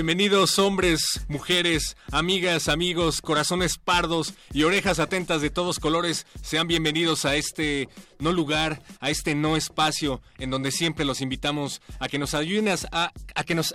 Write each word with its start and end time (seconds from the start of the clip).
Bienvenidos 0.00 0.58
hombres, 0.58 1.26
mujeres, 1.28 1.94
amigas, 2.10 2.68
amigos, 2.68 3.20
corazones 3.20 3.76
pardos 3.76 4.32
y 4.50 4.62
orejas 4.62 4.98
atentas 4.98 5.42
de 5.42 5.50
todos 5.50 5.78
colores. 5.78 6.26
Sean 6.40 6.66
bienvenidos 6.66 7.26
a 7.26 7.36
este 7.36 7.86
no 8.18 8.32
lugar, 8.32 8.80
a 9.00 9.10
este 9.10 9.34
no 9.34 9.58
espacio, 9.58 10.22
en 10.38 10.48
donde 10.48 10.70
siempre 10.70 11.04
los 11.04 11.20
invitamos 11.20 11.82
a 11.98 12.08
que 12.08 12.18
nos 12.18 12.32
ayuden 12.32 12.74
a, 12.92 13.12
a 13.34 13.44
que 13.44 13.54
nos... 13.54 13.74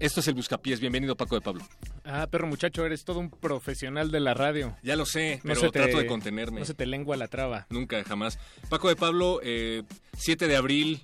Esto 0.00 0.20
es 0.20 0.28
el 0.28 0.34
Buscapiés. 0.34 0.80
Bienvenido 0.80 1.16
Paco 1.16 1.36
de 1.36 1.40
Pablo. 1.40 1.66
Ah, 2.04 2.26
perro 2.30 2.46
muchacho, 2.46 2.84
eres 2.84 3.02
todo 3.02 3.18
un 3.18 3.30
profesional 3.30 4.10
de 4.10 4.20
la 4.20 4.34
radio. 4.34 4.76
Ya 4.82 4.96
lo 4.96 5.06
sé, 5.06 5.40
pero 5.42 5.70
trato 5.70 5.96
de 5.96 6.04
contenerme. 6.04 6.60
No 6.60 6.66
se 6.66 6.74
te 6.74 6.84
lengua 6.84 7.16
la 7.16 7.28
traba. 7.28 7.66
Nunca, 7.70 8.04
jamás. 8.04 8.38
Paco 8.68 8.90
de 8.90 8.96
Pablo, 8.96 9.40
eh, 9.42 9.82
7 10.18 10.46
de 10.46 10.56
abril, 10.56 11.00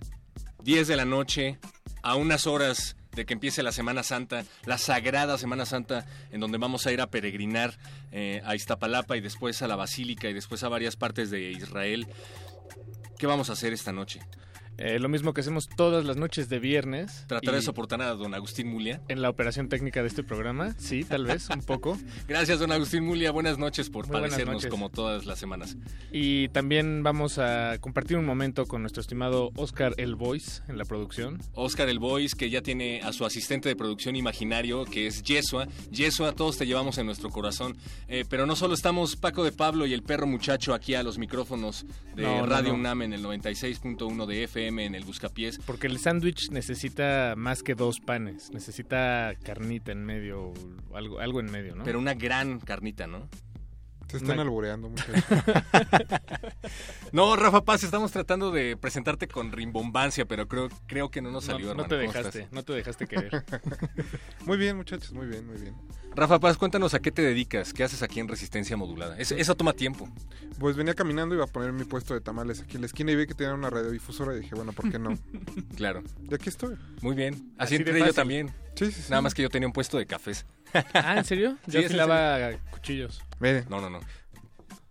10 0.65 0.87
de 0.87 0.97
la 0.97 1.07
noche, 1.07 1.59
a 2.03 2.15
unas 2.15 2.47
horas 2.47 2.95
de 3.13 3.27
que 3.27 3.35
empiece 3.35 3.63
la 3.63 3.73
Semana 3.73 4.03
Santa, 4.03 4.45
la 4.65 4.79
sagrada 4.79 5.39
Semana 5.39 5.67
Santa, 5.67 6.07
en 6.31 6.41
donde 6.41 6.59
vamos 6.59 6.87
a 6.87 6.93
ir 6.93 7.01
a 7.01 7.11
peregrinar 7.11 7.79
eh, 8.13 8.43
a 8.45 8.55
Iztapalapa 8.55 9.17
y 9.17 9.21
después 9.21 9.61
a 9.63 9.69
la 9.69 9.77
Basílica 9.77 10.29
y 10.29 10.33
después 10.35 10.63
a 10.63 10.69
varias 10.69 10.97
partes 10.97 11.31
de 11.31 11.51
Israel. 11.51 12.07
¿Qué 13.19 13.27
vamos 13.27 13.51
a 13.51 13.55
hacer 13.55 13.73
esta 13.73 13.93
noche? 13.93 14.21
Eh, 14.79 15.01
lo 15.01 15.09
mismo 15.09 15.35
que 15.35 15.41
hacemos 15.41 15.69
todas 15.69 16.05
las 16.05 16.17
noches 16.17 16.49
de 16.49 16.61
viernes. 16.61 17.25
¿Tratar 17.27 17.57
de 17.57 17.63
soportar 17.63 18.01
a 18.01 18.15
don 18.15 18.33
Agustín 18.33 18.69
Mulia? 18.69 19.01
En 19.09 19.23
la 19.23 19.29
operación 19.29 19.69
técnica 19.69 20.03
de 20.03 20.09
este 20.09 20.23
programa, 20.23 20.77
sí, 20.79 21.03
tal 21.03 21.25
vez, 21.25 21.49
un 21.51 21.63
poco. 21.63 21.99
Gracias, 22.29 22.61
don 22.61 22.71
Agustín 22.71 23.05
Mulia. 23.05 23.33
Buenas 23.33 23.59
noches 23.59 23.91
por 23.91 24.07
padecernos 24.07 24.67
como 24.67 24.89
todas 24.89 25.27
las 25.27 25.41
semanas. 25.41 25.77
Y 26.13 26.49
también 26.51 27.03
vamos 27.03 27.39
a 27.39 27.79
compartir 27.81 28.19
un 28.19 28.25
momento 28.25 28.67
con 28.67 28.83
nuestro 28.83 29.01
estimado 29.01 29.51
Oscar 29.57 29.95
El 29.97 30.15
Voice 30.15 30.63
en 30.69 30.79
la 30.79 30.85
producción. 30.85 31.41
Oscar 31.55 31.89
El 31.89 31.99
Voice, 31.99 32.37
que 32.37 32.49
ya 32.49 32.63
tiene 32.63 33.01
a 33.03 33.13
su 33.13 33.27
asistente 33.27 33.69
de 33.69 33.75
producción 33.75 34.15
imaginario, 34.15 34.85
que 34.85 35.09
es 35.09 35.25
Yesua. 35.25 35.67
Yesua, 35.91 36.35
todos 36.35 36.57
te 36.57 36.67
llevamos 36.67 36.99
en 36.99 37.07
nuestro 37.07 37.31
corazón. 37.31 37.77
Eh, 38.07 38.25
pero 38.31 38.47
no 38.47 38.55
solo 38.55 38.75
estamos 38.75 39.17
Paco 39.17 39.43
de 39.43 39.51
Pablo 39.51 39.87
y 39.87 39.93
el 39.93 40.05
perro 40.05 40.29
muchacho 40.29 40.73
aquí 40.73 40.95
a 40.95 41.03
los 41.03 41.19
micrófonos 41.19 41.85
de 42.15 42.43
Radio 42.43 42.75
UNAM 42.75 43.03
en 43.03 43.13
el 43.13 43.25
96.1 43.25 44.27
de 44.27 44.45
FM 44.45 44.68
en 44.69 44.95
el 44.95 45.05
Buscapiés. 45.05 45.59
Porque 45.65 45.87
el 45.87 45.99
sándwich 45.99 46.51
necesita 46.51 47.35
más 47.37 47.63
que 47.63 47.75
dos 47.75 48.01
panes, 48.01 48.51
necesita 48.53 49.35
carnita 49.43 49.93
en 49.93 50.05
medio, 50.05 50.53
algo, 50.95 51.21
algo 51.21 51.41
en 51.41 51.51
medio, 51.51 51.75
¿no? 51.75 51.85
Pero 51.85 51.99
una 51.99 52.15
gran 52.15 52.61
carnita, 52.61 53.07
¿no? 53.07 53.29
Se 54.09 54.17
están 54.17 54.41
alboreando 54.41 54.89
mucho. 54.89 55.05
no, 57.13 57.37
Rafa 57.37 57.63
Paz, 57.63 57.85
estamos 57.85 58.11
tratando 58.11 58.51
de 58.51 58.79
presentarte 58.79 59.29
con 59.29 59.53
rimbombancia, 59.53 60.25
pero 60.25 60.49
creo, 60.49 60.71
creo 60.87 61.11
que 61.11 61.21
no 61.21 61.31
nos 61.31 61.45
salió, 61.45 61.75
no, 61.75 61.83
no 61.83 61.89
te 61.89 61.97
dejaste, 61.97 62.49
no 62.51 62.63
te 62.63 62.73
dejaste 62.73 63.07
querer. 63.07 63.45
muy 64.47 64.57
bien, 64.57 64.79
muchachos, 64.79 65.13
muy 65.13 65.27
bien, 65.27 65.47
muy 65.47 65.59
bien. 65.59 65.75
Rafa 66.19 66.41
Paz, 66.41 66.57
cuéntanos 66.57 66.95
a 66.95 66.99
qué 66.99 67.13
te 67.13 67.23
dedicas, 67.23 67.73
qué 67.73 67.85
haces 67.85 68.03
aquí 68.03 68.19
en 68.19 68.27
Resistencia 68.27 68.77
Modulada. 68.77 69.17
eso 69.19 69.55
toma 69.55 69.73
tiempo. 69.73 70.09
Pues 70.59 70.75
venía 70.75 70.95
caminando 70.95 71.37
y 71.37 71.39
iba 71.39 71.45
a 71.45 71.49
poner 71.49 71.73
mi 71.73 71.85
puesto 71.85 72.13
de 72.13 72.21
tamales 72.21 72.61
aquí 72.61 72.75
en 72.75 72.81
la 72.81 72.87
esquina 72.87 73.13
y 73.13 73.17
vi 73.17 73.29
que 73.29 73.35
tenía 73.35 73.55
una 73.55 73.71
radiodifusora 73.71 74.35
y 74.35 74.41
dije, 74.41 74.57
bueno, 74.57 74.73
¿por 74.73 74.91
qué 74.91 74.99
no? 74.99 75.17
claro. 75.77 76.03
Y 76.29 76.35
aquí 76.35 76.49
estoy. 76.49 76.77
Muy 77.03 77.15
bien. 77.15 77.35
Así, 77.57 77.77
Así 77.77 77.77
entré 77.77 78.01
yo 78.01 78.13
también. 78.13 78.53
Sí, 78.75 78.91
sí, 78.91 79.03
Nada 79.11 79.23
más 79.23 79.33
que 79.33 79.43
yo 79.43 79.49
tenía 79.49 79.69
un 79.69 79.73
puesto 79.73 79.97
de 79.97 80.07
cafés. 80.07 80.45
Ah, 80.93 81.19
¿en 81.19 81.25
serio? 81.25 81.57
Yo 81.67 81.81
sí, 81.81 81.97
cuchillos. 82.71 83.23
No, 83.69 83.81
no, 83.81 83.89
no. 83.89 84.01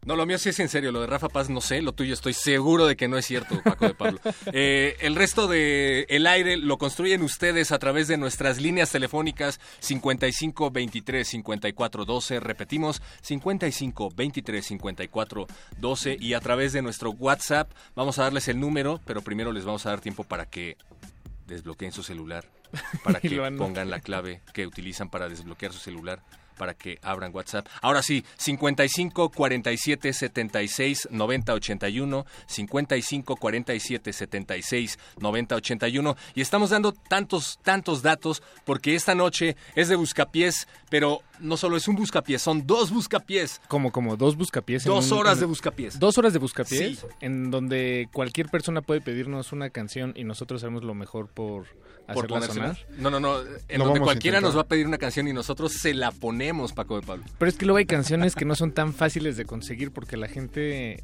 No, 0.08 0.16
lo 0.16 0.26
mío 0.26 0.38
sí 0.38 0.48
es 0.48 0.60
en 0.62 0.70
serio, 0.70 0.94
lo 0.94 1.02
de 1.02 1.08
Rafa 1.08 1.28
Paz 1.28 1.50
no 1.50 1.60
sé, 1.60 1.82
lo 1.82 1.92
tuyo 1.92 2.14
estoy 2.14 2.32
seguro 2.32 2.88
de 2.88 2.96
que 2.96 3.10
no 3.10 3.18
es 3.18 3.26
cierto, 3.26 3.62
Paco 3.62 3.90
de 3.90 3.94
Pablo. 3.94 4.22
Eh, 4.54 4.96
el 5.02 5.16
resto 5.16 5.48
de 5.48 6.06
el 6.10 6.26
aire 6.26 6.56
lo 6.56 6.78
construyen 6.78 7.22
ustedes 7.22 7.74
a 7.74 7.80
través 7.80 8.08
de 8.08 8.16
nuestras 8.16 8.62
líneas 8.62 8.90
telefónicas 8.90 9.60
55 9.80 10.72
23 10.72 11.28
54 11.28 12.06
12, 12.06 12.40
repetimos 12.40 13.02
55 13.22 14.12
23 14.16 14.66
54 14.66 15.48
12 15.78 16.18
y 16.20 16.34
a 16.34 16.40
través 16.40 16.72
de 16.72 16.82
nuestro 16.82 17.12
WhatsApp 17.12 17.70
vamos 17.94 18.18
a 18.20 18.24
darles 18.24 18.48
el 18.48 18.60
número, 18.60 19.02
pero 19.06 19.22
primero 19.22 19.52
les 19.52 19.66
vamos 19.66 19.86
a 19.86 19.90
dar 19.90 20.00
tiempo 20.00 20.24
para 20.24 20.46
que 20.46 20.78
desbloqueen 21.48 21.92
su 21.92 22.04
celular, 22.04 22.46
para 23.04 23.20
que 23.22 23.38
pongan 23.58 23.90
la 23.90 24.00
clave 24.00 24.42
que 24.54 24.66
utilizan 24.66 25.10
para 25.10 25.28
desbloquear 25.28 25.74
su 25.74 25.80
celular 25.80 26.22
para 26.58 26.74
que 26.74 27.00
abran 27.02 27.34
WhatsApp. 27.34 27.68
Ahora 27.82 28.02
sí, 28.02 28.26
55 28.38 29.30
47 29.30 30.14
76 30.14 31.08
90 31.12 31.54
81, 31.54 32.26
55 32.48 33.36
47 33.36 34.14
76 34.14 35.00
90 35.20 35.56
81 35.56 36.18
y 36.36 36.42
estamos 36.42 36.70
dando 36.70 36.92
tantos 36.92 37.60
tantos 37.64 38.02
datos 38.02 38.42
porque 38.66 38.96
esta 38.96 39.16
noche 39.16 39.56
es 39.76 39.88
de 39.88 39.96
buscapiés, 39.96 40.68
pero 40.90 41.22
no 41.40 41.58
solo 41.58 41.78
es 41.78 41.88
un 41.88 41.96
buscapiés, 41.96 42.42
son 42.42 42.66
dos 42.66 42.92
buscapiés. 42.92 43.62
Como 43.68 43.92
como 43.92 44.18
dos 44.18 44.36
buscapiés. 44.36 44.84
Dos 44.84 45.12
horas 45.12 45.40
de 45.40 45.46
buscapiés. 45.46 46.00
Dos 46.00 46.18
horas 46.18 46.34
de 46.34 46.40
buscapiés, 46.40 47.06
en 47.22 47.52
donde 47.52 48.10
cualquier 48.14 48.50
persona 48.50 48.82
puede 48.82 49.02
pedirnos 49.02 49.52
una 49.52 49.70
canción 49.70 50.14
y 50.16 50.24
nosotros 50.24 50.64
hacemos 50.64 50.84
lo 50.84 50.94
mejor 50.94 51.28
por 51.28 51.68
por 52.14 52.44
sonar? 52.46 52.78
No, 52.98 53.10
no, 53.10 53.20
no. 53.20 53.40
En 53.68 53.80
donde 53.80 54.00
cualquiera 54.00 54.42
nos 54.42 54.56
va 54.56 54.62
a 54.62 54.68
pedir 54.68 54.88
una 54.88 54.98
canción 54.98 55.28
y 55.28 55.34
nosotros 55.34 55.74
se 55.74 55.94
la 55.94 56.12
ponemos, 56.12 56.74
Paco 56.74 57.00
de 57.00 57.06
Pablo. 57.06 57.24
Pero 57.38 57.50
es 57.50 57.58
que 57.58 57.66
luego 57.66 57.78
hay 57.78 57.86
canciones 57.86 58.36
que 58.36 58.46
no 58.46 58.56
son 58.56 58.72
tan 58.72 58.94
fáciles 58.94 59.38
de 59.38 59.46
conseguir 59.46 59.92
porque 59.92 60.18
la 60.18 60.28
gente, 60.28 61.02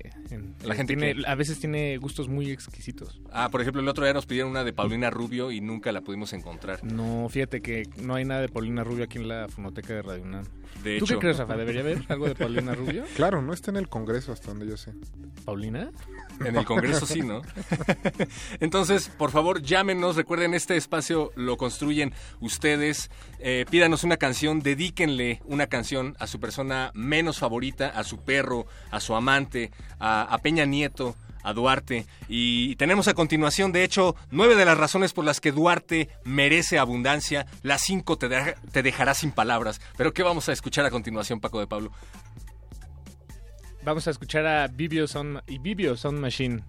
la 0.63 0.75
gente 0.75 0.95
tiene, 0.95 1.23
a 1.27 1.35
veces 1.35 1.59
tiene 1.59 1.97
gustos 1.97 2.27
muy 2.27 2.51
exquisitos. 2.51 3.21
Ah, 3.31 3.50
por 3.50 3.61
ejemplo, 3.61 3.81
el 3.81 3.88
otro 3.88 4.05
día 4.05 4.13
nos 4.13 4.25
pidieron 4.25 4.51
una 4.51 4.63
de 4.63 4.73
Paulina 4.73 5.09
Rubio 5.09 5.51
y 5.51 5.61
nunca 5.61 5.91
la 5.91 6.01
pudimos 6.01 6.33
encontrar. 6.33 6.83
No, 6.83 7.27
fíjate 7.29 7.61
que 7.61 7.88
no 7.97 8.15
hay 8.15 8.25
nada 8.25 8.41
de 8.41 8.50
Paulina 8.50 8.83
Rubio 8.83 9.03
aquí 9.05 9.17
en 9.17 9.27
la 9.27 9.47
fonoteca 9.50 9.94
de 9.94 10.01
Radio 10.01 10.22
UNAM. 10.23 10.45
De 10.84 11.00
¿Tú 11.00 11.06
qué 11.06 11.17
crees, 11.17 11.38
Rafa? 11.38 11.56
¿Debería 11.56 11.81
haber 11.81 12.03
algo 12.09 12.28
de 12.28 12.35
Paulina 12.35 12.73
Rubio? 12.73 13.03
Claro, 13.16 13.41
no 13.41 13.53
está 13.53 13.72
en 13.72 13.78
el 13.78 13.88
Congreso 13.88 14.31
hasta 14.31 14.47
donde 14.47 14.67
yo 14.67 14.75
sé. 14.75 14.91
¿Paulina? 15.45 15.91
En 16.44 16.56
el 16.56 16.66
Congreso 16.66 17.06
sí, 17.06 17.22
¿no? 17.22 17.41
Entonces, 18.59 19.09
por 19.09 19.31
favor, 19.31 19.62
llámenos. 19.62 20.16
Recuerden, 20.16 20.53
este 20.53 20.75
espacio 20.75 21.31
lo 21.35 21.57
construyen 21.57 22.13
ustedes. 22.42 23.12
Eh, 23.39 23.65
pídanos 23.69 24.03
una 24.03 24.18
canción, 24.18 24.62
dedíquenle 24.62 25.42
una 25.45 25.68
canción 25.68 26.15
a 26.19 26.27
su 26.27 26.39
persona 26.39 26.92
menos 26.94 27.39
favorita, 27.39 27.89
a 27.89 28.03
su 28.03 28.24
perro, 28.24 28.65
a 28.92 29.00
su 29.00 29.15
amante, 29.15 29.71
a, 30.00 30.38
Peña 30.42 30.65
Nieto, 30.65 31.15
a 31.44 31.54
Duarte. 31.54 32.06
Y 32.28 32.75
tenemos 32.78 33.07
a 33.07 33.13
continuación, 33.13 33.72
de 33.72 33.84
hecho, 33.84 34.16
nueve 34.31 34.56
de 34.56 34.66
las 34.66 34.78
razones 34.78 35.13
por 35.13 35.25
las 35.25 35.40
que 35.40 35.51
Duarte 35.51 36.10
merece 36.24 36.80
abundancia. 36.80 37.45
Las 37.62 37.81
cinco 37.81 38.18
te, 38.18 38.30
te 38.72 38.84
dejará 38.84 39.13
sin 39.13 39.31
palabras. 39.31 39.81
Pero 39.98 40.13
¿qué 40.13 40.24
vamos 40.24 40.50
a 40.50 40.54
escuchar 40.54 40.86
a 40.86 40.92
continuación, 40.92 41.40
Paco 41.40 41.60
de 41.60 41.68
Pablo? 41.68 41.92
Vamos 43.84 44.07
a 44.07 44.12
escuchar 44.12 44.45
a 44.45 44.68
Vivio 44.68 45.07
Sound, 45.07 45.42
Vivio 45.62 45.98
Sound 45.98 46.19
Machine. 46.19 46.63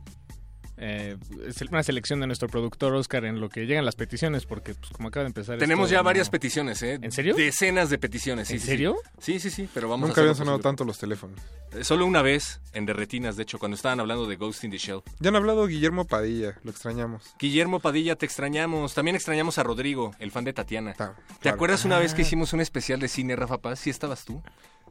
Eh, 0.76 1.16
es 1.46 1.60
una 1.62 1.82
selección 1.82 2.20
de 2.20 2.26
nuestro 2.26 2.48
productor 2.48 2.92
Oscar 2.94 3.24
en 3.24 3.40
lo 3.40 3.48
que 3.48 3.66
llegan 3.66 3.84
las 3.84 3.94
peticiones, 3.96 4.44
porque 4.46 4.74
pues 4.74 4.90
como 4.92 5.08
acaba 5.08 5.22
de 5.24 5.28
empezar... 5.28 5.58
Tenemos 5.58 5.86
esto, 5.86 5.92
ya 5.94 5.98
no- 5.98 6.04
varias 6.04 6.30
peticiones, 6.30 6.82
¿eh? 6.82 6.98
¿En 7.00 7.12
serio? 7.12 7.34
Decenas 7.36 7.90
de 7.90 7.98
peticiones, 7.98 8.48
sí. 8.48 8.54
¿En 8.54 8.60
sí, 8.60 8.66
serio? 8.66 8.96
Sí, 9.18 9.38
sí, 9.38 9.50
sí, 9.50 9.68
pero 9.72 9.88
vamos 9.88 10.08
Nunca 10.08 10.20
a 10.20 10.24
habían 10.24 10.34
sonado 10.36 10.56
posible. 10.58 10.68
tanto 10.70 10.84
los 10.84 10.98
teléfonos. 10.98 11.38
Eh, 11.72 11.84
Solo 11.84 12.06
una 12.06 12.22
vez 12.22 12.60
en 12.72 12.86
Derretinas, 12.86 13.36
de 13.36 13.44
hecho, 13.44 13.58
cuando 13.58 13.76
estaban 13.76 14.00
hablando 14.00 14.26
de 14.26 14.36
Ghost 14.36 14.64
in 14.64 14.70
the 14.70 14.78
Shell. 14.78 15.02
Ya 15.20 15.28
han 15.30 15.36
hablado 15.36 15.66
Guillermo 15.66 16.04
Padilla, 16.06 16.58
lo 16.64 16.70
extrañamos. 16.70 17.34
Guillermo 17.38 17.80
Padilla, 17.80 18.16
te 18.16 18.26
extrañamos. 18.26 18.94
También 18.94 19.14
extrañamos 19.16 19.58
a 19.58 19.62
Rodrigo, 19.62 20.12
el 20.18 20.30
fan 20.32 20.44
de 20.44 20.52
Tatiana. 20.52 20.94
Ta- 20.94 21.14
¿Te 21.14 21.34
claro. 21.40 21.54
acuerdas 21.56 21.84
una 21.84 21.98
vez 21.98 22.14
que 22.14 22.22
Ah. 22.22 22.26
hicimos 22.26 22.52
un 22.52 22.60
especial 22.60 23.00
de 23.00 23.08
cine, 23.08 23.36
Rafa 23.36 23.58
Paz? 23.58 23.78
¿Sí 23.80 23.90
estabas 23.90 24.24
tú? 24.24 24.42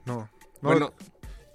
No, 0.06 0.30
no 0.62 0.70
Bueno, 0.70 0.94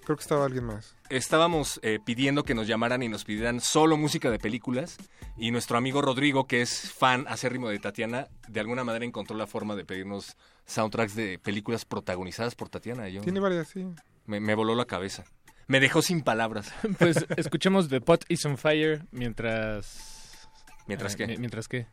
creo 0.09 0.17
que 0.17 0.23
estaba 0.23 0.47
alguien 0.47 0.65
más. 0.65 0.97
estábamos 1.11 1.79
eh, 1.83 1.99
pidiendo 2.03 2.43
que 2.45 2.55
nos 2.55 2.67
llamaran 2.67 3.03
y 3.03 3.09
nos 3.11 3.25
pidieran 3.25 3.61
solo 3.61 3.99
música 3.99 4.31
de 4.31 4.39
películas 4.39 4.97
y 5.37 5.51
nuestro 5.51 5.77
amigo 5.77 6.01
Rodrigo, 6.01 6.47
que 6.47 6.63
es 6.63 6.91
fan 6.93 7.27
acérrimo 7.29 7.69
de 7.69 7.79
Tatiana, 7.79 8.27
de 8.49 8.61
alguna 8.61 8.85
manera 8.85 9.05
encontró 9.05 9.37
la 9.37 9.47
forma 9.47 9.77
de 9.77 9.85
pedirnos 9.85 10.37
soundtracks 10.65 11.15
de 11.15 11.39
películas 11.39 11.85
protagonizadas 11.85 12.55
por 12.55 12.71
Tatiana. 12.71 13.09
y 13.09 13.13
Yo, 13.13 13.21
Tiene 13.21 13.39
varias, 13.39 13.69
sí. 13.69 13.87
me, 14.25 14.41
me 14.41 14.55
voló 14.55 14.75
la 14.75 14.87
cabeza. 14.87 15.25
Me 15.67 15.79
dejó 15.81 16.01
sin 16.01 16.23
palabras. 16.23 16.73
Pues 16.99 17.27
escuchemos 17.37 17.91
The 17.91 18.01
Pot 18.01 18.25
is 18.31 18.45
on 18.47 18.57
Fire 18.57 19.05
mientras... 19.11 20.49
Mientras 20.87 21.21
eh, 21.21 21.27
mi- 21.27 21.37
¿Mientras 21.37 21.69
qué? 21.69 21.87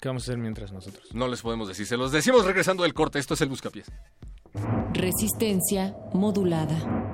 ¿Qué 0.00 0.08
vamos 0.08 0.24
a 0.24 0.32
hacer 0.32 0.38
mientras 0.38 0.72
nosotros? 0.72 1.14
no 1.14 1.28
les 1.28 1.42
podemos 1.42 1.68
decir. 1.68 1.86
Se 1.86 1.96
los 1.96 2.10
decimos 2.10 2.44
regresando 2.44 2.82
del 2.82 2.92
corte. 2.94 3.18
Esto 3.20 3.34
es 3.34 3.40
el 3.42 3.48
Buscapiés. 3.50 3.86
Resistencia 4.92 5.94
modulada. 6.12 7.09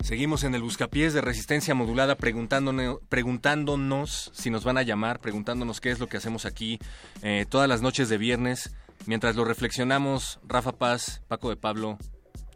Seguimos 0.00 0.44
en 0.44 0.54
el 0.54 0.62
buscapiés 0.62 1.12
de 1.12 1.20
resistencia 1.20 1.74
modulada 1.74 2.14
preguntándonos, 2.14 3.00
preguntándonos 3.10 4.30
si 4.32 4.48
nos 4.48 4.64
van 4.64 4.78
a 4.78 4.82
llamar, 4.82 5.20
preguntándonos 5.20 5.82
qué 5.82 5.90
es 5.90 5.98
lo 5.98 6.08
que 6.08 6.16
hacemos 6.16 6.46
aquí 6.46 6.78
eh, 7.20 7.44
todas 7.46 7.68
las 7.68 7.82
noches 7.82 8.08
de 8.08 8.16
viernes. 8.16 8.74
Mientras 9.06 9.36
lo 9.36 9.44
reflexionamos, 9.44 10.40
Rafa 10.46 10.72
Paz, 10.72 11.22
Paco 11.28 11.48
de 11.48 11.56
Pablo. 11.56 11.98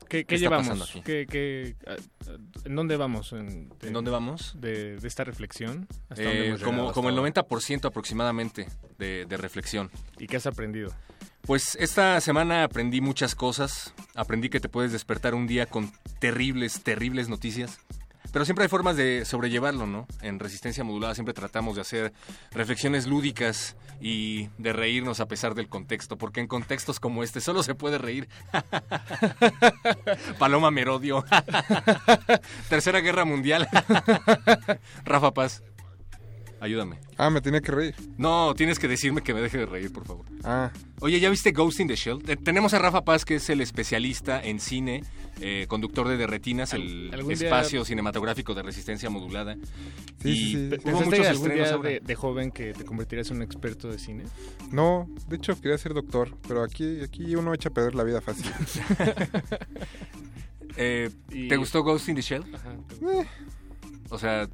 ¿Qué, 0.08 0.24
qué, 0.24 0.38
llevamos? 0.38 0.92
¿Qué, 1.04 1.24
qué, 1.30 1.76
en 2.64 2.74
dónde 2.74 2.96
vamos? 2.96 3.32
¿En, 3.32 3.72
¿En 3.80 3.92
dónde 3.92 4.10
vamos? 4.10 4.56
De, 4.58 4.96
de 4.96 5.06
esta 5.06 5.22
reflexión. 5.22 5.86
Eh, 6.16 6.56
como, 6.64 6.92
como 6.92 7.10
el 7.10 7.16
90% 7.16 7.84
aproximadamente 7.84 8.66
de, 8.98 9.24
de 9.26 9.36
reflexión. 9.36 9.88
¿Y 10.18 10.26
qué 10.26 10.38
has 10.38 10.46
aprendido? 10.46 10.92
Pues 11.42 11.76
esta 11.76 12.20
semana 12.20 12.64
aprendí 12.64 13.00
muchas 13.00 13.36
cosas. 13.36 13.94
Aprendí 14.16 14.48
que 14.48 14.58
te 14.58 14.68
puedes 14.68 14.90
despertar 14.90 15.36
un 15.36 15.46
día 15.46 15.66
con 15.66 15.92
terribles, 16.18 16.82
terribles 16.82 17.28
noticias. 17.28 17.78
Pero 18.32 18.44
siempre 18.44 18.64
hay 18.64 18.68
formas 18.68 18.96
de 18.96 19.24
sobrellevarlo, 19.24 19.86
¿no? 19.86 20.06
En 20.22 20.38
Resistencia 20.38 20.84
Modulada 20.84 21.14
siempre 21.14 21.34
tratamos 21.34 21.74
de 21.74 21.80
hacer 21.82 22.12
reflexiones 22.52 23.06
lúdicas 23.06 23.76
y 24.00 24.48
de 24.58 24.72
reírnos 24.72 25.20
a 25.20 25.26
pesar 25.26 25.54
del 25.54 25.68
contexto, 25.68 26.16
porque 26.16 26.40
en 26.40 26.46
contextos 26.46 27.00
como 27.00 27.22
este 27.22 27.40
solo 27.40 27.62
se 27.62 27.74
puede 27.74 27.98
reír. 27.98 28.28
Paloma 30.38 30.70
Merodio. 30.70 31.24
Tercera 32.68 33.00
Guerra 33.00 33.24
Mundial. 33.24 33.68
Rafa 35.04 35.32
Paz. 35.32 35.62
Ayúdame. 36.60 36.98
Ah, 37.16 37.30
me 37.30 37.40
tenía 37.40 37.60
que 37.60 37.72
reír. 37.72 37.94
No, 38.18 38.54
tienes 38.54 38.78
que 38.78 38.86
decirme 38.86 39.22
que 39.22 39.32
me 39.32 39.40
deje 39.40 39.58
de 39.58 39.66
reír, 39.66 39.90
por 39.92 40.04
favor. 40.04 40.26
Ah. 40.44 40.70
Oye, 41.00 41.18
¿ya 41.18 41.30
viste 41.30 41.52
Ghost 41.52 41.80
in 41.80 41.88
the 41.88 41.96
Shell? 41.96 42.18
Eh, 42.28 42.36
tenemos 42.36 42.74
a 42.74 42.78
Rafa 42.78 43.02
Paz, 43.02 43.24
que 43.24 43.36
es 43.36 43.48
el 43.48 43.62
especialista 43.62 44.42
en 44.42 44.60
cine, 44.60 45.02
eh, 45.40 45.64
conductor 45.68 46.06
de 46.06 46.18
Derretinas, 46.18 46.74
el 46.74 47.14
espacio 47.30 47.82
cinematográfico 47.86 48.54
de 48.54 48.62
resistencia 48.62 49.08
modulada. 49.08 49.56
Sí, 50.22 50.28
y 50.28 50.34
sí, 50.34 50.70
sí. 50.70 50.90
Hubo 50.90 51.00
muchos 51.00 51.26
algún 51.26 51.54
día 51.54 51.78
de, 51.78 52.00
de, 52.00 52.14
joven 52.14 52.50
que 52.50 52.74
te 52.74 52.84
convertirías 52.84 53.30
en 53.30 53.38
un 53.38 53.42
experto 53.42 53.88
de 53.88 53.98
cine? 53.98 54.24
No, 54.70 55.08
de 55.28 55.36
hecho 55.36 55.58
quería 55.58 55.78
ser 55.78 55.94
doctor, 55.94 56.36
pero 56.46 56.62
aquí, 56.62 57.00
aquí 57.00 57.34
uno 57.36 57.54
echa 57.54 57.70
a 57.70 57.72
perder 57.72 57.94
la 57.94 58.04
vida 58.04 58.20
fácil. 58.20 58.52
eh, 60.76 61.08
¿Te 61.30 61.56
gustó 61.56 61.82
Ghost 61.82 62.10
in 62.10 62.16
the 62.16 62.22
Shell? 62.22 62.44
Ajá. 62.54 62.74
Eh. 63.00 63.26
O 64.10 64.18
sea, 64.18 64.46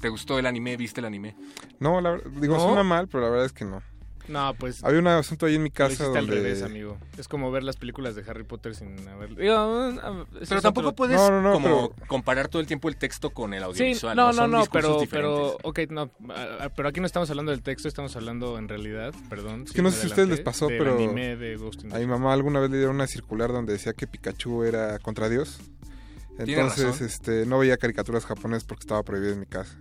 ¿Te 0.00 0.08
gustó 0.08 0.38
el 0.38 0.46
anime? 0.46 0.76
¿Viste 0.76 1.00
el 1.00 1.06
anime? 1.06 1.36
No, 1.78 2.00
la, 2.00 2.18
digo, 2.40 2.56
¿No? 2.56 2.60
suena 2.60 2.82
mal, 2.82 3.08
pero 3.08 3.22
la 3.22 3.30
verdad 3.30 3.46
es 3.46 3.52
que 3.52 3.64
no. 3.64 3.82
No, 4.30 4.54
pues. 4.54 4.84
Había 4.84 5.00
un 5.00 5.08
asunto 5.08 5.46
ahí 5.46 5.56
en 5.56 5.62
mi 5.62 5.70
casa 5.70 6.04
lo 6.04 6.10
donde. 6.10 6.18
al 6.20 6.28
revés, 6.28 6.62
amigo. 6.62 6.96
Es 7.18 7.26
como 7.26 7.50
ver 7.50 7.64
las 7.64 7.76
películas 7.76 8.14
de 8.14 8.22
Harry 8.28 8.44
Potter 8.44 8.76
sin 8.76 9.06
haber. 9.08 9.34
pero 9.34 10.62
tampoco 10.62 10.88
otro... 10.88 10.94
puedes 10.94 11.16
no, 11.16 11.30
no, 11.30 11.42
no, 11.42 11.52
como 11.54 11.90
pero... 11.90 12.06
comparar 12.06 12.48
todo 12.48 12.60
el 12.60 12.68
tiempo 12.68 12.88
el 12.88 12.96
texto 12.96 13.30
con 13.30 13.54
el 13.54 13.62
audiovisual. 13.64 14.14
Sí, 14.14 14.16
no, 14.16 14.32
no, 14.32 14.46
no, 14.46 14.58
no 14.58 14.64
pero, 14.72 15.00
pero, 15.10 15.56
ok, 15.62 15.80
no, 15.90 16.10
pero 16.76 16.88
aquí 16.88 17.00
no 17.00 17.06
estamos 17.06 17.28
hablando 17.30 17.50
del 17.50 17.62
texto, 17.62 17.88
estamos 17.88 18.14
hablando 18.14 18.56
en 18.56 18.68
realidad, 18.68 19.12
perdón. 19.28 19.64
Es 19.66 19.72
que 19.72 19.82
no 19.82 19.90
sé 19.90 19.98
si 19.98 20.06
a 20.06 20.10
ustedes 20.10 20.28
les 20.28 20.40
pasó, 20.40 20.68
pero 20.68 20.94
anime 20.94 21.36
de 21.36 21.56
Ghost 21.56 21.84
in 21.84 21.92
a 21.92 21.98
mi 21.98 22.06
mamá 22.06 22.32
alguna 22.32 22.60
vez 22.60 22.70
le 22.70 22.76
dieron 22.76 22.94
una 22.94 23.08
circular 23.08 23.52
donde 23.52 23.72
decía 23.72 23.94
que 23.94 24.06
Pikachu 24.06 24.62
era 24.62 24.98
contra 25.00 25.28
Dios. 25.28 25.58
Entonces, 26.40 27.00
este, 27.00 27.46
no 27.46 27.58
veía 27.58 27.76
caricaturas 27.76 28.24
japonesas 28.24 28.64
porque 28.64 28.82
estaba 28.82 29.02
prohibido 29.02 29.32
en 29.32 29.40
mi 29.40 29.46
casa. 29.46 29.76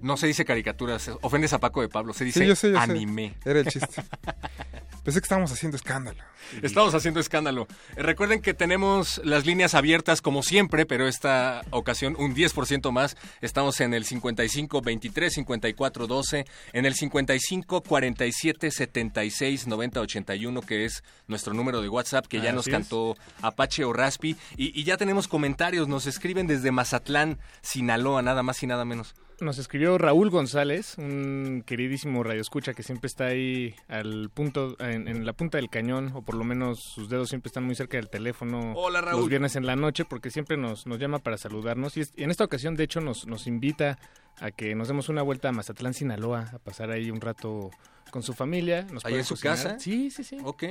No 0.00 0.16
se 0.16 0.28
dice 0.28 0.44
caricaturas, 0.44 1.10
ofendes 1.22 1.52
a 1.52 1.58
Paco 1.58 1.80
de 1.80 1.88
Pablo, 1.88 2.12
se 2.12 2.24
dice 2.24 2.40
sí, 2.40 2.46
yo 2.46 2.54
sé, 2.54 2.70
yo 2.70 2.78
anime. 2.78 3.36
Sé. 3.42 3.50
Era 3.50 3.60
el 3.60 3.66
chiste. 3.66 4.02
Pensé 5.08 5.22
que 5.22 5.24
estábamos 5.24 5.50
haciendo 5.52 5.78
escándalo. 5.78 6.22
Estamos 6.60 6.94
haciendo 6.94 7.18
escándalo. 7.18 7.66
Eh, 7.96 8.02
recuerden 8.02 8.42
que 8.42 8.52
tenemos 8.52 9.22
las 9.24 9.46
líneas 9.46 9.74
abiertas 9.74 10.20
como 10.20 10.42
siempre, 10.42 10.84
pero 10.84 11.08
esta 11.08 11.62
ocasión 11.70 12.14
un 12.18 12.34
10% 12.34 12.92
más. 12.92 13.16
Estamos 13.40 13.80
en 13.80 13.94
el 13.94 14.04
55 14.04 14.82
23 14.82 15.32
54 15.32 16.06
12, 16.06 16.44
en 16.74 16.84
el 16.84 16.94
55 16.94 17.80
47 17.84 18.70
76 18.70 19.66
90 19.66 19.98
81, 19.98 20.60
que 20.60 20.84
es 20.84 21.02
nuestro 21.26 21.54
número 21.54 21.80
de 21.80 21.88
WhatsApp, 21.88 22.26
que 22.26 22.42
ya 22.42 22.50
Así 22.50 22.56
nos 22.56 22.66
cantó 22.66 23.12
es. 23.12 23.44
Apache 23.44 23.84
o 23.86 23.94
Raspi. 23.94 24.36
Y, 24.58 24.78
y 24.78 24.84
ya 24.84 24.98
tenemos 24.98 25.26
comentarios, 25.26 25.88
nos 25.88 26.06
escriben 26.06 26.46
desde 26.46 26.70
Mazatlán, 26.70 27.38
Sinaloa, 27.62 28.20
nada 28.20 28.42
más 28.42 28.62
y 28.62 28.66
nada 28.66 28.84
menos 28.84 29.14
nos 29.40 29.58
escribió 29.58 29.98
Raúl 29.98 30.30
González, 30.30 30.96
un 30.98 31.62
queridísimo 31.64 32.22
radioescucha 32.22 32.74
que 32.74 32.82
siempre 32.82 33.06
está 33.06 33.26
ahí 33.26 33.74
al 33.88 34.30
punto, 34.30 34.76
en, 34.80 34.97
en, 35.06 35.26
la 35.26 35.32
punta 35.32 35.58
del 35.58 35.70
cañón, 35.70 36.12
o 36.14 36.22
por 36.22 36.34
lo 36.34 36.44
menos 36.44 36.80
sus 36.80 37.08
dedos 37.08 37.28
siempre 37.28 37.48
están 37.48 37.64
muy 37.64 37.74
cerca 37.74 37.96
del 37.96 38.08
teléfono 38.08 38.72
Hola, 38.74 39.00
Raúl. 39.00 39.20
los 39.20 39.28
viernes 39.28 39.56
en 39.56 39.66
la 39.66 39.76
noche, 39.76 40.04
porque 40.04 40.30
siempre 40.30 40.56
nos, 40.56 40.86
nos 40.86 40.98
llama 40.98 41.18
para 41.18 41.36
saludarnos. 41.36 41.96
Y, 41.96 42.00
es, 42.00 42.12
y 42.16 42.24
en 42.24 42.30
esta 42.30 42.44
ocasión, 42.44 42.74
de 42.74 42.84
hecho, 42.84 43.00
nos, 43.00 43.26
nos 43.26 43.46
invita 43.46 43.98
a 44.40 44.50
que 44.50 44.74
nos 44.74 44.88
demos 44.88 45.08
una 45.08 45.22
vuelta 45.22 45.48
a 45.48 45.52
Mazatlán, 45.52 45.94
Sinaloa, 45.94 46.50
a 46.52 46.58
pasar 46.58 46.90
ahí 46.90 47.10
un 47.10 47.20
rato 47.20 47.70
con 48.10 48.22
su 48.22 48.32
familia. 48.32 48.86
Nos 48.90 49.04
¿Ahí 49.04 49.14
en 49.14 49.24
su 49.24 49.34
cocinar. 49.34 49.56
casa? 49.56 49.78
Sí, 49.78 50.10
sí, 50.10 50.24
sí. 50.24 50.38
Ok. 50.42 50.64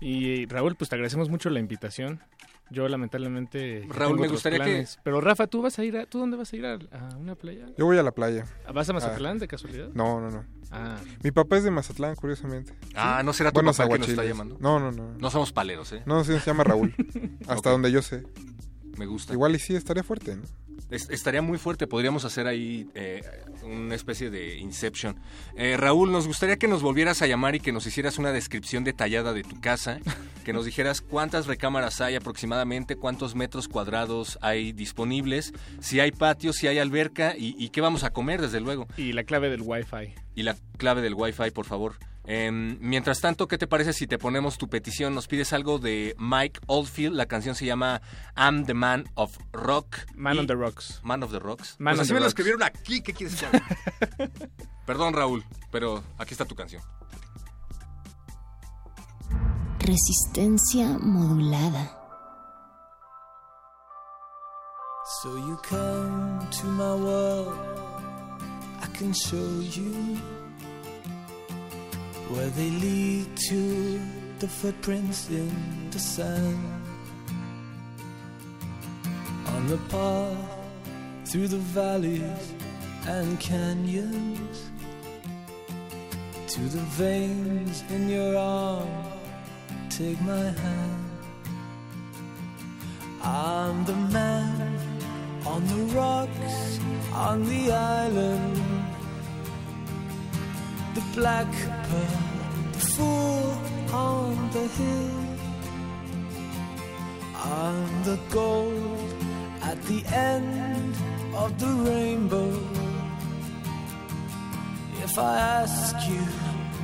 Y 0.00 0.46
Raúl, 0.46 0.76
pues 0.76 0.88
te 0.88 0.96
agradecemos 0.96 1.28
mucho 1.28 1.50
la 1.50 1.60
invitación. 1.60 2.20
Yo 2.70 2.88
lamentablemente 2.88 3.86
Raúl 3.88 4.18
me 4.18 4.28
gustaría 4.28 4.58
planes. 4.58 4.96
que 4.96 5.02
pero 5.02 5.20
Rafa 5.20 5.46
tú 5.46 5.60
vas 5.62 5.78
a 5.78 5.84
ir 5.84 5.96
a, 5.96 6.06
tú 6.06 6.18
dónde 6.18 6.36
vas 6.36 6.52
a 6.52 6.56
ir 6.56 6.66
a, 6.66 6.74
a 6.74 7.16
una 7.16 7.34
playa 7.34 7.66
yo 7.76 7.84
voy 7.84 7.98
a 7.98 8.02
la 8.02 8.12
playa. 8.12 8.44
Vas 8.72 8.88
a 8.88 8.92
Mazatlán 8.92 9.36
ah. 9.36 9.40
de 9.40 9.48
casualidad 9.48 9.88
no 9.94 10.20
no 10.20 10.30
no. 10.30 10.44
Ah. 10.70 10.98
mi 11.22 11.32
papá 11.32 11.56
es 11.56 11.64
de 11.64 11.70
Mazatlán 11.70 12.14
curiosamente. 12.14 12.72
Ah 12.94 13.22
no 13.24 13.32
será 13.32 13.50
tu 13.50 13.54
Buenos 13.54 13.76
papá 13.76 13.94
que 13.94 13.98
nos 13.98 14.08
está 14.08 14.24
llamando 14.24 14.56
no 14.60 14.78
no 14.78 14.92
no. 14.92 15.14
No 15.18 15.30
somos 15.30 15.52
paleros 15.52 15.92
eh 15.92 16.02
no 16.06 16.22
se 16.24 16.38
llama 16.38 16.64
Raúl. 16.64 16.94
Hasta 17.42 17.54
okay. 17.54 17.72
donde 17.72 17.92
yo 17.92 18.02
sé 18.02 18.22
me 19.00 19.06
gusta 19.06 19.32
igual 19.32 19.54
y 19.54 19.58
sí 19.58 19.74
estaría 19.74 20.02
fuerte 20.02 20.36
¿no? 20.36 20.42
Estaría 20.90 21.40
muy 21.40 21.56
fuerte, 21.56 21.86
podríamos 21.86 22.24
hacer 22.24 22.48
ahí 22.48 22.90
eh, 22.94 23.22
una 23.62 23.94
especie 23.94 24.28
de 24.28 24.58
Inception. 24.58 25.20
Eh, 25.56 25.76
Raúl, 25.76 26.10
nos 26.10 26.26
gustaría 26.26 26.56
que 26.56 26.66
nos 26.66 26.82
volvieras 26.82 27.22
a 27.22 27.28
llamar 27.28 27.54
y 27.54 27.60
que 27.60 27.70
nos 27.70 27.86
hicieras 27.86 28.18
una 28.18 28.32
descripción 28.32 28.82
detallada 28.82 29.32
de 29.32 29.44
tu 29.44 29.60
casa, 29.60 30.00
que 30.44 30.52
nos 30.52 30.64
dijeras 30.64 31.00
cuántas 31.00 31.46
recámaras 31.46 32.00
hay 32.00 32.16
aproximadamente, 32.16 32.96
cuántos 32.96 33.36
metros 33.36 33.68
cuadrados 33.68 34.36
hay 34.42 34.72
disponibles, 34.72 35.52
si 35.78 36.00
hay 36.00 36.10
patio, 36.10 36.52
si 36.52 36.66
hay 36.66 36.78
alberca 36.78 37.36
y, 37.36 37.54
y 37.56 37.68
qué 37.68 37.80
vamos 37.80 38.02
a 38.02 38.10
comer, 38.10 38.40
desde 38.40 38.58
luego. 38.58 38.88
Y 38.96 39.12
la 39.12 39.22
clave 39.22 39.48
del 39.48 39.62
Wi-Fi. 39.62 40.14
Y 40.34 40.42
la 40.42 40.56
clave 40.76 41.02
del 41.02 41.14
Wi-Fi, 41.14 41.52
por 41.52 41.66
favor. 41.66 41.94
Eh, 42.32 42.52
mientras 42.52 43.20
tanto, 43.20 43.48
¿qué 43.48 43.58
te 43.58 43.66
parece 43.66 43.92
si 43.92 44.06
te 44.06 44.16
ponemos 44.16 44.56
tu 44.56 44.68
petición? 44.68 45.16
Nos 45.16 45.26
pides 45.26 45.52
algo 45.52 45.80
de 45.80 46.14
Mike 46.16 46.60
Oldfield. 46.68 47.16
La 47.16 47.26
canción 47.26 47.56
se 47.56 47.66
llama 47.66 48.02
I'm 48.36 48.66
the 48.66 48.74
Man 48.74 49.10
of 49.14 49.36
Rock. 49.52 49.96
Man 50.14 50.38
on 50.38 50.46
the 50.46 50.54
Rocks. 50.54 51.00
Man 51.02 51.24
of 51.24 51.32
the 51.32 51.40
Rocks. 51.40 51.74
Man 51.80 51.96
pues 51.96 52.02
así 52.02 52.12
me 52.12 52.20
rocks. 52.20 52.22
lo 52.22 52.28
escribieron 52.28 52.62
aquí. 52.62 53.02
¿Qué 53.02 53.12
quieres 53.12 53.42
haga? 53.42 53.60
Perdón, 54.86 55.12
Raúl, 55.14 55.44
pero 55.72 56.04
aquí 56.18 56.32
está 56.32 56.44
tu 56.44 56.54
canción. 56.54 56.80
Resistencia 59.80 60.86
modulada. 61.00 61.96
So 65.20 65.36
you 65.36 65.58
come 65.68 66.46
to 66.48 66.66
my 66.66 66.94
world, 66.94 67.58
I 68.80 68.86
can 68.96 69.12
show 69.12 69.60
you. 69.62 70.39
Where 72.30 72.48
they 72.50 72.70
lead 72.70 73.26
to 73.36 74.00
the 74.38 74.46
footprints 74.46 75.28
in 75.28 75.50
the 75.90 75.98
sand. 75.98 76.82
On 79.46 79.66
the 79.66 79.78
path 79.88 80.36
through 81.24 81.48
the 81.48 81.58
valleys 81.58 82.54
and 83.06 83.38
canyons, 83.40 84.70
to 86.46 86.60
the 86.60 86.84
veins 86.98 87.82
in 87.90 88.08
your 88.08 88.36
arm, 88.36 88.88
take 89.88 90.20
my 90.22 90.50
hand. 90.64 91.10
I'm 93.22 93.84
the 93.84 93.96
man 94.18 94.78
on 95.46 95.66
the 95.66 95.94
rocks, 95.94 96.80
on 97.12 97.44
the 97.48 97.72
island 97.72 98.79
blackbird, 101.14 102.72
the 102.72 102.78
fool 102.78 103.58
on 103.92 104.50
the 104.52 104.66
hill. 104.78 105.30
I'm 107.34 108.04
the 108.04 108.18
gold 108.30 109.14
at 109.62 109.80
the 109.82 110.04
end 110.06 110.94
of 111.34 111.58
the 111.58 111.72
rainbow. 111.90 112.52
If 115.02 115.18
I 115.18 115.38
ask 115.38 115.96
you 116.08 116.24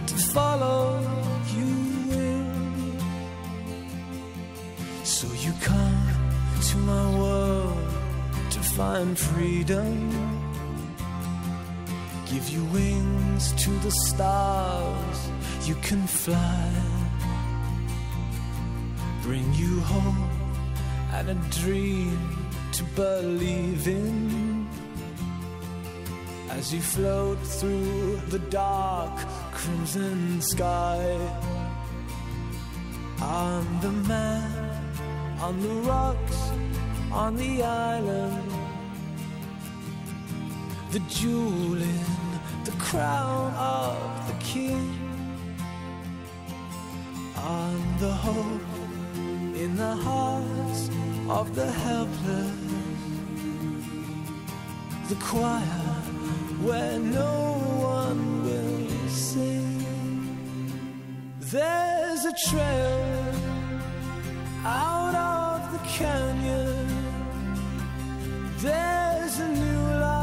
to 0.06 0.14
follow 0.32 1.00
you 1.54 1.70
will. 2.08 2.46
So 5.04 5.28
you 5.44 5.52
come 5.62 6.08
to 6.68 6.76
my 6.78 7.18
world 7.18 7.88
to 8.50 8.60
find 8.60 9.18
freedom. 9.18 10.35
Give 12.26 12.48
you 12.48 12.64
wings 12.66 13.52
to 13.64 13.70
the 13.80 13.90
stars, 13.90 15.30
you 15.64 15.74
can 15.76 16.06
fly. 16.06 16.72
Bring 19.22 19.52
you 19.54 19.80
hope 19.80 20.30
and 21.12 21.30
a 21.30 21.34
dream 21.50 22.18
to 22.72 22.82
believe 22.94 23.86
in 23.88 24.68
as 26.50 26.72
you 26.74 26.80
float 26.80 27.38
through 27.38 28.16
the 28.28 28.38
dark 28.50 29.16
crimson 29.52 30.40
sky. 30.40 31.02
I'm 33.20 33.80
the 33.80 33.92
man 33.92 34.92
on 35.40 35.60
the 35.60 35.74
rocks 35.88 36.50
on 37.12 37.36
the 37.36 37.62
island, 37.62 38.50
the 40.90 41.00
jewel 41.08 41.82
in 41.82 42.04
the 42.64 42.72
crown 42.78 43.52
of 43.54 44.26
the 44.28 44.44
king. 44.44 44.98
I'm 47.36 47.98
the 47.98 48.12
hope 48.12 48.62
in 49.54 49.76
the 49.76 49.94
hearts 49.96 50.90
of 51.28 51.54
the 51.54 51.66
helpless, 51.66 52.50
the 55.08 55.16
choir 55.16 55.96
where 56.62 56.98
no 56.98 57.54
one 57.80 58.44
will 58.44 59.08
sing. 59.08 59.76
There's 61.40 62.24
a 62.24 62.34
trail 62.48 63.34
out 64.64 65.14
of 65.14 65.72
the 65.72 65.78
canyon. 65.86 66.88
There's 68.58 69.38
a 69.38 69.48
new 69.48 70.00
life 70.00 70.15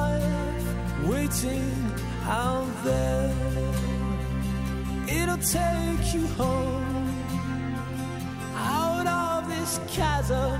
waiting 1.23 1.91
out 2.25 2.67
there. 2.83 3.33
It'll 5.07 5.37
take 5.37 6.13
you 6.13 6.27
home 6.39 7.07
out 8.55 9.07
of 9.07 9.47
this 9.47 9.79
chasm 9.87 10.59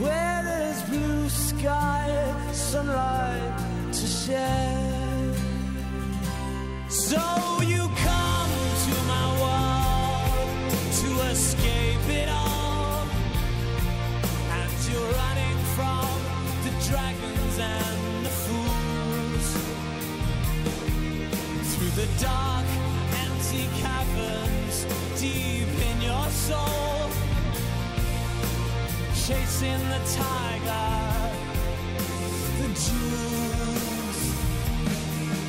where 0.00 0.42
there's 0.44 0.82
blue 0.82 1.28
sky, 1.28 2.08
sunlight 2.52 3.58
to 3.92 4.06
share. 4.06 5.34
So 6.88 7.20
you 7.62 7.82
come 8.08 8.50
to 8.86 8.94
my 9.14 9.26
world 9.42 10.70
to 11.00 11.08
escape 11.32 12.06
it 12.08 12.28
all, 12.28 13.06
and 14.58 14.72
you're 14.88 15.12
running 15.22 15.58
from 15.76 16.08
the 16.64 16.72
dragons 16.88 17.58
and 17.58 17.83
dark, 22.20 22.66
empty 23.24 23.68
caverns 23.80 24.86
deep 25.20 25.68
in 25.90 26.02
your 26.02 26.28
soul, 26.30 27.10
chasing 29.14 29.82
the 29.88 30.00
tiger, 30.16 30.90
the 32.58 32.68
jewels. 32.84 34.20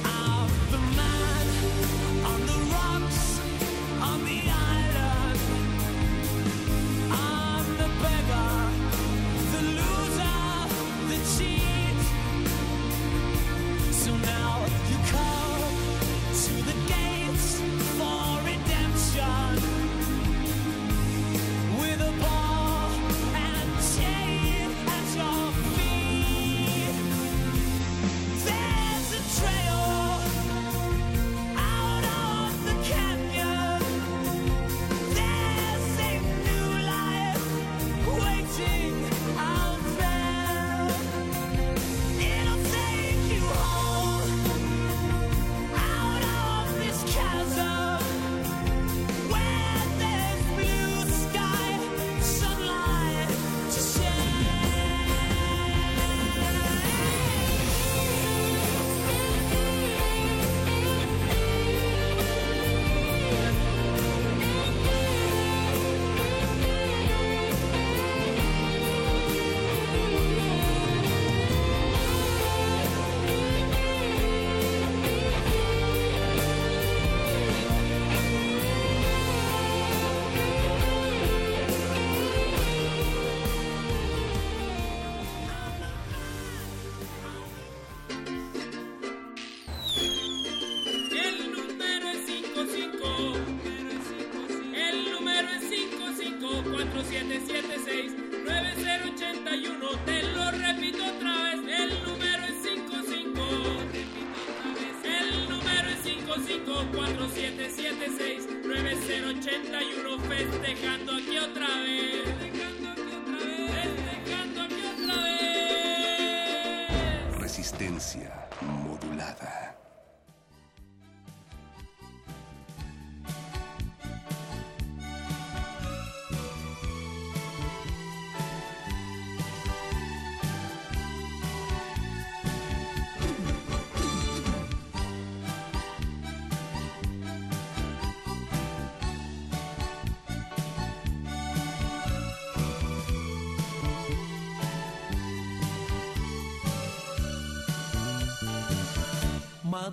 I'm 0.05 0.49
the 0.71 0.82
man 0.97 1.47
on 2.25 2.39
the 2.45 2.60
rocks, 2.73 3.39
on 4.01 4.25
the 4.25 4.39
island. 4.49 4.85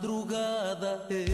Madrugada 0.02 1.06
es. 1.08 1.31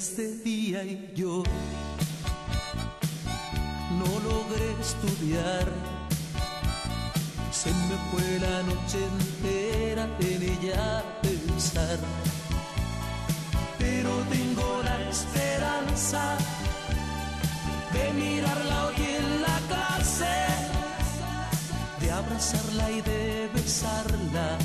Es 0.00 0.16
de 0.16 0.34
día 0.38 0.82
y 0.82 1.12
yo 1.14 1.42
no 3.98 4.10
logré 4.28 4.68
estudiar. 4.80 5.66
Se 7.52 7.68
me 7.88 7.96
fue 8.08 8.28
la 8.46 8.62
noche 8.62 8.98
entera 9.14 10.04
en 10.30 10.42
ella 10.54 11.04
pensar. 11.20 11.98
Pero 13.78 14.10
tengo 14.34 14.80
la 14.84 14.96
esperanza 15.10 16.22
de 17.92 18.04
mirarla 18.14 18.86
hoy 18.86 19.02
en 19.18 19.42
la 19.42 19.58
clase, 19.68 20.36
de 22.00 22.10
abrazarla 22.10 22.90
y 22.90 23.00
de 23.02 23.50
besarla, 23.52 24.56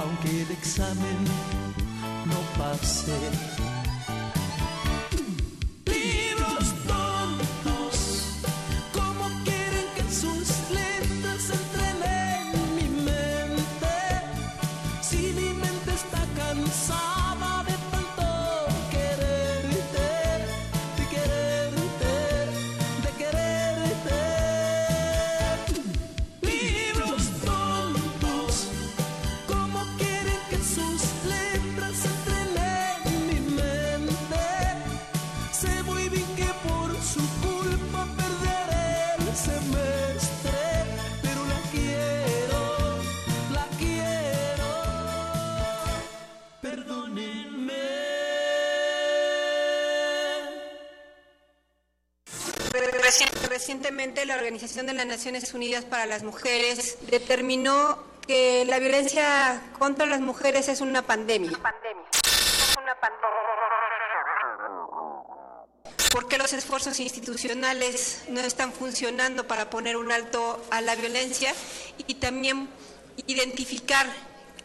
aunque 0.00 0.42
el 0.42 0.50
examen 0.52 1.18
no 2.24 2.40
pase. 2.58 3.53
La 54.26 54.36
Organización 54.36 54.86
de 54.86 54.94
las 54.94 55.04
Naciones 55.04 55.52
Unidas 55.52 55.84
para 55.84 56.06
las 56.06 56.22
Mujeres 56.22 56.96
determinó 57.10 57.98
que 58.26 58.64
la 58.64 58.78
violencia 58.78 59.60
contra 59.78 60.06
las 60.06 60.20
mujeres 60.20 60.68
es 60.68 60.80
una 60.80 61.02
pandemia. 61.02 61.50
¿Por 66.10 66.28
qué 66.28 66.38
los 66.38 66.54
esfuerzos 66.54 67.00
institucionales 67.00 68.24
no 68.28 68.40
están 68.40 68.72
funcionando 68.72 69.46
para 69.46 69.68
poner 69.68 69.96
un 69.96 70.10
alto 70.10 70.64
a 70.70 70.80
la 70.80 70.94
violencia 70.94 71.52
y 72.06 72.14
también 72.14 72.70
identificar 73.26 74.06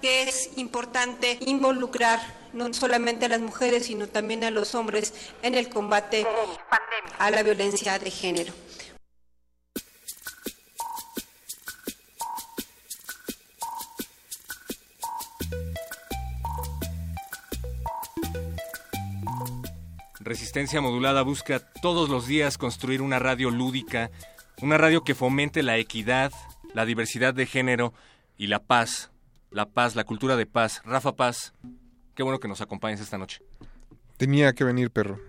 que 0.01 0.21
es 0.21 0.51
importante 0.55 1.37
involucrar 1.41 2.21
no 2.53 2.73
solamente 2.73 3.25
a 3.25 3.29
las 3.29 3.41
mujeres, 3.41 3.87
sino 3.87 4.07
también 4.07 4.45
a 4.45 4.51
los 4.51 4.73
hombres 4.73 5.13
en 5.41 5.55
el 5.55 5.67
combate 5.69 6.25
a 7.17 7.29
la 7.31 7.43
violencia 7.43 7.99
de 7.99 8.09
género? 8.09 8.53
Resistencia 20.33 20.79
Modulada 20.79 21.23
busca 21.23 21.59
todos 21.81 22.07
los 22.07 22.27
días 22.27 22.59
construir 22.59 23.01
una 23.01 23.17
radio 23.17 23.49
lúdica, 23.49 24.11
una 24.61 24.77
radio 24.77 25.03
que 25.03 25.15
fomente 25.15 25.63
la 25.63 25.77
equidad, 25.79 26.31
la 26.75 26.85
diversidad 26.85 27.33
de 27.33 27.47
género 27.47 27.95
y 28.37 28.45
la 28.45 28.59
paz. 28.59 29.09
La 29.49 29.65
paz, 29.65 29.95
la 29.95 30.03
cultura 30.03 30.35
de 30.35 30.45
paz. 30.45 30.83
Rafa 30.85 31.15
Paz, 31.15 31.55
qué 32.13 32.21
bueno 32.21 32.39
que 32.39 32.47
nos 32.47 32.61
acompañes 32.61 32.99
esta 33.01 33.17
noche. 33.17 33.41
Tenía 34.17 34.53
que 34.53 34.63
venir, 34.63 34.91
perro. 34.91 35.19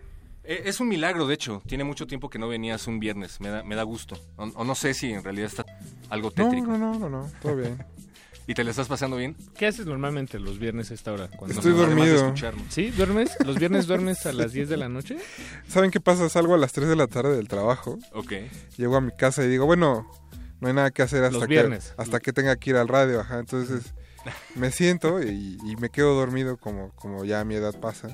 Eh, 0.45 0.65
Es 0.67 0.81
un 0.81 0.89
milagro, 0.89 1.27
de 1.27 1.33
hecho. 1.33 1.63
Tiene 1.67 1.85
mucho 1.85 2.07
tiempo 2.07 2.29
que 2.29 2.39
no 2.39 2.47
venías 2.47 2.87
un 2.87 3.01
viernes. 3.01 3.41
Me 3.41 3.49
da, 3.49 3.63
me 3.63 3.77
da 3.77 3.85
gusto. 3.85 4.19
O, 4.37 4.43
o 4.45 4.65
no 4.65 4.75
sé 4.75 4.93
si 4.93 5.11
en 5.15 5.25
realidad 5.25 5.47
está 5.47 5.65
algo 6.11 6.29
No, 6.29 6.45
tétrico. 6.45 6.67
no, 6.73 6.77
no, 6.77 6.99
no, 6.99 7.09
no, 7.09 7.31
todo 7.41 7.57
bien. 7.57 7.83
¿Y 8.51 8.55
te 8.55 8.65
la 8.65 8.71
estás 8.71 8.89
pasando 8.89 9.17
bien? 9.17 9.37
¿Qué 9.57 9.69
haces 9.69 9.87
normalmente 9.87 10.41
los 10.41 10.59
viernes 10.59 10.91
a 10.91 10.95
esta 10.95 11.13
hora? 11.13 11.29
Cuando 11.29 11.55
Estoy 11.55 11.71
dormido. 11.73 12.35
¿Sí? 12.69 12.91
¿Duermes? 12.91 13.31
¿Los 13.47 13.61
viernes 13.61 13.87
duermes 13.87 14.27
a 14.27 14.33
las 14.33 14.53
10 14.53 14.69
de 14.69 14.77
la 14.77 14.89
noche? 14.89 15.19
¿Saben 15.69 15.93
qué 15.93 16.01
pasa? 16.01 16.29
Salgo 16.29 16.55
a 16.55 16.59
las 16.59 16.73
3 16.73 16.89
de 16.89 16.97
la 16.97 17.07
tarde 17.07 17.37
del 17.37 17.47
trabajo, 17.47 17.97
Ok. 18.13 18.33
llego 18.77 18.97
a 18.97 19.01
mi 19.01 19.13
casa 19.13 19.45
y 19.45 19.49
digo, 19.49 19.67
bueno, 19.67 20.11
no 20.61 20.67
hay 20.67 20.75
nada 20.75 20.91
que 20.91 21.03
hacer 21.03 21.23
hasta, 21.23 21.35
Los 21.39 21.43
que, 21.47 21.55
viernes. 21.55 21.95
hasta 21.97 22.19
que 22.19 22.33
tenga 22.33 22.57
que 22.57 22.71
ir 22.71 22.77
al 22.77 22.89
radio. 22.89 23.21
Ajá. 23.21 23.39
Entonces 23.39 23.95
me 24.57 24.73
siento 24.73 25.23
y, 25.23 25.57
y 25.65 25.77
me 25.77 25.89
quedo 25.89 26.17
dormido 26.17 26.57
como, 26.57 26.91
como 26.97 27.25
ya 27.25 27.39
a 27.39 27.45
mi 27.45 27.55
edad 27.55 27.79
pasa. 27.79 28.09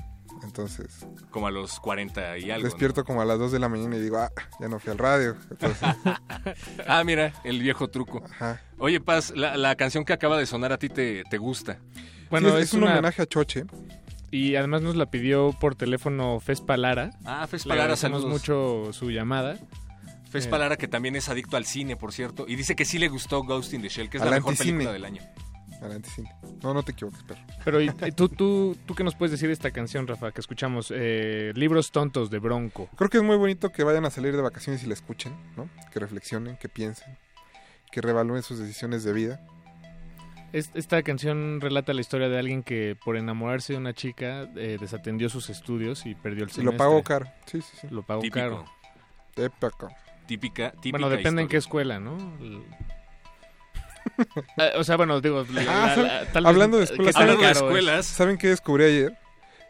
Entonces 0.47 1.05
Como 1.29 1.47
a 1.47 1.51
los 1.51 1.79
40 1.79 2.37
y 2.39 2.49
algo. 2.51 2.63
¿no? 2.63 2.69
despierto 2.69 3.03
como 3.03 3.21
a 3.21 3.25
las 3.25 3.37
2 3.37 3.51
de 3.51 3.59
la 3.59 3.69
mañana 3.69 3.97
y 3.97 4.01
digo, 4.01 4.17
ah, 4.17 4.31
ya 4.59 4.67
no 4.67 4.79
fui 4.79 4.91
al 4.91 4.97
radio. 4.97 5.35
Entonces, 5.51 5.79
Ah, 6.87 7.03
mira, 7.03 7.33
el 7.43 7.59
viejo 7.61 7.89
truco. 7.89 8.23
ajá. 8.25 8.61
Oye, 8.79 8.99
Paz, 9.01 9.33
la, 9.35 9.57
la 9.57 9.75
canción 9.75 10.05
que 10.05 10.13
acaba 10.13 10.37
de 10.37 10.45
sonar 10.45 10.71
a 10.71 10.77
ti 10.77 10.89
te, 10.89 11.23
te 11.29 11.37
gusta. 11.37 11.77
Bueno, 12.29 12.49
Sí, 12.49 12.55
es, 12.57 12.61
es, 12.63 12.73
un 12.73 12.83
una- 12.83 12.93
homenaje 12.93 13.21
a 13.21 13.25
Choche. 13.25 13.65
Y 14.31 14.55
además 14.55 14.81
nos 14.81 14.95
la 14.95 15.05
pidió 15.09 15.53
por 15.59 15.75
teléfono 15.75 16.39
Fespa 16.39 16.75
Lara. 16.75 17.11
Ah, 17.25 17.47
Fes 17.47 17.65
Le 17.65 17.69
Palara, 17.69 17.83
agradecemos 17.85 18.21
saludos. 18.21 18.39
mucho 18.41 18.93
su 18.93 19.09
llamada. 19.11 19.57
Fes 20.29 20.45
Eh. 20.45 20.49
Palara, 20.49 20.75
que 20.75 20.87
también 20.89 21.15
es 21.15 21.29
adicto 21.29 21.55
al 21.55 21.65
cine, 21.65 21.95
por 21.95 22.11
cierto, 22.11 22.45
y 22.47 22.55
dice 22.57 22.75
que 22.75 22.83
sí 22.83 22.97
le 22.99 23.07
gustó 23.07 23.43
Ghost 23.43 23.73
in 23.73 23.81
the 23.81 23.87
Shell, 23.89 24.09
que 24.09 24.17
es 24.17 24.23
Al 24.23 24.29
la 24.29 24.35
mejor 24.37 24.51
anticine. 24.51 24.73
película 24.79 24.91
del 24.93 25.05
año. 25.05 25.21
Adelante. 25.81 26.09
No, 26.63 26.73
no 26.73 26.81
te 26.83 26.91
equivoques, 26.93 27.21
perro. 27.23 27.39
Pero 27.63 27.81
¿y, 27.81 27.91
y 28.05 28.11
tú, 28.11 28.29
tú, 28.29 28.75
tú 28.85 28.95
qué 28.95 29.03
nos 29.03 29.13
puedes 29.15 29.31
decir 29.31 29.47
de 29.47 29.53
esta 29.53 29.71
canción, 29.71 30.07
Rafa, 30.07 30.31
que 30.31 30.41
escuchamos? 30.41 30.91
Eh, 30.95 31.51
Libros 31.55 31.91
tontos 31.91 32.29
de 32.31 32.39
Bronco. 32.39 32.89
Creo 32.95 33.09
que 33.09 33.17
es 33.17 33.23
muy 33.23 33.35
bonito 33.37 33.71
que 33.71 33.83
vayan 33.83 34.05
a 34.05 34.09
salir 34.09 34.35
de 34.35 34.41
vacaciones 34.41 34.83
y 34.83 34.87
la 34.87 34.93
escuchen, 34.95 35.33
¿no? 35.55 35.69
Que 35.93 35.99
reflexionen, 35.99 36.57
que 36.57 36.67
piensen, 36.67 37.17
que 37.91 38.01
revalúen 38.01 38.41
sus 38.41 38.57
decisiones 38.59 39.03
de 39.03 39.13
vida. 39.13 39.39
Es- 40.53 40.71
esta 40.73 41.03
canción 41.03 41.59
relata 41.61 41.93
la 41.93 42.01
historia 42.01 42.29
de 42.29 42.39
alguien 42.39 42.63
que 42.63 42.97
por 43.03 43.17
enamorarse 43.17 43.73
de 43.73 43.79
una 43.79 43.93
chica 43.93 44.49
eh, 44.55 44.77
desatendió 44.79 45.29
sus 45.29 45.49
estudios 45.49 46.05
y 46.05 46.15
perdió 46.15 46.45
el 46.45 46.49
Y 46.49 46.53
semestre. 46.53 46.63
lo 46.73 46.77
pagó 46.77 47.03
caro. 47.03 47.27
Sí, 47.45 47.61
sí, 47.61 47.77
sí. 47.81 47.87
Lo 47.91 48.01
pagó 48.03 48.21
Típico. 48.21 48.39
caro. 48.39 48.65
Épico. 49.35 49.89
Típica, 50.25 50.71
típica 50.71 50.91
Bueno, 50.97 51.09
depende 51.09 51.41
en 51.43 51.47
qué 51.47 51.57
escuela, 51.57 51.99
¿no? 51.99 52.17
Ah, 54.57 54.69
o 54.77 54.83
sea, 54.83 54.97
bueno, 54.97 55.21
digo... 55.21 55.45
la- 55.51 55.61
Ah, 55.61 55.95
la- 55.95 56.03
la- 56.03 56.25
tal 56.31 56.43
vez- 56.43 56.49
hablando 56.49 56.77
de 56.77 56.83
escuelas, 56.85 57.15
Hablando 57.15 57.43
de 57.43 57.51
escuelas, 57.51 58.05
¿Saben 58.05 58.37
qué 58.37 58.47
descubrí 58.49 58.83
ayer? 58.85 59.17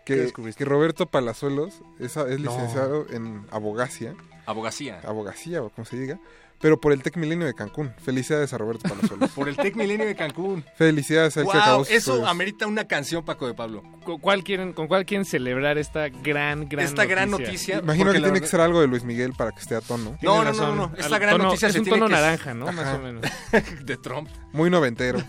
¿Qué 0.06 0.32
Que, 0.34 0.54
que 0.54 0.66
Roberto 0.66 1.06
Palazuelos 1.08 1.82
es, 2.00 2.16
es 2.16 2.40
No. 2.40 2.52
licenciado 2.52 3.06
en 3.12 3.46
abogacía, 3.52 4.16
abogacía. 4.46 5.02
abogacía 5.06 5.62
o 5.62 5.70
como 5.70 5.84
se 5.86 5.98
diga, 5.98 6.18
pero 6.60 6.80
por 6.80 6.92
el 6.94 7.04
Tec 7.04 7.16
Milenio 7.18 7.46
de 7.46 7.54
Cancún. 7.54 7.94
Felicidades 8.04 8.52
a 8.54 8.58
Roberto 8.58 8.88
Palazuelos. 8.90 9.30
Por 9.36 9.48
el 9.50 9.56
Tec 9.58 9.76
Milenio 9.76 10.06
de 10.08 10.16
Cancún. 10.16 10.64
Felicidades 10.76 11.38
a 11.38 11.42
él 11.42 11.48
que 11.52 11.58
acabó 11.58 11.76
wow, 11.78 11.86
sus 11.86 11.94
eso 11.94 12.12
estudios. 12.14 12.30
amerita 12.30 12.66
una 12.68 12.86
canción, 12.88 13.24
Paco 13.24 13.46
de 13.48 13.54
Pablo. 13.54 13.84
¿Con 14.04 14.20
cuál 14.20 14.44
quieren, 14.44 14.74
con 14.74 14.88
cuál 14.88 15.06
quieren 15.06 15.26
celebrar 15.26 15.78
esta 15.78 16.10
gran, 16.10 16.68
gran 16.68 16.86
Esta 16.86 17.06
gran 17.06 17.30
noticia. 17.30 17.80
Imagino 17.80 18.12
que 18.12 18.20
tiene 18.22 18.42
que 18.42 18.48
ser 18.48 18.62
algo 18.62 18.82
de 18.82 18.88
Luis 18.88 19.04
Miguel 19.04 19.34
para 19.38 19.52
que 19.52 19.60
esté 19.60 19.76
a 19.76 19.82
tono. 19.82 20.18
No, 20.22 20.44
no, 20.44 20.52
no, 20.54 20.68
no, 20.68 20.76
no. 20.88 20.92
Esta 20.98 21.16
Al 21.16 21.22
gran 21.22 21.32
tono- 21.38 21.44
noticia 21.46 21.68
es 21.68 21.74
se 21.74 21.80
un 21.80 21.86
tiene 21.86 22.00
tono 22.00 22.08
que- 22.08 22.14
naranja, 22.22 22.54
¿no? 22.54 22.68
Ajá. 22.70 22.82
Más 22.84 22.96
o 22.96 23.00
menos. 23.00 23.22
de 23.86 23.98
Trump. 23.98 24.30
Muy 24.54 24.70
noventero. 24.70 25.20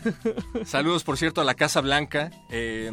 Saludos, 0.65 1.05
por 1.05 1.19
cierto, 1.19 1.41
a 1.41 1.45
la 1.45 1.55
Casa 1.55 1.81
Blanca, 1.81 2.31
eh, 2.51 2.91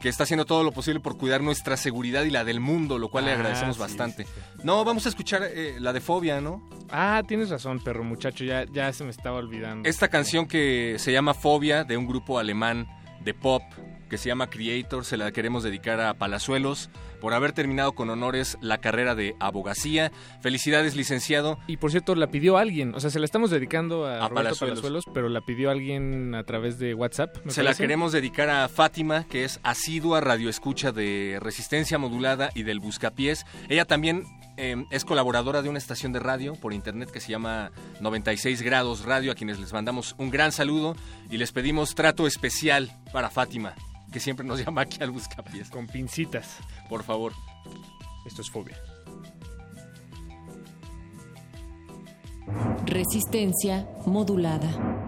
que 0.00 0.08
está 0.08 0.22
haciendo 0.22 0.44
todo 0.44 0.62
lo 0.64 0.72
posible 0.72 1.00
por 1.00 1.16
cuidar 1.18 1.42
nuestra 1.42 1.76
seguridad 1.76 2.22
y 2.24 2.30
la 2.30 2.44
del 2.44 2.60
mundo, 2.60 2.98
lo 2.98 3.08
cual 3.08 3.24
le 3.24 3.32
Ah, 3.32 3.34
agradecemos 3.34 3.76
sí, 3.76 3.80
bastante. 3.82 4.24
sí, 4.24 4.30
sí. 4.34 4.60
No, 4.64 4.84
vamos 4.84 5.06
a 5.06 5.08
escuchar 5.08 5.42
eh, 5.44 5.76
la 5.80 5.92
de 5.92 6.00
Fobia, 6.00 6.40
¿no? 6.40 6.68
Ah, 6.90 7.22
tienes 7.26 7.50
razón, 7.50 7.80
perro 7.80 8.04
muchacho, 8.04 8.44
ya, 8.44 8.64
ya 8.72 8.92
se 8.92 9.04
me 9.04 9.10
estaba 9.10 9.38
olvidando. 9.38 9.88
Esta 9.88 10.08
canción 10.08 10.46
que 10.46 10.96
se 10.98 11.12
llama 11.12 11.34
Fobia, 11.34 11.84
de 11.84 11.96
un 11.96 12.06
grupo 12.06 12.38
alemán 12.38 12.86
de 13.24 13.34
pop 13.34 13.62
que 14.08 14.18
se 14.18 14.28
llama 14.28 14.50
Creator, 14.50 15.04
se 15.04 15.16
la 15.16 15.30
queremos 15.32 15.62
dedicar 15.62 16.00
a 16.00 16.14
Palazuelos 16.14 16.90
por 17.20 17.34
haber 17.34 17.52
terminado 17.52 17.92
con 17.92 18.10
honores 18.10 18.58
la 18.60 18.78
carrera 18.78 19.14
de 19.14 19.34
abogacía. 19.40 20.12
Felicidades, 20.40 20.96
licenciado. 20.96 21.58
Y 21.66 21.76
por 21.76 21.90
cierto, 21.90 22.14
la 22.14 22.28
pidió 22.28 22.58
alguien, 22.58 22.94
o 22.94 23.00
sea, 23.00 23.10
se 23.10 23.18
la 23.18 23.24
estamos 23.24 23.50
dedicando 23.50 24.06
a, 24.06 24.24
A 24.24 24.28
Roberto 24.28 24.34
Palazuelos. 24.34 24.80
Palazuelos, 24.80 25.04
pero 25.12 25.28
la 25.28 25.40
pidió 25.40 25.70
alguien 25.70 26.34
a 26.34 26.44
través 26.44 26.78
de 26.78 26.94
WhatsApp. 26.94 27.36
Se 27.48 27.62
la 27.62 27.74
queremos 27.74 28.12
dedicar 28.12 28.48
a 28.50 28.68
Fátima, 28.68 29.24
que 29.24 29.44
es 29.44 29.60
asidua 29.62 30.20
radioescucha 30.20 30.92
de 30.92 31.38
Resistencia 31.40 31.98
Modulada 31.98 32.50
y 32.54 32.62
del 32.62 32.80
Buscapiés. 32.80 33.44
Ella 33.68 33.84
también 33.84 34.24
eh, 34.58 34.84
es 34.90 35.04
colaboradora 35.04 35.62
de 35.62 35.68
una 35.68 35.78
estación 35.78 36.12
de 36.12 36.18
radio 36.18 36.54
por 36.54 36.72
internet 36.72 37.10
que 37.10 37.20
se 37.20 37.30
llama 37.30 37.70
96 38.00 38.60
Grados 38.62 39.04
Radio, 39.04 39.32
a 39.32 39.34
quienes 39.36 39.60
les 39.60 39.72
mandamos 39.72 40.16
un 40.18 40.30
gran 40.30 40.50
saludo 40.50 40.96
y 41.30 41.36
les 41.38 41.52
pedimos 41.52 41.94
trato 41.94 42.26
especial 42.26 42.90
para 43.12 43.30
Fátima, 43.30 43.74
que 44.12 44.20
siempre 44.20 44.44
nos 44.44 44.58
llama 44.64 44.82
aquí 44.82 45.02
al 45.02 45.12
Buscapiés. 45.12 45.70
Con 45.70 45.86
pincitas. 45.86 46.58
Por 46.88 47.04
favor. 47.04 47.32
Esto 48.26 48.42
es 48.42 48.50
fobia. 48.50 48.76
Resistencia 52.84 53.88
modulada. 54.06 55.07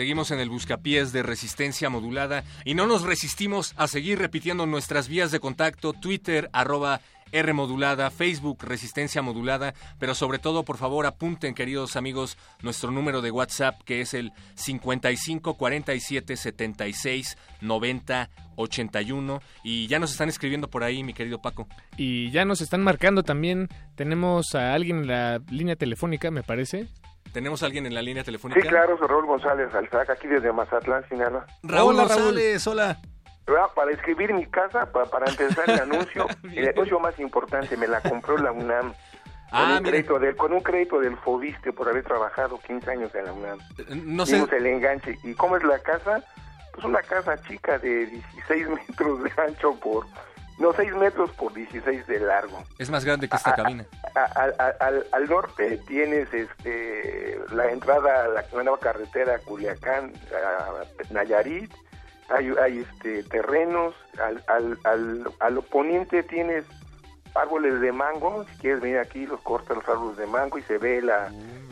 Seguimos 0.00 0.30
en 0.30 0.40
el 0.40 0.48
buscapiés 0.48 1.12
de 1.12 1.22
resistencia 1.22 1.90
modulada 1.90 2.42
y 2.64 2.72
no 2.72 2.86
nos 2.86 3.02
resistimos 3.02 3.74
a 3.76 3.86
seguir 3.86 4.18
repitiendo 4.18 4.64
nuestras 4.64 5.08
vías 5.08 5.30
de 5.30 5.40
contacto, 5.40 5.92
Twitter, 5.92 6.48
arroba 6.54 7.02
R 7.32 7.52
modulada, 7.52 8.10
Facebook 8.10 8.64
Resistencia 8.64 9.22
modulada, 9.22 9.74
pero 9.98 10.14
sobre 10.14 10.38
todo, 10.38 10.64
por 10.64 10.76
favor, 10.76 11.06
apunten, 11.06 11.54
queridos 11.54 11.96
amigos, 11.96 12.38
nuestro 12.62 12.90
número 12.90 13.22
de 13.22 13.30
WhatsApp 13.30 13.80
que 13.84 14.00
es 14.00 14.14
el 14.14 14.32
55 14.54 15.54
47 15.54 16.36
76 16.36 17.36
90 17.60 18.30
81 18.56 19.40
y 19.64 19.86
ya 19.86 19.98
nos 19.98 20.12
están 20.12 20.28
escribiendo 20.28 20.68
por 20.68 20.84
ahí, 20.84 21.02
mi 21.02 21.14
querido 21.14 21.40
Paco. 21.40 21.66
Y 21.96 22.30
ya 22.30 22.44
nos 22.44 22.60
están 22.60 22.82
marcando 22.82 23.22
también. 23.22 23.68
Tenemos 23.94 24.54
a 24.54 24.74
alguien 24.74 24.98
en 24.98 25.06
la 25.08 25.38
línea 25.50 25.76
telefónica, 25.76 26.30
me 26.30 26.42
parece. 26.42 26.88
¿Tenemos 27.32 27.62
a 27.62 27.66
alguien 27.66 27.86
en 27.86 27.94
la 27.94 28.02
línea 28.02 28.24
telefónica? 28.24 28.60
Sí, 28.60 28.68
claro, 28.68 28.98
soy 28.98 29.06
Raúl 29.06 29.26
González 29.26 29.72
Alzac, 29.72 30.10
aquí 30.10 30.26
desde 30.26 30.52
Mazatlán, 30.52 31.08
Sinaloa. 31.08 31.46
Raúl 31.62 31.94
Hola, 31.94 32.08
Raúl. 32.08 32.22
González, 32.22 32.66
hola. 32.66 32.98
Ah, 33.58 33.68
Para 33.74 33.90
escribir 33.92 34.32
mi 34.32 34.46
casa, 34.46 34.90
pa- 34.92 35.06
para, 35.06 35.26
empezar 35.30 35.68
el 35.68 35.80
anuncio, 35.80 36.26
el 36.52 36.68
anuncio 36.68 37.00
más 37.00 37.18
importante, 37.18 37.76
me 37.76 37.86
la 37.88 38.00
compró 38.00 38.36
la 38.38 38.52
UNAM. 38.52 38.92
Con, 38.92 38.94
Ah, 39.52 39.78
un, 39.78 39.82
crédito 39.84 40.18
del, 40.20 40.36
con 40.36 40.52
un 40.52 40.60
crédito 40.60 41.00
del 41.00 41.16
Fobiste 41.16 41.72
por 41.72 41.88
haber 41.88 42.04
trabajado 42.04 42.60
15 42.60 42.88
años 42.90 43.12
en 43.16 43.24
la 43.24 43.32
UNAM. 43.32 43.58
No 44.04 44.24
sé, 44.24 44.36
el 44.56 44.66
enganche. 44.66 45.18
¿Y 45.24 45.34
cómo 45.34 45.56
es 45.56 45.64
la 45.64 45.78
casa? 45.80 46.22
Pues 46.72 46.84
una 46.84 47.02
casa 47.02 47.36
chica 47.42 47.76
de 47.78 48.06
16 48.06 48.68
metros 48.88 49.24
de 49.24 49.32
ancho 49.42 49.74
por... 49.80 50.06
No, 50.60 50.72
6 50.74 50.94
metros 50.94 51.30
por 51.32 51.52
16 51.54 52.06
de 52.06 52.20
largo. 52.20 52.62
es 52.78 52.90
más 52.90 53.04
grande 53.04 53.26
que 53.28 53.34
Ah, 53.34 53.38
esta 53.38 53.54
cabina. 53.56 53.84
A- 54.14 54.20
a- 54.20 54.52
a- 54.64 54.86
al, 54.86 55.06
al 55.10 55.28
norte 55.28 55.80
tienes 55.88 56.32
este 56.34 57.40
la 57.52 57.70
entrada 57.72 58.24
a 58.26 58.28
la 58.28 58.44
nueva 58.52 58.78
carretera 58.78 59.38
Culiacán, 59.38 60.12
a 60.32 60.84
Nayarit, 61.14 61.72
hay, 62.30 62.52
hay 62.62 62.78
este, 62.78 63.22
terrenos, 63.24 63.94
al, 64.22 64.42
al, 64.46 64.78
al, 64.84 65.24
al 65.40 65.58
oponiente 65.58 66.22
tienes 66.22 66.64
árboles 67.34 67.80
de 67.80 67.92
mango, 67.92 68.44
si 68.44 68.56
quieres 68.58 68.80
venir 68.80 68.98
aquí 68.98 69.26
los 69.26 69.40
cortas 69.42 69.76
los 69.76 69.88
árboles 69.88 70.16
de 70.16 70.26
mango 70.26 70.58
y 70.58 70.62
se 70.62 70.78
ve 70.78 71.00
la 71.02 71.30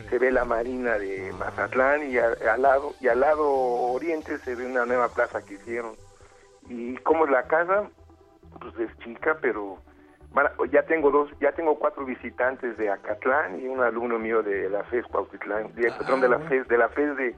se 0.09 0.18
ve 0.18 0.31
la 0.33 0.44
marina 0.47 0.97
de 0.99 1.33
Mazatlán 1.38 2.09
y 2.11 2.16
a- 2.16 2.33
al 2.55 2.62
lado 2.62 2.94
y 3.01 3.09
al 3.09 3.21
lado 3.21 3.47
oriente 3.47 4.38
se 4.38 4.55
ve 4.55 4.64
una 4.64 4.87
nueva 4.87 5.09
plaza 5.11 5.44
que 5.44 5.55
hicieron. 5.55 5.97
¿Y 6.68 6.97
cómo 6.99 7.25
es 7.27 7.31
la 7.31 7.42
casa? 7.42 7.90
Pues 8.61 8.75
es 8.79 8.99
chica, 9.01 9.37
pero 9.42 9.79
a- 10.35 10.53
ya 10.71 10.85
tengo 10.85 11.11
dos, 11.11 11.31
ya 11.40 11.53
tengo 11.53 11.79
cuatro 11.79 12.07
visitantes 12.07 12.79
de 12.79 12.88
Acatlán 12.90 13.61
y 13.61 13.66
un 13.68 13.81
alumno 13.83 14.18
mío 14.18 14.42
de 14.42 14.71
la 14.71 14.83
FES 14.85 15.05
Cuautitlán, 15.07 15.75
de, 15.75 15.90
perdón, 15.92 16.21
de 16.23 16.29
la 16.31 16.38
FES, 16.38 16.68
de 16.68 16.79
la 16.79 16.88
FES 16.88 17.16
de 17.16 17.35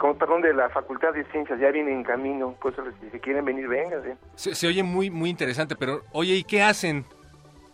como, 0.00 0.16
perdón, 0.16 0.40
de 0.40 0.54
la 0.54 0.68
Facultad 0.70 1.12
de 1.12 1.24
Ciencias, 1.26 1.60
ya 1.60 1.70
viene 1.70 1.92
en 1.92 2.02
camino, 2.02 2.56
pues 2.60 2.74
si 3.12 3.20
quieren 3.20 3.44
venir, 3.44 3.68
vénganse. 3.68 4.16
Se, 4.34 4.54
se 4.54 4.66
oye 4.66 4.82
muy, 4.82 5.10
muy 5.10 5.28
interesante, 5.28 5.76
pero 5.76 6.00
oye, 6.12 6.34
¿y 6.34 6.42
qué 6.44 6.62
hacen 6.62 7.04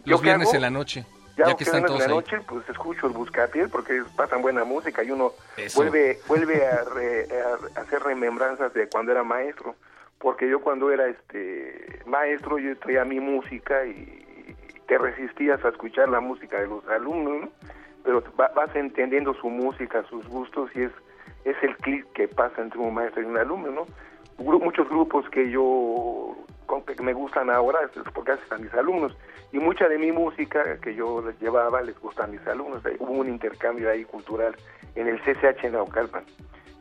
¿Yo 0.05 0.13
los 0.13 0.23
viernes 0.23 0.49
hago? 0.49 0.57
en 0.57 0.63
la 0.63 0.71
noche? 0.71 1.07
Ya, 1.37 1.49
Ya 1.49 1.55
que 1.57 1.65
están 1.65 1.81
en 1.83 1.87
todos 1.87 2.01
la 2.01 2.07
ahí. 2.07 2.11
noche, 2.15 2.41
pues 2.49 2.69
escucho 2.69 3.07
el 3.07 3.13
buscapiés 3.13 3.69
porque 3.71 4.03
pasan 4.17 4.43
buena 4.43 4.65
música 4.65 5.05
y 5.05 5.11
uno 5.13 5.33
Eso. 5.57 5.79
vuelve 5.81 6.19
vuelve 6.27 6.67
a, 6.67 6.83
re- 6.85 7.29
a- 7.77 7.81
hacer 7.81 8.03
remembranzas 8.03 8.75
de 8.75 8.89
cuando 8.89 9.13
era 9.13 9.23
maestro. 9.23 9.77
Porque 10.19 10.49
yo 10.49 10.61
cuando 10.63 10.91
era 10.91 11.07
este 11.09 12.01
maestro, 12.07 12.59
yo 12.59 12.77
traía 12.79 13.05
mi 13.05 13.21
música 13.21 13.85
y 13.85 14.57
te 14.89 14.97
resistías 14.99 15.63
a 15.65 15.69
escuchar 15.69 16.09
la 16.09 16.21
música 16.21 16.59
de 16.59 16.67
los 16.69 16.85
alumnos, 16.89 17.43
¿no? 17.43 17.49
Pero 18.03 18.25
va- 18.41 18.51
vas 18.57 18.75
entendiendo 18.75 19.35
su 19.35 19.49
música, 19.51 20.03
sus 20.09 20.27
gustos 20.27 20.71
y 20.75 20.83
es, 20.85 20.91
es 21.51 21.57
el 21.63 21.77
clic 21.79 22.07
que 22.13 22.29
pasa 22.29 22.61
entre 22.61 22.79
un 22.81 22.93
maestro 22.95 23.23
y 23.23 23.25
un 23.27 23.39
alumno, 23.39 23.71
¿no? 23.71 23.87
Gru- 24.39 24.63
muchos 24.63 24.89
grupos 24.89 25.29
que 25.31 25.51
yo 25.51 26.37
con 26.67 26.83
que 26.83 27.01
me 27.03 27.13
gustan 27.13 27.49
ahora 27.49 27.79
es 27.85 27.91
porque 28.13 28.33
hacen 28.33 28.53
a 28.53 28.59
mis 28.59 28.75
alumnos. 28.75 29.17
Y 29.53 29.59
mucha 29.59 29.89
de 29.89 29.97
mi 29.99 30.11
música 30.13 30.79
que 30.81 30.95
yo 30.95 31.23
les 31.25 31.41
llevaba 31.41 31.81
les 31.81 31.99
gusta 32.01 32.25
a 32.25 32.27
mis 32.27 32.45
alumnos. 32.47 32.83
Hubo 32.99 33.13
un 33.13 33.29
intercambio 33.29 33.89
ahí 33.89 34.05
cultural 34.05 34.55
en 34.97 35.07
el 35.07 35.21
CCH 35.21 35.65
en 35.65 35.73
Naucalpan. 35.73 36.25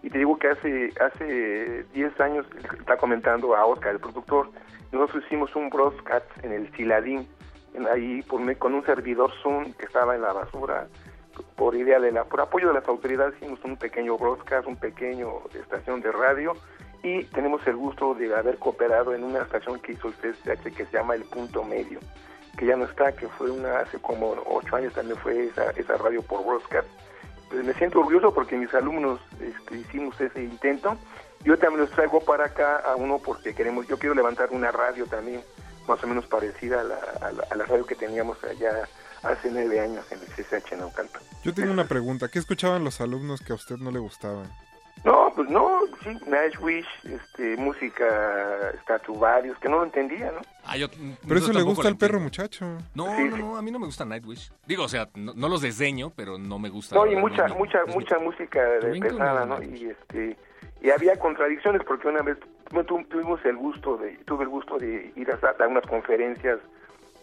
Y 0.01 0.09
te 0.09 0.17
digo 0.17 0.37
que 0.37 0.49
hace 0.49 0.89
hace 0.99 1.83
10 1.93 2.19
años 2.19 2.45
está 2.79 2.97
comentando 2.97 3.55
a 3.55 3.65
Oscar 3.65 3.91
el 3.93 3.99
productor 3.99 4.49
nosotros 4.91 5.23
hicimos 5.25 5.53
un 5.55 5.69
broadcast 5.69 6.25
en 6.43 6.51
el 6.53 6.67
Ciladín 6.73 7.27
en 7.73 7.87
ahí 7.87 8.21
por 8.23 8.39
con 8.57 8.73
un 8.75 8.85
servidor 8.85 9.31
Zoom 9.41 9.73
que 9.73 9.85
estaba 9.85 10.15
en 10.15 10.21
la 10.21 10.31
basura 10.31 10.87
por 11.55 11.75
idea 11.75 11.99
de 11.99 12.11
la 12.11 12.23
por 12.25 12.41
apoyo 12.41 12.69
de 12.69 12.73
las 12.73 12.87
autoridades 12.87 13.35
hicimos 13.37 13.63
un 13.63 13.77
pequeño 13.77 14.17
broadcast 14.17 14.67
un 14.67 14.77
pequeño 14.77 15.41
estación 15.53 16.01
de 16.01 16.11
radio 16.11 16.53
y 17.05 17.23
tenemos 17.25 17.65
el 17.67 17.75
gusto 17.75 18.15
de 18.15 18.35
haber 18.35 18.57
cooperado 18.57 19.13
en 19.13 19.23
una 19.23 19.43
estación 19.43 19.79
que 19.79 19.91
hizo 19.91 20.07
el 20.07 20.15
CSH 20.15 20.75
que 20.75 20.85
se 20.87 20.97
llama 20.97 21.13
El 21.13 21.23
Punto 21.23 21.63
Medio, 21.63 21.99
que 22.57 22.65
ya 22.65 22.75
no 22.75 22.85
está, 22.85 23.11
que 23.11 23.27
fue 23.27 23.51
una 23.51 23.81
hace 23.81 23.99
como 23.99 24.35
ocho 24.47 24.75
años 24.75 24.91
también 24.93 25.15
fue 25.19 25.45
esa, 25.45 25.69
esa 25.71 25.97
radio 25.97 26.23
por 26.23 26.43
broadcast. 26.43 26.87
Pues 27.49 27.63
me 27.63 27.73
siento 27.75 27.99
orgulloso 27.99 28.33
porque 28.33 28.57
mis 28.57 28.73
alumnos 28.73 29.19
este, 29.39 29.77
hicimos 29.77 30.19
ese 30.19 30.43
intento. 30.43 30.97
Yo 31.43 31.59
también 31.59 31.81
los 31.81 31.91
traigo 31.91 32.21
para 32.21 32.45
acá 32.45 32.77
a 32.77 32.95
uno 32.95 33.19
porque 33.23 33.53
queremos, 33.53 33.87
yo 33.87 33.99
quiero 33.99 34.15
levantar 34.15 34.49
una 34.49 34.71
radio 34.71 35.05
también 35.05 35.43
más 35.87 36.03
o 36.03 36.07
menos 36.07 36.25
parecida 36.25 36.81
a 36.81 36.83
la, 36.83 36.95
a 37.21 37.31
la, 37.31 37.43
a 37.51 37.55
la 37.55 37.65
radio 37.65 37.85
que 37.85 37.93
teníamos 37.93 38.43
allá 38.43 38.89
hace 39.25 39.49
nueve 39.51 39.79
años 39.79 40.05
en 40.11 40.19
el 40.19 40.27
CSH 40.27 40.73
en 40.73 40.79
Naucalpan. 40.79 41.21
Yo 41.43 41.53
tengo 41.53 41.71
una 41.71 41.85
pregunta. 41.85 42.27
¿Qué 42.29 42.39
escuchaban 42.39 42.83
los 42.83 43.01
alumnos 43.01 43.41
que 43.41 43.51
a 43.53 43.55
usted 43.55 43.77
no 43.77 43.91
le 43.91 43.99
gustaban? 43.99 44.47
No, 45.03 45.31
pues 45.35 45.47
no, 45.49 45.81
sí, 46.03 46.17
Nightwish, 46.25 46.87
este, 47.03 47.57
música 47.57 48.71
Statuarius, 48.81 49.57
que 49.59 49.69
no 49.69 49.77
lo 49.77 49.83
entendía, 49.83 50.31
¿no? 50.31 50.39
Ah, 50.63 50.77
yo- 50.77 50.87
Pero 51.27 51.39
eso 51.39 51.53
le 51.53 51.61
gusta 51.61 51.87
al 51.87 51.97
perro 51.97 52.19
muchacho. 52.19 52.65
No, 52.95 53.15
Sí, 53.17 53.25
no, 53.29 53.37
no, 53.37 53.57
a 53.57 53.61
mí 53.61 53.69
no 53.71 53.77
me 53.79 53.85
gusta 53.85 54.05
Nightwish. 54.05 54.51
Digo, 54.65 54.83
o 54.83 54.87
sea, 54.89 55.09
no, 55.13 55.33
no 55.35 55.47
los 55.49 55.61
desdeño, 55.61 56.11
pero 56.15 56.37
no 56.39 56.57
me 56.57 56.69
gusta. 56.69 56.95
No, 56.95 57.05
y 57.05 57.15
mucha, 57.15 57.47
no, 57.47 57.55
mucha, 57.55 57.85
mucha 57.85 58.17
música 58.17 58.61
pesada, 58.99 59.45
no. 59.45 59.61
Y 59.61 59.89
este, 59.89 60.37
y 60.81 60.89
había 60.89 61.19
contradicciones 61.19 61.83
porque 61.85 62.07
una 62.07 62.21
vez 62.23 62.37
tuvimos 63.09 63.43
el 63.45 63.57
gusto 63.57 63.97
de, 63.97 64.13
tuve 64.25 64.43
el 64.43 64.49
gusto 64.49 64.77
de 64.79 65.11
ir 65.15 65.29
a 65.31 65.37
dar 65.37 65.67
unas 65.67 65.85
conferencias 65.85 66.57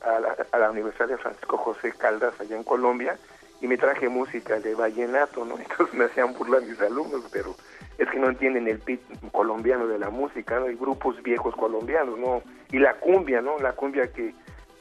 a 0.05 0.21
la, 0.21 0.37
a 0.53 0.59
la 0.59 0.71
Universidad 0.71 1.09
de 1.09 1.17
Francisco 1.19 1.57
José 1.57 1.93
Caldas 1.97 2.35
allá 2.41 2.57
en 2.57 2.65
Colombia 2.65 3.17
y 3.61 3.67
me 3.69 3.77
traje 3.77 4.09
música 4.09 4.59
de 4.61 4.75
vallenato, 4.75 5.45
¿no? 5.45 5.57
Entonces 5.59 5.95
me 5.95 6.05
hacían 6.07 6.33
burlar 6.35 6.62
mis 6.62 6.81
alumnos, 6.81 7.23
pero 7.33 7.55
es 7.99 8.09
que 8.11 8.19
no 8.19 8.29
entienden 8.29 8.67
el 8.69 8.79
pit 8.81 9.01
colombiano 9.31 9.87
de 9.87 9.99
la 9.99 10.11
música, 10.11 10.59
¿no? 10.59 10.67
Hay 10.67 10.75
grupos 10.77 11.23
viejos 11.23 11.55
colombianos, 11.57 12.19
¿no? 12.19 12.43
Y 12.71 12.79
la 12.79 12.95
cumbia, 12.95 13.41
¿no? 13.41 13.59
La 13.59 13.73
cumbia 13.73 14.12
que 14.12 14.35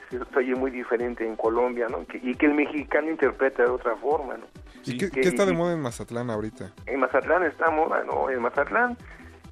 se 0.10 0.18
oye 0.38 0.56
muy 0.56 0.72
diferente 0.72 1.26
en 1.26 1.36
Colombia, 1.36 1.88
¿no? 1.90 2.06
Que- 2.06 2.20
y 2.22 2.36
que 2.36 2.46
el 2.48 2.54
mexicano 2.54 3.10
interpreta 3.10 3.64
de 3.64 3.70
otra 3.70 3.96
forma, 3.96 4.36
¿no? 4.38 4.46
¿Y 4.84 4.98
qué, 4.98 5.10
que- 5.12 5.22
qué 5.22 5.28
está 5.30 5.46
de 5.46 5.54
moda 5.54 5.74
en 5.74 5.82
Mazatlán 5.82 6.30
ahorita? 6.32 6.72
en 6.88 7.00
Mazatlán 7.00 7.44
estamos, 7.44 7.88
bueno, 7.88 8.30
en 8.30 8.42
Mazatlán 8.42 8.98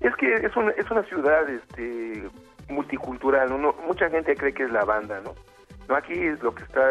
es 0.01 0.15
que 0.15 0.33
es 0.33 0.55
una, 0.57 0.71
es 0.71 0.89
una 0.89 1.03
ciudad 1.03 1.47
este 1.49 2.27
multicultural, 2.69 3.49
¿no? 3.49 3.57
No, 3.57 3.75
mucha 3.87 4.09
gente 4.09 4.35
cree 4.35 4.53
que 4.53 4.63
es 4.63 4.71
la 4.71 4.85
banda, 4.85 5.21
¿no? 5.23 5.33
No, 5.89 5.95
aquí 5.95 6.13
es 6.13 6.41
lo 6.43 6.53
que 6.53 6.63
está, 6.63 6.81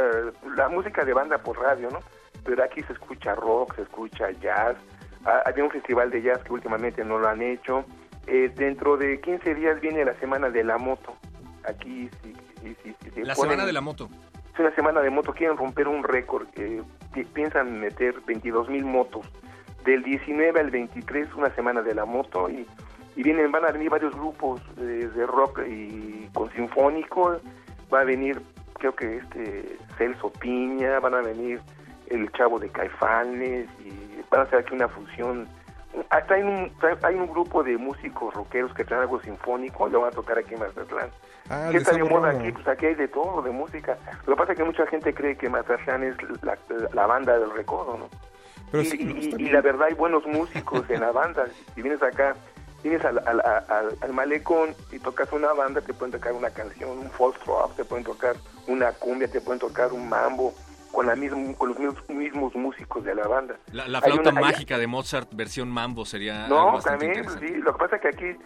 la 0.56 0.68
música 0.68 1.04
de 1.04 1.14
banda 1.14 1.38
por 1.38 1.58
radio, 1.58 1.88
¿no? 1.90 2.00
Pero 2.44 2.62
aquí 2.64 2.82
se 2.82 2.92
escucha 2.92 3.34
rock, 3.34 3.76
se 3.76 3.82
escucha 3.82 4.30
jazz, 4.32 4.76
Ah, 5.24 5.42
había 5.46 5.64
un 5.64 5.70
festival 5.70 6.10
de 6.10 6.22
jazz 6.22 6.38
que 6.44 6.52
últimamente 6.52 7.04
no 7.04 7.18
lo 7.18 7.28
han 7.28 7.42
hecho, 7.42 7.84
Eh, 8.30 8.52
dentro 8.54 8.96
de 8.98 9.20
15 9.22 9.54
días 9.54 9.80
viene 9.80 10.04
la 10.04 10.12
semana 10.20 10.50
de 10.50 10.62
la 10.62 10.76
moto, 10.76 11.16
aquí 11.64 12.10
sí, 12.22 12.34
sí, 12.62 12.76
sí, 12.82 12.94
sí, 13.02 13.22
La 13.24 13.34
ponen- 13.34 13.50
semana 13.52 13.64
de 13.66 13.72
la 13.72 13.80
moto. 13.80 14.08
es 14.52 14.60
una 14.60 14.70
semana 14.74 15.00
de 15.00 15.08
moto, 15.10 15.32
quieren 15.32 15.56
romper 15.56 15.88
un 15.88 16.02
récord, 16.04 16.46
eh, 16.56 16.82
pi- 17.14 17.24
piensan 17.24 17.80
meter 17.80 18.20
22 18.26 18.68
mil 18.68 18.84
motos. 18.84 19.26
Del 19.84 20.02
19 20.02 20.60
al 20.60 20.70
23, 20.70 21.32
una 21.34 21.48
semana 21.54 21.80
de 21.80 21.94
la 21.94 22.04
moto, 22.04 22.50
y, 22.50 22.66
y 23.16 23.22
vienen, 23.22 23.50
van 23.50 23.64
a 23.64 23.72
venir 23.72 23.88
varios 23.90 24.14
grupos 24.14 24.60
eh, 24.76 25.08
de 25.14 25.26
rock 25.26 25.60
y 25.66 26.28
con 26.34 26.50
sinfónico, 26.52 27.40
va 27.92 28.00
a 28.00 28.04
venir, 28.04 28.42
creo 28.78 28.94
que 28.94 29.18
este 29.18 29.78
Celso 29.96 30.30
Piña, 30.32 31.00
van 31.00 31.14
a 31.14 31.20
venir 31.22 31.60
el 32.08 32.30
Chavo 32.32 32.58
de 32.58 32.68
Caifanes, 32.70 33.68
y 33.80 34.22
van 34.30 34.40
a 34.40 34.44
hacer 34.44 34.60
aquí 34.60 34.74
una 34.74 34.88
fusión. 34.88 35.46
Hasta 36.10 36.34
hay 36.34 36.42
un, 36.42 36.72
hay 37.02 37.14
un 37.14 37.26
grupo 37.26 37.62
de 37.62 37.76
músicos 37.76 38.32
rockeros 38.34 38.72
que 38.74 38.84
traen 38.84 39.02
algo 39.02 39.20
sinfónico, 39.20 39.88
lo 39.88 40.00
van 40.02 40.12
a 40.12 40.14
tocar 40.14 40.38
aquí 40.38 40.54
en 40.54 40.60
Mazatlán. 40.60 41.10
Ah, 41.50 41.68
¿Qué 41.70 41.78
está 41.78 41.92
de 41.92 42.04
moda 42.04 42.30
aquí? 42.30 42.52
Pues 42.52 42.68
aquí 42.68 42.86
hay 42.86 42.94
de 42.94 43.08
todo, 43.08 43.42
de 43.42 43.50
música. 43.50 43.98
Lo 44.26 44.34
que 44.34 44.38
pasa 44.38 44.52
es 44.52 44.58
que 44.58 44.64
mucha 44.64 44.86
gente 44.86 45.14
cree 45.14 45.36
que 45.36 45.48
Mazatlán 45.48 46.04
es 46.04 46.16
la, 46.42 46.56
la 46.92 47.06
banda 47.06 47.38
del 47.38 47.50
recodo, 47.50 47.98
¿no? 47.98 48.08
Pero 48.70 48.82
y, 48.82 48.86
sí, 48.86 49.32
no, 49.32 49.52
la 49.52 49.60
verdad 49.60 49.88
hay 49.88 49.94
buenos 49.94 50.26
músicos 50.26 50.88
en 50.90 51.00
la 51.00 51.10
banda. 51.10 51.46
Si 51.74 51.82
vienes 51.82 52.02
acá, 52.02 52.36
vienes 52.82 53.04
al, 53.04 53.18
al, 53.26 53.40
al- 53.40 53.98
al 54.00 54.12
malecón 54.12 54.74
y 54.92 54.98
tocas 54.98 55.32
una 55.32 55.52
banda, 55.52 55.80
te 55.80 55.92
pueden 55.94 56.12
tocar 56.12 56.32
una 56.32 56.50
canción, 56.50 56.90
un 56.98 57.10
foxtrot, 57.10 57.74
te 57.76 57.84
pueden 57.84 58.04
tocar 58.04 58.36
una 58.66 58.92
cumbia, 58.92 59.28
te 59.28 59.40
pueden 59.40 59.58
tocar 59.60 59.92
un 59.92 60.08
mambo, 60.08 60.54
con, 60.92 61.06
la 61.06 61.14
misma, 61.16 61.54
con 61.56 61.68
los 61.68 61.78
mismos, 61.78 62.08
mismos 62.08 62.54
músicos 62.54 63.04
de 63.04 63.14
la 63.14 63.26
banda. 63.28 63.56
La, 63.72 63.86
la 63.88 63.98
Hay 63.98 64.04
flauta 64.12 64.30
una- 64.30 64.40
hay- 64.40 64.46
mágica 64.46 64.78
de 64.78 64.86
Mozart 64.86 65.28
versión 65.34 65.68
mambo 65.70 66.04
sería 66.06 66.44
algo 66.46 66.56
no, 66.58 66.72
bastante 66.72 67.12
también, 67.12 67.38
sí. 67.40 67.54
Lo 67.60 67.72
que 67.74 67.78
pasa 67.78 67.96
es 67.96 68.02
que 68.02 68.08
aquí 68.08 68.36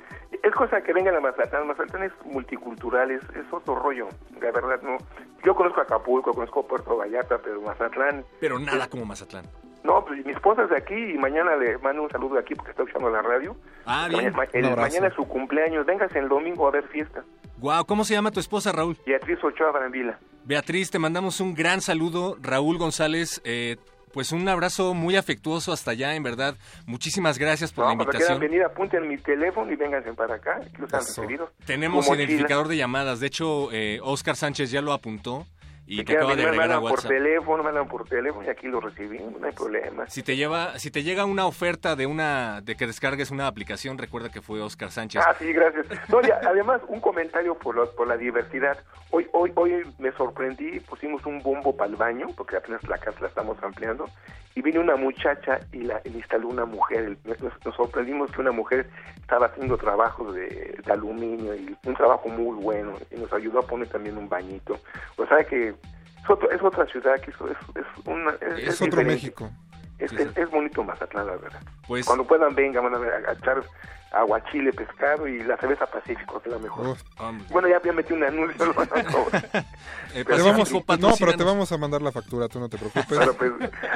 es 0.42 0.52
cosa 0.54 0.80
que 0.82 0.92
vengan 0.92 1.14
a 1.14 1.20
Mazatlán. 1.20 1.66
Mazatlán 1.68 2.02
es 2.04 2.12
multicultural, 2.24 3.10
es, 3.12 3.22
es 3.36 3.52
otro 3.52 3.76
rollo. 3.76 4.08
La 4.40 4.50
verdad, 4.50 4.80
no. 4.82 4.96
Yo 5.44 5.54
conozco 5.54 5.80
Acapulco, 5.82 6.32
conozco 6.34 6.66
Puerto 6.66 6.96
Vallarta, 6.96 7.38
pero 7.38 7.60
Mazatlán. 7.62 8.24
Pero 8.40 8.58
nada 8.58 8.88
como 8.88 9.04
Mazatlán. 9.04 9.44
No, 9.84 10.04
pues 10.04 10.24
mi 10.24 10.32
esposa 10.32 10.62
es 10.62 10.70
de 10.70 10.76
aquí 10.76 10.94
y 10.94 11.18
mañana 11.18 11.56
le 11.56 11.76
mando 11.78 12.02
un 12.04 12.10
saludo 12.10 12.34
de 12.34 12.40
aquí 12.40 12.54
porque 12.54 12.70
está 12.70 12.82
escuchando 12.84 13.10
la 13.10 13.20
radio. 13.22 13.56
Ah, 13.84 14.06
bien. 14.08 14.32
Mañana, 14.32 14.48
el- 14.70 14.76
mañana 14.76 15.08
es 15.08 15.14
su 15.14 15.26
cumpleaños. 15.26 15.84
Véngase 15.86 16.18
el 16.20 16.28
domingo 16.28 16.68
a 16.68 16.70
ver 16.70 16.86
fiesta. 16.88 17.24
Guau, 17.58 17.84
¿cómo 17.84 18.04
se 18.04 18.14
llama 18.14 18.30
tu 18.30 18.40
esposa, 18.40 18.70
Raúl? 18.72 18.96
Beatriz 19.06 19.42
Ochoa 19.42 19.72
Brambila. 19.72 20.18
Beatriz, 20.44 20.90
te 20.90 20.98
mandamos 20.98 21.40
un 21.40 21.54
gran 21.54 21.80
saludo. 21.80 22.36
Raúl 22.40 22.78
González, 22.78 23.40
eh, 23.44 23.76
pues 24.12 24.30
un 24.32 24.48
abrazo 24.48 24.94
muy 24.94 25.16
afectuoso 25.16 25.72
hasta 25.72 25.92
allá, 25.92 26.14
en 26.14 26.22
verdad. 26.22 26.56
Muchísimas 26.86 27.38
gracias 27.38 27.72
por 27.72 27.84
la 27.84 27.90
No, 27.92 27.96
cuando 27.96 28.10
quieran 28.12 28.34
invitación. 28.36 28.50
venir, 28.50 28.64
apunten 28.64 29.08
mi 29.08 29.16
teléfono 29.18 29.72
y 29.72 29.76
vénganse 29.76 30.12
para 30.14 30.34
acá. 30.36 30.56
Aquí 30.60 30.76
los 30.78 30.92
han 30.94 31.00
Eso. 31.00 31.22
recibido. 31.22 31.50
Tenemos 31.66 32.06
mochila. 32.06 32.22
identificador 32.24 32.68
de 32.68 32.76
llamadas. 32.76 33.20
De 33.20 33.26
hecho, 33.28 33.68
eh, 33.72 33.98
Oscar 34.02 34.36
Sánchez 34.36 34.70
ya 34.70 34.80
lo 34.82 34.92
apuntó. 34.92 35.46
Y 35.86 35.96
te 35.98 36.04
quedan, 36.04 36.18
acaba 36.22 36.36
de 36.36 36.42
me 36.42 36.48
agregar 36.48 36.64
a 36.64 36.74
mandan 36.74 36.80
por 36.82 36.90
WhatsApp. 36.98 37.10
teléfono, 37.10 37.56
me 37.58 37.62
mandan 37.72 37.88
por 37.88 38.08
teléfono 38.08 38.46
y 38.46 38.48
aquí 38.50 38.68
lo 38.68 38.80
recibimos, 38.80 39.40
no 39.40 39.46
hay 39.46 39.52
problema. 39.52 40.08
Si 40.08 40.22
te 40.22 40.36
lleva, 40.36 40.78
si 40.78 40.90
te 40.90 41.02
llega 41.02 41.24
una 41.24 41.46
oferta 41.46 41.96
de 41.96 42.06
una, 42.06 42.60
de 42.60 42.76
que 42.76 42.86
descargues 42.86 43.30
una 43.30 43.46
aplicación, 43.46 43.98
recuerda 43.98 44.30
que 44.30 44.40
fue 44.40 44.60
Oscar 44.62 44.90
Sánchez. 44.90 45.22
Ah, 45.26 45.34
sí, 45.38 45.52
gracias. 45.52 45.86
No, 46.08 46.20
ya, 46.22 46.38
además, 46.46 46.80
un 46.88 47.00
comentario 47.00 47.54
por, 47.56 47.74
lo- 47.74 47.90
por 47.94 48.06
la 48.06 48.16
diversidad. 48.16 48.78
Hoy, 49.10 49.26
hoy, 49.32 49.52
hoy 49.56 49.82
me 49.98 50.12
sorprendí, 50.12 50.80
pusimos 50.80 51.26
un 51.26 51.42
bombo 51.42 51.76
para 51.76 51.90
el 51.90 51.96
baño, 51.96 52.26
porque 52.36 52.56
apenas 52.56 52.82
la 52.84 52.96
casa 52.98 53.20
la 53.20 53.28
estamos 53.28 53.62
ampliando, 53.62 54.08
y 54.54 54.62
vino 54.62 54.80
una 54.80 54.96
muchacha 54.96 55.60
y 55.72 55.78
la 55.82 56.00
le 56.04 56.10
instaló 56.12 56.48
una 56.48 56.64
mujer. 56.64 57.16
Nos, 57.24 57.38
nos 57.64 57.74
sorprendimos 57.76 58.30
que 58.32 58.40
una 58.40 58.52
mujer 58.52 58.88
estaba 59.20 59.46
haciendo 59.46 59.76
trabajos 59.76 60.34
de, 60.34 60.78
de 60.84 60.92
aluminio 60.92 61.54
y 61.54 61.76
un 61.84 61.94
trabajo 61.94 62.28
muy 62.28 62.56
bueno, 62.62 62.92
y 63.10 63.16
nos 63.20 63.32
ayudó 63.32 63.58
a 63.60 63.66
poner 63.66 63.88
también 63.88 64.16
un 64.16 64.28
bañito. 64.28 64.78
O 65.16 65.26
sea 65.26 65.44
que 65.44 65.74
es, 66.22 66.30
otro- 66.30 66.50
es 66.50 66.62
otra 66.62 66.86
ciudad, 66.86 67.20
que 67.20 67.30
es, 67.30 67.36
es, 67.36 68.06
una, 68.06 68.30
es, 68.32 68.68
Es 68.68 68.74
otro 68.82 68.86
diferente. 68.86 69.04
México. 69.14 69.50
Es, 69.98 70.12
es, 70.12 70.36
es 70.36 70.50
bonito 70.50 70.82
Mazatlán, 70.82 71.26
la 71.26 71.36
verdad. 71.36 71.60
Pues- 71.86 72.06
Cuando 72.06 72.24
puedan, 72.26 72.54
vengan, 72.54 72.84
van 72.84 72.94
a, 72.94 72.98
ver, 72.98 73.26
a 73.28 73.32
echar 73.32 73.62
aguachile, 74.12 74.72
pescado 74.72 75.26
y 75.26 75.42
la 75.44 75.56
cerveza 75.56 75.86
Pacífico, 75.86 76.40
que 76.40 76.48
es 76.48 76.54
la 76.54 76.58
mejor. 76.60 76.86
Uf. 76.88 77.02
Bueno, 77.50 77.68
ya, 77.68 77.80
ya 77.82 77.92
metí 77.92 78.12
un 78.12 78.24
anuncio. 78.24 78.64
a 78.70 78.74
cobrar. 79.12 79.44
Eh, 80.14 80.24
Pacífico, 80.24 80.44
vamos, 80.44 81.00
no, 81.00 81.14
pero 81.18 81.36
te 81.36 81.44
vamos 81.44 81.72
a 81.72 81.78
mandar 81.78 82.02
la 82.02 82.12
factura, 82.12 82.48
tú 82.48 82.60
no 82.60 82.68
te 82.68 82.76
preocupes. 82.78 83.06
Bueno, 83.08 83.32
pues, 83.34 83.52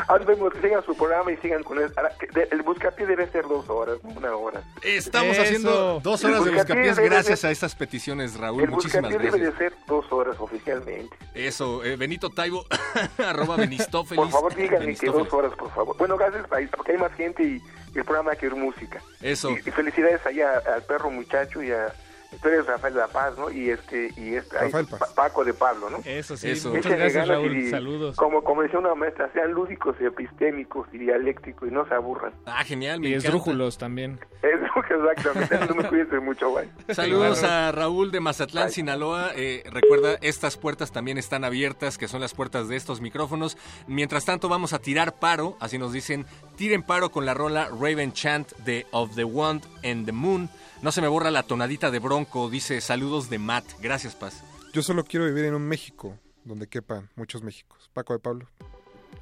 ahora 0.08 0.24
vemos 0.24 0.52
sigan 0.62 0.84
su 0.84 0.96
programa 0.96 1.30
y 1.32 1.36
sigan 1.38 1.62
con 1.62 1.78
él. 1.78 1.92
De- 2.34 2.48
El 2.50 2.62
buscapié 2.62 3.06
debe 3.06 3.26
ser 3.30 3.46
dos 3.46 3.68
horas, 3.68 3.98
no 4.02 4.10
una 4.10 4.34
hora. 4.34 4.62
Estamos 4.82 5.32
Eso. 5.32 5.42
haciendo 5.42 6.00
dos 6.00 6.24
horas 6.24 6.44
de 6.44 6.50
El 6.50 6.56
buscapiés 6.56 6.98
gracias 6.98 7.40
ser- 7.40 7.48
a 7.48 7.52
estas 7.52 7.74
peticiones, 7.74 8.38
Raúl. 8.38 8.62
El 8.62 8.70
Muchísimas 8.70 9.10
buscapié 9.12 9.30
debe 9.30 9.38
gracias. 9.48 9.58
de 9.58 9.70
ser 9.70 9.78
dos 9.86 10.10
horas 10.12 10.36
oficialmente. 10.38 11.16
Eso, 11.34 11.84
eh, 11.84 11.96
Benito 11.96 12.30
Taibo, 12.30 12.64
arroba 13.18 13.56
Benistófelis. 13.56 14.22
Por 14.24 14.30
favor, 14.30 14.54
díganme 14.54 14.94
que 14.94 15.06
dos 15.10 15.32
horas, 15.32 15.52
por 15.56 15.70
favor. 15.72 15.96
Bueno, 15.98 16.16
gracias, 16.16 16.46
país, 16.48 16.70
porque 16.74 16.92
hay 16.92 16.98
más 16.98 17.12
gente 17.14 17.42
y 17.42 17.62
el 17.98 18.04
programa 18.04 18.32
hay 18.32 18.36
que 18.36 18.46
oír 18.46 18.56
música. 18.56 19.00
Eso. 19.20 19.50
Y, 19.50 19.54
y 19.54 19.70
felicidades 19.70 20.24
allá 20.26 20.62
al 20.74 20.82
perro 20.82 21.10
muchacho 21.10 21.62
y 21.62 21.72
a... 21.72 21.92
Tú 22.42 22.48
eres 22.48 22.66
Rafael 22.66 22.94
de 22.94 23.00
la 23.00 23.08
Paz, 23.08 23.36
¿no? 23.38 23.50
Y 23.50 23.70
este, 23.70 24.12
y 24.16 24.34
este. 24.34 24.56
Pa- 24.70 25.06
Paco 25.14 25.44
de 25.44 25.54
Pablo, 25.54 25.90
¿no? 25.90 25.98
Eso 26.04 26.36
sí, 26.36 26.50
Eso. 26.50 26.70
muchas 26.72 26.92
gracias 26.92 27.26
Raúl, 27.28 27.56
y, 27.56 27.70
saludos. 27.70 28.16
Como, 28.16 28.42
como 28.44 28.62
decía 28.62 28.78
una 28.78 28.94
maestra, 28.94 29.30
sean 29.32 29.52
lúdicos 29.52 29.96
y 30.00 30.04
epistémicos 30.04 30.86
y 30.92 30.98
dialécticos 30.98 31.68
y 31.68 31.72
no 31.72 31.86
se 31.88 31.94
aburran. 31.94 32.32
Ah, 32.46 32.64
genial, 32.64 33.00
me 33.00 33.08
Y 33.08 33.12
encanta. 33.12 33.28
esdrújulos 33.28 33.78
también. 33.78 34.18
Exactamente, 34.42 35.66
no 35.68 35.74
me 35.74 35.88
cuídense 35.88 36.20
mucho, 36.20 36.50
güey. 36.50 36.68
Saludos 36.90 37.42
a 37.42 37.72
Raúl 37.72 38.10
de 38.10 38.20
Mazatlán, 38.20 38.70
Sinaloa. 38.70 39.30
Eh, 39.34 39.62
recuerda, 39.70 40.16
estas 40.20 40.56
puertas 40.56 40.92
también 40.92 41.18
están 41.18 41.44
abiertas, 41.44 41.98
que 41.98 42.08
son 42.08 42.20
las 42.20 42.34
puertas 42.34 42.68
de 42.68 42.76
estos 42.76 43.00
micrófonos. 43.00 43.56
Mientras 43.86 44.24
tanto, 44.24 44.48
vamos 44.48 44.72
a 44.72 44.78
tirar 44.78 45.14
paro, 45.18 45.56
así 45.60 45.78
nos 45.78 45.92
dicen, 45.92 46.26
tiren 46.56 46.82
paro 46.82 47.10
con 47.10 47.26
la 47.26 47.34
rola 47.34 47.68
Raven 47.70 48.12
Chant 48.12 48.52
de 48.58 48.86
Of 48.92 49.14
the 49.14 49.24
Wand 49.24 49.62
and 49.84 50.06
the 50.06 50.12
Moon. 50.12 50.48
No 50.82 50.92
se 50.92 51.00
me 51.00 51.08
borra 51.08 51.30
la 51.30 51.42
tonadita 51.42 51.90
de 51.90 51.98
Bronco, 51.98 52.48
dice 52.50 52.80
saludos 52.80 53.28
de 53.30 53.38
Matt. 53.38 53.64
Gracias, 53.80 54.14
Paz. 54.14 54.42
Yo 54.72 54.82
solo 54.82 55.04
quiero 55.04 55.24
vivir 55.26 55.46
en 55.46 55.54
un 55.54 55.62
México 55.66 56.18
donde 56.44 56.68
quepan 56.68 57.08
muchos 57.16 57.42
Méxicos. 57.42 57.90
Paco 57.92 58.12
de 58.12 58.18
Pablo. 58.20 58.46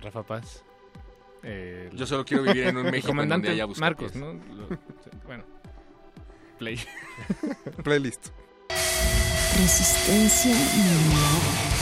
Rafa 0.00 0.22
Paz. 0.24 0.62
Eh, 1.42 1.90
Yo 1.94 2.06
solo 2.06 2.24
quiero 2.24 2.42
vivir 2.42 2.64
en 2.68 2.76
un 2.76 2.86
el 2.86 2.92
México 2.92 3.22
en 3.22 3.28
donde 3.28 3.50
haya. 3.50 3.66
Marcos, 3.78 4.14
¿no? 4.16 4.32
Lo- 4.32 4.68
bueno. 5.26 5.44
Play. 6.58 6.80
Playlist. 7.84 8.28
Resistencia 9.56 10.52
modulada. 10.54 11.73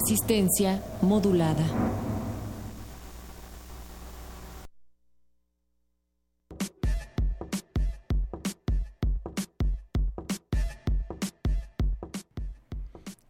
Resistencia 0.00 0.82
modulada. 1.02 1.62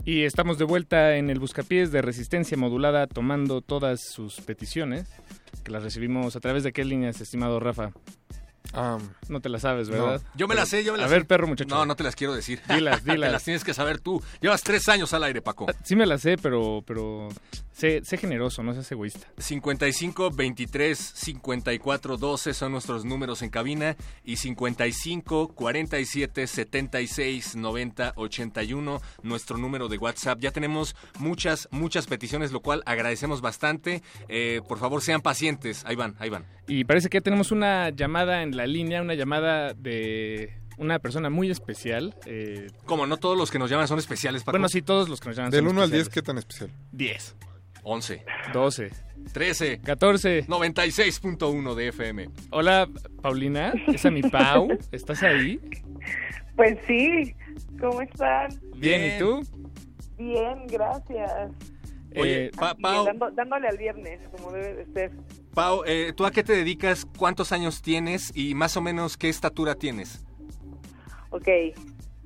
Y 0.04 0.22
estamos 0.22 0.58
de 0.58 0.64
vuelta 0.64 1.16
en 1.16 1.28
el 1.28 1.40
Buscapiés 1.40 1.90
de 1.90 2.02
Resistencia 2.02 2.56
Modulada 2.56 3.08
tomando 3.08 3.62
todas 3.62 4.00
sus 4.04 4.40
peticiones, 4.40 5.08
que 5.64 5.72
las 5.72 5.82
recibimos 5.82 6.36
a 6.36 6.40
través 6.40 6.62
de 6.62 6.72
qué 6.72 6.84
líneas, 6.84 7.20
estimado 7.20 7.58
Rafa. 7.58 7.90
No 8.72 9.40
te 9.40 9.48
las 9.48 9.62
sabes, 9.62 9.88
¿verdad? 9.88 10.22
Yo 10.34 10.46
me 10.48 10.54
las 10.54 10.68
sé, 10.68 10.84
yo 10.84 10.92
me 10.92 10.98
A 10.98 11.02
las 11.02 11.10
ver, 11.10 11.20
sé. 11.22 11.26
perro 11.26 11.46
muchacho. 11.46 11.74
No, 11.74 11.84
no 11.86 11.96
te 11.96 12.04
las 12.04 12.14
quiero 12.16 12.34
decir. 12.34 12.60
Dilas, 12.68 13.02
Te 13.04 13.12
dilas. 13.12 13.32
las 13.32 13.44
tienes 13.44 13.64
que 13.64 13.74
saber 13.74 13.98
tú. 14.00 14.22
Llevas 14.40 14.62
tres 14.62 14.88
años 14.88 15.12
al 15.14 15.24
aire, 15.24 15.42
Paco. 15.42 15.66
Sí 15.84 15.96
me 15.96 16.06
las 16.06 16.22
sé, 16.22 16.36
pero, 16.38 16.82
pero 16.86 17.28
sé, 17.72 18.02
sé 18.04 18.16
generoso, 18.16 18.62
no 18.62 18.72
seas 18.72 18.90
egoísta. 18.92 19.26
55 19.38 20.30
23 20.30 20.98
54 20.98 22.16
12 22.16 22.54
son 22.54 22.72
nuestros 22.72 23.04
números 23.04 23.42
en 23.42 23.50
cabina 23.50 23.96
y 24.24 24.36
55 24.36 25.48
47 25.54 26.46
76 26.46 27.56
90 27.56 28.12
81 28.16 29.00
nuestro 29.22 29.58
número 29.58 29.88
de 29.88 29.98
WhatsApp. 29.98 30.38
Ya 30.40 30.50
tenemos 30.50 30.94
muchas, 31.18 31.68
muchas 31.70 32.06
peticiones, 32.06 32.52
lo 32.52 32.60
cual 32.60 32.82
agradecemos 32.86 33.40
bastante. 33.40 34.02
Eh, 34.28 34.60
por 34.68 34.78
favor, 34.78 35.02
sean 35.02 35.20
pacientes. 35.22 35.84
Ahí 35.84 35.96
van, 35.96 36.14
ahí 36.18 36.30
van. 36.30 36.44
Y 36.66 36.84
parece 36.84 37.08
que 37.08 37.18
ya 37.18 37.22
tenemos 37.22 37.50
una 37.50 37.90
llamada 37.90 38.42
en 38.42 38.56
la 38.56 38.59
línea, 38.66 39.02
una 39.02 39.14
llamada 39.14 39.74
de 39.74 40.54
una 40.78 40.98
persona 40.98 41.28
muy 41.30 41.50
especial. 41.50 42.14
eh, 42.26 42.68
Como 42.86 43.06
no 43.06 43.16
todos 43.18 43.36
los 43.36 43.50
que 43.50 43.58
nos 43.58 43.70
llaman 43.70 43.86
son 43.88 43.98
especiales, 43.98 44.42
Paco. 44.42 44.52
bueno, 44.52 44.68
sí, 44.68 44.82
todos 44.82 45.08
los 45.08 45.20
que 45.20 45.28
nos 45.28 45.36
llaman 45.36 45.50
Del 45.50 45.64
son 45.64 45.72
1 45.72 45.82
al 45.82 45.90
10, 45.90 46.02
especiales. 46.02 46.14
¿qué 46.14 46.26
tan 46.26 46.38
especial? 46.38 46.70
10, 46.92 47.36
11, 47.82 48.24
12, 48.52 48.90
13, 49.32 49.80
14. 49.80 50.46
96.1 50.46 51.74
de 51.74 51.88
FM. 51.88 52.28
Hola, 52.50 52.88
Paulina, 53.22 53.72
es 53.88 54.04
a 54.06 54.10
mi 54.10 54.22
Pau, 54.22 54.68
¿estás 54.92 55.22
ahí? 55.22 55.60
Pues 56.56 56.78
sí, 56.86 57.34
¿cómo 57.80 58.00
están? 58.02 58.48
Bien, 58.76 59.16
¿y 59.16 59.18
tú? 59.18 59.42
Bien, 60.18 60.66
gracias. 60.66 61.50
Oye, 62.16 62.46
Eh, 62.46 62.50
Pa- 62.56 62.74
Bien, 62.74 62.82
Pau, 62.82 63.04
dando- 63.04 63.30
dándole 63.30 63.68
al 63.68 63.76
viernes, 63.78 64.20
como 64.30 64.50
debe 64.52 64.84
de 64.84 64.92
ser. 64.92 65.12
Pau, 65.54 65.82
eh, 65.86 66.12
¿tú 66.16 66.24
a 66.26 66.30
qué 66.30 66.42
te 66.42 66.54
dedicas? 66.54 67.06
¿Cuántos 67.18 67.52
años 67.52 67.82
tienes? 67.82 68.32
Y 68.34 68.54
más 68.54 68.76
o 68.76 68.80
menos, 68.80 69.16
¿qué 69.16 69.28
estatura 69.28 69.74
tienes? 69.76 70.24
Ok, 71.30 71.46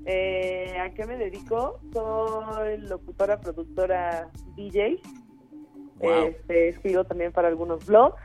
eh, 0.06 0.78
¿a 0.80 0.92
qué 0.94 1.04
me 1.06 1.16
dedico? 1.16 1.80
Soy 1.92 2.78
locutora, 2.78 3.40
productora, 3.40 4.30
DJ. 4.56 5.00
Wow. 5.98 6.28
Este, 6.28 6.68
escribo 6.70 7.04
también 7.04 7.32
para 7.32 7.48
algunos 7.48 7.84
blogs. 7.86 8.16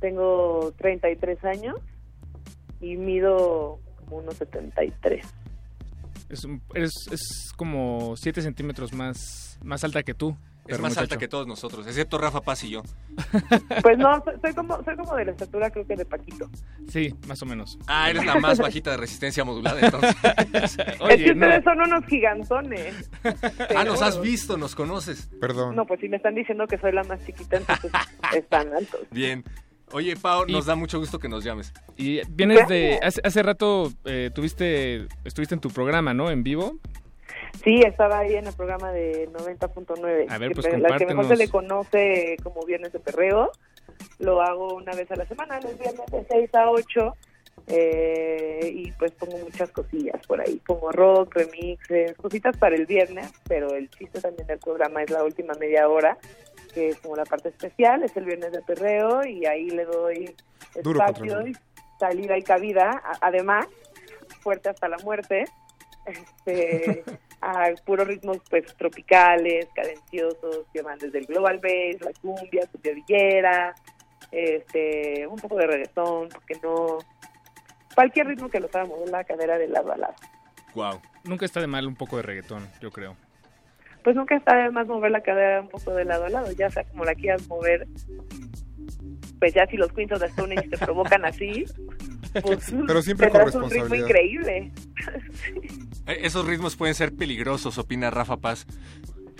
Tengo 0.00 0.72
33 0.78 1.44
años 1.44 1.76
y 2.80 2.96
mido 2.96 3.78
como 4.04 4.18
unos 4.18 4.34
73. 4.36 5.26
Es, 6.30 6.46
es, 6.74 6.92
es 7.12 7.52
como 7.56 8.14
7 8.16 8.40
centímetros 8.40 8.92
más, 8.94 9.58
más 9.62 9.84
alta 9.84 10.02
que 10.02 10.14
tú. 10.14 10.36
Es 10.74 10.80
más 10.80 10.90
muchacho. 10.92 11.00
alta 11.02 11.18
que 11.18 11.28
todos 11.28 11.46
nosotros, 11.46 11.86
excepto 11.86 12.18
Rafa 12.18 12.40
Paz 12.40 12.64
y 12.64 12.70
yo. 12.70 12.82
Pues 13.82 13.96
no, 13.98 14.22
soy, 14.42 14.52
como, 14.54 14.82
soy 14.84 14.96
como 14.96 15.14
de 15.16 15.24
la 15.26 15.30
estatura 15.32 15.70
creo 15.70 15.86
que 15.86 15.96
de 15.96 16.04
Paquito. 16.04 16.48
Sí, 16.88 17.14
más 17.26 17.40
o 17.42 17.46
menos. 17.46 17.78
Ah, 17.86 18.10
eres 18.10 18.24
la 18.24 18.38
más 18.38 18.58
bajita 18.58 18.90
de 18.90 18.96
resistencia 18.98 19.44
modulada, 19.44 19.80
entonces. 19.80 20.14
es 20.52 20.76
que 20.76 20.96
Oye, 21.00 21.34
no. 21.34 21.46
ustedes 21.46 21.64
son 21.64 21.80
unos 21.80 22.04
gigantones. 22.06 23.10
ah, 23.76 23.84
nos 23.84 24.02
has 24.02 24.20
visto, 24.20 24.56
nos 24.56 24.74
conoces. 24.74 25.28
Perdón. 25.40 25.76
No, 25.76 25.86
pues 25.86 26.00
si 26.00 26.08
me 26.08 26.16
están 26.16 26.34
diciendo 26.34 26.66
que 26.66 26.78
soy 26.78 26.92
la 26.92 27.04
más 27.04 27.24
chiquita, 27.24 27.56
entonces 27.56 27.90
están 28.36 28.72
altos. 28.74 29.00
Bien. 29.10 29.44
Oye, 29.92 30.14
Pau, 30.16 30.44
Y- 30.46 30.52
nos 30.52 30.66
da 30.66 30.74
mucho 30.76 30.98
gusto 31.00 31.18
que 31.18 31.28
nos 31.28 31.42
llames. 31.42 31.72
Y 31.96 32.20
vienes 32.30 32.68
de... 32.68 33.00
Hace, 33.02 33.20
hace 33.24 33.42
rato 33.42 33.92
eh, 34.04 34.30
tuviste, 34.32 35.08
estuviste 35.24 35.54
en 35.56 35.60
tu 35.60 35.68
programa, 35.70 36.14
¿no? 36.14 36.30
En 36.30 36.42
vivo. 36.44 36.78
Sí, 37.62 37.82
estaba 37.82 38.20
ahí 38.20 38.36
en 38.36 38.46
el 38.46 38.54
programa 38.54 38.92
de 38.92 39.28
90.9. 39.30 40.30
A 40.30 40.38
ver, 40.38 40.52
pues, 40.52 40.78
la 40.78 40.96
que 40.96 41.06
mejor 41.06 41.26
se 41.28 41.36
le 41.36 41.48
conoce 41.48 42.36
como 42.42 42.64
Viernes 42.64 42.92
de 42.92 43.00
Perreo. 43.00 43.50
Lo 44.18 44.40
hago 44.40 44.74
una 44.74 44.92
vez 44.92 45.10
a 45.10 45.16
la 45.16 45.26
semana, 45.26 45.60
los 45.60 45.78
viernes 45.78 46.06
de 46.10 46.24
6 46.28 46.54
a 46.54 46.70
8. 46.70 47.16
eh, 47.66 48.70
y 48.72 48.90
pues 48.92 49.12
pongo 49.12 49.38
muchas 49.38 49.70
cosillas 49.70 50.26
por 50.26 50.40
ahí. 50.40 50.60
Pongo 50.66 50.90
rock, 50.90 51.34
remixes, 51.34 52.14
cositas 52.16 52.56
para 52.56 52.74
el 52.74 52.86
viernes. 52.86 53.30
Pero 53.46 53.74
el 53.74 53.90
chiste 53.90 54.20
también 54.20 54.46
del 54.46 54.58
programa 54.58 55.02
es 55.02 55.10
la 55.10 55.22
última 55.24 55.54
media 55.54 55.88
hora, 55.88 56.16
que 56.74 56.88
es 56.88 56.96
como 57.00 57.16
la 57.16 57.24
parte 57.24 57.50
especial. 57.50 58.02
Es 58.02 58.16
el 58.16 58.24
Viernes 58.24 58.52
de 58.52 58.62
Perreo 58.62 59.24
y 59.24 59.44
ahí 59.46 59.70
le 59.70 59.84
doy 59.84 60.34
espacio 60.74 61.46
y 61.46 61.56
salida 61.98 62.38
y 62.38 62.42
cabida. 62.42 63.02
Además, 63.20 63.66
fuerte 64.40 64.70
hasta 64.70 64.88
la 64.88 64.98
muerte. 64.98 65.44
Este, 66.06 67.04
a 67.50 67.74
puros 67.84 68.06
ritmos 68.06 68.38
pues 68.48 68.74
tropicales, 68.76 69.66
cadenciosos, 69.74 70.66
que 70.72 70.82
van 70.82 70.98
desde 70.98 71.18
el 71.18 71.26
global 71.26 71.58
bass, 71.58 72.00
la 72.00 72.12
cumbia, 72.20 72.66
cumbia 72.70 72.94
villera, 72.94 73.74
este, 74.30 75.26
un 75.26 75.36
poco 75.36 75.56
de 75.56 75.66
reggaetón, 75.66 76.28
porque 76.28 76.54
no 76.62 76.98
cualquier 77.94 78.28
ritmo 78.28 78.48
que 78.48 78.60
los 78.60 78.74
haga 78.74 78.86
mover 78.86 79.10
la 79.10 79.24
cadera 79.24 79.58
de 79.58 79.68
lado 79.68 79.92
a 79.92 79.96
lado. 79.96 80.14
Wow. 80.74 81.00
Nunca 81.24 81.44
está 81.44 81.60
de 81.60 81.66
mal 81.66 81.86
un 81.86 81.96
poco 81.96 82.16
de 82.16 82.22
reggaetón, 82.22 82.68
yo 82.80 82.90
creo. 82.90 83.16
Pues 84.02 84.16
nunca 84.16 84.36
está 84.36 84.56
de 84.56 84.70
más 84.70 84.86
mover 84.86 85.10
la 85.10 85.20
cadera 85.20 85.60
un 85.60 85.68
poco 85.68 85.92
de 85.92 86.04
lado 86.04 86.24
a 86.24 86.30
lado, 86.30 86.50
ya 86.52 86.70
sea 86.70 86.84
como 86.84 87.04
la 87.04 87.14
quieras 87.14 87.46
mover. 87.48 87.86
Pues 89.38 89.54
ya 89.54 89.66
si 89.66 89.76
los 89.76 89.92
Queens 89.92 90.12
of 90.12 90.20
the 90.20 90.26
Stone 90.26 90.56
te 90.56 90.78
provocan 90.78 91.24
así, 91.24 91.64
pues 92.42 92.72
Pero 92.86 93.02
siempre 93.02 93.28
con 93.30 93.38
tendrás 93.40 93.54
un 93.54 93.62
ritmo 93.70 93.84
responsabilidad. 93.94 94.08
increíble. 94.08 94.72
Eh, 96.06 96.20
Esos 96.22 96.46
ritmos 96.46 96.76
pueden 96.76 96.94
ser 96.94 97.14
peligrosos, 97.14 97.76
opina 97.76 98.10
Rafa 98.10 98.38
Paz. 98.38 98.66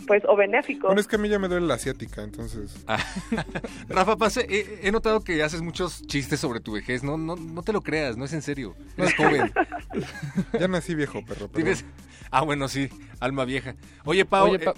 Pues 0.07 0.23
o 0.29 0.37
benéfico. 0.37 0.89
Bueno, 0.89 1.01
es 1.01 1.07
que 1.07 1.17
a 1.17 1.19
mí 1.19 1.29
ya 1.29 1.39
me 1.39 1.49
duele 1.49 1.67
la 1.67 1.75
asiática, 1.75 2.23
entonces. 2.23 2.75
Ah, 2.87 2.99
Rafa 3.89 4.17
Paz, 4.17 4.39
he 4.47 4.91
notado 4.93 5.21
que 5.21 5.43
haces 5.43 5.63
muchos 5.63 6.03
chistes 6.07 6.39
sobre 6.41 6.61
tu 6.61 6.73
vejez. 6.73 7.03
No, 7.03 7.17
no, 7.17 7.35
no 7.37 7.63
te 7.63 7.73
lo 7.73 7.81
creas, 7.81 8.17
no 8.17 8.25
es 8.27 8.33
en 8.35 8.43
serio. 8.43 8.75
Eres 8.97 9.15
joven. 9.15 9.53
Ya 10.59 10.69
nací 10.69 10.95
viejo, 10.95 11.25
perro. 11.25 11.49
perdón. 11.49 11.51
Tienes... 11.53 11.85
Ah, 12.31 12.43
bueno, 12.43 12.69
sí, 12.69 12.89
alma 13.21 13.45
vieja. 13.45 13.75
Oye, 14.05 14.25
Pau. 14.25 14.49
Oye, 14.51 14.57
eh, 14.63 14.65
Pau, 14.67 14.75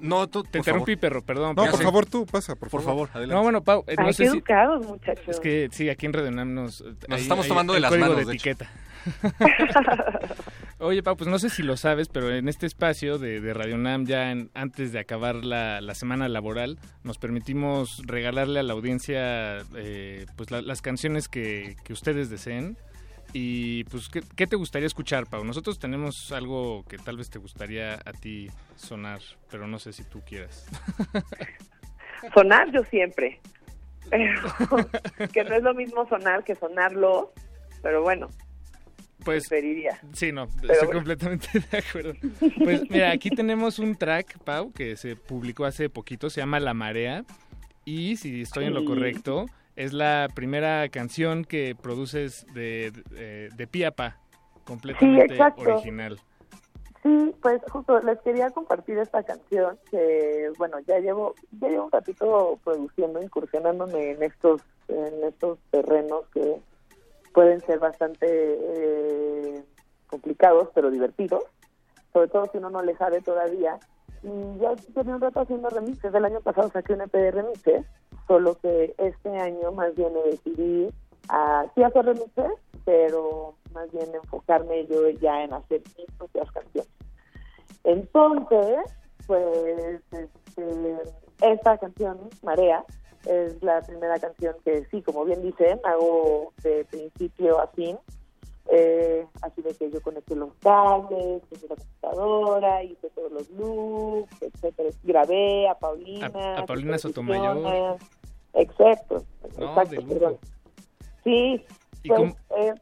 no, 0.00 0.26
tú, 0.28 0.42
te 0.42 0.50
por 0.50 0.58
interrumpí, 0.58 0.92
favor. 0.96 1.00
perro, 1.00 1.22
perdón. 1.22 1.54
No, 1.56 1.64
por 1.66 1.76
sé. 1.78 1.82
favor, 1.84 2.06
tú, 2.06 2.26
pasa, 2.26 2.54
por, 2.56 2.68
Por 2.70 2.82
favor, 2.82 3.08
adelante. 3.12 3.34
No, 3.34 3.42
bueno, 3.42 3.62
Pau, 3.62 3.84
eh, 3.86 3.94
no 3.98 4.06
Ay, 4.06 4.12
sé 4.14 4.24
qué 4.24 4.30
si... 4.30 4.36
educados, 4.36 4.86
muchachos. 4.86 5.28
Es 5.28 5.40
que 5.40 5.68
sí, 5.72 5.88
aquí 5.88 6.06
en 6.06 6.12
Radio 6.12 6.30
Nam 6.30 6.54
nos... 6.54 6.82
Nos 7.08 7.20
estamos 7.20 7.46
tomando 7.48 7.72
de 7.72 7.78
el 7.78 7.82
las 7.82 7.90
código 7.90 8.06
manos, 8.08 8.18
de 8.26 8.30
de 8.32 8.36
hecho. 8.36 8.50
etiqueta. 8.50 8.70
Oye, 10.78 11.02
Pau, 11.02 11.16
pues 11.16 11.28
no 11.30 11.38
sé 11.38 11.50
si 11.50 11.62
lo 11.62 11.76
sabes, 11.76 12.08
pero 12.08 12.30
en 12.34 12.48
este 12.48 12.66
espacio 12.66 13.18
de, 13.18 13.40
de 13.40 13.54
Radio 13.54 13.78
Nam, 13.78 14.06
ya 14.06 14.30
en- 14.32 14.50
antes 14.54 14.92
de 14.92 14.98
acabar 14.98 15.36
la, 15.44 15.80
la 15.80 15.94
semana 15.94 16.28
laboral, 16.28 16.78
nos 17.04 17.18
permitimos 17.18 18.02
regalarle 18.06 18.60
a 18.60 18.62
la 18.62 18.72
audiencia 18.72 19.58
eh, 19.76 20.26
pues 20.36 20.50
la- 20.50 20.62
las 20.62 20.82
canciones 20.82 21.28
que, 21.28 21.76
que 21.84 21.92
ustedes 21.92 22.28
deseen. 22.30 22.76
Y 23.36 23.82
pues, 23.84 24.08
¿qué, 24.08 24.22
qué 24.36 24.46
te 24.46 24.54
gustaría 24.54 24.86
escuchar, 24.86 25.26
Pau? 25.26 25.42
Nosotros 25.44 25.78
tenemos 25.80 26.30
algo 26.30 26.84
que 26.88 26.98
tal 26.98 27.16
vez 27.16 27.28
te 27.30 27.40
gustaría 27.40 27.94
a 27.94 28.12
ti 28.12 28.46
sonar, 28.76 29.20
pero 29.50 29.66
no 29.66 29.78
sé 29.80 29.92
si 29.92 30.04
tú 30.04 30.22
quieras. 30.24 30.64
Sonar 32.34 32.70
yo 32.72 32.82
siempre. 32.84 33.40
Pero 34.08 34.40
que 35.32 35.44
no 35.44 35.54
es 35.56 35.62
lo 35.62 35.74
mismo 35.74 36.08
sonar 36.08 36.44
que 36.44 36.54
sonarlo, 36.54 37.32
pero 37.82 38.02
bueno, 38.02 38.28
Pues 39.24 39.48
preferiría. 39.48 39.98
Sí, 40.12 40.30
no, 40.32 40.46
Pero 40.60 40.72
estoy 40.72 40.86
bueno. 40.86 41.00
completamente 41.00 41.48
de 41.70 41.78
acuerdo. 41.78 42.14
Pues 42.62 42.88
mira, 42.88 43.10
aquí 43.10 43.30
tenemos 43.30 43.78
un 43.78 43.96
track, 43.96 44.38
Pau, 44.44 44.72
que 44.72 44.96
se 44.96 45.16
publicó 45.16 45.64
hace 45.64 45.90
poquito, 45.90 46.30
se 46.30 46.40
llama 46.40 46.60
La 46.60 46.72
Marea. 46.72 47.24
Y 47.84 48.16
si 48.16 48.42
estoy 48.42 48.66
en 48.66 48.74
lo 48.74 48.80
Sí. 48.80 48.86
Es 49.76 49.92
la 49.92 50.28
primera 50.34 50.88
canción 50.88 51.44
que 51.44 51.74
produces 51.80 52.46
de, 52.54 52.92
de, 53.10 53.48
de 53.54 53.66
pie 53.66 53.86
a 53.86 53.90
pa, 53.90 54.18
completamente 54.64 55.38
original. 55.56 56.18
Sí, 57.04 57.34
pues 57.42 57.60
justo 57.70 58.00
les 58.00 58.18
quería 58.20 58.48
compartir 58.50 58.96
esta 58.96 59.22
canción 59.22 59.78
que, 59.90 60.50
bueno, 60.56 60.78
ya 60.86 60.98
llevo, 61.00 61.34
ya 61.60 61.68
llevo 61.68 61.84
un 61.84 61.92
ratito 61.92 62.58
produciendo, 62.64 63.22
incursionándome 63.22 64.12
en 64.12 64.22
estos, 64.22 64.62
en 64.88 65.22
estos 65.24 65.58
terrenos 65.70 66.24
que 66.32 66.62
pueden 67.34 67.60
ser 67.60 67.78
bastante 67.78 68.26
eh, 68.26 69.62
complicados, 70.06 70.70
pero 70.74 70.90
divertidos, 70.90 71.44
sobre 72.14 72.28
todo 72.28 72.46
si 72.50 72.56
uno 72.56 72.70
no 72.70 72.82
le 72.82 72.96
sabe 72.96 73.20
todavía. 73.20 73.78
Y 74.22 74.58
ya 74.58 74.74
tenía 74.94 75.16
un 75.16 75.20
rato 75.20 75.40
haciendo 75.40 75.68
remixes, 75.68 76.14
el 76.14 76.24
año 76.24 76.40
pasado 76.40 76.70
saqué 76.70 76.94
un 76.94 77.02
EP 77.02 77.12
de 77.12 77.30
remixes, 77.32 77.84
solo 78.26 78.56
que 78.60 78.94
este 78.98 79.28
año 79.36 79.72
más 79.72 79.94
bien 79.94 80.12
decidí 80.30 80.88
a 81.28 81.66
sí 81.74 81.82
hacer 81.82 82.04
remixes, 82.04 82.52
pero 82.84 83.54
más 83.72 83.90
bien 83.92 84.14
enfocarme 84.14 84.86
yo 84.86 85.08
ya 85.10 85.42
en 85.44 85.52
hacer 85.52 85.82
mis 85.98 86.06
propias 86.18 86.50
canciones. 86.52 86.90
Entonces, 87.84 88.76
pues 89.26 90.00
este, 90.12 90.96
esta 91.42 91.78
canción, 91.78 92.18
Marea, 92.42 92.84
es 93.26 93.62
la 93.62 93.80
primera 93.82 94.18
canción 94.18 94.54
que 94.64 94.84
sí, 94.90 95.02
como 95.02 95.24
bien 95.24 95.42
dicen, 95.42 95.80
hago 95.84 96.52
de 96.62 96.84
principio 96.86 97.60
a 97.60 97.66
fin. 97.68 97.96
Eh, 98.70 99.26
así 99.42 99.60
de 99.60 99.74
que 99.74 99.90
yo 99.90 100.00
conecté 100.00 100.34
los 100.34 100.54
cables, 100.60 101.42
puse 101.50 101.68
la 101.68 101.76
computadora, 101.76 102.82
hice 102.82 103.10
todos 103.10 103.30
los 103.32 103.50
loops, 103.50 104.40
etcétera. 104.42 104.88
Grabé 105.02 105.68
a 105.68 105.74
Paulina. 105.78 106.30
A- 106.34 106.60
a 106.60 106.66
Paulina 106.66 106.96
Sotomayor. 106.98 107.98
Exacto, 108.54 109.24
No, 109.58 109.68
exacto, 109.68 109.90
de 110.02 110.14
lujo. 110.20 110.38
Sí, 111.24 111.64
¿Y 112.02 112.08
pues, 112.08 112.20
cómo- 112.20 112.36
eh, 112.56 112.74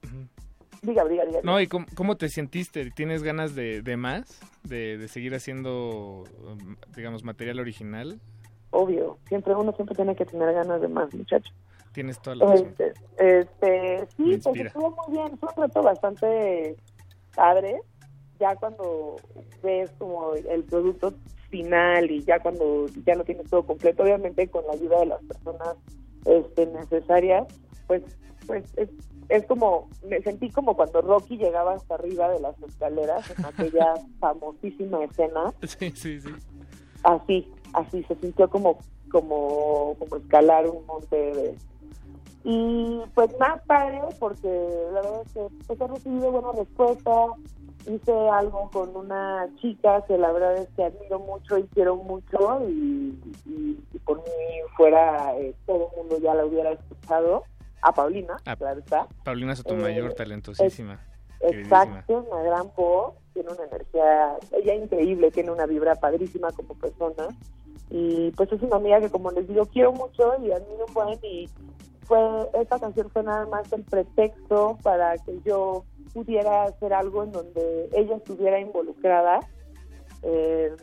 diga, 0.83 1.05
diga, 1.05 1.25
diga. 1.25 1.41
No, 1.43 1.61
¿y 1.61 1.67
cómo, 1.67 1.87
cómo 1.95 2.17
te 2.17 2.29
sentiste? 2.29 2.91
¿Tienes 2.91 3.23
ganas 3.23 3.55
de, 3.55 3.83
de 3.83 3.97
más? 3.97 4.41
De, 4.65 4.99
de 4.99 5.09
seguir 5.09 5.35
haciendo, 5.35 6.25
um, 6.45 6.77
digamos, 6.95 7.25
material 7.25 7.61
original? 7.61 8.21
Obvio, 8.71 9.19
siempre 9.29 9.55
uno 9.55 9.73
siempre 9.73 9.95
tiene 9.95 10.17
que 10.17 10.25
tener 10.25 10.53
ganas 10.55 10.81
de 10.81 10.89
más, 10.89 11.13
muchacho. 11.15 11.53
Tienes 11.93 12.21
toda 12.21 12.37
la 12.37 12.47
razón. 12.47 12.69
Este, 12.69 12.93
este, 13.19 14.07
sí, 14.17 14.39
pues 14.43 14.61
estuvo 14.61 14.91
muy 15.07 15.17
bien, 15.19 15.39
fue 15.39 15.49
un 15.57 15.63
reto 15.63 15.83
bastante 15.83 16.77
padre, 17.35 17.81
ya 18.41 18.57
cuando 18.57 19.17
ves 19.63 19.91
como 19.99 20.35
el 20.35 20.65
producto 20.65 21.13
final 21.53 22.11
y 22.11 22.25
ya 22.25 22.41
cuando 22.41 22.87
ya 23.07 23.15
lo 23.15 23.25
tienes 23.25 23.49
todo 23.49 23.65
completo, 23.65 24.03
obviamente 24.03 24.49
con 24.49 24.67
la 24.67 24.73
ayuda 24.73 25.01
de 25.01 25.07
las 25.07 25.23
personas 25.23 25.77
este, 26.25 26.67
necesarias, 26.67 27.47
pues, 27.87 28.03
pues 28.47 28.65
es, 28.77 28.89
es 29.29 29.47
como, 29.47 29.89
me 30.09 30.21
sentí 30.23 30.51
como 30.51 30.75
cuando 30.75 31.03
Rocky 31.03 31.37
llegaba 31.37 31.75
hasta 31.75 31.95
arriba 31.95 32.31
de 32.31 32.41
las 32.41 32.61
escaleras 32.63 33.31
en 33.39 33.45
aquella 33.45 33.95
famosísima 34.21 35.05
escena, 35.05 35.53
Sí, 35.63 35.93
sí, 35.95 36.21
sí. 36.21 36.31
así, 37.05 37.53
así 37.75 38.03
se 38.05 38.15
sintió 38.17 38.49
como, 38.49 38.79
como, 39.11 39.95
como 39.99 40.17
escalar 40.17 40.67
un 40.67 40.85
monte 40.87 41.17
de 41.17 41.55
y 42.45 43.01
pues 43.15 43.31
más 43.39 43.63
padre 43.67 44.01
porque 44.19 44.49
la 44.93 45.01
verdad 45.01 45.23
es 45.25 45.33
que 45.33 45.47
pues, 45.69 45.81
he 45.81 45.87
recibido 45.87 46.33
buena 46.33 46.51
respuesta 46.59 47.13
hice 47.87 48.13
algo 48.31 48.71
con 48.73 48.95
una 48.97 49.49
chica 49.61 50.03
que 50.07 50.17
la 50.19 50.31
verdad 50.33 50.57
es 50.57 50.69
que 50.77 50.85
admiro 50.85 51.19
mucho 51.21 51.59
y 51.59 51.65
quiero 51.75 51.97
mucho 51.97 52.61
y, 52.69 53.19
y- 53.47 53.85
y 53.93 53.99
por 54.01 54.19
mí 54.19 54.31
fuera 54.77 55.37
eh, 55.37 55.55
todo 55.67 55.91
el 55.91 55.97
mundo 55.99 56.19
ya 56.19 56.35
la 56.35 56.45
hubiera 56.47 56.73
escuchado 56.73 57.45
a 57.83 57.93
Paulina 57.93 58.37
Ah, 58.47 58.55
claro 58.57 58.79
está 58.81 59.07
Paulina 59.25 59.57
Sotomayor, 59.57 60.11
Eh, 60.11 60.15
talentosísima. 60.15 61.01
queridísima. 61.41 61.81
Exacto, 61.83 62.27
una 62.31 62.43
gran 62.43 62.71
voz, 62.77 63.15
tiene 63.35 63.51
una 63.51 63.65
energía, 63.65 64.37
ella 64.53 64.75
increíble, 64.75 65.31
tiene 65.33 65.51
una 65.51 65.67
vibra 65.67 65.95
padrísima 65.97 66.51
como 66.53 66.75
persona. 66.75 67.27
Y 67.91 68.31
pues 68.33 68.51
es 68.53 68.63
una 68.63 68.77
amiga 68.77 69.01
que, 69.01 69.11
como 69.11 69.31
les 69.33 69.47
digo, 69.49 69.67
quiero 69.67 69.93
mucho 69.93 70.35
y 70.41 70.53
admiro 70.53 70.87
un 70.87 70.95
buen. 70.95 71.19
Y 71.23 71.49
fue, 72.07 72.19
esta 72.55 72.79
canción 72.79 73.11
fue 73.11 73.23
nada 73.25 73.45
más 73.47 73.71
el 73.73 73.83
pretexto 73.85 74.79
para 74.83 75.19
que 75.19 75.41
yo 75.45 75.85
pudiera 76.13 76.65
hacer 76.65 76.93
algo 76.93 77.25
en 77.25 77.33
donde 77.33 77.89
ella 77.93 78.17
estuviera 78.17 78.61
involucrada. 78.61 79.41
eh, 80.23 80.75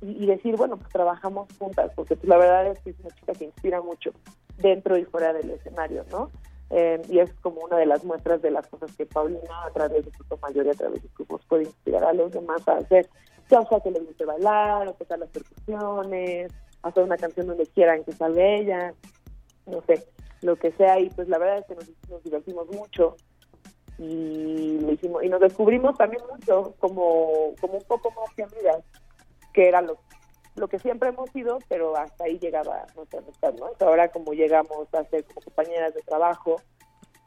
y, 0.00 0.26
decir, 0.26 0.56
bueno, 0.56 0.76
pues 0.76 0.90
trabajamos 0.90 1.48
juntas, 1.58 1.90
porque 1.94 2.16
pues, 2.16 2.28
la 2.28 2.36
verdad 2.36 2.66
es 2.66 2.78
que 2.80 2.90
es 2.90 3.00
una 3.00 3.14
chica 3.14 3.32
que 3.32 3.44
inspira 3.46 3.80
mucho 3.80 4.10
dentro 4.58 4.98
y 4.98 5.04
fuera 5.04 5.32
del 5.32 5.50
escenario, 5.50 6.04
¿no? 6.10 6.30
Eh, 6.70 7.00
y 7.08 7.20
es 7.20 7.32
como 7.40 7.62
una 7.62 7.76
de 7.76 7.86
las 7.86 8.04
muestras 8.04 8.42
de 8.42 8.50
las 8.50 8.66
cosas 8.66 8.94
que 8.96 9.06
Paulina 9.06 9.64
a 9.64 9.70
través 9.70 10.04
de 10.04 10.10
su 10.12 10.24
mayor 10.38 10.66
y 10.66 10.70
a 10.70 10.74
través 10.74 11.02
de 11.02 11.08
su 11.16 11.24
voz 11.24 11.42
puede 11.46 11.64
inspirar 11.64 12.04
a 12.04 12.12
los 12.12 12.32
demás 12.32 12.66
a 12.68 12.78
hacer, 12.78 13.08
ya 13.50 13.64
sea 13.64 13.80
que 13.80 13.90
les 13.90 14.04
guste 14.04 14.24
bailar 14.24 14.88
o 14.88 14.94
tocar 14.94 15.18
las 15.18 15.30
percusiones, 15.30 16.52
hacer 16.82 17.02
una 17.02 17.16
canción 17.16 17.46
donde 17.46 17.66
quieran 17.66 18.04
que 18.04 18.12
salga 18.12 18.42
ella, 18.42 18.94
no 19.66 19.82
sé, 19.82 20.06
lo 20.42 20.56
que 20.56 20.72
sea 20.72 20.98
y 21.00 21.10
pues 21.10 21.28
la 21.28 21.38
verdad 21.38 21.58
es 21.58 21.66
que 21.66 21.76
nos 22.10 22.22
divertimos 22.24 22.68
mucho 22.68 23.16
y 23.98 24.78
lo 24.80 24.92
hicimos 24.92 25.22
y 25.22 25.28
nos 25.28 25.40
descubrimos 25.40 25.96
también 25.96 26.22
mucho 26.30 26.74
como, 26.78 27.54
como 27.60 27.74
un 27.74 27.84
poco 27.84 28.10
más 28.10 28.32
que 28.34 28.42
amigas, 28.42 28.78
que 29.52 29.68
era 29.68 29.80
lo 29.82 29.98
lo 30.56 30.68
que 30.68 30.78
siempre 30.78 31.08
hemos 31.08 31.28
sido, 31.30 31.58
pero 31.68 31.96
hasta 31.96 32.24
ahí 32.24 32.38
llegaba 32.38 32.86
nuestra 32.94 33.18
amistad, 33.18 33.52
¿no? 33.54 33.70
Ahora 33.80 34.08
como 34.08 34.32
llegamos 34.34 34.86
a 34.94 35.02
ser 35.06 35.24
como 35.24 35.40
compañeras 35.40 35.92
de 35.94 36.02
trabajo 36.02 36.60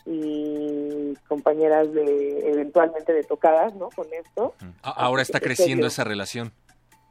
y 0.05 1.13
compañeras 1.28 1.91
de 1.91 2.49
eventualmente 2.49 3.11
de 3.13 3.24
tocadas, 3.24 3.76
¿no? 3.76 3.89
Con 3.89 4.07
esto. 4.13 4.53
A- 4.82 4.91
Ahora 4.91 5.22
está 5.22 5.39
Así 5.39 5.45
creciendo 5.45 5.82
serio. 5.84 5.88
esa 5.88 6.03
relación. 6.05 6.53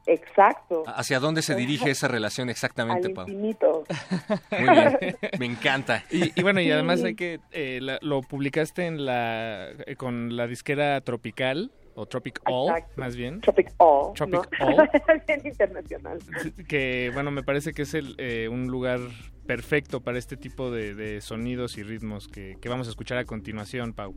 Exacto. 0.07 0.83
¿Hacia 0.87 1.19
dónde 1.19 1.41
se 1.41 1.53
dirige 1.55 1.89
esa 1.91 2.07
relación 2.07 2.49
exactamente, 2.49 3.07
Al 3.09 3.13
Pau? 3.13 3.27
infinito. 3.27 3.83
Muy 4.51 4.69
bien, 4.69 5.17
me 5.39 5.45
encanta. 5.45 6.03
Y, 6.09 6.37
y 6.39 6.43
bueno, 6.43 6.61
y 6.61 6.71
además 6.71 7.01
Sí. 7.01 7.07
hay 7.07 7.15
que 7.15 7.39
eh, 7.51 7.79
la- 7.81 7.99
lo 8.01 8.21
publicaste 8.21 8.85
en 8.85 9.05
la 9.05 9.69
eh, 9.85 9.95
con 9.97 10.35
la 10.37 10.47
disquera 10.47 10.99
Tropical 11.01 11.71
o 11.95 12.05
Tropic 12.05 12.39
All, 12.45 12.69
Exacto. 12.69 12.93
más 13.01 13.15
bien. 13.15 13.41
Tropic 13.41 13.73
All. 13.77 14.13
Tropic 14.13 14.49
¿no? 14.59 14.65
All. 14.67 14.89
Bien 15.27 15.41
internacional. 15.45 16.19
que 16.67 17.09
bueno, 17.13 17.31
me 17.31 17.43
parece 17.43 17.73
que 17.73 17.81
es 17.81 17.93
el, 17.95 18.15
eh, 18.19 18.47
un 18.49 18.67
lugar 18.67 18.99
perfecto 19.47 20.01
para 20.01 20.17
este 20.19 20.37
tipo 20.37 20.69
de, 20.71 20.93
de 20.93 21.21
sonidos 21.21 21.77
y 21.77 21.83
ritmos 21.83 22.27
que, 22.27 22.55
que 22.61 22.69
vamos 22.69 22.87
a 22.87 22.91
escuchar 22.91 23.17
a 23.17 23.25
continuación, 23.25 23.93
Pau. 23.93 24.13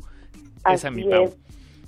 Esa 0.71 0.89
Así 0.89 0.91
mi 0.91 1.05
Pau. 1.05 1.25
es. 1.25 1.37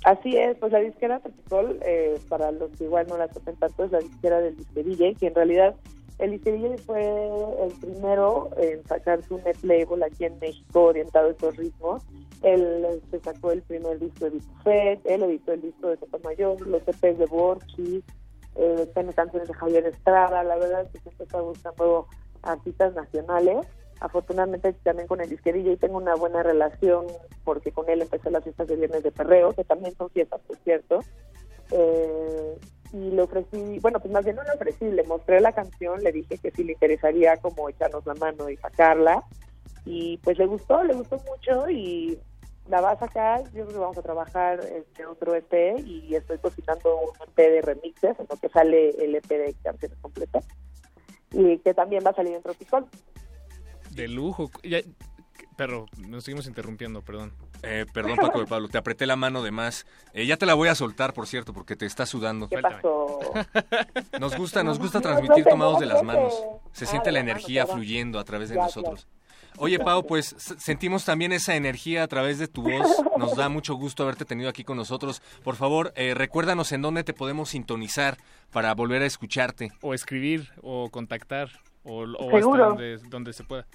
Así 0.03 0.35
es, 0.37 0.57
pues 0.57 0.71
la 0.71 0.79
disquera 0.79 1.19
Tropicol, 1.19 1.79
eh, 1.81 2.19
para 2.27 2.51
los 2.51 2.71
que 2.71 2.83
igual 2.83 3.07
no 3.07 3.17
la 3.17 3.29
topen 3.29 3.55
tanto, 3.55 3.85
es 3.85 3.91
la 3.91 3.99
disquera 3.99 4.41
del 4.41 4.57
Disque 4.57 4.83
DJ, 4.83 5.15
que 5.15 5.27
en 5.27 5.35
realidad 5.35 5.75
el 6.19 6.31
Disque 6.31 6.51
DJ 6.51 6.77
fue 6.79 7.01
el 7.61 7.71
primero 7.79 8.49
en 8.57 8.85
sacar 8.85 9.23
su 9.23 9.37
net 9.37 9.57
label 9.63 10.03
aquí 10.03 10.25
en 10.25 10.37
México 10.39 10.83
orientado 10.83 11.27
a 11.29 11.31
estos 11.31 11.55
ritmos. 11.55 12.03
Él 12.41 13.01
se 13.09 13.19
sacó 13.21 13.51
el 13.51 13.61
primer 13.61 13.97
disco 13.99 14.25
de 14.25 14.31
Bitufet, 14.31 14.99
él 15.05 15.23
editó 15.23 15.53
el 15.53 15.61
disco 15.61 15.87
de 15.87 15.97
Sotomayor, 15.97 16.67
los 16.67 16.81
EPs 16.85 17.17
de 17.17 17.25
Borchi, 17.25 18.03
eh, 18.55 18.91
tiene 18.93 19.13
canciones 19.13 19.47
de 19.47 19.53
Javier 19.53 19.85
Estrada, 19.85 20.43
la 20.43 20.57
verdad 20.57 20.81
es 20.81 20.89
que 20.89 20.99
siempre 20.99 21.23
está 21.23 21.39
buscando 21.39 22.07
artistas 22.41 22.93
nacionales. 22.93 23.65
Afortunadamente 24.03 24.73
también 24.83 25.07
con 25.07 25.21
el 25.21 25.29
disque 25.29 25.53
DJ 25.53 25.77
tengo 25.77 25.95
una 25.95 26.13
buena 26.15 26.43
relación 26.43 27.07
porque 27.45 27.71
con 27.71 27.89
él 27.89 28.01
empecé 28.01 28.29
las 28.31 28.43
fiestas 28.43 28.67
de 28.67 28.75
viernes 28.75 29.01
de 29.01 29.13
perreo, 29.13 29.53
que 29.53 29.63
también 29.63 29.95
son 29.95 30.09
fiestas, 30.09 30.41
por 30.45 30.57
cierto. 30.57 30.99
Eh, 31.71 32.57
y 32.91 33.11
le 33.11 33.21
ofrecí, 33.21 33.79
bueno, 33.79 34.01
pues 34.01 34.11
más 34.11 34.25
bien 34.25 34.35
no 34.35 34.43
le 34.43 34.51
ofrecí, 34.51 34.91
le 34.91 35.03
mostré 35.03 35.39
la 35.39 35.53
canción, 35.53 36.03
le 36.03 36.11
dije 36.11 36.37
que 36.37 36.51
sí 36.51 36.65
le 36.65 36.73
interesaría 36.73 37.37
como 37.37 37.69
echarnos 37.69 38.05
la 38.05 38.13
mano 38.15 38.49
y 38.49 38.57
sacarla. 38.57 39.23
Y 39.85 40.17
pues 40.17 40.37
le 40.37 40.47
gustó, 40.47 40.83
le 40.83 40.95
gustó 40.95 41.15
mucho 41.19 41.69
y 41.69 42.19
la 42.67 42.81
va 42.81 42.91
a 42.91 42.99
sacar. 42.99 43.43
Yo 43.53 43.63
creo 43.63 43.67
que 43.67 43.77
vamos 43.77 43.97
a 43.97 44.01
trabajar 44.01 44.59
este 44.65 45.05
otro 45.05 45.33
EP 45.33 45.79
y 45.79 46.13
estoy 46.13 46.39
cocinando 46.39 46.93
un 46.97 47.29
EP 47.29 47.37
de 47.37 47.61
remixes 47.61 48.19
en 48.19 48.27
lo 48.29 48.35
que 48.35 48.49
sale 48.49 48.89
el 49.01 49.15
EP 49.15 49.29
de 49.29 49.55
canciones 49.63 49.97
completas 50.01 50.45
y 51.31 51.57
que 51.59 51.73
también 51.73 52.03
va 52.05 52.09
a 52.09 52.15
salir 52.15 52.33
en 52.33 52.43
Tropicol. 52.43 52.85
De 53.95 54.07
lujo. 54.07 54.49
Ya- 54.63 54.79
pero 55.55 55.85
nos 55.97 56.23
seguimos 56.23 56.47
interrumpiendo, 56.47 57.01
perdón. 57.03 57.31
Eh, 57.61 57.85
perdón, 57.93 58.17
Paco 58.17 58.39
de 58.39 58.47
Pablo, 58.47 58.67
te 58.69 58.77
apreté 58.77 59.05
la 59.05 59.15
mano 59.15 59.43
de 59.43 59.51
más. 59.51 59.85
Eh, 60.13 60.25
ya 60.25 60.35
te 60.37 60.45
la 60.47 60.53
voy 60.55 60.67
a 60.67 60.75
soltar, 60.75 61.13
por 61.13 61.27
cierto, 61.27 61.53
porque 61.53 61.75
te 61.75 61.85
está 61.85 62.05
sudando. 62.05 62.49
¿Qué 62.49 62.57
pasó? 62.57 63.19
Nos 64.19 64.35
gusta, 64.35 64.63
nos 64.63 64.79
gusta 64.79 64.99
transmitir 64.99 65.45
tomados 65.45 65.79
de 65.79 65.85
las 65.85 66.01
manos. 66.03 66.33
Se 66.71 66.85
Ah, 66.85 66.87
siente 66.87 67.11
la 67.11 67.19
manos, 67.19 67.31
energía 67.31 67.67
fluyendo 67.67 68.19
a 68.19 68.23
través 68.23 68.49
de 68.49 68.55
nosotros. 68.55 69.07
Oye, 69.57 69.77
Pau, 69.77 70.05
pues 70.07 70.35
sentimos 70.57 71.05
también 71.05 71.31
esa 71.31 71.55
energía 71.55 72.01
a 72.03 72.07
través 72.07 72.39
de 72.39 72.47
tu 72.47 72.63
voz. 72.63 72.87
Nos 73.17 73.35
da 73.35 73.49
mucho 73.49 73.75
gusto 73.75 74.01
haberte 74.01 74.25
tenido 74.25 74.49
aquí 74.49 74.63
con 74.63 74.77
nosotros. 74.77 75.21
Por 75.43 75.55
favor, 75.55 75.93
eh, 75.95 76.15
recuérdanos 76.15 76.71
en 76.71 76.81
dónde 76.81 77.03
te 77.03 77.13
podemos 77.13 77.49
sintonizar 77.49 78.17
para 78.51 78.73
volver 78.73 79.03
a 79.03 79.05
escucharte. 79.05 79.71
O 79.81 79.93
escribir, 79.93 80.49
o 80.63 80.89
contactar, 80.89 81.49
o, 81.83 81.99
o 82.03 82.35
hasta 82.35 82.65
donde, 82.65 82.97
donde 83.09 83.33
se 83.33 83.43
pueda. 83.43 83.67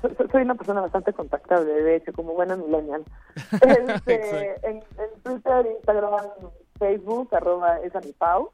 Soy, 0.00 0.42
una 0.42 0.54
persona 0.54 0.80
bastante 0.80 1.12
contactable, 1.12 1.72
de 1.72 1.96
hecho, 1.96 2.12
como 2.12 2.34
buena 2.34 2.56
millennial. 2.56 3.04
Este, 3.62 4.54
en, 4.66 4.76
en 4.76 5.22
Twitter, 5.22 5.66
Instagram, 5.66 6.30
Facebook, 6.78 7.34
arroba 7.34 7.78
Pau. 8.18 8.50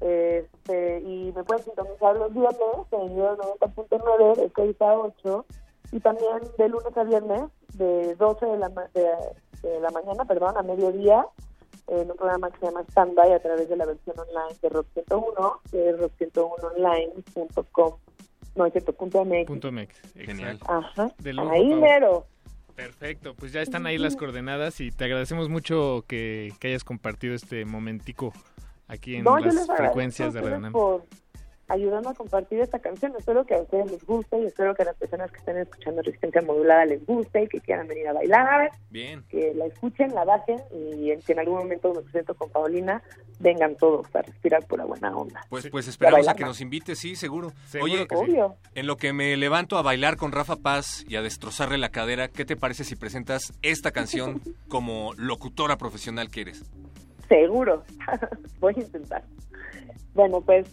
Este, 0.00 1.00
y 1.00 1.32
me 1.34 1.44
pueden 1.44 1.64
sintonizar 1.64 2.16
los 2.16 2.34
viernes 2.34 2.58
en 2.90 3.00
el 3.02 3.16
90.9 3.16 4.36
de 4.36 4.52
6 4.54 4.76
a 4.80 4.98
8 4.98 5.46
y 5.92 6.00
también 6.00 6.40
de 6.58 6.68
lunes 6.68 6.96
a 6.96 7.04
viernes 7.04 7.42
de 7.74 8.14
12 8.16 8.44
de 8.44 8.58
la, 8.58 8.68
de, 8.68 9.10
de 9.62 9.80
la 9.80 9.90
mañana 9.92 10.24
perdón, 10.24 10.56
a 10.56 10.62
mediodía 10.62 11.24
en 11.86 12.10
un 12.10 12.16
programa 12.16 12.50
que 12.50 12.58
se 12.58 12.66
llama 12.66 12.82
Standby 12.90 13.32
a 13.32 13.40
través 13.40 13.68
de 13.68 13.76
la 13.76 13.86
versión 13.86 14.16
online 14.18 14.58
de 14.60 14.68
Rock 14.68 14.86
101 14.94 15.60
que 15.70 15.90
es 15.90 15.96
rock101online.com 15.96 17.94
no 18.54 18.66
es 18.66 18.72
cierto, 18.72 18.92
punto 18.92 19.24
MX. 19.24 19.46
Punto 19.46 19.72
MX. 19.72 20.14
Genial. 20.14 20.58
Ajá. 20.66 21.12
Lujo, 21.22 21.50
Ahí 21.50 21.74
mero. 21.74 22.26
Perfecto, 22.74 23.34
pues 23.34 23.52
ya 23.52 23.62
están 23.62 23.86
ahí 23.86 23.98
las 23.98 24.16
coordenadas 24.16 24.80
y 24.80 24.90
te 24.90 25.04
agradecemos 25.04 25.48
mucho 25.48 26.04
que, 26.08 26.52
que 26.58 26.68
hayas 26.68 26.82
compartido 26.82 27.34
este 27.34 27.64
momentico 27.64 28.32
aquí 28.88 29.16
en 29.16 29.24
No, 29.24 29.38
las 29.38 29.66
frecuencias 29.66 30.34
de 30.34 30.40
Radio 30.40 30.72
por 30.72 31.04
ayudarme 31.68 32.10
a 32.10 32.14
compartir 32.14 32.60
esta 32.60 32.78
canción. 32.78 33.12
Espero 33.18 33.44
que 33.44 33.54
a 33.54 33.60
ustedes 33.60 33.90
les 33.90 34.04
guste 34.04 34.38
y 34.38 34.46
espero 34.46 34.74
que 34.74 34.82
a 34.82 34.86
las 34.86 34.96
personas 34.96 35.30
que 35.30 35.38
estén 35.38 35.58
escuchando 35.58 36.02
Resistencia 36.02 36.42
Modulada 36.42 36.84
les 36.86 37.04
guste 37.06 37.44
y 37.44 37.48
que 37.48 37.60
quieran 37.60 37.86
venir 37.86 38.08
a 38.08 38.12
bailar, 38.12 38.70
Bien. 38.90 39.24
que 39.28 39.54
la 39.54 39.66
escuchen, 39.66 40.14
la 40.14 40.24
bajen 40.24 40.60
y 40.72 41.10
en, 41.10 41.20
que 41.20 41.32
en 41.32 41.40
algún 41.40 41.58
momento 41.58 41.92
me 41.94 42.02
presento 42.02 42.34
con 42.34 42.50
Paulina, 42.50 43.02
vengan 43.40 43.76
todos 43.76 44.06
a 44.14 44.22
respirar 44.22 44.66
por 44.66 44.78
la 44.78 44.84
buena 44.84 45.16
onda. 45.16 45.40
Pues, 45.48 45.68
pues 45.68 45.88
esperamos 45.88 46.28
a 46.28 46.34
que 46.34 46.42
¿no? 46.42 46.48
nos 46.48 46.60
invite, 46.60 46.94
sí, 46.96 47.16
seguro. 47.16 47.52
Seguro 47.66 47.92
Oye, 47.92 48.06
que 48.06 48.16
sí. 48.16 48.36
En 48.74 48.86
lo 48.86 48.96
que 48.96 49.12
me 49.12 49.36
levanto 49.36 49.78
a 49.78 49.82
bailar 49.82 50.16
con 50.16 50.32
Rafa 50.32 50.56
Paz 50.56 51.04
y 51.08 51.16
a 51.16 51.22
destrozarle 51.22 51.78
la 51.78 51.88
cadera, 51.88 52.28
¿qué 52.28 52.44
te 52.44 52.56
parece 52.56 52.84
si 52.84 52.96
presentas 52.96 53.52
esta 53.62 53.90
canción 53.90 54.40
como 54.68 55.12
locutora 55.16 55.76
profesional 55.78 56.30
que 56.30 56.42
eres? 56.42 56.64
Seguro. 57.28 57.82
Voy 58.60 58.74
a 58.76 58.80
intentar. 58.80 59.24
Bueno, 60.14 60.40
pues 60.40 60.66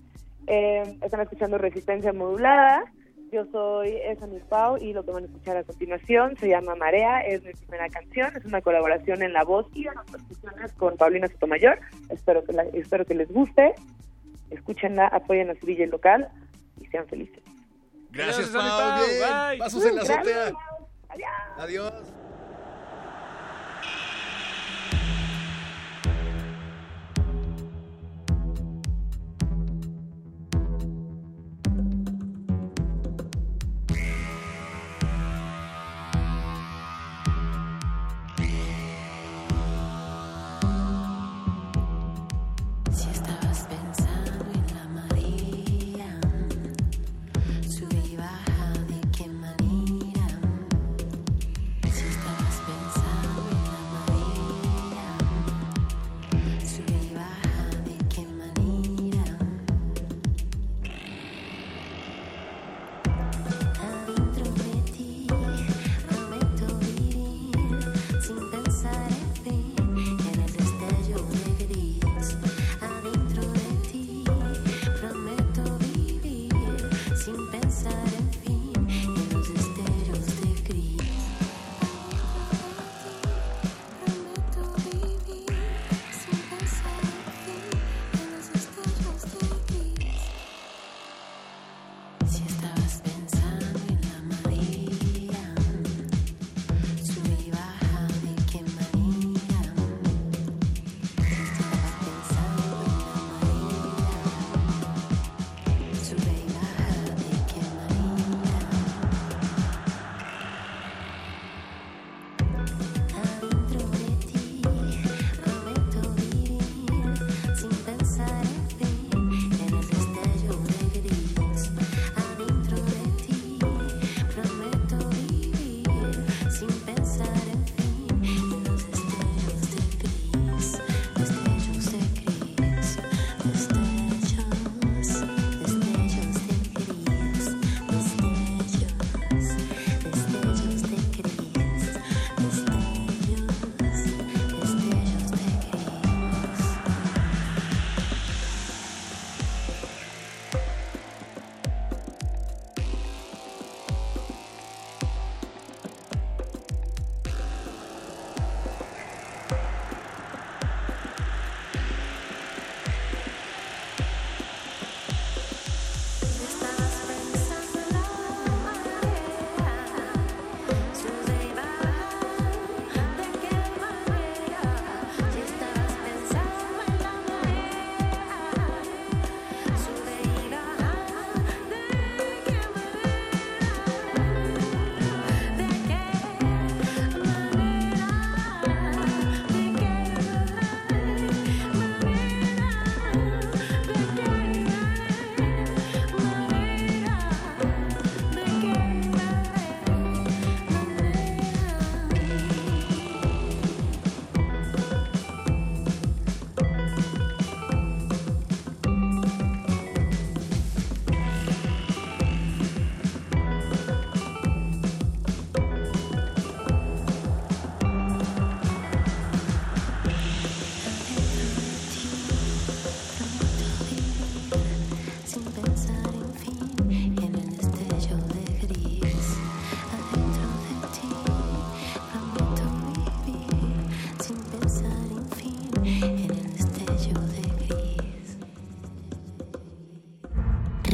eh, 0.47 0.97
están 1.01 1.21
escuchando 1.21 1.57
Resistencia 1.57 2.13
Modulada. 2.13 2.83
Yo 3.31 3.45
soy 3.45 3.95
Esa 4.03 4.27
Mi 4.27 4.39
Pau 4.39 4.75
y 4.77 4.91
lo 4.91 5.05
que 5.05 5.11
van 5.11 5.23
a 5.23 5.27
escuchar 5.27 5.55
a 5.55 5.63
continuación 5.63 6.35
se 6.37 6.49
llama 6.49 6.75
Marea, 6.75 7.21
es 7.21 7.41
mi 7.45 7.53
primera 7.53 7.87
canción, 7.87 8.35
es 8.35 8.43
una 8.43 8.61
colaboración 8.61 9.21
en 9.23 9.31
la 9.31 9.45
voz 9.45 9.67
y 9.73 9.87
en 9.87 9.93
las 9.95 10.05
percusiones 10.11 10.73
con 10.73 10.97
Paulina 10.97 11.27
Sotomayor. 11.27 11.79
Espero 12.09 12.43
que, 12.43 12.51
la- 12.51 12.63
espero 12.73 13.05
que 13.05 13.15
les 13.15 13.31
guste, 13.31 13.73
escúchenla, 14.49 15.07
apoyen 15.07 15.49
a 15.49 15.55
su 15.55 15.65
DJ 15.65 15.87
local 15.87 16.27
y 16.81 16.87
sean 16.87 17.07
felices. 17.07 17.41
Gracias, 18.09 18.51
Gracias, 18.51 18.69
Pau. 18.69 18.79
Pau. 18.97 19.05
Bien. 19.07 19.49
Bye. 19.49 19.57
Pasos 19.59 19.85
en 19.85 19.95
la 19.95 20.03
Gracias. 20.03 20.17
azotea. 20.17 20.53
Adiós. 21.07 21.29
Adiós. 21.57 22.30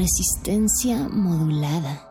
Resistencia 0.08 1.10
modulada. 1.10 2.07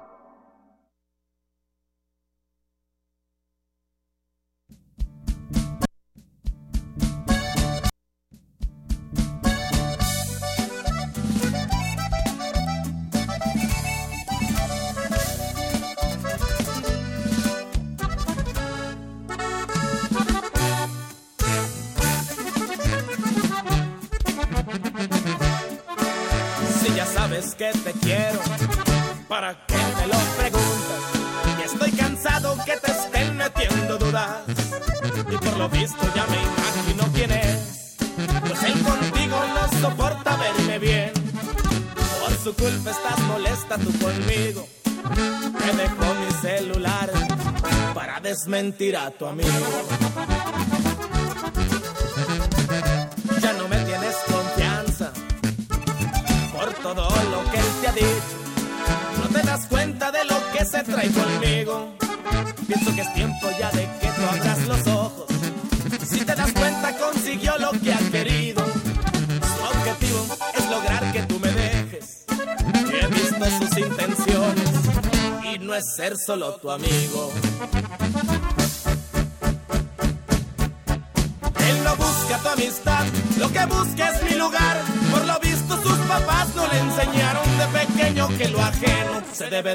Desmentir 48.77 48.97
a 48.97 49.11
tu 49.11 49.27
amigo. 49.27 49.46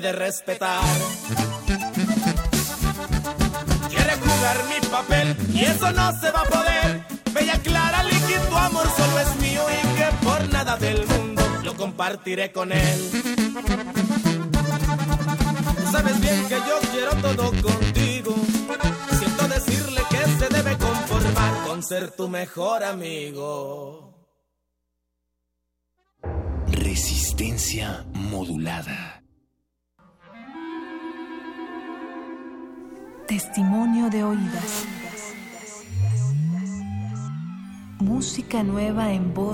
Se 0.01 0.07
debe 0.07 0.07
de 0.07 0.11
respetar. 0.13 0.83
Quiere 3.89 4.15
jugar 4.15 4.57
mi 4.69 4.87
papel 4.89 5.35
y 5.53 5.65
eso 5.65 5.91
no 5.91 6.19
se 6.19 6.31
va 6.31 6.41
a 6.41 6.45
poder. 6.45 7.05
Bella 7.33 7.57
Clara, 7.63 8.03
que 8.27 8.39
tu 8.49 8.55
amor 8.55 8.87
solo 8.95 9.19
es 9.19 9.35
mío 9.41 9.63
y 9.69 9.97
que 9.97 10.25
por 10.25 10.49
nada 10.49 10.77
del 10.77 11.05
mundo 11.07 11.41
lo 11.63 11.75
compartiré 11.75 12.51
con 12.51 12.71
él. 12.71 13.11
Sabes 15.91 16.21
bien 16.21 16.47
que 16.47 16.55
yo 16.55 16.79
quiero 16.91 17.11
todo 17.21 17.51
contigo. 17.61 18.35
Siento 19.19 19.47
decirle 19.47 20.01
que 20.09 20.25
se 20.39 20.49
debe 20.49 20.77
conformar 20.77 21.67
con 21.67 21.83
ser 21.83 22.11
tu 22.11 22.27
mejor 22.27 22.83
amigo. 22.83 24.10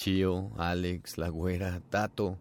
Chio, 0.00 0.50
Alex, 0.56 1.18
La 1.18 1.28
Güera, 1.28 1.82
Tato, 1.90 2.38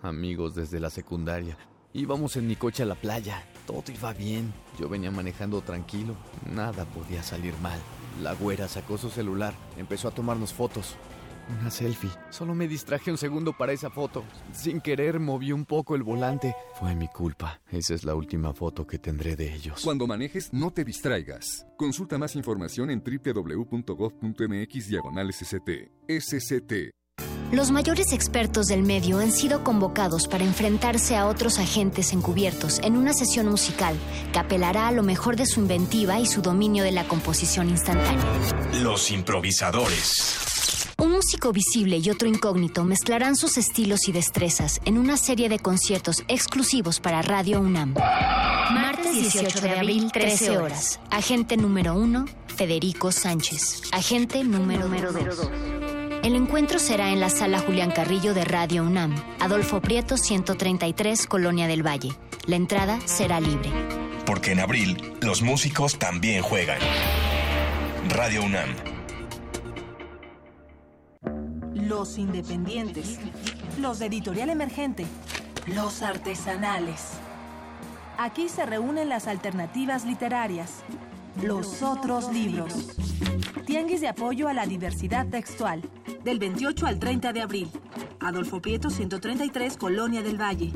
amigos 0.00 0.54
desde 0.54 0.78
la 0.78 0.90
secundaria. 0.90 1.58
Íbamos 1.92 2.36
en 2.36 2.46
mi 2.46 2.54
coche 2.54 2.84
a 2.84 2.86
la 2.86 2.94
playa. 2.94 3.42
Todo 3.66 3.82
iba 3.92 4.12
bien. 4.12 4.54
Yo 4.78 4.88
venía 4.88 5.10
manejando 5.10 5.60
tranquilo. 5.60 6.14
Nada 6.54 6.84
podía 6.84 7.24
salir 7.24 7.52
mal. 7.58 7.80
La 8.22 8.34
güera 8.34 8.68
sacó 8.68 8.96
su 8.96 9.10
celular, 9.10 9.54
empezó 9.76 10.06
a 10.06 10.12
tomarnos 10.12 10.52
fotos. 10.52 10.94
Una 11.60 11.68
selfie. 11.72 12.10
Solo 12.30 12.54
me 12.54 12.68
distraje 12.68 13.10
un 13.10 13.18
segundo 13.18 13.54
para 13.58 13.72
esa 13.72 13.90
foto. 13.90 14.22
Sin 14.52 14.80
querer 14.80 15.18
moví 15.18 15.50
un 15.50 15.64
poco 15.64 15.96
el 15.96 16.04
volante. 16.04 16.54
Fue 16.78 16.94
mi 16.94 17.08
culpa. 17.08 17.60
Esa 17.72 17.94
es 17.94 18.04
la 18.04 18.14
última 18.14 18.52
foto 18.52 18.86
que 18.86 19.00
tendré 19.00 19.34
de 19.34 19.52
ellos. 19.52 19.82
Cuando 19.82 20.06
manejes, 20.06 20.52
no 20.52 20.70
te 20.70 20.84
distraigas. 20.84 21.66
Consulta 21.76 22.18
más 22.18 22.36
información 22.36 22.88
en 22.88 23.02
www.gov.mx 23.02 24.88
diagonal 24.88 25.32
SCT. 25.32 25.90
SCT. 26.06 26.99
Los 27.52 27.72
mayores 27.72 28.12
expertos 28.12 28.66
del 28.66 28.84
medio 28.84 29.18
han 29.18 29.32
sido 29.32 29.64
convocados 29.64 30.28
para 30.28 30.44
enfrentarse 30.44 31.16
a 31.16 31.26
otros 31.26 31.58
agentes 31.58 32.12
encubiertos 32.12 32.78
en 32.84 32.96
una 32.96 33.12
sesión 33.12 33.48
musical 33.48 33.96
que 34.32 34.38
apelará 34.38 34.86
a 34.86 34.92
lo 34.92 35.02
mejor 35.02 35.34
de 35.34 35.46
su 35.46 35.58
inventiva 35.58 36.20
y 36.20 36.26
su 36.26 36.42
dominio 36.42 36.84
de 36.84 36.92
la 36.92 37.08
composición 37.08 37.68
instantánea. 37.68 38.24
Los 38.82 39.10
improvisadores. 39.10 40.36
Un 40.98 41.10
músico 41.10 41.50
visible 41.50 41.96
y 41.96 42.08
otro 42.10 42.28
incógnito 42.28 42.84
mezclarán 42.84 43.34
sus 43.34 43.58
estilos 43.58 44.06
y 44.06 44.12
destrezas 44.12 44.80
en 44.84 44.96
una 44.96 45.16
serie 45.16 45.48
de 45.48 45.58
conciertos 45.58 46.22
exclusivos 46.28 47.00
para 47.00 47.20
Radio 47.20 47.60
UNAM. 47.60 47.94
Martes 47.94 49.14
18 49.14 49.60
de 49.60 49.70
abril, 49.70 50.12
13 50.12 50.56
horas. 50.56 51.00
Agente 51.10 51.56
número 51.56 51.96
1, 51.96 52.26
Federico 52.46 53.10
Sánchez. 53.10 53.82
Agente 53.90 54.44
número 54.44 54.88
2. 54.88 55.79
El 56.22 56.36
encuentro 56.36 56.78
será 56.78 57.12
en 57.12 57.18
la 57.18 57.30
sala 57.30 57.60
Julián 57.60 57.92
Carrillo 57.92 58.34
de 58.34 58.44
Radio 58.44 58.82
UNAM, 58.82 59.14
Adolfo 59.40 59.80
Prieto 59.80 60.18
133, 60.18 61.26
Colonia 61.26 61.66
del 61.66 61.82
Valle. 61.84 62.10
La 62.46 62.56
entrada 62.56 63.00
será 63.06 63.40
libre. 63.40 63.70
Porque 64.26 64.52
en 64.52 64.60
abril 64.60 65.14
los 65.22 65.40
músicos 65.40 65.98
también 65.98 66.42
juegan. 66.42 66.78
Radio 68.10 68.42
UNAM. 68.42 68.68
Los 71.72 72.18
independientes. 72.18 73.18
Los 73.78 73.98
de 73.98 74.06
editorial 74.06 74.50
emergente. 74.50 75.06
Los 75.68 76.02
artesanales. 76.02 77.12
Aquí 78.18 78.50
se 78.50 78.66
reúnen 78.66 79.08
las 79.08 79.26
alternativas 79.26 80.04
literarias. 80.04 80.84
Los 81.42 81.82
otros 81.82 82.32
libros. 82.32 82.96
Tianguis 83.66 84.00
de 84.00 84.08
apoyo 84.08 84.48
a 84.48 84.52
la 84.52 84.66
diversidad 84.66 85.26
textual. 85.28 85.82
Del 86.22 86.38
28 86.38 86.86
al 86.86 86.98
30 86.98 87.32
de 87.32 87.40
abril. 87.40 87.70
Adolfo 88.20 88.60
Prieto 88.60 88.90
133, 88.90 89.76
Colonia 89.76 90.22
del 90.22 90.40
Valle. 90.40 90.72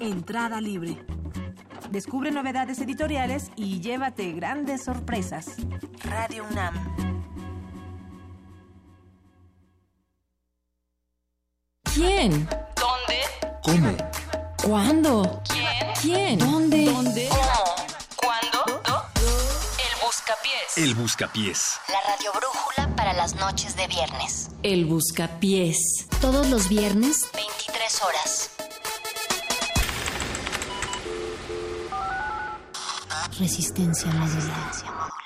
Entrada 0.00 0.60
libre. 0.60 1.04
Descubre 1.90 2.30
novedades 2.30 2.80
editoriales 2.80 3.50
y 3.56 3.80
llévate 3.80 4.32
grandes 4.32 4.84
sorpresas. 4.84 5.56
Radio 6.02 6.44
UNAM. 6.50 6.74
¿Quién? 11.94 12.48
¿Dónde? 12.76 13.20
¿Cómo? 13.62 13.96
¿Cuándo? 14.64 15.42
¿Quién? 15.48 15.94
¿Quién? 16.00 16.38
¿Dónde? 16.38 16.84
¿Dónde? 16.86 17.28
¿Cómo? 17.28 17.89
Buscapiés. 20.30 20.76
El 20.76 20.94
buscapiés. 20.94 21.80
La 21.88 22.00
radio 22.02 22.30
brújula 22.32 22.94
para 22.94 23.12
las 23.12 23.34
noches 23.34 23.74
de 23.74 23.88
viernes. 23.88 24.50
El 24.62 24.84
buscapiés. 24.84 26.06
Todos 26.20 26.46
los 26.46 26.68
viernes, 26.68 27.28
23 27.34 28.02
horas. 28.02 28.50
Resistencia 33.40 34.08
modulada. 34.12 35.19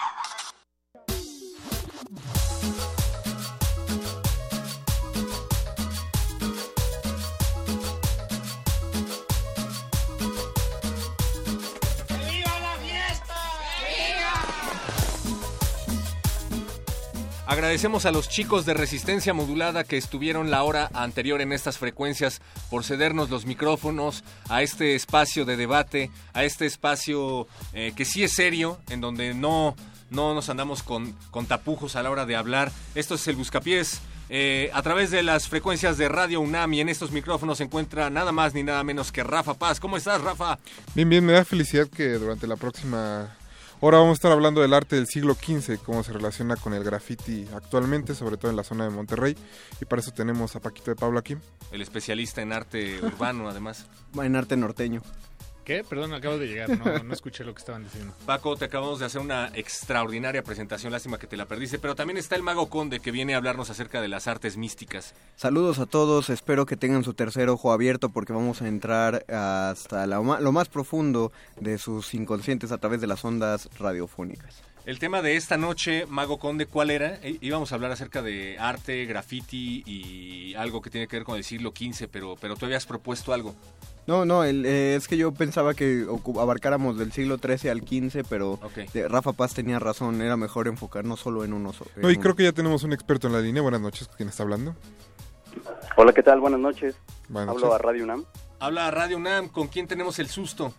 Agradecemos 17.54 18.04
a 18.04 18.10
los 18.10 18.28
chicos 18.28 18.66
de 18.66 18.74
Resistencia 18.74 19.32
Modulada 19.32 19.84
que 19.84 19.96
estuvieron 19.96 20.50
la 20.50 20.64
hora 20.64 20.90
anterior 20.92 21.40
en 21.40 21.52
estas 21.52 21.78
frecuencias 21.78 22.42
por 22.68 22.82
cedernos 22.82 23.30
los 23.30 23.46
micrófonos 23.46 24.24
a 24.48 24.62
este 24.62 24.96
espacio 24.96 25.44
de 25.44 25.56
debate, 25.56 26.10
a 26.32 26.42
este 26.42 26.66
espacio 26.66 27.46
eh, 27.72 27.92
que 27.94 28.04
sí 28.04 28.24
es 28.24 28.32
serio, 28.32 28.80
en 28.90 29.00
donde 29.00 29.34
no, 29.34 29.76
no 30.10 30.34
nos 30.34 30.48
andamos 30.48 30.82
con, 30.82 31.12
con 31.30 31.46
tapujos 31.46 31.94
a 31.94 32.02
la 32.02 32.10
hora 32.10 32.26
de 32.26 32.34
hablar. 32.34 32.72
Esto 32.96 33.14
es 33.14 33.28
el 33.28 33.36
Buscapiés. 33.36 34.00
Eh, 34.30 34.70
a 34.74 34.82
través 34.82 35.12
de 35.12 35.22
las 35.22 35.48
frecuencias 35.48 35.96
de 35.96 36.08
Radio 36.08 36.40
UNAM 36.40 36.74
y 36.74 36.80
en 36.80 36.88
estos 36.88 37.12
micrófonos 37.12 37.58
se 37.58 37.64
encuentra 37.64 38.10
nada 38.10 38.32
más 38.32 38.52
ni 38.52 38.64
nada 38.64 38.82
menos 38.82 39.12
que 39.12 39.22
Rafa 39.22 39.54
Paz. 39.54 39.78
¿Cómo 39.78 39.96
estás, 39.96 40.20
Rafa? 40.22 40.58
Bien, 40.96 41.08
bien, 41.08 41.24
me 41.24 41.34
da 41.34 41.44
felicidad 41.44 41.86
que 41.86 42.14
durante 42.14 42.48
la 42.48 42.56
próxima 42.56 43.36
hora 43.80 43.98
vamos 43.98 44.12
a 44.12 44.14
estar 44.14 44.32
hablando 44.32 44.60
del 44.60 44.72
arte 44.74 44.96
del 44.96 45.06
siglo 45.06 45.34
XV, 45.34 45.78
cómo 45.84 46.02
se 46.02 46.12
relaciona 46.12 46.56
con 46.56 46.74
el 46.74 46.84
graffiti 46.84 47.46
actualmente, 47.54 48.14
sobre 48.14 48.36
todo 48.36 48.50
en 48.50 48.56
la 48.56 48.64
zona 48.64 48.84
de 48.84 48.90
Monterrey. 48.90 49.36
Y 49.80 49.84
para 49.84 50.00
eso 50.00 50.12
tenemos 50.12 50.56
a 50.56 50.60
Paquito 50.60 50.90
de 50.90 50.96
Pablo 50.96 51.18
aquí. 51.18 51.36
El 51.72 51.82
especialista 51.82 52.42
en 52.42 52.52
arte 52.52 53.00
urbano, 53.02 53.48
además. 53.48 53.86
En 54.14 54.36
arte 54.36 54.56
norteño. 54.56 55.02
¿Qué? 55.64 55.82
Perdón, 55.82 56.12
acabo 56.12 56.36
de 56.36 56.46
llegar, 56.46 56.68
no, 56.78 57.02
no 57.02 57.14
escuché 57.14 57.42
lo 57.42 57.54
que 57.54 57.60
estaban 57.60 57.84
diciendo. 57.84 58.14
Paco, 58.26 58.56
te 58.56 58.66
acabamos 58.66 58.98
de 58.98 59.06
hacer 59.06 59.20
una 59.20 59.50
extraordinaria 59.54 60.42
presentación, 60.42 60.92
lástima 60.92 61.18
que 61.18 61.26
te 61.26 61.36
la 61.36 61.46
perdiste, 61.46 61.78
pero 61.78 61.94
también 61.94 62.18
está 62.18 62.36
el 62.36 62.42
mago 62.42 62.68
Conde 62.68 63.00
que 63.00 63.10
viene 63.10 63.34
a 63.34 63.38
hablarnos 63.38 63.70
acerca 63.70 64.02
de 64.02 64.08
las 64.08 64.28
artes 64.28 64.56
místicas. 64.56 65.14
Saludos 65.36 65.78
a 65.78 65.86
todos, 65.86 66.28
espero 66.28 66.66
que 66.66 66.76
tengan 66.76 67.02
su 67.02 67.14
tercer 67.14 67.48
ojo 67.48 67.72
abierto 67.72 68.10
porque 68.10 68.34
vamos 68.34 68.60
a 68.60 68.68
entrar 68.68 69.24
hasta 69.32 70.06
la 70.06 70.20
lo 70.20 70.52
más 70.52 70.68
profundo 70.68 71.32
de 71.60 71.78
sus 71.78 72.12
inconscientes 72.14 72.70
a 72.70 72.78
través 72.78 73.00
de 73.00 73.06
las 73.06 73.24
ondas 73.24 73.68
radiofónicas. 73.78 74.62
El 74.86 74.98
tema 74.98 75.22
de 75.22 75.36
esta 75.36 75.56
noche, 75.56 76.04
Mago 76.06 76.38
Conde, 76.38 76.66
¿cuál 76.66 76.90
era? 76.90 77.18
Eh, 77.22 77.38
íbamos 77.40 77.72
a 77.72 77.76
hablar 77.76 77.90
acerca 77.90 78.20
de 78.20 78.58
arte, 78.58 79.06
graffiti 79.06 79.82
y 79.86 80.54
algo 80.56 80.82
que 80.82 80.90
tiene 80.90 81.08
que 81.08 81.16
ver 81.16 81.24
con 81.24 81.38
el 81.38 81.44
siglo 81.44 81.72
XV, 81.74 82.06
pero, 82.12 82.36
pero 82.38 82.54
tú 82.54 82.66
habías 82.66 82.84
propuesto 82.84 83.32
algo. 83.32 83.54
No, 84.06 84.26
no, 84.26 84.44
el, 84.44 84.66
eh, 84.66 84.96
es 84.96 85.08
que 85.08 85.16
yo 85.16 85.32
pensaba 85.32 85.72
que 85.72 86.06
abarcáramos 86.38 86.98
del 86.98 87.10
siglo 87.12 87.38
XIII 87.38 87.70
al 87.70 87.80
XV, 87.80 88.24
pero 88.28 88.58
eh, 88.92 89.08
Rafa 89.08 89.32
Paz 89.32 89.54
tenía 89.54 89.78
razón, 89.78 90.20
era 90.20 90.36
mejor 90.36 90.68
enfocarnos 90.68 91.20
solo 91.20 91.42
en 91.44 91.54
uno. 91.54 91.72
so- 91.72 91.86
en 91.96 92.02
No, 92.02 92.10
y 92.10 92.14
uno. 92.14 92.22
creo 92.22 92.36
que 92.36 92.42
ya 92.44 92.52
tenemos 92.52 92.82
un 92.82 92.92
experto 92.92 93.28
en 93.28 93.32
la 93.32 93.40
línea. 93.40 93.62
Buenas 93.62 93.80
noches, 93.80 94.08
¿quién 94.16 94.28
está 94.28 94.42
hablando? 94.42 94.74
Hola, 95.96 96.12
¿qué 96.12 96.22
tal? 96.22 96.40
Buenas 96.40 96.60
noches. 96.60 96.96
Buenas 97.28 97.54
Hablo 97.54 97.66
noches. 97.68 97.80
a 97.80 97.82
Radio 97.82 98.04
UNAM. 98.04 98.24
Habla 98.60 98.90
Radio 98.90 99.16
UNAM, 99.16 99.48
¿con 99.48 99.68
quién 99.68 99.86
tenemos 99.86 100.18
el 100.18 100.28
susto? 100.28 100.74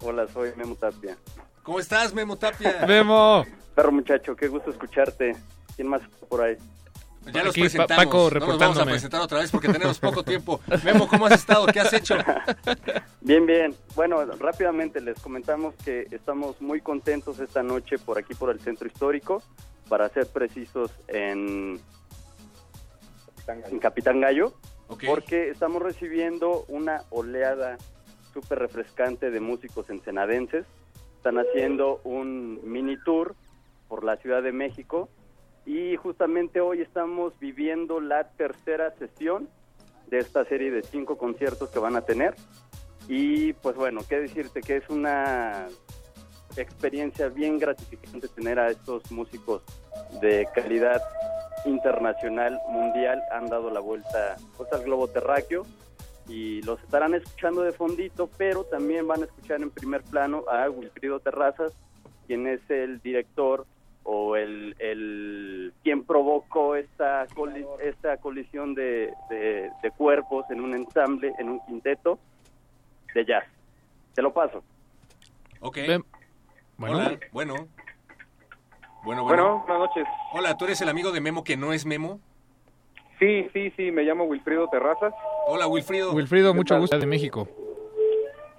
Hola, 0.00 0.26
soy 0.32 0.50
Memo 0.56 0.76
Tapia. 0.76 1.16
¿Cómo 1.64 1.80
estás, 1.80 2.14
Memo 2.14 2.36
Tapia? 2.36 2.84
¡Memo! 2.86 3.44
Perro 3.74 3.90
muchacho, 3.90 4.36
qué 4.36 4.46
gusto 4.48 4.70
escucharte. 4.70 5.34
¿Quién 5.74 5.88
más 5.88 6.02
está 6.02 6.26
por 6.26 6.42
ahí? 6.42 6.56
Ya 7.32 7.42
los 7.42 7.50
Aquí, 7.52 7.60
presentamos. 7.62 7.88
Pa- 8.04 8.10
Paco 8.10 8.30
no 8.38 8.46
nos 8.46 8.58
vamos 8.58 8.78
a 8.78 8.84
presentar 8.84 9.20
otra 9.22 9.40
vez 9.40 9.50
porque 9.50 9.68
tenemos 9.68 9.98
poco 9.98 10.22
tiempo. 10.22 10.60
Memo, 10.84 11.08
¿cómo 11.08 11.26
has 11.26 11.32
estado? 11.40 11.66
¿Qué 11.66 11.80
has 11.80 11.92
hecho? 11.92 12.16
Bien, 13.20 13.46
bien. 13.46 13.74
Bueno, 13.94 14.24
rápidamente 14.38 15.00
les 15.00 15.18
comentamos 15.20 15.74
que 15.84 16.06
estamos 16.10 16.60
muy 16.60 16.80
contentos 16.82 17.38
esta 17.40 17.62
noche 17.62 17.98
por 17.98 18.18
aquí, 18.18 18.34
por 18.34 18.50
el 18.50 18.60
centro 18.60 18.86
histórico, 18.86 19.42
para 19.88 20.08
ser 20.10 20.26
precisos 20.26 20.90
en, 21.08 21.80
en 23.48 23.78
Capitán 23.78 24.20
Gallo, 24.20 24.52
porque 25.06 25.48
estamos 25.48 25.80
recibiendo 25.82 26.64
una 26.68 27.04
oleada 27.10 27.78
súper 28.34 28.58
refrescante 28.58 29.30
de 29.30 29.40
músicos 29.40 29.88
ensenadenses. 29.88 30.66
Están 31.16 31.38
haciendo 31.38 32.00
un 32.04 32.60
mini 32.62 32.98
tour 33.02 33.34
por 33.88 34.04
la 34.04 34.16
Ciudad 34.18 34.42
de 34.42 34.52
México 34.52 35.08
y 35.66 35.96
justamente 35.96 36.60
hoy 36.60 36.82
estamos 36.82 37.38
viviendo 37.38 38.00
la 38.00 38.24
tercera 38.24 38.92
sesión 38.98 39.48
de 40.08 40.18
esta 40.18 40.44
serie 40.44 40.70
de 40.70 40.82
cinco 40.82 41.16
conciertos 41.16 41.70
que 41.70 41.78
van 41.78 41.96
a 41.96 42.02
tener. 42.02 42.34
Y 43.08 43.52
pues 43.54 43.76
bueno, 43.76 44.00
qué 44.08 44.20
decirte 44.20 44.60
que 44.60 44.76
es 44.76 44.88
una 44.88 45.68
experiencia 46.56 47.28
bien 47.28 47.58
gratificante 47.58 48.28
tener 48.28 48.58
a 48.58 48.70
estos 48.70 49.10
músicos 49.10 49.62
de 50.20 50.46
calidad 50.54 51.02
internacional, 51.64 52.60
mundial, 52.68 53.22
han 53.32 53.48
dado 53.48 53.70
la 53.70 53.80
vuelta 53.80 54.36
pues, 54.56 54.72
al 54.72 54.84
globo 54.84 55.08
terráqueo 55.08 55.64
y 56.28 56.62
los 56.62 56.80
estarán 56.82 57.14
escuchando 57.14 57.62
de 57.62 57.72
fondito, 57.72 58.28
pero 58.36 58.64
también 58.64 59.06
van 59.06 59.22
a 59.22 59.24
escuchar 59.26 59.62
en 59.62 59.70
primer 59.70 60.02
plano 60.02 60.44
a 60.48 60.68
Wilfrido 60.70 61.20
Terrazas, 61.20 61.72
quien 62.26 62.46
es 62.46 62.60
el 62.70 63.00
director 63.00 63.66
o 64.04 64.36
el, 64.36 64.76
el 64.78 65.72
quien 65.82 66.04
provocó 66.04 66.76
esta 66.76 67.26
coli- 67.34 67.66
esta 67.82 68.18
colisión 68.18 68.74
de, 68.74 69.12
de- 69.30 69.70
de 69.82 69.90
cuerpos 69.96 70.44
en 70.50 70.60
un 70.60 70.74
ensamble, 70.74 71.32
en 71.38 71.48
un 71.48 71.60
quinteto 71.66 72.18
de 73.14 73.24
jazz. 73.24 73.44
Te 74.14 74.22
lo 74.22 74.32
paso. 74.32 74.62
Ok. 75.60 75.78
Bueno. 76.76 76.96
Hola, 76.98 77.18
bueno. 77.32 77.54
Bueno, 79.04 79.22
Bueno, 79.24 79.24
bueno. 79.24 79.64
buenas 79.66 79.78
noches. 79.88 80.06
Hola, 80.32 80.56
¿tú 80.56 80.64
eres 80.66 80.80
el 80.80 80.88
amigo 80.88 81.12
de 81.12 81.20
Memo 81.20 81.44
que 81.44 81.56
no 81.56 81.72
es 81.72 81.84
Memo? 81.86 82.20
Sí, 83.18 83.48
sí, 83.52 83.70
sí, 83.76 83.90
me 83.90 84.02
llamo 84.02 84.24
Wilfrido 84.24 84.68
Terrazas. 84.68 85.12
Hola, 85.46 85.66
Wilfrido. 85.66 86.12
Wilfrido, 86.12 86.52
¿Qué 86.52 86.56
mucho 86.56 86.74
tal? 86.74 86.80
gusto 86.80 86.98
de 86.98 87.06
México. 87.06 87.48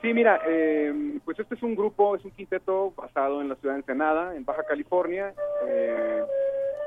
Sí, 0.06 0.14
mira, 0.14 0.40
eh, 0.48 1.18
pues 1.26 1.40
este 1.40 1.56
es 1.56 1.64
un 1.64 1.74
grupo, 1.74 2.16
es 2.16 2.24
un 2.24 2.30
quinteto 2.30 2.94
basado 2.96 3.42
en 3.42 3.50
la 3.50 3.56
ciudad 3.56 3.74
de 3.74 3.80
Ensenada, 3.80 4.36
en 4.36 4.46
Baja 4.46 4.62
California. 4.64 5.34
Eh, 5.68 6.24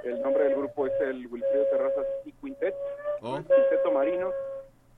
el 0.04 0.22
nombre 0.22 0.44
del 0.44 0.54
grupo 0.54 0.86
es 0.86 0.92
el 1.00 1.26
Wilfrido 1.26 1.64
Terrazas 1.72 2.06
y 2.26 2.30
Quintet, 2.30 2.76
Oh. 3.20 3.34
quinteto 3.38 3.90
marino. 3.92 4.30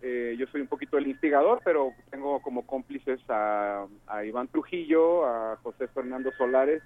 Eh, 0.02 0.36
yo 0.38 0.46
soy 0.48 0.60
un 0.60 0.66
poquito 0.66 0.98
el 0.98 1.06
instigador, 1.06 1.62
pero 1.64 1.94
tengo 2.10 2.42
como 2.42 2.66
cómplices 2.66 3.20
a, 3.30 3.86
a 4.06 4.22
Iván 4.22 4.48
Trujillo, 4.48 5.24
a 5.24 5.56
José 5.62 5.88
Fernando 5.88 6.30
Solares, 6.36 6.82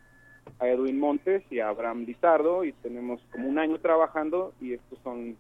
a 0.60 0.68
Edwin 0.68 1.00
Montes 1.00 1.42
y 1.50 1.58
a 1.58 1.66
Abraham 1.70 2.04
Lizardo 2.04 2.62
y 2.62 2.70
tenemos 2.74 3.20
como 3.32 3.48
un 3.48 3.58
año 3.58 3.80
trabajando 3.80 4.52
y 4.60 4.74
estos 4.74 5.00
son 5.02 5.36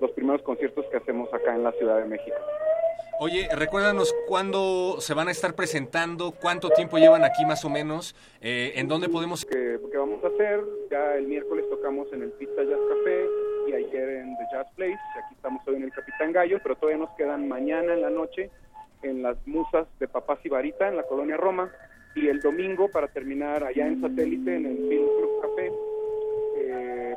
los 0.00 0.10
primeros 0.12 0.40
conciertos 0.40 0.86
que 0.90 0.96
hacemos 0.96 1.28
acá 1.34 1.54
en 1.54 1.64
la 1.64 1.72
Ciudad 1.72 1.98
de 1.98 2.06
México. 2.06 2.36
Oye, 3.20 3.48
recuérdanos 3.54 4.12
cuándo 4.26 4.96
se 4.98 5.14
van 5.14 5.28
a 5.28 5.30
estar 5.30 5.54
presentando, 5.54 6.32
cuánto 6.32 6.70
tiempo 6.70 6.98
llevan 6.98 7.24
aquí 7.24 7.44
más 7.46 7.64
o 7.64 7.70
menos, 7.70 8.16
eh, 8.40 8.72
en 8.74 8.88
dónde 8.88 9.08
podemos... 9.08 9.44
que, 9.44 9.78
vamos 9.96 10.22
a 10.24 10.28
hacer. 10.28 10.60
Ya 10.90 11.14
el 11.14 11.28
miércoles 11.28 11.64
tocamos 11.70 12.12
en 12.12 12.22
el 12.22 12.30
Pista 12.32 12.62
Jazz 12.62 12.80
Café 12.88 13.26
y 13.68 13.72
ayer 13.72 14.08
en 14.08 14.36
The 14.36 14.44
Jazz 14.52 14.66
Place. 14.74 14.98
Aquí 15.24 15.34
estamos 15.34 15.62
hoy 15.66 15.76
en 15.76 15.84
el 15.84 15.92
Capitán 15.92 16.32
Gallo, 16.32 16.58
pero 16.62 16.74
todavía 16.74 16.98
nos 16.98 17.16
quedan 17.16 17.48
mañana 17.48 17.94
en 17.94 18.02
la 18.02 18.10
noche 18.10 18.50
en 19.02 19.22
las 19.22 19.36
Musas 19.46 19.86
de 20.00 20.08
Papá 20.08 20.38
Sibarita 20.42 20.88
en 20.88 20.96
la 20.96 21.04
colonia 21.04 21.36
Roma 21.36 21.70
y 22.14 22.28
el 22.28 22.40
domingo 22.40 22.88
para 22.88 23.08
terminar 23.08 23.62
allá 23.62 23.86
en 23.86 24.00
Satélite 24.00 24.56
en 24.56 24.66
el 24.66 24.76
Film 24.88 25.06
Club 25.18 25.42
Café. 25.42 25.93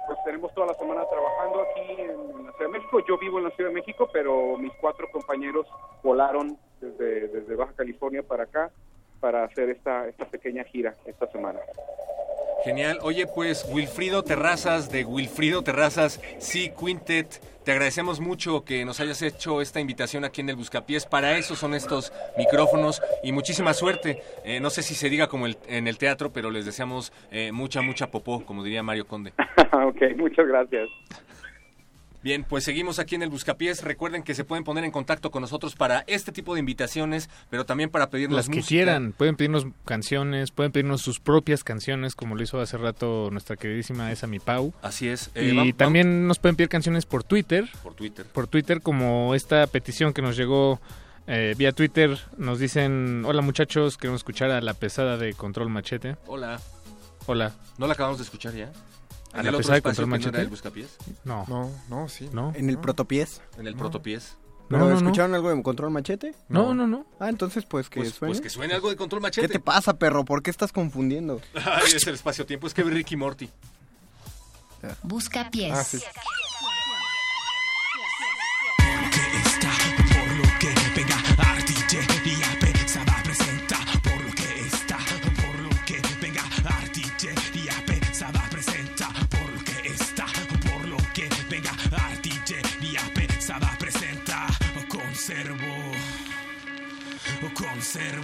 Pues 0.05 0.19
tenemos 0.25 0.53
toda 0.53 0.67
la 0.67 0.73
semana 0.75 1.03
trabajando 1.09 1.61
aquí 1.61 2.01
en, 2.01 2.11
en 2.11 2.45
la 2.45 2.51
Ciudad 2.53 2.71
de 2.71 2.77
México. 2.79 2.99
Yo 3.07 3.17
vivo 3.17 3.37
en 3.39 3.45
la 3.45 3.51
Ciudad 3.51 3.69
de 3.69 3.75
México, 3.75 4.09
pero 4.11 4.57
mis 4.57 4.73
cuatro 4.79 5.09
compañeros 5.11 5.65
volaron 6.03 6.57
desde, 6.81 7.27
desde 7.27 7.55
Baja 7.55 7.73
California 7.73 8.23
para 8.23 8.43
acá 8.43 8.71
para 9.19 9.43
hacer 9.43 9.69
esta, 9.69 10.07
esta 10.07 10.25
pequeña 10.25 10.63
gira 10.63 10.95
esta 11.05 11.27
semana. 11.27 11.59
Genial. 12.63 12.99
Oye, 13.01 13.27
pues 13.27 13.65
Wilfrido 13.71 14.23
Terrazas 14.23 14.89
de 14.91 15.05
Wilfrido 15.05 15.61
Terrazas, 15.63 16.19
sí, 16.39 16.71
Quintet, 16.77 17.39
te 17.63 17.71
agradecemos 17.71 18.19
mucho 18.19 18.63
que 18.65 18.83
nos 18.85 18.99
hayas 18.99 19.21
hecho 19.21 19.61
esta 19.61 19.79
invitación 19.79 20.25
aquí 20.25 20.41
en 20.41 20.49
el 20.49 20.55
Buscapiés. 20.55 21.05
Para 21.05 21.37
eso 21.37 21.55
son 21.55 21.73
estos 21.73 22.11
micrófonos 22.37 23.01
y 23.23 23.31
muchísima 23.31 23.73
suerte. 23.73 24.21
Eh, 24.43 24.59
no 24.59 24.69
sé 24.69 24.81
si 24.83 24.95
se 24.95 25.09
diga 25.09 25.27
como 25.27 25.45
el- 25.45 25.57
en 25.67 25.87
el 25.87 25.97
teatro, 25.97 26.31
pero 26.31 26.49
les 26.49 26.65
deseamos 26.65 27.11
eh, 27.31 27.51
mucha, 27.51 27.81
mucha 27.81 28.07
popó, 28.09 28.45
como 28.45 28.63
diría 28.63 28.83
Mario 28.83 29.05
Conde. 29.05 29.33
ok, 29.71 30.17
muchas 30.17 30.47
gracias. 30.47 30.89
Bien, 32.27 32.43
pues 32.43 32.65
seguimos 32.65 32.99
aquí 32.99 33.15
en 33.15 33.23
el 33.23 33.29
Buscapiés. 33.29 33.83
Recuerden 33.83 34.21
que 34.21 34.35
se 34.35 34.43
pueden 34.43 34.65
poner 34.65 34.83
en 34.83 34.91
contacto 34.91 35.31
con 35.31 35.39
nosotros 35.39 35.75
para 35.75 36.03
este 36.07 36.33
tipo 36.33 36.55
de 36.55 36.59
invitaciones, 36.59 37.29
pero 37.49 37.65
también 37.65 37.89
para 37.89 38.09
pedirnos 38.09 38.35
Las 38.35 38.49
que 38.49 38.57
música. 38.57 38.67
quieran, 38.67 39.13
pueden 39.13 39.37
pedirnos 39.37 39.65
canciones, 39.85 40.51
pueden 40.51 40.73
pedirnos 40.73 41.01
sus 41.01 41.21
propias 41.21 41.63
canciones, 41.63 42.15
como 42.15 42.35
lo 42.35 42.43
hizo 42.43 42.59
hace 42.59 42.77
rato 42.77 43.29
nuestra 43.31 43.55
queridísima 43.55 44.11
Esa 44.11 44.27
Mi 44.27 44.39
Pau. 44.39 44.73
Así 44.81 45.07
es. 45.07 45.31
Eh, 45.35 45.53
y 45.55 45.71
también 45.71 46.27
nos 46.27 46.37
pueden 46.37 46.57
pedir 46.57 46.67
canciones 46.67 47.05
por 47.05 47.23
Twitter. 47.23 47.69
Por 47.81 47.93
Twitter. 47.93 48.25
Por 48.25 48.47
Twitter, 48.47 48.81
como 48.81 49.33
esta 49.33 49.65
petición 49.65 50.11
que 50.11 50.21
nos 50.21 50.35
llegó 50.35 50.81
eh, 51.27 51.55
vía 51.57 51.71
Twitter. 51.71 52.19
Nos 52.35 52.59
dicen, 52.59 53.23
hola 53.25 53.41
muchachos, 53.41 53.95
queremos 53.95 54.19
escuchar 54.19 54.51
a 54.51 54.59
La 54.59 54.73
Pesada 54.73 55.15
de 55.15 55.33
Control 55.33 55.69
Machete. 55.69 56.17
Hola. 56.25 56.59
Hola. 57.25 57.53
¿No 57.77 57.87
la 57.87 57.93
acabamos 57.93 58.17
de 58.17 58.25
escuchar 58.25 58.53
ya? 58.53 58.69
¿En 59.37 59.45
la 59.45 59.51
el 59.51 59.57
pesada 59.57 59.75
de 59.75 59.81
control 59.81 60.07
machete? 60.07 60.41
El 60.41 60.47
buscapiés? 60.47 60.97
No. 61.23 61.45
No, 61.47 61.71
no, 61.89 62.09
sí. 62.09 62.29
¿No? 62.33 62.53
¿En 62.55 62.69
el 62.69 62.75
no. 62.75 62.81
protopiés? 62.81 63.41
En 63.57 63.67
el 63.67 63.75
no. 63.75 63.91
¿Pero 64.69 64.91
escucharon 64.91 65.33
algo 65.33 65.49
de 65.49 65.61
Control 65.63 65.91
Machete? 65.91 66.35
No, 66.49 66.73
no, 66.73 66.87
no. 66.87 67.05
Ah, 67.19 67.29
entonces 67.29 67.65
pues 67.65 67.89
que 67.89 68.01
pues, 68.01 68.13
suene. 68.13 68.33
Pues 68.33 68.41
que 68.41 68.49
suene 68.49 68.73
algo 68.73 68.89
de 68.89 68.97
Control 68.97 69.21
Machete. 69.21 69.47
¿Qué 69.47 69.53
te 69.53 69.59
pasa, 69.59 69.97
perro? 69.97 70.25
¿Por 70.25 70.43
qué 70.43 70.51
estás 70.51 70.71
confundiendo? 70.71 71.39
Ay, 71.55 71.93
es 71.95 72.05
el 72.05 72.15
espacio-tiempo, 72.15 72.67
es 72.67 72.73
que 72.73 72.83
Ricky 72.83 73.15
Morty. 73.15 73.49
Busca 75.03 75.49
pies. 75.49 75.73
Ah, 75.73 75.83
sí. 75.83 75.99
conservo, 95.27 95.91
conservo. 97.53 98.23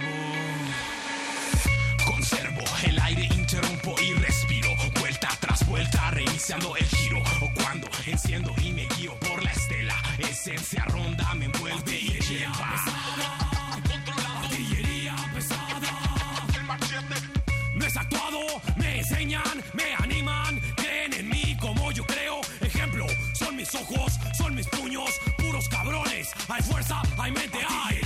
Conservo 2.02 2.62
el 2.86 2.98
aire, 2.98 3.28
interrumpo 3.34 3.94
y 4.02 4.14
respiro. 4.14 4.70
Vuelta 5.00 5.28
tras 5.38 5.66
vuelta, 5.66 6.10
reiniciando 6.12 6.74
el 6.76 6.86
giro. 6.86 7.22
O 7.42 7.52
cuando 7.60 7.88
enciendo 8.06 8.54
y 8.62 8.72
me 8.72 8.88
guío 8.96 9.14
por 9.16 9.42
la 9.44 9.50
estela. 9.50 10.02
Esencia 10.18 10.82
ronda 10.86 11.23
hay 26.54 26.62
fuerza, 26.62 27.02
hay 27.18 27.32
mente, 27.32 27.58
hay. 27.68 28.03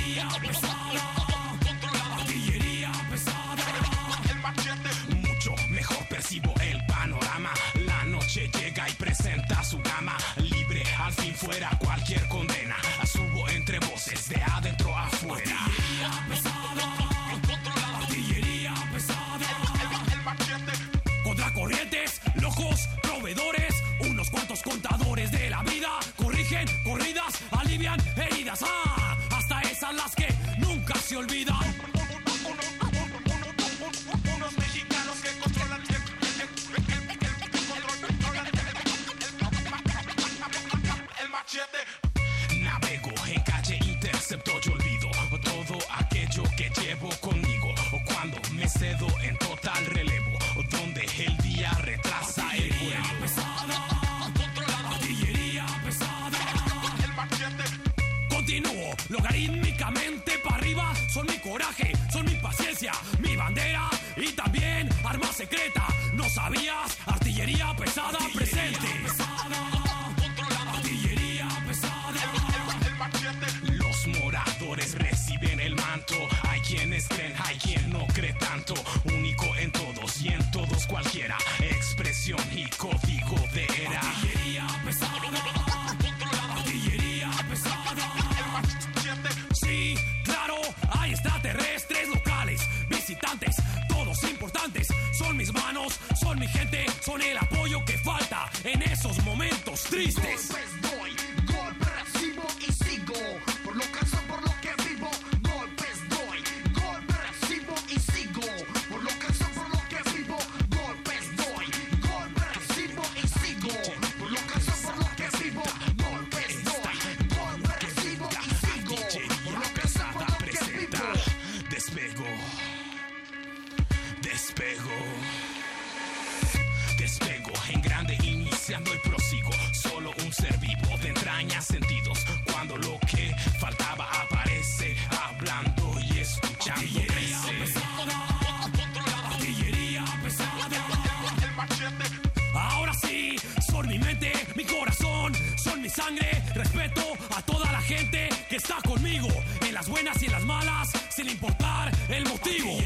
respeto 146.69 147.03
a 147.37 147.43
toda 147.43 147.71
la 147.73 147.81
gente 147.81 148.29
que 148.49 148.57
está 148.57 148.77
conmigo, 148.87 149.29
en 149.67 149.75
las 149.75 149.89
buenas 149.89 150.23
y 150.23 150.27
en 150.27 150.33
las 150.33 150.45
malas, 150.45 150.89
sin 151.09 151.29
importar 151.29 151.93
el 152.09 152.25
motivo. 152.27 152.79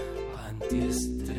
antiestrés. 0.46 1.34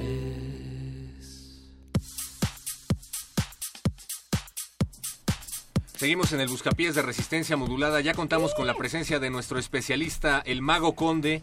Seguimos 5.97 6.33
en 6.33 6.41
el 6.41 6.49
Buscapiés 6.49 6.95
de 6.95 7.03
Resistencia 7.03 7.59
Modulada. 7.59 8.01
Ya 8.01 8.15
contamos 8.15 8.55
con 8.55 8.67
la 8.67 8.73
presencia 8.75 9.19
de 9.19 9.29
nuestro 9.31 9.59
especialista, 9.59 10.43
el 10.47 10.63
Mago 10.63 10.95
Conde, 10.95 11.43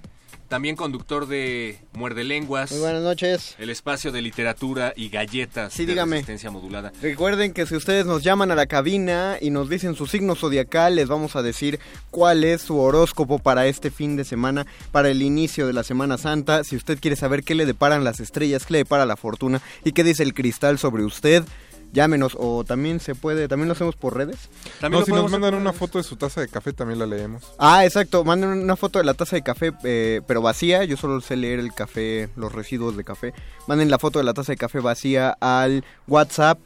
también 0.52 0.76
conductor 0.76 1.28
de 1.30 1.80
Muerde 1.94 2.26
Lenguas. 2.26 2.72
Muy 2.74 2.82
buenas 2.82 3.02
noches. 3.02 3.56
El 3.58 3.70
espacio 3.70 4.12
de 4.12 4.22
literatura 4.22 4.92
y 4.98 5.08
galletas 5.08 5.72
Sí, 5.72 5.86
de 5.86 5.94
dígame. 5.94 6.18
resistencia 6.18 6.52
modulada. 6.52 6.92
Recuerden 7.02 7.54
que 7.54 7.66
si 7.66 7.74
ustedes 7.78 8.06
nos 8.06 8.22
llaman 8.22 8.52
a 8.52 8.56
la 8.56 8.66
cabina 8.66 9.38
y 9.40 9.50
nos 9.50 9.70
dicen 9.70 9.96
su 9.96 10.08
signo 10.08 10.36
zodiacal, 10.36 10.98
les 10.98 11.08
vamos 11.08 11.38
a 11.38 11.42
decir 11.42 11.80
cuál 12.10 12.44
es 12.44 12.62
su 12.64 12.78
horóscopo 12.78 13.40
para 13.40 13.66
este 13.68 13.92
fin 13.92 14.18
de 14.18 14.26
semana, 14.26 14.68
para 14.92 15.08
el 15.10 15.22
inicio 15.22 15.68
de 15.68 15.72
la 15.74 15.84
Semana 15.86 16.18
Santa. 16.18 16.66
Si 16.66 16.76
usted 16.76 17.00
quiere 17.00 17.16
saber 17.16 17.44
qué 17.44 17.56
le 17.56 17.66
deparan 17.66 18.04
las 18.04 18.20
estrellas, 18.20 18.66
qué 18.66 18.74
le 18.74 18.80
depara 18.80 19.06
la 19.06 19.16
fortuna 19.16 19.62
y 19.86 19.94
qué 19.94 20.04
dice 20.04 20.22
el 20.24 20.34
cristal 20.34 20.78
sobre 20.78 21.06
usted, 21.06 21.46
llámenos 21.94 22.36
o 22.40 22.64
también 22.64 23.00
se 23.00 23.16
puede, 23.16 23.48
también 23.48 23.68
lo 23.68 23.74
hacemos 23.74 23.96
por 23.96 24.16
redes. 24.16 24.50
No, 24.90 25.04
si 25.04 25.12
nos 25.12 25.32
mandan 25.32 25.56
una 25.56 25.74
foto 25.74 25.98
de 25.98 26.04
su 26.04 26.16
taza 26.16 26.42
de 26.42 26.48
café 26.48 26.74
también 26.74 27.00
la 27.00 27.06
leemos. 27.06 27.54
Ah, 27.58 27.86
exacto. 27.86 28.24
Manden 28.24 28.50
una 28.50 28.76
foto 28.76 29.00
de 29.00 29.06
la 29.06 29.14
taza 29.14 29.36
de 29.36 29.42
café, 29.42 29.74
eh, 29.84 30.22
pero 30.28 30.42
vacía. 30.42 30.84
Yo 30.84 30.98
solo 30.98 31.22
sé 31.22 31.36
leer 31.36 31.60
el 31.60 31.74
café, 31.74 32.30
los 32.36 32.52
residuos 32.52 32.98
de 32.98 33.04
café. 33.04 33.34
Manden 33.68 33.90
la 33.90 34.00
foto 34.00 34.20
de 34.20 34.26
la 34.26 34.34
taza 34.34 34.54
de 34.54 34.58
café 34.58 34.80
vacía 34.80 35.38
al 35.40 35.84
WhatsApp 36.08 36.60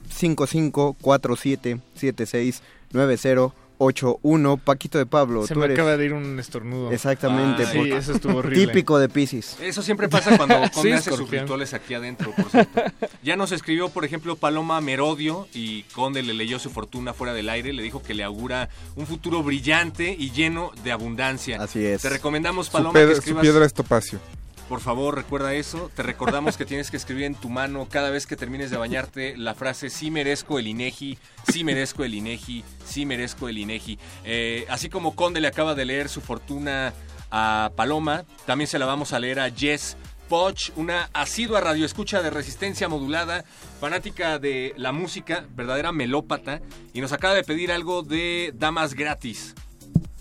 5547769081. 3.80 4.60
Paquito 4.60 4.98
de 4.98 5.06
Pablo, 5.06 5.46
Se 5.48 5.54
tú 5.54 5.60
me 5.60 5.66
eres... 5.66 5.78
acaba 5.78 5.98
de 5.98 6.06
ir 6.06 6.14
un 6.14 6.40
estornudo. 6.40 6.92
Exactamente. 6.92 7.64
Ah, 7.64 7.70
sí, 7.72 7.92
eso 7.92 8.14
estuvo 8.14 8.38
horrible. 8.38 8.68
Típico 8.68 8.98
de 9.00 9.10
Pisces. 9.10 9.58
Eso 9.62 9.82
siempre 9.82 10.10
pasa 10.10 10.36
cuando 10.38 10.56
Sí, 10.66 10.70
Conde 10.74 10.94
hace 10.96 11.12
sus 11.16 11.30
rituales 11.30 11.74
aquí 11.74 11.94
adentro, 11.94 12.32
por 12.36 12.50
cierto. 12.50 12.82
Ya 13.24 13.36
nos 13.36 13.52
escribió, 13.52 13.90
por 13.90 14.06
ejemplo, 14.06 14.36
Paloma 14.36 14.80
Merodio 14.82 15.48
y 15.54 15.84
Conde 15.94 16.24
le 16.24 16.34
leyó 16.34 16.60
su 16.60 16.70
fortuna 16.70 17.14
fuera 17.14 17.34
del 17.34 17.50
aire. 17.50 17.74
Le 17.74 17.84
dijo 17.84 18.02
que 18.02 18.14
le 18.14 18.24
augura 18.24 18.70
un 18.96 19.06
futuro 19.08 19.44
brillante 19.44 20.16
y 20.18 20.32
lleno 20.32 20.72
de 20.84 20.92
abundancia. 20.92 21.62
Así 21.62 21.86
es. 21.86 22.02
Te 22.02 22.10
recomendamos, 22.10 22.68
Su, 22.68 22.72
Paloma, 22.74 22.94
pedra- 22.94 23.10
que 23.10 23.16
su 23.16 23.20
escribas... 23.20 23.42
piedra 23.42 23.66
es 23.66 23.74
topacio. 23.74 24.20
Por 24.68 24.82
favor, 24.82 25.16
recuerda 25.16 25.54
eso. 25.54 25.92
Te 25.96 26.02
recordamos 26.02 26.58
que 26.58 26.66
tienes 26.66 26.90
que 26.90 26.98
escribir 26.98 27.26
en 27.26 27.36
tu 27.36 27.50
mano 27.50 27.88
cada 27.90 28.10
vez 28.10 28.26
que 28.26 28.36
termines 28.36 28.72
de 28.72 28.78
bañarte 28.78 29.38
la 29.38 29.54
frase 29.54 29.92
sí 29.92 30.10
merezco 30.10 30.58
el 30.58 30.66
INEGI, 30.68 31.20
sí 31.52 31.64
merezco 31.64 32.04
el 32.04 32.16
INEGI, 32.16 32.64
sí 32.84 33.06
merezco 33.06 33.48
el 33.48 33.60
INEGI. 33.60 34.00
Eh, 34.24 34.66
así 34.70 34.90
como 34.90 35.16
Conde 35.16 35.40
le 35.40 35.48
acaba 35.48 35.76
de 35.76 35.86
leer 35.86 36.10
su 36.10 36.20
fortuna 36.20 36.94
a 37.30 37.72
Paloma, 37.76 38.26
también 38.48 38.68
se 38.68 38.80
la 38.80 38.88
vamos 38.88 39.14
a 39.14 39.20
leer 39.20 39.40
a 39.40 39.52
Jess 39.52 39.98
Poch, 40.30 40.72
una 40.76 41.12
asidua 41.14 41.62
radioescucha 41.62 42.24
de 42.24 42.32
resistencia 42.32 42.90
modulada, 42.90 43.46
fanática 43.80 44.40
de 44.40 44.74
la 44.78 44.92
música, 44.92 45.46
verdadera 45.52 45.92
melópata, 45.92 46.62
y 46.94 47.02
nos 47.02 47.12
acaba 47.12 47.36
de 47.36 47.44
pedir 47.44 47.72
algo 47.72 48.02
de 48.02 48.52
Damas 48.56 48.96
Gratis. 48.96 49.54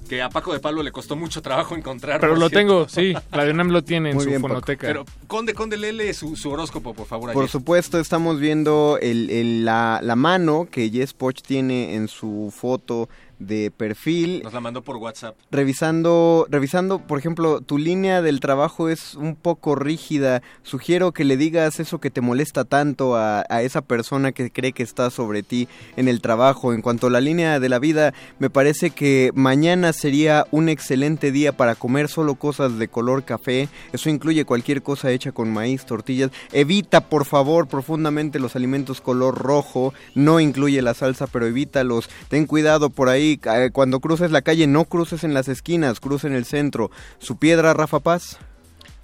Que 0.08 0.20
a 0.22 0.28
Paco 0.28 0.52
de 0.52 0.60
Pablo 0.60 0.82
le 0.82 0.92
costó 0.92 1.16
mucho 1.16 1.40
trabajo 1.40 1.74
encontrar. 1.74 2.20
Pero 2.20 2.34
lo 2.34 2.48
cierto. 2.48 2.56
tengo, 2.58 2.88
sí. 2.88 3.14
La 3.32 3.44
de 3.44 3.52
UNAM 3.52 3.70
lo 3.70 3.82
tiene 3.82 4.10
en 4.10 4.16
Muy 4.16 4.24
su 4.24 4.30
bien, 4.30 4.42
Paco. 4.42 4.54
fonoteca. 4.54 4.86
Pero, 4.86 5.04
Conde, 5.26 5.54
Conde, 5.54 5.76
léele 5.78 6.12
su, 6.12 6.36
su 6.36 6.50
horóscopo, 6.50 6.92
por 6.92 7.06
favor. 7.06 7.32
Por 7.32 7.42
ayer. 7.44 7.50
supuesto, 7.50 7.98
estamos 7.98 8.38
viendo 8.38 8.98
el- 9.00 9.30
el- 9.30 9.64
la, 9.64 10.00
la 10.02 10.14
mano 10.14 10.68
que 10.70 10.90
Jess 10.90 11.14
Poch 11.14 11.40
tiene 11.40 11.94
en 11.94 12.08
su 12.08 12.52
foto 12.54 13.08
de 13.38 13.70
perfil. 13.70 14.42
Nos 14.42 14.52
la 14.52 14.60
mandó 14.60 14.82
por 14.82 14.96
WhatsApp. 14.96 15.36
Revisando, 15.50 16.46
revisando, 16.50 16.98
por 16.98 17.18
ejemplo, 17.18 17.60
tu 17.60 17.78
línea 17.78 18.22
del 18.22 18.40
trabajo 18.40 18.88
es 18.88 19.14
un 19.14 19.36
poco 19.36 19.74
rígida. 19.74 20.42
Sugiero 20.62 21.12
que 21.12 21.24
le 21.24 21.36
digas 21.36 21.80
eso 21.80 22.00
que 22.00 22.10
te 22.10 22.20
molesta 22.20 22.64
tanto 22.64 23.16
a, 23.16 23.44
a 23.48 23.62
esa 23.62 23.82
persona 23.82 24.32
que 24.32 24.50
cree 24.50 24.72
que 24.72 24.82
está 24.82 25.10
sobre 25.10 25.42
ti 25.42 25.68
en 25.96 26.08
el 26.08 26.20
trabajo. 26.20 26.72
En 26.72 26.82
cuanto 26.82 27.06
a 27.06 27.10
la 27.10 27.20
línea 27.20 27.60
de 27.60 27.68
la 27.68 27.78
vida, 27.78 28.14
me 28.38 28.50
parece 28.50 28.90
que 28.90 29.30
mañana 29.34 29.92
sería 29.92 30.46
un 30.50 30.68
excelente 30.68 31.32
día 31.32 31.56
para 31.56 31.74
comer 31.74 32.08
solo 32.08 32.34
cosas 32.36 32.78
de 32.78 32.88
color 32.88 33.24
café. 33.24 33.68
Eso 33.92 34.10
incluye 34.10 34.44
cualquier 34.44 34.82
cosa 34.82 35.10
hecha 35.10 35.32
con 35.32 35.52
maíz, 35.52 35.84
tortillas. 35.84 36.30
Evita, 36.52 37.00
por 37.08 37.24
favor, 37.24 37.66
profundamente 37.66 38.38
los 38.38 38.56
alimentos 38.56 39.00
color 39.00 39.38
rojo. 39.38 39.94
No 40.14 40.40
incluye 40.40 40.82
la 40.82 40.94
salsa, 40.94 41.26
pero 41.26 41.46
evítalos. 41.46 42.08
Ten 42.28 42.46
cuidado 42.46 42.90
por 42.90 43.08
ahí. 43.08 43.23
Eh, 43.32 43.70
Cuando 43.72 44.00
cruces 44.00 44.30
la 44.30 44.42
calle, 44.42 44.66
no 44.66 44.84
cruces 44.84 45.24
en 45.24 45.34
las 45.34 45.48
esquinas, 45.48 46.00
cruce 46.00 46.26
en 46.26 46.34
el 46.34 46.44
centro. 46.44 46.90
¿Su 47.18 47.36
piedra, 47.36 47.74
Rafa 47.74 48.00
Paz? 48.00 48.38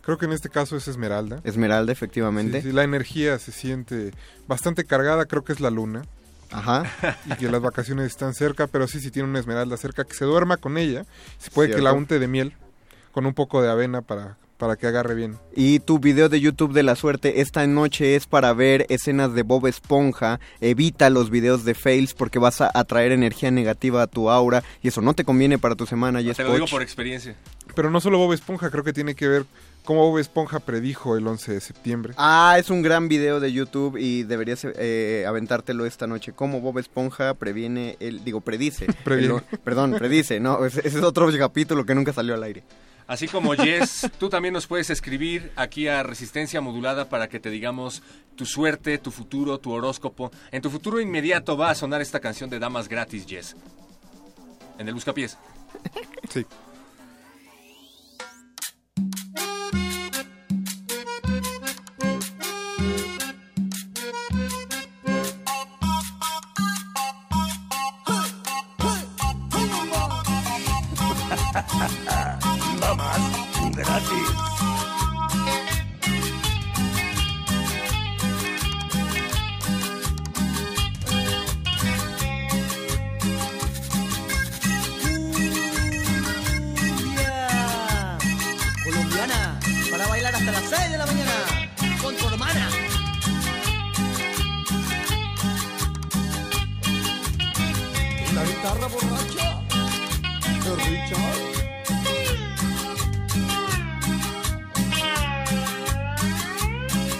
Creo 0.02 0.18
que 0.18 0.26
en 0.26 0.32
este 0.32 0.48
caso 0.48 0.76
es 0.76 0.88
esmeralda. 0.88 1.40
Esmeralda, 1.44 1.92
efectivamente. 1.92 2.62
Sí, 2.62 2.68
sí, 2.68 2.72
la 2.72 2.84
energía 2.84 3.38
se 3.38 3.52
siente 3.52 4.12
bastante 4.48 4.84
cargada, 4.84 5.26
creo 5.26 5.44
que 5.44 5.52
es 5.52 5.60
la 5.60 5.70
luna. 5.70 6.02
Ajá. 6.50 6.84
Y 7.26 7.34
que 7.36 7.50
las 7.50 7.60
vacaciones 7.60 8.06
están 8.06 8.34
cerca, 8.34 8.66
pero 8.66 8.88
sí, 8.88 9.00
si 9.00 9.10
tiene 9.10 9.28
una 9.28 9.38
esmeralda 9.38 9.76
cerca, 9.76 10.04
que 10.04 10.14
se 10.14 10.24
duerma 10.24 10.56
con 10.56 10.78
ella. 10.78 11.04
Se 11.38 11.50
puede 11.50 11.74
que 11.74 11.82
la 11.82 11.92
unte 11.92 12.18
de 12.18 12.26
miel 12.26 12.54
con 13.12 13.26
un 13.26 13.34
poco 13.34 13.62
de 13.62 13.70
avena 13.70 14.02
para, 14.02 14.36
para 14.60 14.76
que 14.76 14.86
agarre 14.86 15.14
bien. 15.14 15.38
Y 15.56 15.80
tu 15.80 15.98
video 15.98 16.28
de 16.28 16.38
YouTube 16.38 16.74
de 16.74 16.82
la 16.82 16.94
suerte 16.94 17.40
esta 17.40 17.66
noche 17.66 18.14
es 18.14 18.26
para 18.26 18.52
ver 18.52 18.86
escenas 18.90 19.32
de 19.34 19.42
Bob 19.42 19.66
Esponja. 19.66 20.38
Evita 20.60 21.08
los 21.08 21.30
videos 21.30 21.64
de 21.64 21.74
fails 21.74 22.12
porque 22.12 22.38
vas 22.38 22.60
a 22.60 22.70
atraer 22.72 23.10
energía 23.10 23.50
negativa 23.50 24.02
a 24.02 24.06
tu 24.06 24.30
aura 24.30 24.62
y 24.82 24.88
eso 24.88 25.00
no 25.00 25.14
te 25.14 25.24
conviene 25.24 25.58
para 25.58 25.74
tu 25.74 25.86
semana. 25.86 26.22
Jess 26.22 26.36
Te 26.36 26.44
lo 26.44 26.52
digo 26.52 26.66
por 26.66 26.82
experiencia. 26.82 27.34
Pero 27.74 27.90
no 27.90 28.00
solo 28.00 28.18
Bob 28.18 28.34
Esponja, 28.34 28.70
creo 28.70 28.84
que 28.84 28.92
tiene 28.92 29.14
que 29.14 29.28
ver 29.28 29.46
cómo 29.82 30.10
Bob 30.10 30.18
Esponja 30.18 30.60
predijo 30.60 31.16
el 31.16 31.26
11 31.26 31.54
de 31.54 31.60
septiembre. 31.60 32.12
Ah, 32.18 32.56
es 32.58 32.68
un 32.68 32.82
gran 32.82 33.08
video 33.08 33.40
de 33.40 33.52
YouTube 33.52 33.96
y 33.96 34.24
deberías 34.24 34.64
eh, 34.64 35.24
aventártelo 35.26 35.86
esta 35.86 36.06
noche. 36.06 36.32
Cómo 36.32 36.60
Bob 36.60 36.78
Esponja 36.78 37.32
previene 37.32 37.96
el, 37.98 38.24
digo, 38.24 38.42
predice. 38.42 38.84
El- 39.06 39.42
perdón, 39.64 39.94
predice, 39.98 40.38
no, 40.38 40.66
ese 40.66 40.86
es 40.86 40.96
otro 40.96 41.30
capítulo 41.38 41.86
que 41.86 41.94
nunca 41.94 42.12
salió 42.12 42.34
al 42.34 42.42
aire. 42.42 42.62
Así 43.10 43.26
como 43.26 43.54
Jess, 43.54 44.08
tú 44.20 44.28
también 44.28 44.54
nos 44.54 44.68
puedes 44.68 44.88
escribir 44.88 45.50
aquí 45.56 45.88
a 45.88 46.04
Resistencia 46.04 46.60
Modulada 46.60 47.08
para 47.08 47.28
que 47.28 47.40
te 47.40 47.50
digamos 47.50 48.04
tu 48.36 48.46
suerte, 48.46 48.98
tu 48.98 49.10
futuro, 49.10 49.58
tu 49.58 49.72
horóscopo. 49.72 50.30
En 50.52 50.62
tu 50.62 50.70
futuro 50.70 51.00
inmediato 51.00 51.56
va 51.56 51.70
a 51.70 51.74
sonar 51.74 52.00
esta 52.00 52.20
canción 52.20 52.48
de 52.48 52.60
Damas 52.60 52.88
Gratis, 52.88 53.26
Jess. 53.26 53.56
En 54.78 54.86
el 54.86 54.94
Buscapiés. 54.94 55.36
Sí. 56.30 56.46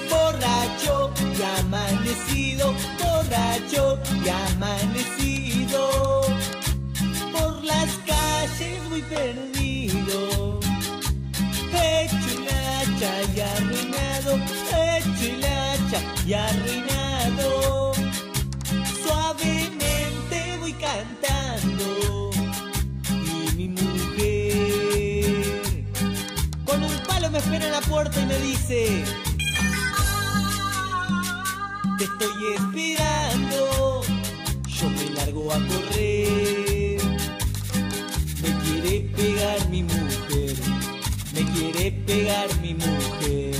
Borracho 0.08 1.12
y 1.18 1.42
amanecido, 1.60 2.72
borracho 3.02 3.98
y 4.24 4.28
amanecido. 4.28 5.82
Por 7.32 7.64
las 7.64 7.90
calles 8.06 8.80
muy 8.88 9.02
perdido. 9.02 10.60
Hecho 11.72 12.40
la 12.46 12.80
hacha 12.80 13.12
y 13.34 13.40
arruinado, 13.40 14.36
hecho 14.36 15.36
la 15.40 15.72
hacha 15.72 16.00
y 16.26 16.32
arruinado. 16.34 16.89
Y 27.90 28.24
me 28.24 28.38
dice. 28.38 29.04
Te 31.98 32.04
estoy 32.04 32.54
esperando, 32.54 34.02
yo 34.64 34.90
me 34.90 35.10
largo 35.10 35.52
a 35.52 35.58
correr. 35.66 37.00
Me 38.42 38.50
quiere 38.62 39.00
pegar 39.16 39.68
mi 39.70 39.82
mujer, 39.82 40.56
me 41.34 41.44
quiere 41.52 41.90
pegar 42.06 42.48
mi 42.62 42.74
mujer. 42.74 43.59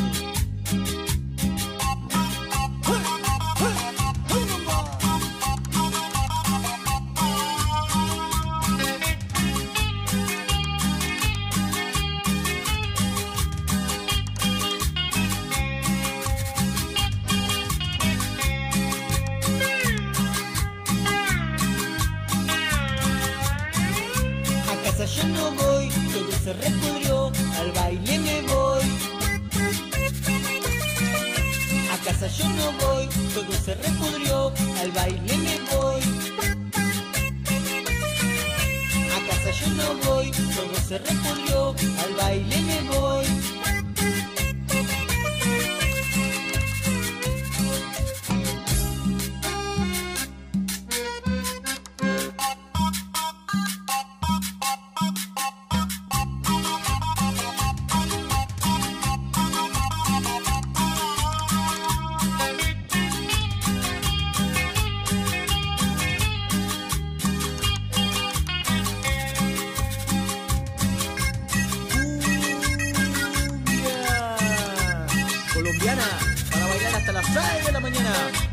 Todo 41.03 41.50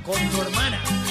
con 0.08 0.30
tu 0.30 0.42
hermana. 0.42 1.07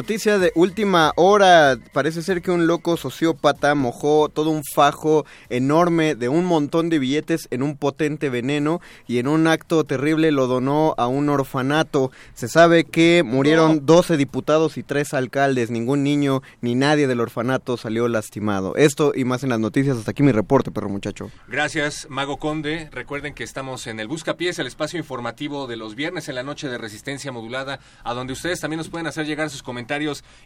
Noticia 0.00 0.38
de 0.38 0.50
última 0.54 1.12
hora. 1.16 1.76
Parece 1.92 2.22
ser 2.22 2.40
que 2.40 2.50
un 2.50 2.66
loco 2.66 2.96
sociópata 2.96 3.74
mojó 3.74 4.30
todo 4.30 4.48
un 4.48 4.64
fajo 4.64 5.26
enorme 5.50 6.14
de 6.14 6.30
un 6.30 6.46
montón 6.46 6.88
de 6.88 6.98
billetes 6.98 7.48
en 7.50 7.62
un 7.62 7.76
potente 7.76 8.30
veneno 8.30 8.80
y 9.06 9.18
en 9.18 9.28
un 9.28 9.46
acto 9.46 9.84
terrible 9.84 10.32
lo 10.32 10.46
donó 10.46 10.94
a 10.96 11.06
un 11.06 11.28
orfanato. 11.28 12.10
Se 12.32 12.48
sabe 12.48 12.84
que 12.84 13.22
murieron 13.26 13.84
12 13.84 14.16
diputados 14.16 14.78
y 14.78 14.82
3 14.82 15.12
alcaldes. 15.12 15.70
Ningún 15.70 16.02
niño 16.02 16.40
ni 16.62 16.74
nadie 16.74 17.06
del 17.06 17.20
orfanato 17.20 17.76
salió 17.76 18.08
lastimado. 18.08 18.76
Esto 18.76 19.12
y 19.14 19.26
más 19.26 19.42
en 19.42 19.50
las 19.50 19.60
noticias. 19.60 19.98
Hasta 19.98 20.12
aquí 20.12 20.22
mi 20.22 20.32
reporte, 20.32 20.70
perro 20.70 20.88
muchacho. 20.88 21.30
Gracias, 21.46 22.06
Mago 22.08 22.38
Conde. 22.38 22.88
Recuerden 22.90 23.34
que 23.34 23.44
estamos 23.44 23.86
en 23.86 24.00
el 24.00 24.08
Buscapiés, 24.08 24.58
el 24.60 24.66
espacio 24.66 24.98
informativo 24.98 25.66
de 25.66 25.76
los 25.76 25.94
viernes 25.94 26.30
en 26.30 26.36
la 26.36 26.42
noche 26.42 26.68
de 26.68 26.78
Resistencia 26.78 27.32
Modulada, 27.32 27.80
a 28.02 28.14
donde 28.14 28.32
ustedes 28.32 28.60
también 28.60 28.78
nos 28.78 28.88
pueden 28.88 29.06
hacer 29.06 29.26
llegar 29.26 29.50
sus 29.50 29.62
comentarios 29.62 29.89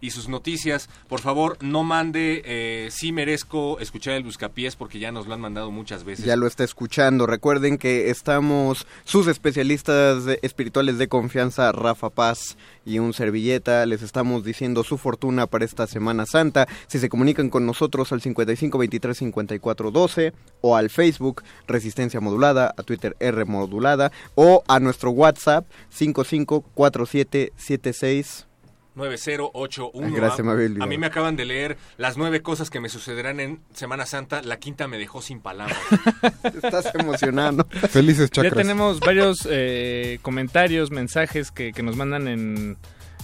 y 0.01 0.11
sus 0.11 0.29
noticias. 0.29 0.89
Por 1.09 1.21
favor, 1.21 1.59
no 1.61 1.85
mande 1.85 2.43
eh, 2.45 2.89
sí 2.91 3.13
merezco 3.13 3.79
escuchar 3.81 4.15
el 4.15 4.25
Buscapiés 4.25 4.77
porque 4.77 4.99
ya 4.99 5.13
nos 5.13 5.27
lo 5.27 5.35
han 5.35 5.41
mandado 5.41 5.71
muchas 5.71 6.05
veces. 6.05 6.25
Ya 6.25 6.37
lo 6.37 6.47
está 6.47 6.65
escuchando. 6.65 7.27
Recuerden 7.27 7.79
que 7.79 8.11
estamos 8.11 8.87
sus 9.05 9.27
especialistas 9.27 10.25
espirituales 10.43 10.99
de 10.99 11.09
confianza, 11.09 11.73
Rafa 11.73 12.11
Paz 12.11 12.57
y 12.85 12.99
un 12.99 13.13
servilleta. 13.13 13.85
Les 13.87 14.03
estamos 14.03 14.45
diciendo 14.45 14.85
su 14.85 14.99
fortuna 14.99 15.47
para 15.47 15.65
esta 15.65 15.87
Semana 15.87 16.27
Santa. 16.27 16.67
Si 16.87 16.99
se 16.99 17.09
comunican 17.09 17.51
con 17.51 17.67
nosotros 17.67 18.13
al 18.13 18.21
55 18.21 18.79
23 18.79 19.17
54 19.19 19.91
12 19.91 20.33
o 20.61 20.77
al 20.77 20.91
Facebook 20.91 21.43
Resistencia 21.67 22.21
Modulada, 22.21 22.75
a 22.77 22.83
Twitter 22.83 23.17
R 23.21 23.45
Modulada 23.45 24.11
o 24.35 24.63
a 24.69 24.81
nuestro 24.81 25.11
WhatsApp 25.11 25.67
55 25.91 26.63
47 26.75 27.53
76 27.57 28.47
9081. 28.95 30.07
Ay, 30.07 30.13
gracias, 30.13 30.41
a, 30.41 30.43
me 30.43 30.53
había 30.53 30.67
olvidado. 30.67 30.85
a 30.85 30.87
mí 30.87 30.99
me 30.99 31.07
acaban 31.07 31.37
de 31.37 31.45
leer 31.45 31.77
las 31.97 32.17
nueve 32.17 32.43
cosas 32.43 32.71
que 32.71 32.81
me 32.81 32.89
sucederán 32.89 33.41
en 33.41 33.61
Semana 33.75 34.07
Santa. 34.07 34.43
La 34.43 34.59
quinta 34.59 34.87
me 34.89 34.99
dejó 34.99 35.21
sin 35.23 35.41
palabras. 35.41 35.77
Estás 36.63 36.91
emocionando. 36.95 37.67
Felices 37.91 38.31
Ya 38.31 38.43
chakras. 38.43 38.55
tenemos 38.63 39.01
varios 39.01 39.47
eh, 39.51 40.19
comentarios, 40.23 40.91
mensajes 40.91 41.51
que, 41.51 41.73
que 41.73 41.83
nos 41.83 41.97
mandan 41.97 42.29
en, 42.29 42.77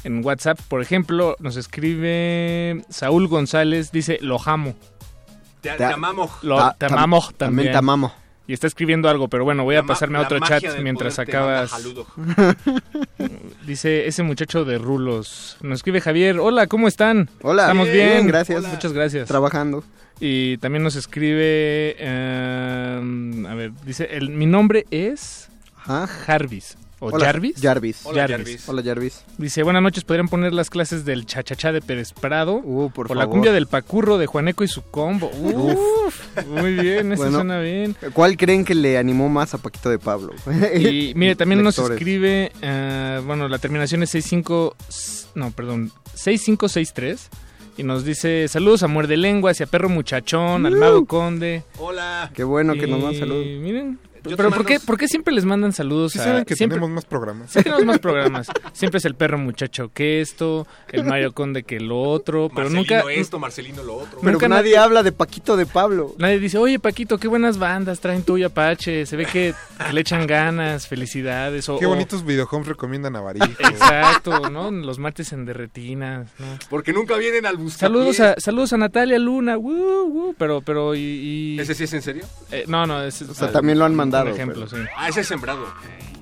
en 0.04 0.24
WhatsApp. 0.24 0.58
Por 0.68 0.82
ejemplo, 0.82 1.36
nos 1.40 1.56
escribe 1.56 2.84
Saúl 2.88 3.28
González, 3.28 3.92
dice, 3.92 4.18
lo 4.22 4.38
amo. 4.44 4.74
Te, 5.60 5.70
te 5.72 5.84
amamos. 5.84 6.30
Lo, 6.42 6.56
Ta- 6.56 6.74
te 6.78 6.86
tam- 6.86 6.92
amamos 6.94 7.26
también 7.26 7.38
también. 7.38 7.72
te 7.72 7.78
amamos. 7.78 8.12
Y 8.50 8.52
está 8.52 8.66
escribiendo 8.66 9.08
algo, 9.08 9.28
pero 9.28 9.44
bueno, 9.44 9.62
voy 9.62 9.76
a 9.76 9.84
pasarme 9.84 10.18
a 10.18 10.22
otro 10.22 10.40
chat 10.40 10.60
mientras 10.82 11.20
acabas. 11.20 11.70
saludo. 11.70 12.04
Dice 13.64 14.08
ese 14.08 14.24
muchacho 14.24 14.64
de 14.64 14.76
rulos. 14.76 15.56
Nos 15.62 15.78
escribe 15.78 16.00
Javier. 16.00 16.40
Hola, 16.40 16.66
¿cómo 16.66 16.88
están? 16.88 17.30
Hola. 17.42 17.62
Estamos 17.62 17.86
Bien, 17.92 18.08
bien. 18.08 18.26
gracias. 18.26 18.64
Muchas 18.66 18.92
gracias. 18.92 19.28
Trabajando. 19.28 19.84
Y 20.18 20.56
también 20.58 20.82
nos 20.82 20.96
escribe. 20.96 21.94
eh, 21.96 23.44
a 23.48 23.54
ver, 23.54 23.70
dice: 23.86 24.08
el, 24.10 24.30
Mi 24.30 24.46
nombre 24.46 24.84
es. 24.90 25.48
Jarvis. 25.86 26.76
¿O 27.02 27.08
Hola, 27.08 27.24
Jarvis? 27.24 27.56
Jarvis. 27.58 28.00
Hola, 28.04 28.28
Jarvis. 28.28 28.68
Hola, 28.68 28.82
Jarvis. 28.82 29.24
Dice, 29.38 29.62
buenas 29.62 29.82
noches, 29.82 30.04
¿podrían 30.04 30.28
poner 30.28 30.52
las 30.52 30.68
clases 30.68 31.06
del 31.06 31.24
chachachá 31.24 31.72
de 31.72 31.80
Pérez 31.80 32.12
Prado? 32.12 32.60
Uh, 32.62 32.90
por 32.90 33.10
o 33.10 33.14
la 33.14 33.26
cumbia 33.26 33.52
del 33.52 33.66
pacurro 33.66 34.18
de 34.18 34.26
Juaneco 34.26 34.64
y 34.64 34.68
su 34.68 34.82
combo. 34.82 35.30
Uf, 35.30 36.46
muy 36.46 36.74
bien, 36.74 37.12
eso 37.12 37.22
Bueno, 37.22 37.38
suena 37.38 37.58
bien. 37.60 37.96
¿Cuál 38.12 38.36
creen 38.36 38.66
que 38.66 38.74
le 38.74 38.98
animó 38.98 39.30
más 39.30 39.54
a 39.54 39.58
Paquito 39.58 39.88
de 39.88 39.98
Pablo? 39.98 40.34
Y 40.76 41.14
mire, 41.16 41.36
también 41.36 41.62
nos 41.62 41.78
escribe, 41.78 42.52
eh, 42.60 43.22
bueno, 43.24 43.48
la 43.48 43.56
terminación 43.56 44.02
es 44.02 44.10
65, 44.10 44.76
no, 45.36 45.52
perdón, 45.52 45.92
6563. 46.12 47.30
Y 47.78 47.82
nos 47.82 48.04
dice, 48.04 48.46
saludos 48.48 48.82
a 48.82 48.88
Muerde 48.88 49.16
Lenguas 49.16 49.58
y 49.60 49.62
a 49.62 49.66
Perro 49.66 49.88
Muchachón, 49.88 50.66
al 50.66 50.76
Mago 50.76 51.06
Conde. 51.06 51.62
Hola. 51.78 52.30
Qué 52.34 52.44
bueno 52.44 52.74
que 52.74 52.86
nos 52.86 53.02
dan 53.02 53.14
saludos. 53.14 53.46
Miren, 53.46 53.98
Pero 54.22 54.50
¿por 54.50 54.64
qué, 54.66 54.80
¿por 54.80 54.96
qué 54.98 55.08
siempre 55.08 55.34
les 55.34 55.44
mandan 55.44 55.72
saludos 55.72 56.12
Sí 56.12 56.18
a... 56.18 56.24
saben 56.24 56.44
que 56.44 56.54
siempre, 56.56 56.76
tenemos 56.76 56.94
más 56.94 57.04
programas. 57.04 57.50
Sí 57.50 57.62
tenemos 57.62 57.84
más 57.84 57.98
programas. 57.98 58.48
Siempre 58.72 58.98
es 58.98 59.04
el 59.04 59.14
Perro 59.14 59.38
Muchacho 59.38 59.90
que 59.92 60.20
esto, 60.20 60.66
el 60.88 61.04
Mario 61.04 61.32
Conde 61.32 61.62
que 61.62 61.80
lo 61.80 62.00
otro, 62.02 62.48
pero 62.54 62.70
Marcelino 62.70 63.00
nunca... 63.02 63.12
esto, 63.12 63.38
Marcelino 63.38 63.82
lo 63.82 63.96
otro. 63.96 64.18
Pero 64.20 64.32
Nunca 64.32 64.48
nadie 64.48 64.76
habla 64.78 65.02
de 65.02 65.12
Paquito 65.12 65.56
de 65.56 65.66
Pablo. 65.66 66.14
Nadie 66.18 66.38
dice, 66.38 66.58
oye 66.58 66.78
Paquito, 66.78 67.18
qué 67.18 67.28
buenas 67.28 67.58
bandas 67.58 68.00
traen 68.00 68.22
tú 68.22 68.36
y 68.38 68.44
Apache, 68.44 69.06
se 69.06 69.16
ve 69.16 69.26
que, 69.26 69.54
que 69.86 69.92
le 69.92 70.00
echan 70.00 70.26
ganas, 70.26 70.86
felicidades. 70.86 71.68
O, 71.68 71.78
Qué 71.78 71.86
o- 71.86 71.90
bonitos 71.90 72.24
videohomes 72.24 72.68
recomiendan 72.68 73.16
a 73.16 73.20
Barijo. 73.20 73.46
Exacto, 73.58 74.50
¿no? 74.50 74.70
Los 74.70 74.98
martes 74.98 75.32
en 75.32 75.44
derretinas, 75.44 76.28
¿no? 76.38 76.46
Porque 76.68 76.92
nunca 76.92 77.16
vienen 77.16 77.46
al 77.46 77.56
Buscapiés. 77.56 77.78
Saludos 77.80 78.20
a, 78.20 78.34
saludos 78.38 78.72
a 78.72 78.76
Natalia 78.76 79.18
Luna, 79.18 79.56
woo, 79.56 80.06
woo, 80.06 80.34
pero, 80.38 80.60
pero, 80.60 80.94
y... 80.94 81.00
y- 81.56 81.60
¿Ese 81.60 81.74
sí 81.74 81.84
es 81.84 81.92
en 81.94 82.02
serio? 82.02 82.24
eh, 82.50 82.64
no, 82.66 82.86
no, 82.86 83.02
es... 83.02 83.20
O 83.22 83.34
sea, 83.34 83.50
también 83.52 83.78
lo 83.78 83.84
han 83.84 83.94
mandado, 83.94 84.09
Un 84.10 84.28
ejemplo, 84.28 84.66
pero- 84.68 84.82
sí. 84.84 84.88
Ah, 84.96 85.08
ese 85.08 85.20
es 85.20 85.28
sembrado. 85.28 85.66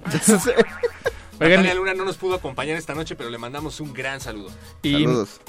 Oigan, 1.40 1.62
Natalia 1.62 1.74
Luna 1.74 1.94
no 1.94 2.04
nos 2.04 2.16
pudo 2.16 2.34
acompañar 2.34 2.76
esta 2.76 2.94
noche, 2.94 3.16
pero 3.16 3.30
le 3.30 3.38
mandamos 3.38 3.80
un 3.80 3.92
gran 3.92 4.20
saludo. 4.20 4.50
Y 4.82 5.04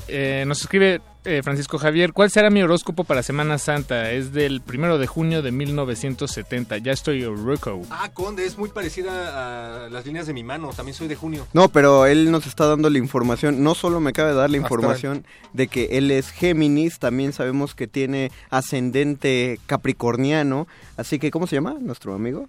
eh, 0.08 0.44
nos 0.48 0.62
escribe 0.62 1.02
Eh, 1.26 1.42
Francisco 1.44 1.78
Javier, 1.78 2.14
¿cuál 2.14 2.32
será 2.32 2.50
mi 2.50 2.64
horóscopo 2.64 3.04
para 3.04 3.22
Semana 3.24 3.58
Santa? 3.58 4.12
Es 4.12 4.32
del 4.32 4.62
primero 4.62 4.98
de 4.98 5.06
junio 5.06 5.42
de 5.42 5.52
1970. 5.52 6.78
Ya 6.78 6.94
estoy 6.94 7.26
Ruco. 7.26 7.82
Ah, 7.90 8.10
Conde, 8.14 8.46
es 8.46 8.58
muy 8.58 8.70
parecida 8.70 9.86
a 9.86 9.90
las 9.90 10.06
líneas 10.06 10.28
de 10.28 10.34
mi 10.34 10.44
mano. 10.44 10.70
También 10.70 10.96
soy 10.96 11.10
de 11.10 11.16
junio. 11.18 11.46
No, 11.52 11.68
pero 11.68 12.06
él 12.06 12.32
nos 12.32 12.48
está 12.48 12.68
dando 12.68 12.90
la 12.90 13.00
información. 13.00 13.62
No 13.64 13.76
solo 13.76 14.00
me 14.00 14.12
acaba 14.12 14.30
de 14.30 14.36
dar 14.36 14.50
la 14.50 14.58
información 14.58 15.26
de 15.52 15.68
que 15.68 15.98
él 15.98 16.10
es 16.10 16.32
Géminis, 16.32 17.00
también 17.00 17.34
sabemos 17.34 17.76
que 17.76 17.88
tiene 17.88 18.32
ascendente 18.50 19.60
capricorniano. 19.66 20.68
Así 20.96 21.20
que, 21.20 21.32
¿cómo 21.32 21.48
se 21.48 21.58
llama 21.58 21.76
nuestro 21.82 22.14
amigo? 22.14 22.48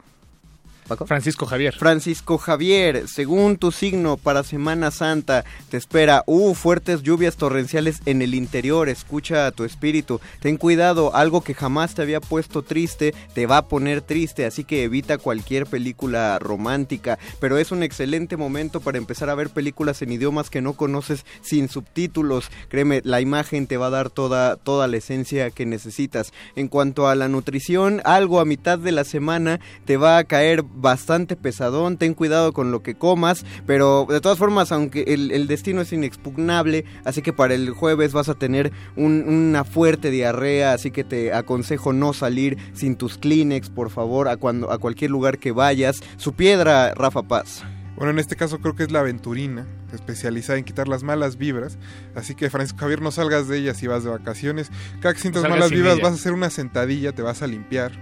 Paco? 0.90 1.06
Francisco 1.06 1.46
Javier. 1.46 1.74
Francisco 1.76 2.36
Javier, 2.36 3.06
según 3.06 3.56
tu 3.56 3.70
signo 3.70 4.16
para 4.16 4.42
Semana 4.42 4.90
Santa, 4.90 5.44
te 5.70 5.76
espera, 5.76 6.24
uh, 6.26 6.52
fuertes 6.54 7.02
lluvias 7.02 7.36
torrenciales 7.36 8.00
en 8.06 8.22
el 8.22 8.34
interior, 8.34 8.88
escucha 8.88 9.46
a 9.46 9.52
tu 9.52 9.64
espíritu, 9.64 10.20
ten 10.40 10.56
cuidado, 10.56 11.14
algo 11.14 11.42
que 11.42 11.54
jamás 11.54 11.94
te 11.94 12.02
había 12.02 12.20
puesto 12.20 12.62
triste, 12.62 13.14
te 13.34 13.46
va 13.46 13.58
a 13.58 13.68
poner 13.68 14.02
triste, 14.02 14.46
así 14.46 14.64
que 14.64 14.82
evita 14.82 15.18
cualquier 15.18 15.66
película 15.66 16.38
romántica, 16.40 17.20
pero 17.38 17.56
es 17.56 17.70
un 17.70 17.84
excelente 17.84 18.36
momento 18.36 18.80
para 18.80 18.98
empezar 18.98 19.30
a 19.30 19.36
ver 19.36 19.50
películas 19.50 20.02
en 20.02 20.10
idiomas 20.10 20.50
que 20.50 20.60
no 20.60 20.72
conoces 20.72 21.24
sin 21.40 21.68
subtítulos, 21.68 22.50
créeme, 22.68 23.00
la 23.04 23.20
imagen 23.20 23.68
te 23.68 23.76
va 23.76 23.86
a 23.86 23.90
dar 23.90 24.10
toda, 24.10 24.56
toda 24.56 24.88
la 24.88 24.96
esencia 24.96 25.50
que 25.50 25.66
necesitas. 25.66 26.32
En 26.56 26.66
cuanto 26.66 27.06
a 27.06 27.14
la 27.14 27.28
nutrición, 27.28 28.02
algo 28.04 28.40
a 28.40 28.44
mitad 28.44 28.78
de 28.78 28.90
la 28.90 29.04
semana 29.04 29.60
te 29.84 29.96
va 29.96 30.18
a 30.18 30.24
caer 30.24 30.64
bastante 30.80 31.36
pesadón, 31.36 31.96
ten 31.96 32.14
cuidado 32.14 32.52
con 32.52 32.72
lo 32.72 32.82
que 32.82 32.94
comas, 32.94 33.44
pero 33.66 34.06
de 34.08 34.20
todas 34.20 34.38
formas, 34.38 34.72
aunque 34.72 35.02
el, 35.08 35.30
el 35.30 35.46
destino 35.46 35.80
es 35.80 35.92
inexpugnable, 35.92 36.84
así 37.04 37.22
que 37.22 37.32
para 37.32 37.54
el 37.54 37.70
jueves 37.70 38.12
vas 38.12 38.28
a 38.28 38.34
tener 38.34 38.72
un- 38.96 39.24
una 39.28 39.64
fuerte 39.64 40.10
diarrea, 40.10 40.72
así 40.72 40.90
que 40.90 41.04
te 41.04 41.32
aconsejo 41.32 41.92
no 41.92 42.12
salir 42.12 42.56
sin 42.72 42.96
tus 42.96 43.18
Kleenex, 43.18 43.70
por 43.70 43.90
favor, 43.90 44.28
a, 44.28 44.36
cuando, 44.36 44.70
a 44.72 44.78
cualquier 44.78 45.10
lugar 45.10 45.38
que 45.38 45.52
vayas. 45.52 46.00
Su 46.16 46.32
piedra, 46.34 46.94
Rafa 46.94 47.22
Paz. 47.22 47.62
Bueno, 47.96 48.12
en 48.12 48.18
este 48.18 48.34
caso 48.34 48.60
creo 48.60 48.74
que 48.74 48.82
es 48.84 48.90
la 48.90 49.00
aventurina, 49.00 49.66
especializada 49.92 50.58
en 50.58 50.64
quitar 50.64 50.88
las 50.88 51.02
malas 51.02 51.36
vibras. 51.36 51.76
Así 52.14 52.34
que, 52.34 52.48
Francisco 52.48 52.78
Javier, 52.80 53.02
no 53.02 53.10
salgas 53.10 53.46
de 53.46 53.58
ella 53.58 53.74
si 53.74 53.86
vas 53.88 54.04
de 54.04 54.10
vacaciones. 54.10 54.70
Cada 55.00 55.12
que 55.12 55.20
sientas 55.20 55.42
malas 55.42 55.70
vibras, 55.70 55.94
ella. 55.96 56.04
vas 56.04 56.12
a 56.12 56.14
hacer 56.14 56.32
una 56.32 56.48
sentadilla, 56.48 57.12
te 57.12 57.20
vas 57.20 57.42
a 57.42 57.46
limpiar 57.46 57.92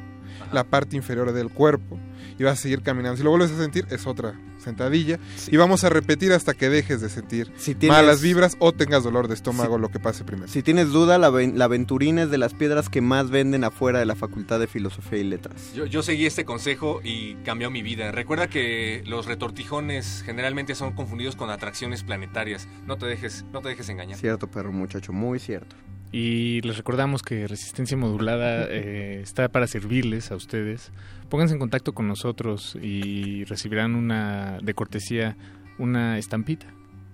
la 0.52 0.62
parte 0.62 0.96
inferior 0.96 1.32
del 1.32 1.50
cuerpo 1.50 1.98
y 2.38 2.44
vas 2.44 2.58
a 2.58 2.62
seguir 2.62 2.82
caminando. 2.82 3.16
Si 3.16 3.22
lo 3.22 3.30
vuelves 3.30 3.50
a 3.50 3.58
sentir, 3.58 3.86
es 3.90 4.06
otra 4.06 4.34
sentadilla. 4.58 5.18
Y 5.50 5.56
vamos 5.56 5.84
a 5.84 5.88
repetir 5.88 6.32
hasta 6.32 6.54
que 6.54 6.68
dejes 6.68 7.00
de 7.00 7.08
sentir 7.08 7.52
tienes- 7.74 7.88
malas 7.88 8.20
vibras 8.22 8.56
o 8.58 8.72
tengas 8.72 9.02
dolor 9.04 9.28
de 9.28 9.34
estómago, 9.34 9.78
lo 9.78 9.88
que 9.90 10.00
pase 10.00 10.24
primero. 10.24 10.48
Si 10.48 10.62
tienes 10.62 10.88
duda, 10.90 11.18
la, 11.18 11.30
la 11.30 11.64
aventurina 11.64 12.22
es 12.24 12.30
de 12.30 12.38
las 12.38 12.54
piedras 12.54 12.88
que 12.88 13.00
más 13.00 13.30
venden 13.30 13.64
afuera 13.64 13.98
de 13.98 14.06
la 14.06 14.14
Facultad 14.14 14.60
de 14.60 14.66
Filosofía 14.66 15.18
y 15.18 15.24
Letras. 15.24 15.72
Yo, 15.74 15.86
yo 15.86 16.02
seguí 16.02 16.26
este 16.26 16.44
consejo 16.44 17.00
y 17.04 17.34
cambió 17.44 17.70
mi 17.70 17.82
vida. 17.82 18.10
Recuerda 18.12 18.48
que 18.48 19.02
los 19.06 19.26
retortijones 19.26 20.22
generalmente 20.24 20.74
son 20.74 20.92
confundidos 20.92 21.36
con 21.36 21.50
atracciones 21.50 22.02
planetarias. 22.04 22.68
No 22.86 22.96
te 22.98 23.06
dejes, 23.06 23.44
no 23.52 23.60
te 23.60 23.70
dejes 23.70 23.88
engañar. 23.88 24.18
Cierto, 24.18 24.48
perro 24.50 24.72
muchacho, 24.72 25.12
muy 25.12 25.38
cierto. 25.38 25.76
Y 26.10 26.62
les 26.62 26.76
recordamos 26.76 27.22
que 27.22 27.46
Resistencia 27.46 27.96
Modulada 27.96 28.64
eh, 28.70 29.20
está 29.22 29.48
para 29.48 29.66
servirles 29.66 30.30
a 30.32 30.36
ustedes. 30.36 30.92
Pónganse 31.28 31.54
en 31.54 31.60
contacto 31.60 31.92
con 31.92 32.08
nosotros 32.08 32.78
y 32.80 33.44
recibirán 33.44 33.94
una 33.94 34.58
de 34.62 34.74
cortesía 34.74 35.36
una 35.78 36.18
estampita. 36.18 36.66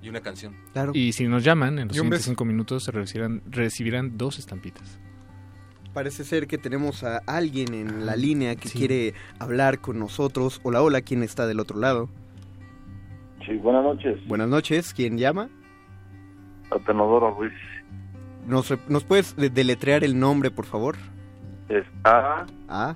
Y 0.02 0.08
una 0.08 0.20
canción. 0.20 0.54
Claro. 0.72 0.92
Y 0.94 1.12
si 1.12 1.26
nos 1.28 1.44
llaman 1.44 1.78
en 1.78 1.88
los 1.88 1.96
siguientes 1.96 2.20
beso. 2.20 2.30
cinco 2.30 2.44
minutos 2.44 2.86
recibirán, 2.88 3.42
recibirán 3.50 4.18
dos 4.18 4.38
estampitas. 4.38 4.98
Parece 5.94 6.24
ser 6.24 6.46
que 6.46 6.58
tenemos 6.58 7.04
a 7.04 7.18
alguien 7.26 7.72
en 7.72 8.04
la 8.04 8.16
línea 8.16 8.56
que 8.56 8.68
quiere 8.68 9.14
hablar 9.38 9.80
con 9.80 9.98
nosotros. 9.98 10.60
Hola, 10.64 10.82
hola, 10.82 11.02
¿quién 11.02 11.22
está 11.22 11.46
del 11.46 11.60
otro 11.60 11.78
lado? 11.78 12.08
Sí, 13.46 13.54
buenas 13.56 13.84
noches. 13.84 14.26
Buenas 14.26 14.48
noches, 14.48 14.92
¿quién 14.92 15.16
llama? 15.18 15.48
Atenodoro 16.70 17.30
Ruiz. 17.36 17.52
¿Nos, 18.46 18.72
¿nos 18.88 19.04
puedes 19.04 19.36
de- 19.36 19.50
deletrear 19.50 20.04
el 20.04 20.18
nombre, 20.18 20.50
por 20.50 20.66
favor? 20.66 20.96
Es 21.68 21.84
A, 22.04 22.44
A, 22.68 22.94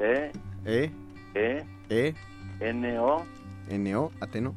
E, 0.00 0.32
E, 0.64 0.90
E, 1.34 1.64
E, 1.90 2.14
N, 2.60 2.98
O, 2.98 3.24
N, 3.68 3.96
O, 3.96 4.10
Ateno. 4.20 4.54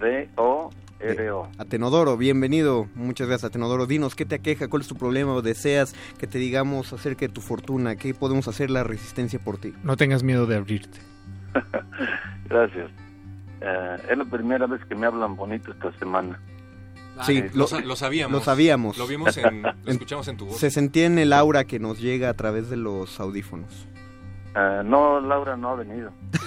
D, 0.00 0.28
O, 0.36 0.70
R, 1.00 1.30
O. 1.30 1.48
Atenodoro, 1.58 2.16
bienvenido. 2.16 2.88
Muchas 2.94 3.26
gracias, 3.28 3.50
Atenodoro. 3.50 3.86
Dinos, 3.86 4.14
¿qué 4.14 4.26
te 4.26 4.34
aqueja? 4.34 4.68
¿Cuál 4.68 4.82
es 4.82 4.88
tu 4.88 4.96
problema? 4.96 5.32
¿O 5.32 5.42
deseas 5.42 5.94
que 6.18 6.26
te 6.26 6.38
digamos 6.38 6.92
acerca 6.92 7.26
de 7.26 7.32
tu 7.32 7.40
fortuna? 7.40 7.96
¿Qué 7.96 8.12
podemos 8.14 8.48
hacer 8.48 8.70
la 8.70 8.84
resistencia 8.84 9.38
por 9.38 9.58
ti? 9.58 9.72
No 9.82 9.96
tengas 9.96 10.22
miedo 10.22 10.46
de 10.46 10.56
abrirte. 10.56 10.98
Gracias. 12.48 12.90
Eh, 13.62 13.96
es 14.10 14.18
la 14.18 14.24
primera 14.26 14.66
vez 14.66 14.84
que 14.84 14.94
me 14.94 15.06
hablan 15.06 15.36
bonito 15.36 15.72
esta 15.72 15.90
semana. 15.98 16.38
Sí, 17.22 17.42
Ah, 17.44 17.50
lo, 17.54 17.66
sa- 17.66 17.80
lo 17.80 17.96
sabíamos. 17.96 18.32
Lo 18.32 18.44
sabíamos. 18.44 18.98
Lo 18.98 19.06
vimos 19.06 19.36
en, 19.36 19.62
lo 19.62 19.72
escuchamos 19.86 20.26
en 20.28 20.36
tu 20.36 20.46
voz. 20.46 20.58
Se 20.58 20.70
sentía 20.70 21.06
en 21.06 21.18
el 21.18 21.32
aura 21.32 21.64
que 21.64 21.78
nos 21.78 22.00
llega 22.00 22.28
a 22.28 22.34
través 22.34 22.68
de 22.70 22.76
los 22.76 23.20
audífonos. 23.20 23.86
Eh, 24.56 24.82
no, 24.84 25.20
Laura 25.20 25.56
no 25.56 25.70
ha 25.70 25.74
venido. 25.76 26.10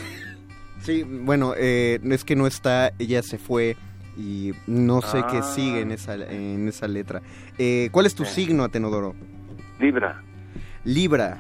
Sí, 0.82 1.04
bueno, 1.04 1.54
eh, 1.58 2.00
es 2.02 2.24
que 2.24 2.38
no 2.38 2.48
está, 2.48 2.94
ella 2.98 3.22
se 3.22 3.38
fue 3.38 3.76
y 4.18 4.54
no 4.68 5.02
sé 5.02 5.18
qué 5.30 5.40
Ah. 5.40 5.44
sigue 5.44 5.82
en 5.82 5.92
esa, 5.92 6.14
en 6.16 6.66
esa 6.70 6.88
letra. 6.88 7.22
Eh, 7.58 7.90
¿Cuál 7.92 8.06
es 8.06 8.16
tu 8.16 8.24
signo, 8.24 8.64
Atenodoro? 8.64 9.14
Libra. 9.82 10.24
Libra. 10.86 11.40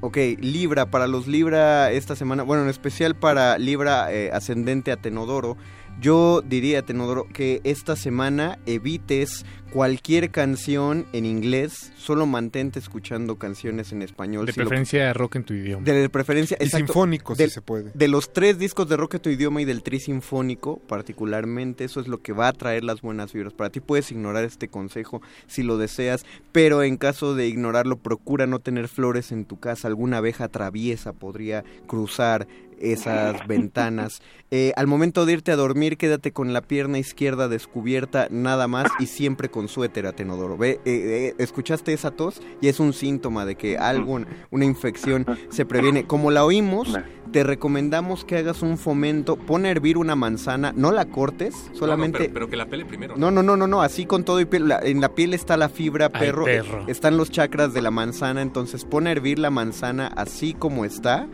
Ok, 0.00 0.16
Libra, 0.40 0.86
para 0.86 1.06
los 1.06 1.28
Libra 1.28 1.92
esta 1.92 2.16
semana, 2.16 2.42
bueno, 2.42 2.64
en 2.64 2.70
especial 2.70 3.14
para 3.14 3.56
Libra 3.56 4.12
eh, 4.12 4.30
ascendente 4.32 4.90
a 4.90 4.96
Tenodoro, 4.96 5.56
yo 6.00 6.42
diría, 6.42 6.82
Tenodoro, 6.82 7.26
que 7.32 7.60
esta 7.64 7.94
semana 7.96 8.58
evites 8.66 9.44
cualquier 9.72 10.30
canción 10.30 11.06
en 11.14 11.24
inglés, 11.24 11.92
solo 11.96 12.26
mantente 12.26 12.78
escuchando 12.78 13.36
canciones 13.36 13.92
en 13.92 14.02
español. 14.02 14.44
De 14.44 14.52
si 14.52 14.60
lo- 14.60 14.66
preferencia 14.66 15.10
rock 15.14 15.36
en 15.36 15.44
tu 15.44 15.54
idioma. 15.54 15.82
de 15.84 16.08
preferencia, 16.10 16.58
Y 16.60 16.64
exacto. 16.64 16.86
sinfónico, 16.88 17.34
de, 17.34 17.46
si 17.48 17.54
se 17.54 17.62
puede. 17.62 17.90
De 17.94 18.08
los 18.08 18.32
tres 18.34 18.58
discos 18.58 18.86
de 18.88 18.96
Rock 18.98 19.14
en 19.14 19.20
tu 19.22 19.30
idioma 19.30 19.62
y 19.62 19.64
del 19.64 19.82
tri 19.82 19.98
sinfónico, 20.00 20.78
particularmente, 20.88 21.84
eso 21.84 22.00
es 22.00 22.08
lo 22.08 22.20
que 22.20 22.32
va 22.32 22.48
a 22.48 22.52
traer 22.52 22.84
las 22.84 23.00
buenas 23.00 23.32
vibras. 23.32 23.54
Para 23.54 23.70
ti 23.70 23.80
puedes 23.80 24.10
ignorar 24.10 24.44
este 24.44 24.68
consejo 24.68 25.22
si 25.46 25.62
lo 25.62 25.78
deseas, 25.78 26.26
pero 26.52 26.82
en 26.82 26.96
caso 26.98 27.34
de 27.34 27.46
ignorarlo, 27.48 27.96
procura 27.96 28.46
no 28.46 28.58
tener 28.58 28.88
flores 28.88 29.32
en 29.32 29.44
tu 29.46 29.58
casa. 29.58 29.88
Alguna 29.88 30.18
abeja 30.18 30.48
traviesa 30.48 31.12
podría 31.14 31.64
cruzar 31.86 32.46
esas 32.82 33.46
ventanas. 33.46 34.20
Eh, 34.50 34.72
al 34.76 34.86
momento 34.86 35.24
de 35.24 35.32
irte 35.32 35.50
a 35.52 35.56
dormir, 35.56 35.96
quédate 35.96 36.32
con 36.32 36.52
la 36.52 36.60
pierna 36.60 36.98
izquierda 36.98 37.48
descubierta, 37.48 38.28
nada 38.30 38.68
más, 38.68 38.90
y 38.98 39.06
siempre 39.06 39.48
con 39.50 39.68
suéter, 39.68 40.06
Atenodoro. 40.06 40.58
Ve, 40.58 40.72
eh, 40.72 40.80
eh, 40.84 41.34
¿escuchaste 41.38 41.92
esa 41.94 42.10
tos? 42.10 42.42
Y 42.60 42.68
es 42.68 42.78
un 42.80 42.92
síntoma 42.92 43.46
de 43.46 43.54
que 43.56 43.78
algo, 43.78 44.20
una 44.50 44.64
infección 44.64 45.24
se 45.48 45.64
previene. 45.64 46.04
Como 46.04 46.30
la 46.30 46.44
oímos, 46.44 46.98
te 47.30 47.44
recomendamos 47.44 48.26
que 48.26 48.36
hagas 48.36 48.60
un 48.60 48.76
fomento, 48.76 49.36
pon 49.36 49.64
a 49.64 49.70
hervir 49.70 49.96
una 49.96 50.16
manzana, 50.16 50.74
no 50.76 50.92
la 50.92 51.06
cortes, 51.06 51.54
No, 51.54 51.70
no, 51.72 51.78
solamente... 51.78 52.18
pero, 52.18 52.32
pero 52.34 52.50
que 52.50 52.56
la 52.56 52.66
pele 52.66 52.84
primero. 52.84 53.14
No, 53.16 53.30
no, 53.30 53.42
no, 53.42 53.56
no, 53.56 53.66
no, 53.66 53.80
así 53.80 54.04
con 54.04 54.22
todo 54.24 54.38
y 54.40 54.44
piel. 54.44 54.68
la- 54.68 54.80
en 54.82 55.00
la 55.00 55.14
piel 55.14 55.32
está 55.32 55.56
la 55.56 55.70
fibra, 55.70 56.10
Ay, 56.12 56.26
perro. 56.26 56.44
perro. 56.44 56.84
Están 56.88 57.16
los 57.16 57.30
chakras 57.30 57.72
de 57.72 57.80
la 57.80 57.90
manzana, 57.90 58.42
entonces 58.42 58.84
pon 58.84 59.06
a 59.06 59.12
hervir 59.12 59.38
la 59.38 59.48
manzana 59.50 60.08
así 60.08 60.52
como 60.52 60.84
está. 60.84 61.26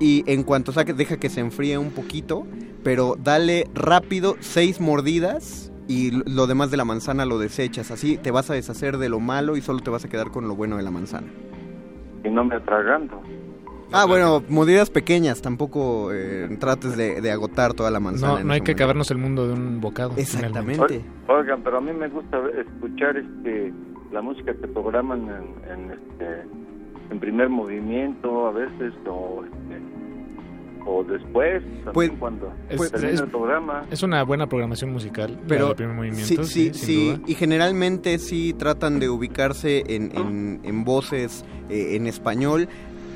Y 0.00 0.24
en 0.26 0.42
cuanto 0.42 0.72
saques, 0.72 0.96
deja 0.96 1.18
que 1.18 1.28
se 1.28 1.40
enfríe 1.40 1.78
un 1.78 1.90
poquito, 1.90 2.46
pero 2.82 3.16
dale 3.18 3.68
rápido 3.74 4.36
seis 4.40 4.80
mordidas 4.80 5.72
y 5.86 6.10
lo 6.30 6.46
demás 6.46 6.70
de 6.70 6.76
la 6.76 6.84
manzana 6.84 7.24
lo 7.24 7.38
desechas. 7.38 7.90
Así 7.90 8.16
te 8.18 8.30
vas 8.30 8.50
a 8.50 8.54
deshacer 8.54 8.98
de 8.98 9.08
lo 9.08 9.20
malo 9.20 9.56
y 9.56 9.60
solo 9.60 9.80
te 9.80 9.90
vas 9.90 10.04
a 10.04 10.08
quedar 10.08 10.30
con 10.30 10.48
lo 10.48 10.56
bueno 10.56 10.76
de 10.76 10.82
la 10.82 10.90
manzana. 10.90 11.28
Y 12.24 12.30
no 12.30 12.44
me 12.44 12.56
atraganto. 12.56 13.20
Ah, 13.92 14.06
bueno, 14.06 14.42
mordidas 14.48 14.90
pequeñas, 14.90 15.40
tampoco 15.40 16.12
eh, 16.12 16.48
trates 16.58 16.96
de, 16.96 17.20
de 17.20 17.30
agotar 17.30 17.74
toda 17.74 17.90
la 17.92 18.00
manzana. 18.00 18.40
No, 18.40 18.44
no 18.44 18.52
hay 18.54 18.60
que 18.60 18.72
momento. 18.72 18.72
acabarnos 18.72 19.10
el 19.12 19.18
mundo 19.18 19.46
de 19.46 19.52
un 19.52 19.80
bocado. 19.80 20.14
Exactamente. 20.16 21.04
Oigan, 21.28 21.62
pero 21.62 21.78
a 21.78 21.80
mí 21.80 21.92
me 21.92 22.08
gusta 22.08 22.38
escuchar 22.58 23.16
este 23.16 23.72
la 24.10 24.22
música 24.22 24.54
que 24.54 24.68
programan 24.68 25.22
en, 25.28 25.70
en, 25.70 25.90
este 25.90 26.44
en 27.10 27.18
primer 27.20 27.48
movimiento 27.48 28.46
a 28.46 28.52
veces 28.52 28.92
o 29.06 29.44
este, 29.44 29.82
o 30.86 31.02
después 31.04 31.62
también 31.62 31.92
Pues- 31.94 32.10
cuando 32.18 32.52
Es- 32.68 32.90
termina 32.92 33.12
es- 33.14 33.20
el 33.20 33.28
programa. 33.28 33.86
Es 33.90 34.02
una 34.02 34.22
buena 34.22 34.46
programación 34.46 34.92
musical. 34.92 35.38
Pero 35.48 35.70
el 35.70 35.76
primer 35.76 35.94
movimiento, 35.96 36.44
sí, 36.44 36.70
sí, 36.72 36.74
sí, 36.74 37.22
y 37.26 37.34
generalmente 37.34 38.18
sí 38.18 38.52
tratan 38.52 39.00
de 39.00 39.08
ubicarse 39.08 39.82
en, 39.88 40.10
en, 40.16 40.60
en 40.62 40.84
voces 40.84 41.44
eh, 41.70 41.96
en 41.96 42.06
español. 42.06 42.68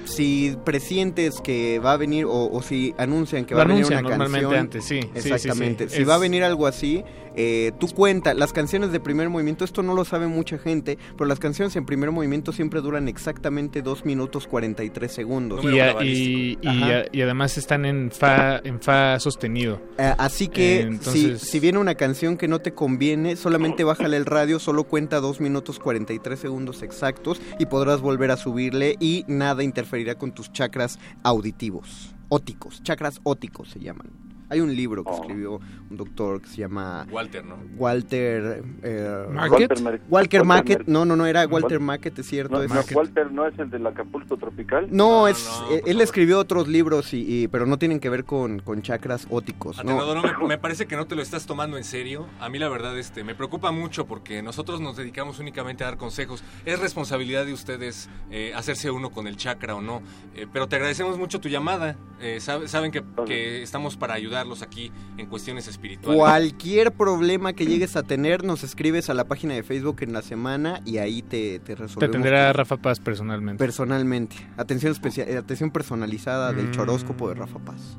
Si 0.07 0.57
presientes 0.65 1.43
que 1.43 1.79
va 1.81 1.93
a 1.93 1.97
venir 1.99 2.25
o, 2.25 2.49
o 2.51 2.63
si 2.63 2.95
anuncian 2.97 3.45
que 3.45 3.53
Lo 3.53 3.59
va 3.59 3.65
a 3.65 3.67
venir 3.67 3.85
una 3.85 4.01
normalmente 4.01 4.41
canción, 4.47 4.61
antes, 4.61 4.85
sí, 4.87 5.03
sí, 5.03 5.09
sí, 5.21 5.31
exactamente. 5.33 5.89
sí, 5.91 5.97
Si 5.97 6.03
es- 6.03 6.09
va 6.09 6.15
a 6.15 6.19
venir 6.19 6.45
algo 6.45 6.67
así, 6.67 7.05
eh, 7.41 7.71
tú 7.79 7.87
cuenta, 7.95 8.35
las 8.35 8.53
canciones 8.53 8.91
de 8.91 8.99
primer 8.99 9.29
movimiento, 9.31 9.65
esto 9.65 9.83
no 9.85 9.95
lo 9.95 10.05
sabe 10.05 10.27
mucha 10.27 10.59
gente, 10.59 10.99
pero 11.17 11.27
las 11.27 11.39
canciones 11.39 11.77
en 11.77 11.87
primer 11.87 12.11
movimiento 12.11 12.51
siempre 12.53 12.81
duran 12.81 13.07
exactamente 13.07 13.81
2 13.81 14.05
minutos 14.05 14.49
43 14.49 15.11
segundos. 15.13 15.65
Y, 15.65 15.79
a- 15.79 16.03
y, 16.03 16.59
y 16.61 16.67
Ajá. 16.67 16.99
a- 16.99 17.05
y 17.13 17.23
además 17.23 17.57
están 17.57 17.85
en 17.85 18.11
fa, 18.11 18.59
en 18.65 18.81
fa 18.81 19.21
sostenido. 19.21 19.81
Eh, 19.99 20.13
así 20.19 20.49
que 20.49 20.81
Eh, 20.81 20.83
entonces- 20.83 21.41
si, 21.41 21.47
si 21.47 21.61
viene 21.61 21.79
una 21.79 21.95
canción 21.95 22.37
que 22.37 22.49
no 22.49 22.59
te 22.59 22.75
conviene, 22.75 23.37
solamente 23.37 23.85
bájale 23.85 24.17
el 24.17 24.27
radio, 24.27 24.59
solo 24.59 24.83
cuenta 24.85 25.21
2 25.21 25.41
minutos 25.41 25.79
43 25.79 26.41
segundos 26.41 26.83
exactos 26.83 27.41
y 27.61 27.67
podrás 27.67 28.01
volver 28.01 28.33
a 28.33 28.37
subirle 28.37 28.97
y 28.99 29.25
nada 29.29 29.63
interferirá 29.63 30.17
con 30.17 30.33
tus 30.33 30.53
chakras 30.53 30.99
auditivos, 31.23 32.17
óticos, 32.29 32.83
chakras 32.83 33.21
óticos 33.23 33.71
se 33.71 33.79
llaman. 33.79 34.09
Hay 34.51 34.61
un 34.61 34.75
libro 34.75 35.05
que 35.05 35.13
escribió 35.13 35.61
un 35.91 35.97
doctor 35.97 36.41
que 36.41 36.49
se 36.49 36.57
llama 36.59 37.07
Walter, 37.11 37.45
¿no? 37.45 37.57
Walter 37.77 38.63
eh, 38.83 39.27
Market? 39.31 40.03
Walter, 40.09 40.45
Mackett. 40.45 40.87
No, 40.87 41.05
no, 41.05 41.17
no, 41.17 41.27
era 41.27 41.47
Walter 41.47 41.79
Wal- 41.79 41.85
Mackett, 41.85 42.19
es 42.19 42.27
cierto. 42.27 42.55
No, 42.57 42.63
es- 42.63 42.71
no, 42.71 42.97
Walter 42.97 43.31
no 43.33 43.47
es 43.47 43.59
el 43.59 43.71
del 43.71 43.87
Acapulco 43.87 44.37
Tropical. 44.37 44.89
no, 44.91 45.29
es, 45.29 45.49
eh, 45.71 45.83
él 45.87 46.01
escribió 46.01 46.39
otros 46.39 46.69
libros, 46.69 47.13
y, 47.15 47.43
y- 47.45 47.49
pero 47.49 47.67
no 47.67 47.79
tienen 47.79 48.01
que 48.01 48.09
ver 48.11 48.25
con, 48.25 48.61
con 48.61 48.83
chakras 48.83 49.27
óticos. 49.31 49.83
No. 49.85 49.99
Me, 50.23 50.47
me 50.49 50.59
parece 50.59 50.87
que 50.87 50.97
no 50.97 51.07
te 51.07 51.15
lo 51.15 51.23
estás 51.23 51.47
tomando 51.47 51.77
en 51.77 51.85
serio. 51.85 52.27
A 52.41 52.49
mí 52.49 52.59
la 52.59 52.69
verdad 52.69 52.99
este, 52.99 53.25
me 53.25 53.35
preocupa 53.35 53.71
mucho 53.71 54.07
porque 54.07 54.43
nosotros 54.43 54.81
nos 54.81 54.97
dedicamos 54.97 55.39
únicamente 55.39 55.85
a 55.85 55.89
dar 55.89 55.97
consejos. 55.99 56.43
Es 56.65 56.79
responsabilidad 56.79 57.45
de 57.47 57.53
ustedes 57.53 58.09
eh, 58.31 58.53
hacerse 58.55 58.91
uno 58.91 59.11
con 59.11 59.27
el 59.27 59.37
chakra 59.37 59.75
o 59.75 59.81
no. 59.81 60.03
Eh, 60.35 60.47
pero 60.53 60.69
te 60.69 60.77
agradecemos 60.77 61.19
mucho 61.19 61.41
tu 61.41 61.49
llamada. 61.49 61.97
Eh, 62.21 62.39
sab- 62.41 62.67
saben 62.67 62.91
que, 62.91 63.03
que 63.27 63.63
estamos 63.63 63.97
para 63.97 64.19
ayudarlos 64.41 64.63
aquí 64.63 64.91
en 65.17 65.27
cuestiones 65.27 65.69
espirituales. 65.69 66.19
Cualquier 66.19 66.93
problema 66.93 67.53
que 67.53 67.67
llegues 67.67 67.97
a 67.97 68.03
tener, 68.03 68.45
nos 68.45 68.65
escribes 68.65 69.11
a 69.11 69.15
la 69.15 69.25
página 69.25 69.55
de 69.55 69.63
Facebook 69.63 69.97
en 70.01 70.13
la 70.13 70.23
semana 70.23 70.81
y 70.85 70.99
ahí 70.99 71.23
te, 71.23 71.59
te 71.61 71.61
Te 71.61 71.75
resolvemos. 71.77 72.15
atenderá 72.17 72.53
Rafa 72.53 72.77
Paz 72.77 73.01
personalmente. 73.01 73.63
Personalmente. 73.63 74.37
Atención, 74.57 74.93
especia- 74.93 75.25
eh, 75.29 75.37
atención 75.37 75.71
personalizada 75.71 76.53
del 76.53 76.69
Mm. 76.69 76.73
choróscopo 76.73 77.29
de 77.29 77.35
Rafa 77.35 77.59
Paz. 77.59 77.99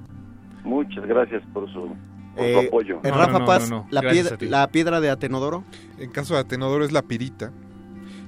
Muchas 0.64 1.06
gracias 1.06 1.42
por 1.54 1.72
su, 1.72 1.96
por 2.36 2.46
Eh, 2.46 2.54
su 2.62 2.68
apoyo. 2.68 3.00
eh, 3.04 3.12
Rafa 3.12 3.46
Paz, 3.46 3.70
La, 3.92 4.02
piedra, 4.02 4.38
la 4.42 4.68
piedra 4.68 5.02
de 5.02 5.10
Atenodoro. 5.10 5.64
En 5.98 6.10
caso 6.12 6.34
de 6.36 6.42
Atenodoro 6.42 6.86
es 6.86 6.92
la 6.92 7.02
pirita. 7.02 7.52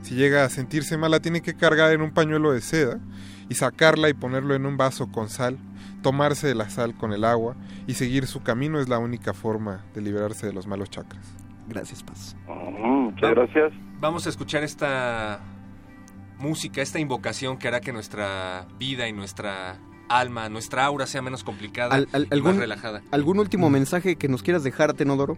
Si 0.02 0.16
llega 0.16 0.44
a 0.44 0.50
sentirse 0.50 0.98
mala, 0.98 1.20
tiene 1.20 1.42
que 1.42 1.54
cargar 1.54 1.92
en 1.92 2.02
un 2.02 2.12
pañuelo 2.12 2.52
de 2.52 2.62
seda 2.62 3.00
y 3.50 3.56
sacarla 3.56 4.10
y 4.10 4.14
ponerlo 4.14 4.56
en 4.56 4.66
un 4.66 4.76
vaso 4.76 5.12
con 5.12 5.30
sal, 5.30 5.58
tomarse 6.02 6.48
de 6.48 6.56
la 6.56 6.70
sal 6.70 6.96
con 6.96 7.14
el 7.14 7.24
agua 7.24 7.56
y 7.88 7.94
seguir 7.94 8.28
su 8.28 8.42
camino 8.44 8.80
es 8.80 8.90
la 8.90 8.98
única 9.00 9.34
forma 9.34 9.86
de 9.94 10.02
liberarse 10.02 10.48
de 10.48 10.54
los 10.54 10.68
malos 10.68 10.90
chakras. 10.90 11.26
Gracias, 11.68 12.04
Paz. 12.04 12.36
muchas 12.48 13.32
gracias. 13.32 13.72
Vamos 14.00 14.26
a 14.26 14.30
escuchar 14.30 14.64
esta 14.64 15.40
música, 16.40 16.82
esta 16.82 17.00
invocación 17.00 17.58
que 17.58 17.68
hará 17.68 17.82
que 17.82 17.94
nuestra 17.94 18.66
vida 18.80 19.08
y 19.08 19.14
nuestra 19.14 19.78
alma, 20.10 20.50
nuestra 20.50 20.84
aura 20.86 21.06
sea 21.06 21.22
menos 21.22 21.44
complicada 21.44 21.96
Al- 21.96 22.08
al- 22.12 22.24
y 22.24 22.26
más 22.26 22.32
algún, 22.34 22.58
relajada. 22.58 23.02
¿Algún 23.12 23.40
último 23.40 23.70
mensaje 23.70 24.16
que 24.16 24.28
nos 24.28 24.42
quieras 24.44 24.64
dejar, 24.64 24.90
Atenodoro? 24.90 25.38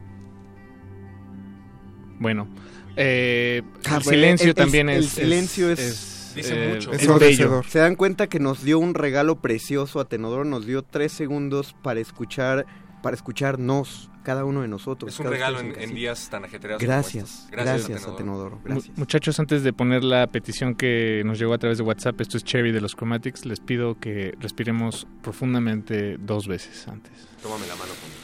Bueno, 2.20 2.48
eh, 2.96 3.62
Ah, 3.66 3.98
el 3.98 4.04
bueno, 4.04 4.10
silencio 4.10 4.46
el- 4.46 4.50
el- 4.50 4.56
también 4.56 4.90
el 4.90 5.04
es... 5.04 5.10
silencio 5.10 5.70
es, 5.70 5.80
es, 5.80 6.13
Dice 6.36 6.54
eh, 6.54 6.74
mucho. 6.74 6.92
es 6.94 7.20
bello. 7.20 7.62
Se 7.68 7.80
dan 7.80 7.96
cuenta 7.96 8.28
que 8.28 8.40
nos 8.40 8.64
dio 8.64 8.80
un 8.80 8.94
regalo 8.94 9.40
precioso 9.42 10.00
a 10.00 10.06
Tenodoro, 10.06 10.46
nos 10.46 10.66
dio 10.66 10.84
tres 10.84 11.12
segundos 11.12 11.76
para 11.82 12.00
escuchar, 12.00 12.66
para 13.02 13.16
escucharnos, 13.16 14.10
cada 14.24 14.46
uno 14.46 14.62
de 14.62 14.68
nosotros. 14.68 15.14
Es 15.14 15.20
un 15.20 15.28
regalo 15.28 15.60
en, 15.60 15.94
días 15.94 16.30
tan 16.30 16.46
ajetreados. 16.46 16.82
como 16.82 16.92
Gracias, 16.92 17.48
gracias, 17.52 17.86
Atenodoro. 17.86 18.14
Atenodoro, 18.14 18.56
Mu- 18.56 18.62
gracias. 18.64 18.98
Muchachos, 18.98 19.40
antes 19.40 19.64
de 19.64 19.74
poner 19.74 20.04
la 20.04 20.28
petición 20.28 20.76
que 20.76 21.22
nos 21.26 21.38
llegó 21.38 21.54
a 21.54 21.58
través 21.58 21.78
de 21.78 21.84
WhatsApp, 21.84 22.20
esto 22.22 22.38
es 22.38 22.44
Cherry 22.44 22.72
de 22.72 22.82
los 22.82 22.96
Chromatics, 22.96 23.46
les 23.46 23.60
pido 23.60 24.00
que 24.00 24.34
respiremos 24.40 25.08
profundamente 25.22 26.18
dos 26.18 26.48
veces 26.48 26.88
antes. 26.88 27.12
Tómame 27.42 27.68
la 27.68 27.76
mano 27.76 27.92
conmigo. 27.92 28.22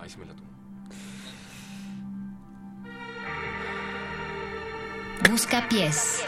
Ahí 0.00 0.08
sí 0.08 0.18
me 0.18 0.26
la 0.26 0.32
tomo. 0.34 0.47
Busca 5.28 5.60
pies. 5.68 6.24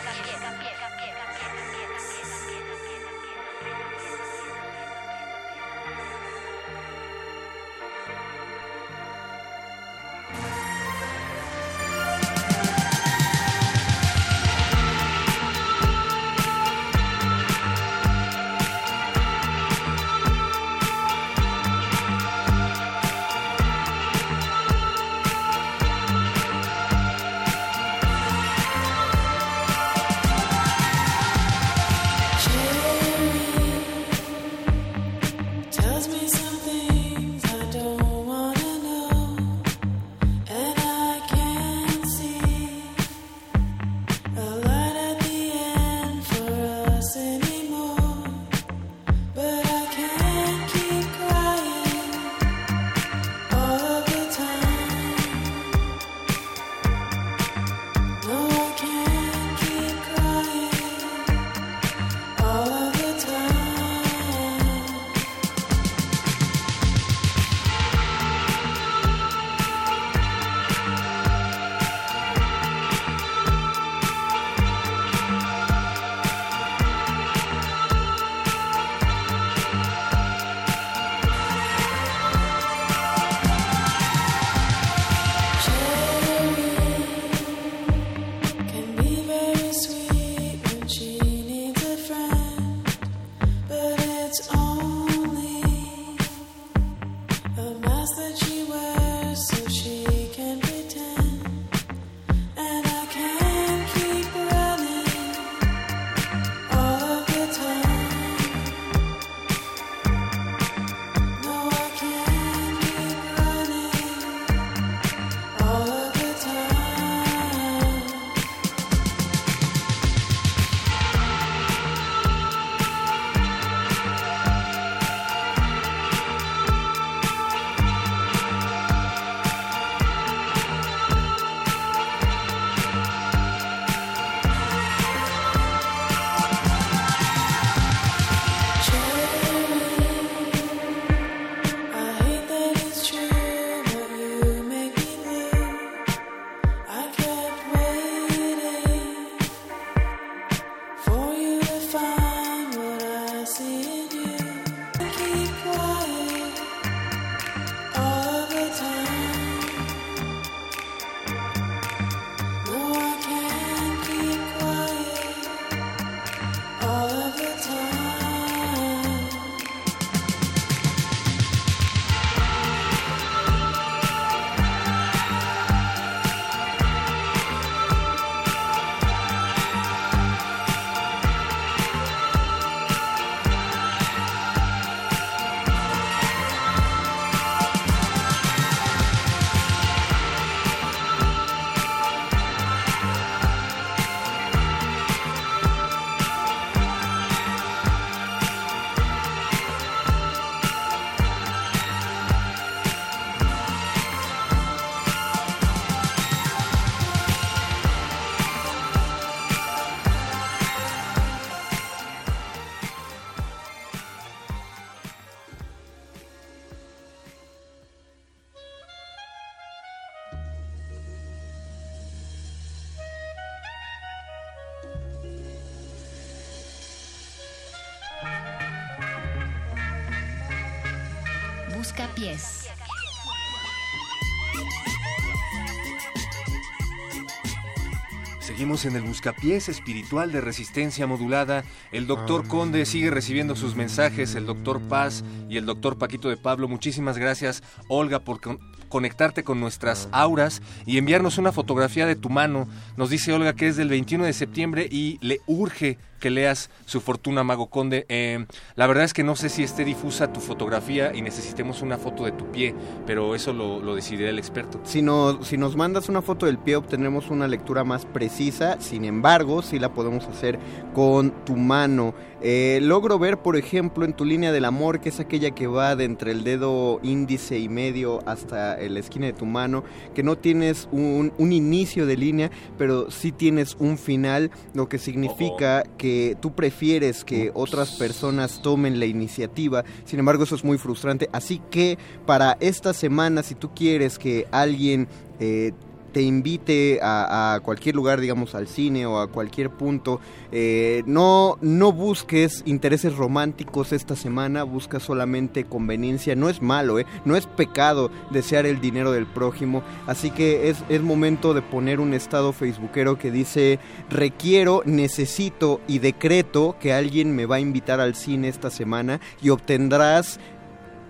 En 238.70 238.94
el 238.94 239.02
buscapiés 239.02 239.68
espiritual 239.68 240.30
de 240.30 240.40
resistencia 240.40 241.04
modulada. 241.08 241.64
El 241.90 242.06
doctor 242.06 242.46
Conde 242.46 242.86
sigue 242.86 243.10
recibiendo 243.10 243.56
sus 243.56 243.74
mensajes, 243.74 244.36
el 244.36 244.46
doctor 244.46 244.80
Paz 244.80 245.24
y 245.48 245.56
el 245.56 245.66
doctor 245.66 245.98
Paquito 245.98 246.28
de 246.28 246.36
Pablo. 246.36 246.68
Muchísimas 246.68 247.18
gracias, 247.18 247.64
Olga, 247.88 248.20
por 248.20 248.40
con- 248.40 248.60
conectarte 248.88 249.42
con 249.42 249.58
nuestras 249.58 250.08
auras 250.12 250.62
y 250.86 250.98
enviarnos 250.98 251.36
una 251.36 251.50
fotografía 251.50 252.06
de 252.06 252.14
tu 252.14 252.28
mano. 252.30 252.68
Nos 252.96 253.10
dice 253.10 253.32
Olga 253.32 253.54
que 253.54 253.66
es 253.66 253.76
del 253.76 253.88
21 253.88 254.24
de 254.24 254.32
septiembre 254.32 254.86
y 254.88 255.18
le 255.20 255.40
urge 255.48 255.98
que 256.20 256.30
leas 256.30 256.70
su 256.86 257.00
fortuna, 257.00 257.42
Mago 257.42 257.66
Conde. 257.66 258.06
Eh, 258.08 258.46
la 258.76 258.86
verdad 258.86 259.04
es 259.04 259.12
que 259.12 259.24
no 259.24 259.34
sé 259.34 259.48
si 259.48 259.64
esté 259.64 259.84
difusa 259.84 260.32
tu 260.32 260.40
fotografía 260.40 261.12
y 261.14 261.22
necesitemos 261.22 261.82
una 261.82 261.98
foto 261.98 262.24
de 262.24 262.32
tu 262.32 262.52
pie, 262.52 262.74
pero 263.06 263.34
eso 263.34 263.52
lo, 263.52 263.94
decidirá 263.94 264.30
el 264.30 264.38
experto. 264.38 264.80
Si, 264.84 265.02
no, 265.02 265.42
si 265.42 265.56
nos 265.56 265.74
mandas 265.74 266.08
una 266.08 266.22
foto 266.22 266.46
del 266.46 266.58
pie 266.58 266.76
obtendremos 266.76 267.30
una 267.30 267.48
lectura 267.48 267.82
más 267.82 268.04
precisa, 268.04 268.80
sin 268.80 269.04
embargo, 269.04 269.62
sí 269.62 269.78
la 269.78 269.92
podemos 269.92 270.26
hacer 270.26 270.58
con 270.94 271.30
tu 271.44 271.56
mano. 271.56 272.14
Eh, 272.42 272.78
logro 272.82 273.18
ver, 273.18 273.38
por 273.38 273.56
ejemplo, 273.56 274.04
en 274.04 274.14
tu 274.14 274.24
línea 274.24 274.52
del 274.52 274.64
amor, 274.64 275.00
que 275.00 275.10
es 275.10 275.20
aquella 275.20 275.50
que 275.50 275.66
va 275.66 275.94
de 275.96 276.04
entre 276.04 276.32
el 276.32 276.42
dedo 276.42 276.98
índice 277.02 277.58
y 277.58 277.68
medio 277.68 278.20
hasta 278.26 278.78
la 278.78 278.98
esquina 278.98 279.26
de 279.26 279.32
tu 279.32 279.46
mano, 279.46 279.84
que 280.14 280.22
no 280.22 280.38
tienes 280.38 280.88
un, 280.90 281.32
un 281.36 281.52
inicio 281.52 282.06
de 282.06 282.16
línea, 282.16 282.50
pero 282.78 283.10
sí 283.10 283.32
tienes 283.32 283.76
un 283.78 283.98
final, 283.98 284.50
lo 284.72 284.88
que 284.88 284.98
significa 284.98 285.82
que 285.98 286.36
tú 286.40 286.54
prefieres 286.54 287.24
que 287.24 287.50
otras 287.54 287.92
personas 287.96 288.62
tomen 288.62 288.98
la 288.98 289.06
iniciativa, 289.06 289.84
sin 290.04 290.18
embargo 290.18 290.44
eso 290.44 290.54
es 290.54 290.64
muy 290.64 290.78
frustrante, 290.78 291.28
así 291.32 291.60
que 291.70 291.98
para 292.26 292.56
esta 292.60 292.94
semana, 292.94 293.42
si 293.42 293.54
tú 293.54 293.74
quieres 293.74 294.18
que 294.18 294.46
alguien 294.50 295.08
eh, 295.40 295.72
te 296.12 296.22
invite 296.22 296.98
a, 297.02 297.60
cualquier 297.62 297.94
lugar, 297.94 298.20
digamos 298.20 298.54
al 298.54 298.68
cine 298.68 299.06
o 299.06 299.18
a 299.18 299.28
cualquier 299.28 299.70
punto, 299.70 300.20
eh, 300.52 301.02
no, 301.06 301.58
no 301.60 301.92
busques 301.92 302.62
intereses 302.66 303.16
románticos 303.16 303.92
esta 303.92 304.16
semana, 304.16 304.64
busca 304.64 305.00
solamente 305.00 305.64
conveniencia, 305.64 306.34
no 306.34 306.48
es 306.48 306.62
malo, 306.62 306.98
¿eh? 306.98 307.06
no 307.24 307.36
es 307.36 307.46
pecado 307.46 308.10
desear 308.30 308.66
el 308.66 308.80
dinero 308.80 309.12
del 309.12 309.26
prójimo, 309.26 309.82
así 310.06 310.30
que 310.30 310.68
es, 310.68 310.78
es 310.88 311.02
momento 311.02 311.54
de 311.54 311.62
poner 311.62 312.00
un 312.00 312.14
estado 312.14 312.52
facebookero 312.52 313.18
que 313.18 313.30
dice, 313.30 313.78
requiero, 314.08 314.82
necesito 314.84 315.80
y 315.86 315.98
decreto 315.98 316.76
que 316.80 316.92
alguien 316.92 317.34
me 317.34 317.46
va 317.46 317.56
a 317.56 317.60
invitar 317.60 318.00
al 318.00 318.14
cine 318.14 318.48
esta 318.48 318.70
semana 318.70 319.20
y 319.42 319.50
obtendrás 319.50 320.38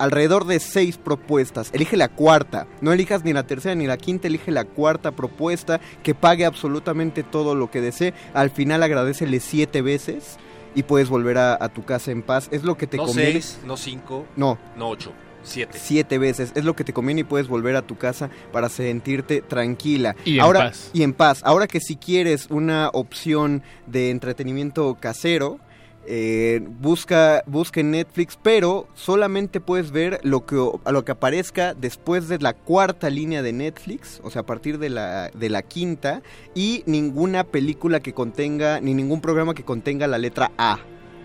alrededor 0.00 0.46
de 0.46 0.58
seis 0.58 0.96
propuestas. 0.98 1.70
Elige 1.72 1.96
la 1.96 2.08
cuarta. 2.08 2.66
No 2.80 2.92
elijas 2.92 3.24
ni 3.24 3.32
la 3.32 3.46
tercera 3.46 3.74
ni 3.74 3.86
la 3.86 3.96
quinta, 3.96 4.26
elige 4.28 4.50
la 4.50 4.64
cuarta 4.64 5.12
propuesta 5.12 5.80
que 6.02 6.14
pague 6.14 6.44
absolutamente 6.44 7.22
todo 7.22 7.54
lo 7.54 7.70
que 7.70 7.80
desee. 7.80 8.14
Al 8.34 8.50
final 8.50 8.82
agradecele 8.82 9.38
siete 9.40 9.82
veces 9.82 10.38
y 10.74 10.82
puedes 10.82 11.08
volver 11.08 11.38
a, 11.38 11.56
a 11.62 11.68
tu 11.68 11.84
casa 11.84 12.10
en 12.10 12.22
paz. 12.22 12.48
Es 12.50 12.64
lo 12.64 12.76
que 12.76 12.86
te 12.86 12.96
no 12.96 13.06
conviene. 13.06 13.32
seis, 13.32 13.58
no 13.64 13.76
cinco, 13.76 14.26
No. 14.36 14.58
no 14.76 14.88
ocho, 14.88 15.12
siete. 15.42 15.78
Siete 15.80 16.18
veces. 16.18 16.52
Es 16.54 16.64
lo 16.64 16.74
que 16.76 16.84
te 16.84 16.92
conviene 16.92 17.22
y 17.22 17.24
puedes 17.24 17.48
volver 17.48 17.76
a 17.76 17.82
tu 17.82 17.96
casa 17.98 18.30
para 18.52 18.68
sentirte 18.68 19.42
tranquila. 19.42 20.14
Y 20.24 20.34
en 20.36 20.40
Ahora, 20.40 20.60
paz. 20.60 20.90
Y 20.92 21.02
en 21.02 21.12
paz. 21.12 21.40
Ahora 21.44 21.66
que 21.66 21.80
si 21.80 21.96
quieres 21.96 22.46
una 22.50 22.88
opción 22.92 23.62
de 23.86 24.10
entretenimiento 24.10 24.96
casero, 25.00 25.58
eh, 26.06 26.66
busca, 26.80 27.42
busca 27.46 27.80
en 27.80 27.92
Netflix, 27.92 28.38
pero 28.42 28.88
solamente 28.94 29.60
puedes 29.60 29.90
ver 29.90 30.20
lo 30.22 30.46
que, 30.46 30.56
lo 30.56 31.04
que 31.04 31.12
aparezca 31.12 31.74
después 31.74 32.28
de 32.28 32.38
la 32.38 32.54
cuarta 32.54 33.10
línea 33.10 33.42
de 33.42 33.52
Netflix, 33.52 34.20
o 34.24 34.30
sea, 34.30 34.42
a 34.42 34.46
partir 34.46 34.78
de 34.78 34.88
la, 34.88 35.28
de 35.30 35.50
la 35.50 35.62
quinta, 35.62 36.22
y 36.54 36.82
ninguna 36.86 37.44
película 37.44 38.00
que 38.00 38.14
contenga, 38.14 38.80
ni 38.80 38.94
ningún 38.94 39.20
programa 39.20 39.54
que 39.54 39.64
contenga 39.64 40.06
la 40.06 40.18
letra 40.18 40.50
A. 40.58 40.78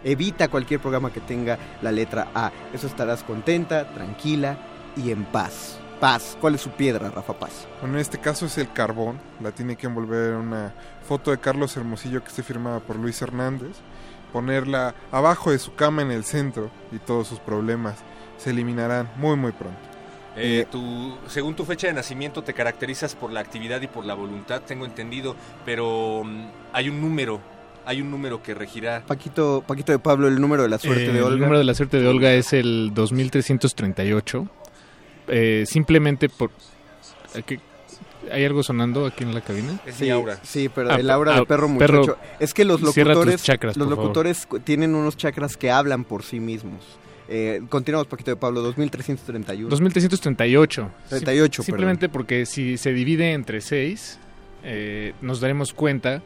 Evita 0.04 0.50
cualquier 0.50 0.80
programa 0.80 1.12
que 1.12 1.22
tenga 1.22 1.58
la 1.82 1.92
letra 1.92 2.28
A. 2.36 2.52
Eso 2.74 2.86
estarás 2.86 3.24
contenta, 3.24 3.92
tranquila 3.94 4.58
y 4.96 5.10
en 5.10 5.26
paz. 5.26 5.80
Paz. 6.00 6.38
¿Cuál 6.40 6.56
es 6.56 6.62
su 6.62 6.70
piedra, 6.72 7.10
Rafa 7.10 7.40
Paz? 7.40 7.68
Bueno, 7.80 7.96
en 7.96 8.02
este 8.02 8.20
caso 8.20 8.46
es 8.46 8.58
el 8.58 8.72
carbón. 8.72 9.20
La 9.42 9.52
tiene 9.52 9.78
que 9.78 9.88
envolver 9.88 10.34
en 10.34 10.36
una 10.36 10.76
foto 11.08 11.32
de 11.32 11.40
Carlos 11.40 11.76
Hermosillo 11.78 12.22
que 12.22 12.30
esté 12.30 12.44
firmada 12.44 12.82
por 12.82 12.98
Luis 12.98 13.22
Hernández. 13.22 13.78
Ponerla 14.36 14.94
abajo 15.14 15.52
de 15.52 15.60
su 15.60 15.76
cama 15.76 16.02
en 16.02 16.12
el 16.12 16.26
centro 16.26 16.70
y 16.92 16.98
todos 17.00 17.26
sus 17.26 17.40
problemas 17.40 17.96
se 18.36 18.50
eliminarán 18.50 19.10
muy 19.16 19.38
muy 19.38 19.54
pronto. 19.54 19.80
Eh, 20.36 20.66
tu- 20.70 21.16
según 21.28 21.56
tu 21.56 21.64
fecha 21.64 21.88
de 21.88 21.94
nacimiento 21.94 22.44
te 22.44 22.54
caracterizas 22.54 23.16
por 23.16 23.32
la 23.32 23.40
actividad 23.40 23.82
y 23.82 23.88
por 23.88 24.04
la 24.04 24.14
voluntad, 24.14 24.62
tengo 24.68 24.84
entendido, 24.86 25.38
pero 25.64 26.24
mm, 26.26 26.48
hay 26.74 26.90
un 26.90 27.00
número, 27.00 27.40
hay 27.86 28.02
un 28.02 28.12
número 28.12 28.44
que 28.44 28.54
regirá. 28.54 29.04
Paquito, 29.08 29.64
Paquito 29.66 29.94
de 29.94 30.00
Pablo, 30.00 30.28
el 30.28 30.42
número 30.42 30.64
de 30.64 30.68
la 30.70 30.80
suerte 30.80 31.06
Eh, 31.06 31.14
de 31.14 31.22
Olga. 31.22 31.36
El 31.36 31.40
número 31.40 31.60
de 31.60 31.64
la 31.64 31.74
suerte 31.74 32.02
de 32.02 32.06
Olga 32.10 32.34
es 32.34 32.52
el 32.52 32.92
2338. 32.94 34.50
Eh, 35.30 35.64
simplemente 35.66 36.28
por... 36.28 36.52
¿hay 37.34 37.44
que- 37.44 37.62
¿Hay 38.32 38.44
algo 38.46 38.64
sonando 38.64 39.06
aquí 39.06 39.24
en 39.24 39.34
la 39.34 39.42
cabina? 39.42 39.80
Es 39.86 39.96
Sí, 39.96 40.06
mi 40.06 40.10
aura. 40.12 40.40
sí, 40.44 40.70
pero 40.74 40.92
Ah, 40.92 40.96
el 40.96 41.10
aura 41.10 41.36
ah, 41.36 41.40
de 41.40 41.46
perro 41.46 41.68
muchacho. 41.68 42.18
es 42.40 42.54
que 42.54 42.66
los 42.66 42.82
locutores, 42.82 43.44
chakras, 43.44 43.78
los 43.78 43.88
favor. 43.88 44.04
locutores 44.04 44.46
cu- 44.46 44.60
tienen 44.60 44.96
unos 44.96 45.18
chakras 45.18 45.58
que 45.58 45.72
hablan 45.72 46.04
por 46.04 46.24
sí 46.24 46.40
mismos. 46.40 46.84
Eh, 47.28 47.62
continuamos, 47.70 48.08
Paquito 48.08 48.32
de 48.32 48.38
Pablo, 48.38 48.62
2331. 48.62 49.70
2338. 49.70 50.90
38, 51.10 51.64
Sim- 51.64 51.66
Simplemente 51.66 52.08
porque 52.10 52.46
si 52.46 52.78
se 52.78 52.94
divide 52.94 53.34
entre 53.34 53.62
6, 53.62 54.20
nos 55.22 55.40
daremos 55.40 55.74
cuenta 55.74 56.22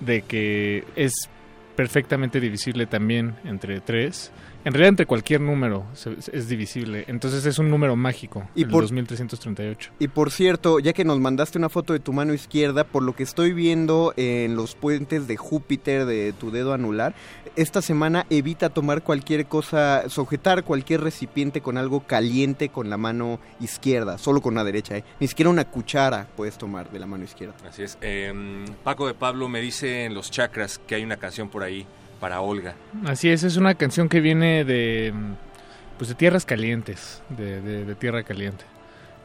de 0.00 0.22
que 0.22 0.84
es 0.96 1.12
perfectamente 1.76 2.40
divisible 2.40 2.86
también 2.86 3.34
entre 3.44 3.80
3. 3.80 4.30
En 4.64 4.72
realidad 4.72 4.88
entre 4.88 5.06
cualquier 5.06 5.40
número 5.40 5.84
se- 5.94 6.16
es 6.32 6.48
divisible. 6.48 7.04
Entonces 7.08 7.44
es 7.44 7.58
un 7.58 7.70
número 7.70 7.96
mágico, 7.96 8.48
Y 8.54 8.62
el 8.62 8.70
por- 8.70 8.82
2338. 8.84 9.92
Y 9.98 10.08
por 10.08 10.30
cierto, 10.30 10.78
ya 10.78 10.92
que 10.92 11.04
nos 11.04 11.20
mandaste 11.20 11.58
una 11.58 11.68
foto 11.68 11.92
de 11.92 12.00
tu 12.00 12.12
mano 12.12 12.32
izquierda, 12.32 12.84
por 12.84 13.02
lo 13.02 13.14
que 13.14 13.22
estoy 13.22 13.52
viendo 13.52 14.14
en 14.16 14.56
los 14.56 14.74
puentes 14.74 15.26
de 15.26 15.36
Júpiter 15.36 16.06
de 16.06 16.32
tu 16.32 16.50
dedo 16.50 16.72
anular, 16.72 17.14
esta 17.56 17.82
semana 17.82 18.26
evita 18.30 18.70
tomar 18.70 19.02
cualquier 19.02 19.46
cosa, 19.46 20.08
sujetar 20.08 20.64
cualquier 20.64 21.02
recipiente 21.02 21.60
con 21.60 21.76
algo 21.78 22.00
caliente 22.06 22.70
con 22.70 22.88
la 22.90 22.96
mano 22.96 23.38
izquierda, 23.60 24.18
solo 24.18 24.40
con 24.40 24.54
la 24.54 24.64
derecha, 24.64 24.96
¿eh? 24.96 25.04
Ni 25.20 25.28
siquiera 25.28 25.50
una 25.50 25.64
cuchara 25.66 26.26
puedes 26.36 26.56
tomar 26.58 26.90
de 26.90 26.98
la 26.98 27.06
mano 27.06 27.24
izquierda. 27.24 27.54
Así 27.68 27.82
es. 27.82 27.98
Eh, 28.00 28.32
Paco 28.82 29.06
de 29.06 29.14
Pablo 29.14 29.48
me 29.48 29.60
dice 29.60 30.04
en 30.04 30.14
los 30.14 30.30
chakras 30.30 30.78
que 30.78 30.94
hay 30.94 31.04
una 31.04 31.16
canción 31.18 31.48
por 31.48 31.62
ahí 31.62 31.86
para 32.24 32.40
Olga. 32.40 32.74
Así 33.04 33.28
es, 33.28 33.42
es 33.42 33.58
una 33.58 33.74
canción 33.74 34.08
que 34.08 34.20
viene 34.20 34.64
de 34.64 35.12
pues 35.98 36.08
de 36.08 36.14
tierras 36.14 36.46
calientes, 36.46 37.22
de, 37.28 37.60
de- 37.60 37.84
de 37.84 37.94
tierra 37.96 38.22
caliente. 38.22 38.64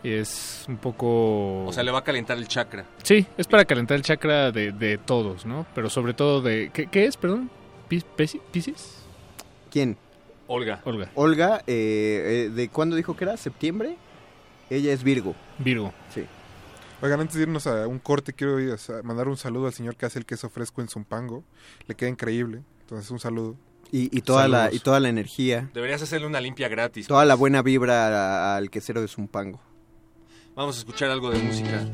Y 0.03 0.11
es 0.11 0.65
un 0.67 0.75
poco... 0.75 1.63
O 1.65 1.71
sea, 1.71 1.81
le 1.83 1.91
va 1.91 1.99
a 1.99 2.03
calentar 2.03 2.37
el 2.37 2.45
chakra. 2.49 2.83
Sí, 3.03 3.25
es 3.37 3.47
para 3.47 3.63
calentar 3.63 3.95
el 3.95 4.03
chakra 4.03 4.51
de, 4.51 4.73
de 4.73 4.97
todos, 4.97 5.45
¿no? 5.45 5.65
Pero 5.73 5.89
sobre 5.89 6.13
todo 6.13 6.41
de... 6.41 6.71
¿Qué, 6.73 6.87
qué 6.87 7.05
es, 7.05 7.15
perdón? 7.15 7.49
¿Pis- 7.89 8.05
pesi- 8.17 8.41
¿Piscis? 8.51 8.97
¿Quién? 9.71 9.95
Olga. 10.47 10.81
Olga. 10.83 11.09
Olga, 11.15 11.61
eh, 11.67 12.47
eh, 12.47 12.49
¿de 12.53 12.67
cuándo 12.67 12.97
dijo 12.97 13.15
que 13.15 13.23
era? 13.23 13.37
¿Septiembre? 13.37 13.95
Ella 14.69 14.91
es 14.91 15.03
Virgo. 15.03 15.35
Virgo. 15.57 15.93
Sí. 16.13 16.25
Oigan, 17.01 17.21
antes 17.21 17.37
de 17.37 17.43
irnos 17.43 17.65
a 17.65 17.87
un 17.87 17.99
corte, 17.99 18.33
quiero 18.33 18.59
ir 18.59 18.73
a 18.73 18.77
sa- 18.77 19.01
mandar 19.03 19.29
un 19.29 19.37
saludo 19.37 19.67
al 19.67 19.73
señor 19.73 19.95
que 19.95 20.05
hace 20.05 20.19
el 20.19 20.25
queso 20.25 20.49
fresco 20.49 20.81
en 20.81 20.89
Zumpango. 20.89 21.45
Le 21.87 21.95
queda 21.95 22.09
increíble. 22.09 22.61
Entonces, 22.89 23.11
un 23.11 23.19
saludo. 23.19 23.55
Y, 23.91 24.15
y 24.15 24.21
toda 24.21 24.47
la, 24.47 24.73
y 24.73 24.79
toda 24.79 24.99
la 24.99 25.09
energía, 25.09 25.69
Deberías 25.75 26.01
hacerle 26.01 26.25
una 26.25 26.41
limpia 26.41 26.67
gratis. 26.69 27.05
toda 27.07 27.23
la 27.25 27.35
buena 27.35 27.61
vibra 27.61 28.55
al 28.55 28.69
quesero 28.71 28.99
de 29.01 29.07
Zumpango. 29.07 29.59
Vamos 30.55 30.75
a 30.75 30.79
escuchar 30.79 31.09
algo 31.11 31.29
de 31.29 31.37
música 31.39 31.85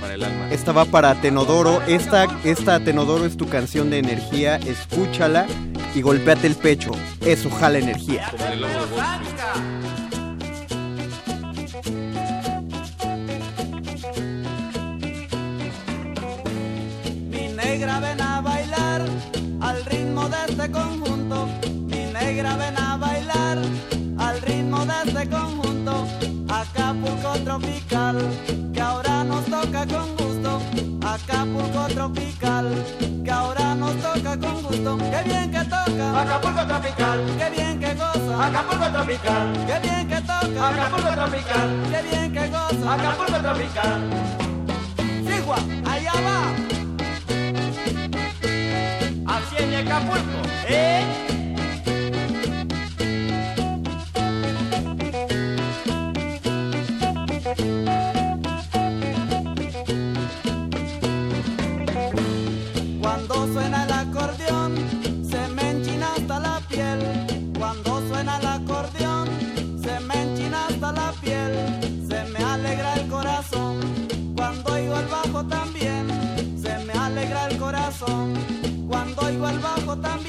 para 0.00 0.14
el 0.14 0.22
alma. 0.24 0.50
Esta 0.50 0.70
va 0.72 0.84
para 0.84 1.20
Tenodoro. 1.20 1.82
Esta, 1.82 2.24
esta 2.44 2.78
Tenodoro 2.82 3.26
es 3.26 3.36
tu 3.36 3.48
canción 3.48 3.90
de 3.90 3.98
energía. 3.98 4.56
Escúchala 4.56 5.46
y 5.94 6.00
golpéate 6.02 6.46
el 6.46 6.54
pecho. 6.54 6.92
Eso 7.20 7.50
jala 7.50 7.78
energía. 7.78 8.28
Como 8.30 8.46
el 8.46 8.60
lobo 8.60 8.72
de 8.86 8.94
Wall 8.94 9.22
Street. 9.26 10.64
Mi 17.30 17.48
negra 17.48 18.00
ven 18.00 18.20
a 18.20 18.40
bailar 18.40 19.02
al 19.64 19.82
ritmo 19.86 20.28
de 20.28 20.36
este 20.48 20.70
conjunto. 20.70 21.48
Mi 21.86 22.04
negra 22.12 22.56
ven 22.56 22.78
a 22.78 22.96
bailar 22.98 23.58
al 24.18 24.42
ritmo 24.42 24.84
de 24.84 24.94
este 25.06 25.28
conjunto. 25.30 26.06
Acapulco 26.48 27.32
tropical, 27.44 28.16
que 28.74 28.80
ahora 28.80 29.24
nos 29.24 29.44
toca 29.46 29.86
con 29.86 30.08
gusto. 30.16 30.60
Acapulco 31.02 31.82
tropical, 31.94 32.66
que 33.24 33.30
ahora 33.30 33.74
nos 33.74 33.94
toca 34.02 34.38
con 34.38 34.62
gusto. 34.62 34.98
Qué 34.98 35.20
bien 35.30 35.50
que 35.50 35.64
toca. 35.64 36.20
Acapulco 36.20 36.66
tropical, 36.66 37.18
qué 37.38 37.50
bien 37.56 37.80
que 37.80 37.94
goza. 37.94 38.46
Acapulco 38.46 38.86
tropical, 38.96 39.46
qué 39.66 39.76
bien 39.86 40.08
que 40.08 40.20
toca. 40.20 40.68
Acapulco 40.68 41.10
tropical, 41.18 41.68
qué 41.90 42.00
bien 42.08 42.32
que 42.34 42.48
goza. 42.48 42.94
Acapulco 42.94 43.38
tropical. 43.46 44.00
Sigua, 45.26 45.58
allá 45.90 46.12
va. 46.26 46.83
Acapulco, 49.94 50.42
¿eh? 50.66 51.23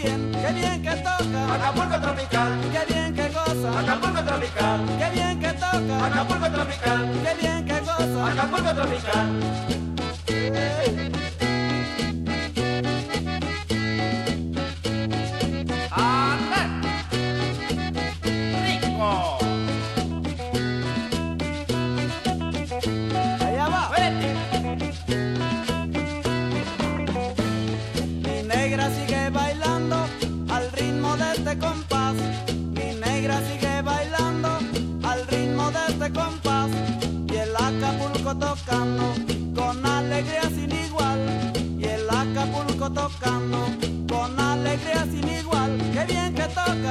También, 0.06 0.32
qué 0.32 0.54
bien 0.54 0.82
que 0.82 0.96
toca. 1.02 1.56
Acapulco 1.56 2.00
tropical, 2.02 2.60
qué 2.72 2.94
bien 2.94 3.16
que 3.16 3.30
goza. 3.30 3.80
Acapulco 3.80 4.24
tropical, 4.24 4.80
qué 5.00 5.10
bien 5.12 5.40
que 5.40 5.54
toca. 5.54 6.06
Acapulco 6.06 6.50
tropical, 6.52 7.12
qué 7.24 7.42
bien 7.42 7.66
que 7.66 7.80
goza. 7.80 8.32
Acapulco 8.32 8.74
tropical. 8.74 9.56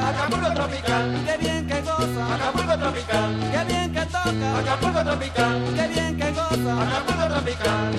Acapulco 0.09 0.52
tropical. 0.52 1.24
Qué 1.26 1.36
bien 1.39 1.66
que 1.66 1.81
goza. 1.81 2.35
Acapulco 2.35 2.78
tropical. 2.78 3.31
Qué 3.52 3.64
bien 3.64 3.93
que 3.93 4.06
toca. 4.06 4.59
Acapulco 4.59 5.05
tropical. 5.05 5.62
Qué 5.74 5.89
bien 5.89 6.16
que 6.18 6.31
goza. 6.32 6.82
Acapulco 6.82 7.26
tropical. 7.35 7.93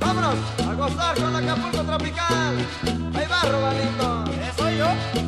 Vámonos 0.00 0.36
a 0.66 0.74
gozar 0.74 1.14
con 1.16 1.36
Acapulco 1.36 1.84
tropical. 1.84 2.54
Ahí 3.14 3.26
va, 3.30 3.40
Robalito. 3.50 4.24
¿Eso 4.48 4.70
yo? 4.70 5.27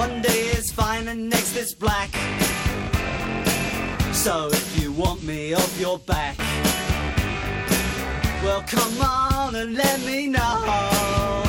One 0.00 0.22
day 0.22 0.44
is 0.56 0.72
fine 0.72 1.08
and 1.08 1.28
next 1.28 1.54
is 1.56 1.74
black. 1.74 2.08
So 4.14 4.48
if 4.50 4.80
you 4.80 4.92
want 4.92 5.22
me 5.22 5.52
off 5.52 5.78
your 5.78 5.98
back, 5.98 6.38
well 8.42 8.62
come 8.66 8.98
on 9.02 9.54
and 9.56 9.74
let 9.74 10.00
me 10.00 10.26
know. 10.26 11.44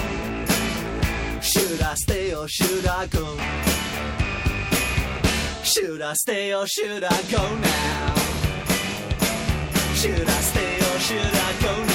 Should 1.42 1.82
I 1.82 1.94
stay 1.96 2.36
or 2.36 2.50
should 2.50 2.86
I 2.88 3.08
go? 3.08 3.26
Should 5.64 6.02
I 6.02 6.14
stay 6.16 6.54
or 6.54 6.68
should 6.68 7.06
I 7.06 7.22
go 7.32 7.44
now? 7.56 8.16
Should 10.02 10.28
I 10.28 10.42
stay 10.52 10.76
or 10.76 11.00
should 11.00 11.36
I 11.48 11.52
go 11.62 11.86
now? 11.86 11.91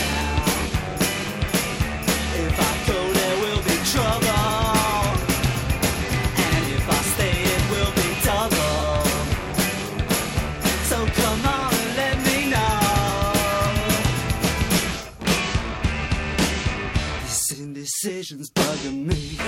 This 17.87 18.05
indecision's 18.05 18.51
bugging 18.51 19.07
me. 19.07 19.39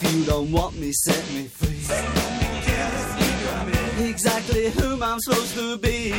If 0.00 0.14
you 0.14 0.24
don't 0.24 0.50
want 0.50 0.74
me, 0.78 0.90
set 0.90 1.22
me 1.34 1.46
free. 1.46 1.76
Exactly 4.08 4.70
whom 4.70 5.02
I'm 5.02 5.20
supposed 5.20 5.54
to 5.56 5.76
be. 5.76 6.12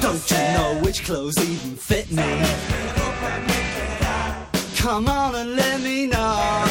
Don't 0.00 0.30
you 0.30 0.36
know 0.36 0.78
which 0.84 1.04
clothes 1.04 1.38
even 1.38 1.74
fit 1.74 2.08
me? 2.12 2.22
Come 4.76 5.08
on 5.08 5.34
and 5.34 5.56
let 5.56 5.80
me 5.80 6.06
know. 6.06 6.64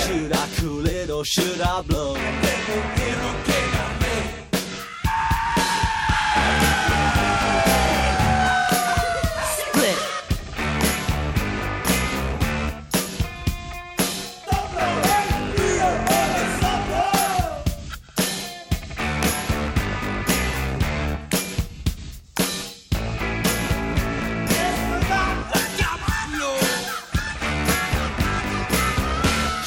Should 0.00 0.32
I 0.32 0.48
cool 0.56 0.84
it 0.84 1.10
or 1.10 1.24
should 1.24 1.60
I 1.60 1.80
blow? 1.82 2.16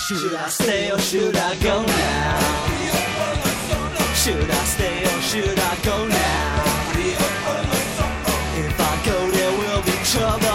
Should 0.07 0.35
I 0.35 0.47
stay 0.47 0.89
or 0.89 0.99
should 0.99 1.35
I 1.35 1.53
go 1.55 1.83
now? 1.83 2.39
Should 4.15 4.49
I 4.49 4.63
stay 4.63 5.03
or 5.03 5.21
should 5.21 5.59
I 5.59 5.75
go 5.83 6.07
now? 6.07 6.63
If 8.55 8.79
I 8.79 9.05
go, 9.05 9.29
there 9.31 9.51
will 9.59 9.81
be 9.81 9.91
trouble. 10.05 10.46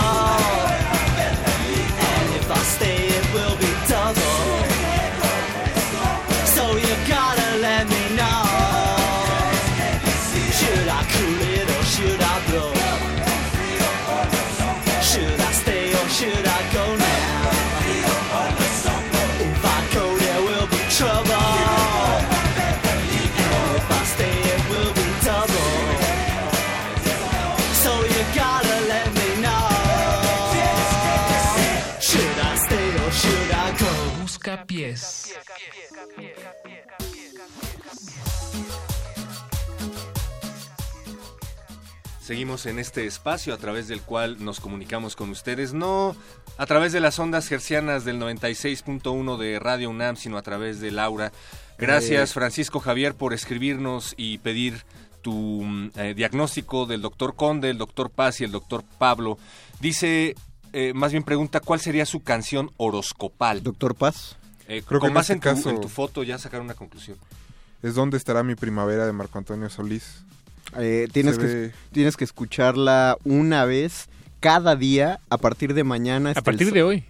Seguimos 42.20 42.66
en 42.66 42.78
este 42.78 43.04
espacio 43.04 43.52
a 43.52 43.58
través 43.58 43.88
del 43.88 44.00
cual 44.00 44.44
nos 44.44 44.60
comunicamos 44.60 45.16
con 45.16 45.30
ustedes, 45.30 45.72
no 45.72 46.16
a 46.56 46.66
través 46.66 46.92
de 46.92 47.00
las 47.00 47.18
ondas 47.18 47.50
hercianas 47.50 48.04
del 48.04 48.20
96.1 48.20 49.36
de 49.36 49.58
Radio 49.58 49.90
UNAM, 49.90 50.16
sino 50.16 50.38
a 50.38 50.42
través 50.42 50.80
de 50.80 50.92
Laura. 50.92 51.32
Gracias, 51.78 52.30
Eh. 52.30 52.32
Francisco 52.32 52.78
Javier, 52.78 53.14
por 53.14 53.34
escribirnos 53.34 54.14
y 54.16 54.38
pedir 54.38 54.84
tu 55.20 55.62
mm, 55.64 55.90
eh, 55.96 56.14
diagnóstico 56.14 56.86
del 56.86 57.02
doctor 57.02 57.34
Conde, 57.34 57.70
el 57.70 57.78
doctor 57.78 58.10
Paz 58.10 58.40
y 58.40 58.44
el 58.44 58.52
doctor 58.52 58.84
Pablo. 58.98 59.36
Dice, 59.80 60.36
eh, 60.72 60.92
más 60.94 61.12
bien 61.12 61.24
pregunta, 61.24 61.60
¿cuál 61.60 61.80
sería 61.80 62.06
su 62.06 62.22
canción 62.22 62.70
horoscopal? 62.76 63.62
Doctor 63.62 63.94
Paz. 63.94 64.36
Eh, 64.72 64.82
Creo 64.86 64.98
que 65.00 65.04
con 65.04 65.08
en 65.08 65.14
base 65.14 65.32
este 65.34 65.48
en, 65.48 65.54
tu, 65.54 65.60
caso- 65.62 65.70
en 65.70 65.80
tu 65.80 65.88
foto 65.88 66.22
ya 66.22 66.38
sacar 66.38 66.60
una 66.60 66.74
conclusión. 66.74 67.16
Es 67.82 67.94
donde 67.94 68.16
estará 68.16 68.42
mi 68.42 68.54
primavera 68.54 69.06
de 69.06 69.12
Marco 69.12 69.38
Antonio 69.38 69.68
Solís. 69.68 70.22
Eh, 70.78 71.08
tienes, 71.12 71.34
Se 71.36 71.40
que, 71.40 71.46
ve- 71.46 71.72
tienes 71.92 72.16
que 72.16 72.24
escucharla 72.24 73.16
una 73.24 73.64
vez 73.64 74.08
cada 74.40 74.76
día 74.76 75.20
a 75.30 75.38
partir 75.38 75.74
de 75.74 75.84
mañana. 75.84 76.30
hasta 76.30 76.40
A 76.40 76.44
partir 76.44 76.68
el 76.68 76.74
de 76.74 76.82
hoy, 76.82 77.04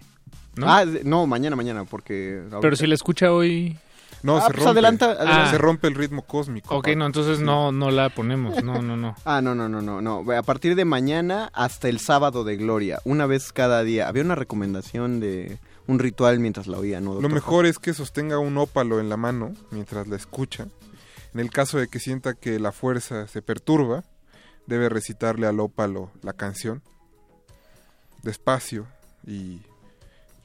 ¿no? 0.55 0.65
Ah, 0.71 0.83
no, 1.03 1.25
mañana, 1.27 1.55
mañana, 1.55 1.85
porque... 1.85 2.43
Pero 2.61 2.75
si 2.75 2.87
la 2.87 2.95
escucha 2.95 3.31
hoy... 3.31 3.77
No, 4.23 4.37
Ah, 4.37 4.41
se 4.41 4.45
pues 4.53 4.57
rompe. 4.63 4.71
adelanta- 4.71 5.11
adelanta. 5.11 5.51
Se 5.51 5.57
rompe 5.57 5.87
el 5.87 5.95
ritmo 5.95 6.21
cósmico. 6.21 6.75
Ok, 6.77 6.89
no, 6.95 7.05
entonces 7.05 7.39
no, 7.41 7.71
no 7.73 7.91
la 7.91 8.09
ponemos. 8.09 8.63
No, 8.63 8.81
no, 8.81 8.95
no. 8.95 9.15
Ah, 9.25 9.41
no, 9.41 9.53
no, 9.53 9.67
no, 9.67 9.81
no, 9.81 10.01
no. 10.01 10.23
A 10.31 10.43
partir 10.43 10.75
de 10.75 10.85
mañana 10.85 11.49
hasta 11.53 11.89
el 11.89 11.99
sábado 11.99 12.45
de 12.45 12.55
gloria, 12.55 12.99
una 13.03 13.25
vez 13.25 13.51
cada 13.51 13.83
día. 13.83 14.07
Había 14.07 14.23
una 14.23 14.35
recomendación 14.35 15.19
de 15.19 15.57
un 15.87 15.99
ritual 15.99 16.39
mientras 16.39 16.67
la 16.67 16.77
oía, 16.77 16.99
¿no? 16.99 17.19
Lo 17.19 17.29
mejor 17.29 17.65
es 17.65 17.79
que 17.79 17.93
sostenga 17.93 18.39
un 18.39 18.57
ópalo 18.57 18.99
en 18.99 19.09
la 19.09 19.17
mano 19.17 19.53
mientras 19.71 20.07
la 20.07 20.15
escucha. 20.15 20.67
En 21.33 21.39
el 21.39 21.49
caso 21.49 21.77
de 21.77 21.87
que 21.87 21.99
sienta 21.99 22.35
que 22.35 22.59
la 22.59 22.71
fuerza 22.71 23.27
se 23.27 23.41
perturba, 23.41 24.03
debe 24.67 24.87
recitarle 24.89 25.47
al 25.47 25.59
ópalo 25.59 26.11
la 26.21 26.33
canción 26.33 26.81
despacio 28.23 28.87
y 29.27 29.61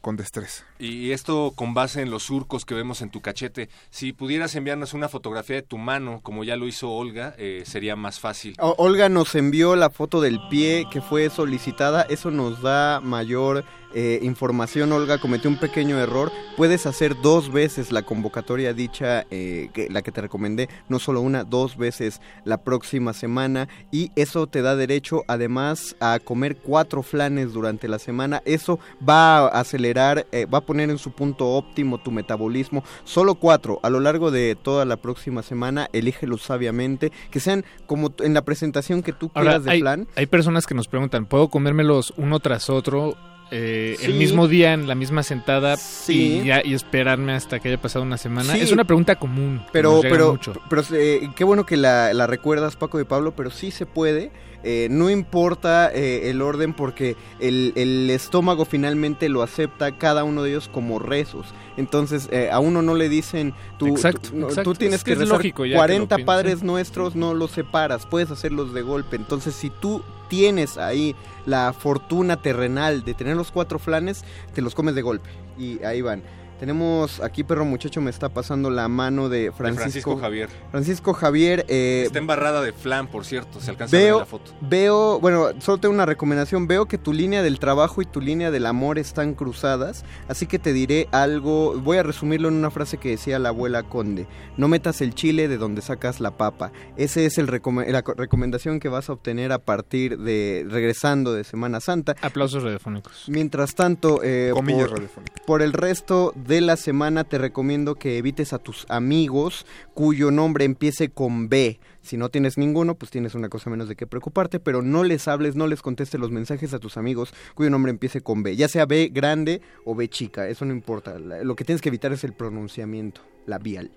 con 0.03 0.17
destreza. 0.17 0.68
Y 0.79 1.13
esto 1.13 1.53
con 1.55 1.75
base 1.75 2.03
en 2.03 2.11
los 2.11 2.25
surcos 2.25 2.65
que 2.65 2.75
vemos 2.75 3.03
en 3.03 3.11
tu 3.11 3.21
cachete. 3.21 3.69
Si 3.91 4.13
pudieras 4.13 4.55
enviarnos 4.55 4.95
una 4.95 5.09
fotografía 5.09 5.57
de 5.57 5.63
tu 5.63 5.79
mano, 5.79 6.21
como 6.23 6.45
ya 6.45 6.57
lo 6.57 6.67
hizo 6.67 6.91
Olga, 6.91 7.35
eh, 7.39 7.63
sería 7.67 7.97
más 7.97 8.21
fácil. 8.21 8.55
Olga 8.59 9.09
nos 9.09 9.35
envió 9.35 9.77
la 9.77 9.91
foto 9.91 10.21
del 10.21 10.41
pie 10.49 10.87
que 10.91 11.01
fue 11.01 11.31
solicitada. 11.31 12.03
Eso 12.03 12.31
nos 12.31 12.63
da 12.63 13.01
mayor 13.01 13.65
eh, 13.95 14.19
información. 14.23 14.93
Olga 14.93 15.19
cometió 15.19 15.49
un 15.49 15.59
pequeño 15.59 15.99
error. 15.99 16.31
Puedes 16.57 16.87
hacer 16.87 17.21
dos 17.23 17.51
veces 17.51 17.91
la 17.91 18.03
convocatoria 18.03 18.75
dicha, 18.75 19.27
eh, 19.31 19.71
que, 19.73 19.89
la 19.89 20.03
que 20.03 20.13
te 20.13 20.21
recomendé. 20.21 20.69
No 20.89 20.99
solo 20.99 21.21
una, 21.21 21.45
dos 21.45 21.77
veces 21.77 22.21
la 22.45 22.59
próxima 22.59 23.15
semana. 23.15 23.69
Y 23.91 24.13
eso 24.15 24.47
te 24.47 24.63
da 24.63 24.77
derecho 24.77 25.25
además 25.27 25.97
a 26.01 26.19
comer 26.19 26.57
cuatro 26.57 27.03
flanes 27.03 27.53
durante 27.53 27.89
la 27.89 27.99
semana. 27.99 28.43
Eso 28.45 28.79
va 29.07 29.39
a 29.39 29.61
acelerar, 29.61 30.27
eh, 30.33 30.47
va 30.47 30.59
a 30.59 30.63
poner 30.69 30.91
en 30.91 30.99
su 30.99 31.13
punto 31.13 31.47
óptimo 31.49 31.97
tu 31.99 32.11
metabolismo. 32.13 32.85
Solo 33.05 33.37
cuatro 33.37 33.81
a 33.83 33.89
lo 33.89 34.01
largo 34.01 34.31
de 34.31 34.55
toda 34.55 34.85
la 34.85 34.99
próxima 34.99 35.43
semana. 35.43 35.89
Elígelos 35.95 36.43
sabiamente. 36.43 37.11
Que 37.31 37.41
sean 37.41 37.65
como 37.87 38.13
en 38.21 38.35
la 38.35 38.43
presentación 38.43 39.03
que 39.03 39.15
tú 39.15 39.31
Ahora, 39.35 39.51
quieras 39.53 39.65
de 39.65 39.71
hay, 39.71 39.81
plan. 39.81 40.07
hay 40.15 40.27
personas 40.27 40.67
que 40.67 40.75
nos 40.75 40.87
preguntan, 40.89 41.25
¿puedo 41.25 41.49
comérmelos 41.49 42.13
uno 42.19 42.39
tras 42.41 42.69
otro 42.69 43.17
eh, 43.51 43.97
el 44.03 44.13
mismo 44.15 44.47
día 44.47 44.75
en 44.75 44.87
la 44.87 44.95
misma 44.95 45.23
sentada 45.23 45.79
Sí. 45.79 46.41
y, 46.43 46.47
ya, 46.49 46.61
y 46.63 46.75
esperarme 46.75 47.33
hasta 47.33 47.61
que 47.61 47.69
haya 47.69 47.81
pasado 47.81 48.05
una 48.05 48.19
semana? 48.19 48.53
Sí. 48.53 48.61
Es 48.61 48.73
una 48.73 48.85
pregunta 48.85 49.17
común. 49.17 49.63
Pero, 49.73 50.01
pero, 50.03 50.33
mucho. 50.33 50.53
pero 50.69 50.83
eh, 50.93 51.31
qué 51.35 51.45
bueno 51.45 51.65
que 51.65 51.79
la, 51.79 52.13
la 52.13 52.27
recuerdas, 52.27 52.77
Paco 52.77 52.99
de 52.99 53.07
Pablo, 53.07 53.33
pero 53.35 53.51
sí 53.51 53.71
se 53.71 53.87
puede. 53.87 54.31
Eh, 54.65 54.89
no 54.91 55.09
importa 55.09 55.91
eh, 55.93 56.31
el 56.31 56.43
orden 56.43 56.75
porque 56.75 57.17
el, 57.39 57.73
el 57.77 58.11
estómago 58.11 58.65
finalmente 58.65 59.29
lo 59.29 59.43
acepta 59.43 59.97
cada 59.97 60.25
uno 60.25 60.43
de 60.43 60.51
ellos 60.51 60.69
como 60.73 60.99
rezos. 60.99 61.47
Entonces 61.77 62.29
eh, 62.33 62.51
a 62.51 62.59
uno 62.59 62.83
no 62.83 62.95
le 62.95 63.09
dicen, 63.09 63.55
tú, 63.79 63.87
Exacto, 63.87 64.31
tú, 64.31 64.41
exacto. 64.49 64.73
tú 64.73 64.75
tienes 64.75 64.97
Es 65.01 65.05
que 65.05 65.13
que 65.13 65.21
rezar 65.21 65.37
lógico 65.37 65.65
ya 65.65 65.71
que 65.71 65.75
lo 65.77 65.79
40 65.79 66.17
piensas. 66.17 66.27
padres 66.27 66.63
nuestros, 66.63 67.15
no 67.15 67.35
los 67.35 67.53
separas, 67.53 68.07
puedes 68.07 68.31
hacerlos 68.31 68.75
de 68.75 68.83
golpe. 68.83 69.17
Entonces 69.17 69.55
si 69.55 69.71
tú 69.71 70.03
tienes 70.29 70.77
ahí 70.77 71.15
la 71.47 71.73
fortuna 71.73 72.43
terrenal 72.43 73.05
de 73.05 73.15
tener 73.15 73.37
los 73.37 73.53
cuatro 73.53 73.79
flanes, 73.79 74.25
te 74.55 74.61
los 74.61 74.75
comes 74.75 74.95
de 74.95 75.03
golpe. 75.03 75.31
Y 75.57 75.83
ahí 75.85 76.03
van. 76.03 76.23
Tenemos 76.59 77.21
aquí, 77.21 77.45
perro 77.45 77.65
muchacho, 77.65 78.01
me 78.01 78.11
está 78.11 78.29
pasando 78.29 78.69
la 78.71 78.89
mano 78.89 79.29
de 79.29 79.39
De 79.45 79.53
Francisco, 79.53 80.17
Javier. 80.17 80.49
Francisco 80.71 81.13
Javier. 81.13 81.65
eh, 81.69 82.03
Está 82.07 82.19
embarrada 82.19 82.63
de 82.63 82.73
flan, 82.73 83.07
por 83.07 83.25
cierto. 83.25 83.61
Se 83.61 83.71
alcanza 83.71 83.97
a 83.97 84.01
ver 84.01 84.15
la 84.15 84.27
foto. 84.27 84.51
veo, 84.61 85.21
bueno, 85.21 85.49
solo 85.61 85.79
tengo 85.79 85.95
una 85.95 86.07
recomendación. 86.07 86.67
Veo 86.67 86.87
que 86.87 86.99
tu 86.99 87.13
línea 87.13 87.43
del 87.43 87.59
trabajo 87.61 88.03
y 88.03 88.07
tu 88.07 88.21
línea 88.21 88.51
del 88.51 88.67
amor 88.67 88.99
están 88.99 89.35
cruzadas. 89.35 90.05
Así 90.27 90.47
que 90.47 90.59
te 90.59 90.73
diré 90.73 91.09
algo. 91.13 91.79
Voy 91.81 91.99
a 91.99 92.03
resumirlo 92.03 92.49
en 92.49 92.55
una 92.55 92.71
frase 92.71 92.99
que 92.99 93.11
decía 93.11 93.39
la 93.39 93.51
abuela 93.51 93.85
Conde. 93.85 94.27
No 94.57 94.67
metas 94.69 95.01
el 95.01 95.15
chile 95.15 95.47
de 95.49 95.59
donde 95.59 95.81
sacas 95.81 96.19
la 96.21 96.33
papa. 96.37 96.73
Esa 96.97 97.21
es 97.21 97.39
el 97.39 97.47
recome- 97.47 97.87
la 97.91 98.03
co- 98.03 98.15
recomendación 98.15 98.81
que 98.81 98.89
vas 98.89 99.09
a 99.09 99.13
obtener 99.13 99.53
a 99.53 99.59
partir 99.59 100.19
de 100.19 100.67
regresando 100.69 101.33
de 101.33 101.45
Semana 101.45 101.81
Santa. 101.81 102.17
Aplausos 102.21 102.63
radiofónicos. 102.65 103.25
Mientras 103.29 103.75
tanto, 103.77 104.21
eh, 104.25 104.51
Comillas 104.53 104.89
por, 104.89 105.03
por 105.47 105.63
el 105.63 105.73
resto 105.73 106.33
de 106.49 106.61
la 106.61 106.77
semana 106.77 107.23
te 107.25 107.39
recomiendo 107.39 107.95
que 107.95 108.19
evites 108.19 108.53
a 108.53 108.59
tus 108.59 108.87
amigos 108.89 109.67
cuyo 109.95 110.31
nombre 110.31 110.65
empiece 110.65 111.11
con 111.11 111.49
B. 111.49 111.79
Si 112.03 112.17
no 112.17 112.31
tienes 112.31 112.57
ninguno, 112.59 112.95
pues 112.97 113.11
tienes 113.11 113.35
una 113.35 113.49
cosa 113.49 113.71
menos 113.71 113.89
de 113.89 113.95
qué 113.97 114.07
preocuparte, 114.07 114.59
pero 114.59 114.83
no 114.83 115.05
les 115.05 115.29
hables, 115.29 115.55
no 115.55 115.67
les 115.67 115.83
contestes 115.83 116.19
los 116.19 116.31
mensajes 116.31 116.73
a 116.75 116.79
tus 116.79 116.97
amigos 116.97 117.35
cuyo 117.55 117.71
nombre 117.71 117.91
empiece 117.91 118.23
con 118.23 118.43
B, 118.43 118.57
ya 118.57 118.67
sea 118.67 118.87
B 118.87 119.11
grande 119.13 119.61
o 119.85 119.95
B 119.95 120.09
chica, 120.09 120.49
eso 120.49 120.65
no 120.65 120.73
importa. 120.73 121.19
Lo 121.19 121.55
que 121.55 121.65
tienes 121.65 121.83
que 121.83 121.91
evitar 121.91 122.13
es 122.13 122.25
el 122.25 122.33
pronunciamiento 122.33 123.21
labial. 123.47 123.93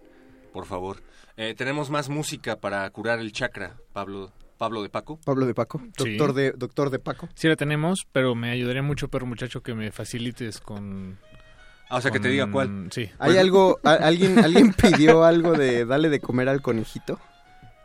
Por 0.53 0.65
favor. 0.65 0.97
Eh, 1.37 1.55
tenemos 1.57 1.89
más 1.89 2.09
música 2.09 2.59
para 2.59 2.89
curar 2.89 3.19
el 3.19 3.31
chakra, 3.31 3.77
Pablo, 3.93 4.33
Pablo 4.57 4.83
de 4.83 4.89
Paco. 4.89 5.17
Pablo 5.23 5.45
de 5.45 5.53
Paco, 5.55 5.81
Sí. 5.97 6.17
doctor 6.17 6.33
de 6.33 6.51
doctor 6.51 6.89
de 6.89 6.99
Paco. 6.99 7.29
Sí 7.33 7.47
la 7.47 7.55
tenemos, 7.55 8.05
pero 8.11 8.35
me 8.35 8.51
ayudaría 8.51 8.83
mucho, 8.83 9.07
perro 9.07 9.25
muchacho, 9.25 9.63
que 9.63 9.73
me 9.73 9.91
facilites 9.91 10.59
con... 10.59 11.17
Ah, 11.91 11.97
o 11.97 12.01
sea, 12.01 12.09
que 12.11 12.19
te 12.19 12.29
diga 12.29 12.49
cuál. 12.49 12.87
Sí. 12.91 13.09
¿Hay 13.19 13.37
algo, 13.37 13.79
a- 13.83 13.93
alguien, 13.93 14.39
alguien 14.39 14.73
pidió 14.73 15.23
algo 15.25 15.51
de 15.53 15.85
darle 15.85 16.09
de 16.09 16.19
comer 16.19 16.47
al 16.49 16.61
conejito? 16.61 17.19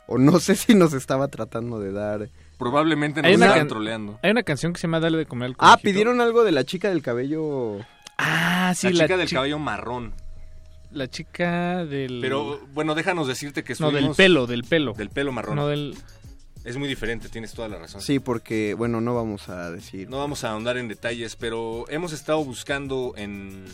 O 0.06 0.16
no 0.18 0.38
sé 0.38 0.54
si 0.54 0.74
nos 0.76 0.92
estaba 0.92 1.26
tratando 1.28 1.80
de 1.80 1.90
dar. 1.92 2.28
Probablemente 2.58 3.20
nos 3.20 3.32
estaban 3.32 3.58
can- 3.58 3.68
troleando. 3.68 4.18
hay 4.22 4.30
una 4.30 4.44
canción 4.44 4.72
que 4.72 4.78
se 4.80 4.86
llama 4.86 5.00
Dale 5.00 5.18
de 5.18 5.26
comer 5.26 5.46
al 5.46 5.52
Ah, 5.54 5.56
conejito. 5.72 5.82
pidieron 5.82 6.20
algo 6.20 6.44
de 6.44 6.52
la 6.52 6.62
chica 6.64 6.88
del 6.88 7.02
cabello. 7.02 7.78
Ah, 8.16 8.72
sí, 8.76 8.86
la 8.92 8.98
la, 8.98 9.04
chica 9.04 9.16
del 9.16 9.28
chi- 9.28 9.34
cabello 9.34 9.58
marrón. 9.58 10.14
La 10.92 11.08
chica 11.10 11.84
del... 11.84 12.20
Pero 12.22 12.60
bueno, 12.72 12.94
déjanos 12.94 13.26
decirte 13.26 13.64
que 13.64 13.74
No, 13.80 13.88
del 13.88 13.96
estuvimos- 14.04 14.16
pelo, 14.16 14.46
del 14.46 14.62
pelo. 14.62 14.92
Del 14.94 15.10
pelo 15.10 15.32
marrón. 15.32 15.56
No 15.56 15.66
del... 15.66 15.96
Es 16.64 16.76
muy 16.76 16.88
diferente, 16.88 17.28
tienes 17.28 17.52
toda 17.52 17.68
la 17.68 17.78
razón. 17.78 18.00
Sí, 18.00 18.18
porque, 18.18 18.74
bueno, 18.74 19.00
no 19.00 19.14
vamos 19.14 19.48
a 19.48 19.70
decir. 19.70 20.08
No 20.08 20.18
vamos 20.18 20.42
a 20.44 20.50
ahondar 20.50 20.76
en 20.78 20.88
detalles, 20.88 21.36
pero 21.36 21.84
hemos 21.88 22.12
estado 22.12 22.44
buscando 22.44 23.12
en, 23.16 23.64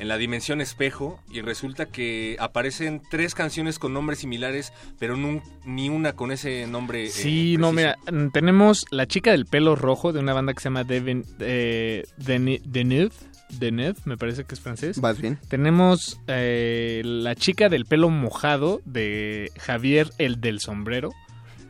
en 0.00 0.08
la 0.08 0.16
dimensión 0.16 0.60
espejo 0.60 1.20
y 1.30 1.40
resulta 1.42 1.86
que 1.86 2.36
aparecen 2.40 3.00
tres 3.10 3.34
canciones 3.34 3.78
con 3.78 3.92
nombres 3.92 4.18
similares, 4.20 4.72
pero 4.98 5.16
nun- 5.16 5.42
ni 5.64 5.88
una 5.88 6.14
con 6.14 6.32
ese 6.32 6.66
nombre. 6.66 7.04
eh, 7.04 7.10
Sí, 7.10 7.56
no, 7.58 7.70
mira, 7.72 7.96
mm, 8.10 8.28
tenemos 8.32 8.84
la 8.90 9.06
chica 9.06 9.30
del 9.30 9.46
pelo 9.46 9.76
rojo 9.76 10.12
de 10.12 10.20
una 10.20 10.32
banda 10.32 10.54
que 10.54 10.60
se 10.60 10.64
llama 10.70 10.84
Devin, 10.84 11.24
eh, 11.38 12.04
Deneuve, 12.16 13.94
me 14.04 14.16
parece 14.16 14.44
que 14.44 14.54
es 14.54 14.60
francés. 14.60 15.00
Vas 15.00 15.20
bien. 15.20 15.38
Tenemos 15.48 16.20
eh, 16.28 17.02
la 17.04 17.34
chica 17.34 17.68
del 17.68 17.84
pelo 17.84 18.08
mojado 18.10 18.80
de 18.84 19.50
Javier 19.58 20.10
el 20.18 20.40
del 20.40 20.60
sombrero. 20.60 21.10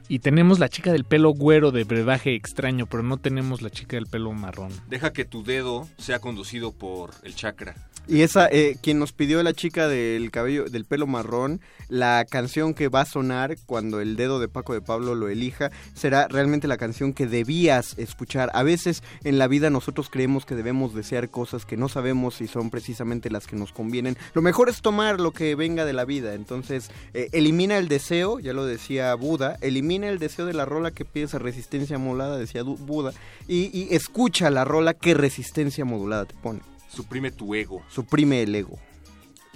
Y 0.09 0.19
tenemos 0.19 0.59
la 0.59 0.69
chica 0.69 0.91
del 0.91 1.05
pelo 1.05 1.31
güero 1.31 1.71
de 1.71 1.85
brebaje 1.85 2.35
extraño, 2.35 2.87
pero 2.87 3.05
no 3.05 3.19
tenemos 3.19 3.63
la 3.63 3.71
chica 3.71 3.97
del 3.97 4.07
pelo 4.07 4.33
marrón. 4.33 4.73
Deja 4.89 5.13
que 5.13 5.25
tu 5.25 5.45
dedo 5.45 5.87
sea 5.99 6.19
conducido 6.19 6.73
por 6.73 7.11
el 7.23 7.37
chakra. 7.37 7.77
Y 8.09 8.23
esa, 8.23 8.49
eh, 8.49 8.77
quien 8.83 8.99
nos 8.99 9.13
pidió 9.13 9.43
la 9.43 9.53
chica 9.53 9.87
del 9.87 10.31
cabello, 10.31 10.65
del 10.65 10.85
pelo 10.85 11.07
marrón, 11.07 11.61
la 11.89 12.25
canción 12.29 12.75
que 12.75 12.89
va 12.89 13.03
a 13.03 13.05
sonar 13.05 13.57
cuando 13.67 14.01
el 14.01 14.17
dedo 14.17 14.41
de 14.41 14.49
Paco 14.49 14.73
de 14.73 14.81
Pablo 14.81 15.15
lo 15.15 15.29
elija, 15.29 15.71
será 15.95 16.27
realmente 16.29 16.67
la 16.67 16.77
canción 16.77 17.13
que 17.13 17.27
debías 17.27 17.99
escuchar. 17.99 18.51
A 18.55 18.63
veces 18.63 19.03
en 19.23 19.39
la 19.39 19.49
vida 19.49 19.71
nosotros 19.71 20.09
creemos 20.11 20.45
que 20.45 20.55
debemos 20.55 20.95
desear 20.95 21.31
cosas 21.31 21.65
que 21.65 21.77
no 21.77 21.89
sabemos 21.89 22.35
si 22.35 22.47
son 22.47 22.71
precisamente 22.71 23.31
las 23.31 23.47
que 23.47 23.57
nos 23.57 23.73
convienen. 23.73 24.17
Lo 24.35 24.43
mejor 24.43 24.69
es 24.69 24.83
tomar 24.83 25.21
lo 25.21 25.33
que 25.33 25.55
venga 25.55 25.85
de 25.85 25.93
la 25.93 26.05
vida. 26.05 26.35
Entonces, 26.35 26.91
eh, 27.15 27.29
elimina 27.33 27.79
el 27.79 27.89
deseo, 27.89 28.41
ya 28.41 28.53
lo 28.53 28.67
decía 28.67 29.15
Buda, 29.15 29.57
elimina 29.61 30.09
el 30.09 30.19
deseo 30.19 30.47
de 30.47 30.55
la 30.55 30.65
rola 30.65 30.91
que 30.91 31.05
pides 31.05 31.35
a 31.35 31.39
resistencia 31.39 31.99
modulada, 31.99 32.39
decía 32.39 32.63
Buda, 32.63 33.13
y 33.47 33.89
escucha 33.95 34.51
la 34.51 34.65
rola 34.65 34.95
que 34.95 35.15
resistencia 35.15 35.85
modulada 35.85 36.25
te 36.25 36.35
pone. 36.35 36.70
Suprime 36.93 37.31
tu 37.31 37.55
ego. 37.55 37.83
Suprime 37.89 38.43
el 38.43 38.55
ego. 38.55 38.79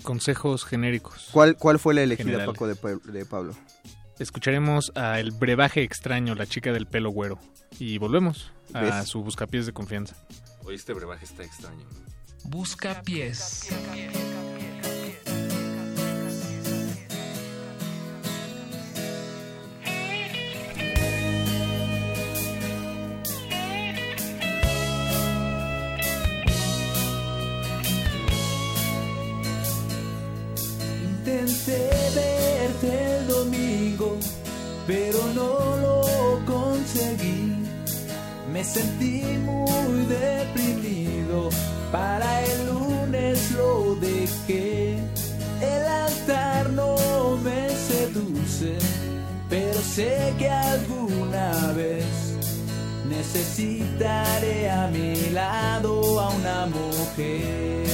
consejos 0.03 0.65
genéricos. 0.65 1.29
¿Cuál, 1.33 1.57
cuál 1.57 1.79
fue 1.79 1.95
la 1.95 2.03
elegida, 2.03 2.25
Generales. 2.27 2.53
Paco, 2.55 2.67
de, 2.67 3.13
de 3.13 3.25
Pablo? 3.27 3.55
Escucharemos 4.19 4.93
a 4.95 5.19
El 5.19 5.33
Brebaje 5.33 5.83
Extraño, 5.83 6.35
la 6.35 6.47
chica 6.47 6.73
del 6.73 6.87
pelo 6.87 7.11
güero. 7.11 7.39
Y 7.79 7.99
volvemos 7.99 8.53
a 8.73 8.81
¿Ves? 8.83 9.09
su 9.09 9.23
buscapiés 9.25 9.67
de 9.67 9.73
confianza. 9.73 10.15
Oye, 10.65 10.77
este 10.77 10.93
brebaje 10.93 11.25
está 11.25 11.43
extraño. 11.43 11.85
Busca 12.45 13.03
pies. 13.03 13.69
Intenté 31.35 31.91
verte 32.15 33.17
el 33.17 33.27
domingo, 33.27 34.17
pero 34.87 35.19
no 35.35 35.77
lo 35.79 36.45
conseguí. 36.47 37.67
Me 38.53 38.63
sentí 38.63 39.25
muy 39.43 40.07
deprimido. 40.07 41.49
Para 41.91 42.41
el 42.45 42.67
lunes 42.69 43.51
lo 43.51 43.97
dejé. 43.97 44.99
El 45.61 45.85
altar 46.07 46.71
no 46.71 47.37
me 47.43 47.69
seduce, 47.71 48.79
pero 49.51 49.81
sé 49.81 50.35
que 50.39 50.49
alguna 50.49 51.73
vez 51.73 52.05
necesitaré 53.09 54.71
a 54.71 54.87
mi 54.87 55.31
lado 55.31 56.21
a 56.21 56.29
una 56.31 56.67
mujer. 56.67 57.94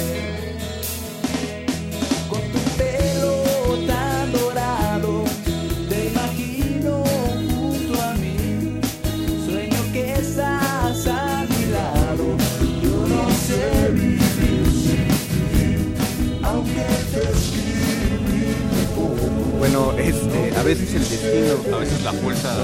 Este, 20.01 20.56
a 20.56 20.62
veces 20.62 20.93
el 20.94 21.01
destino. 21.09 21.77
A 21.77 21.81
veces 21.81 22.02
la 22.02 22.12
fuerza 22.12 22.55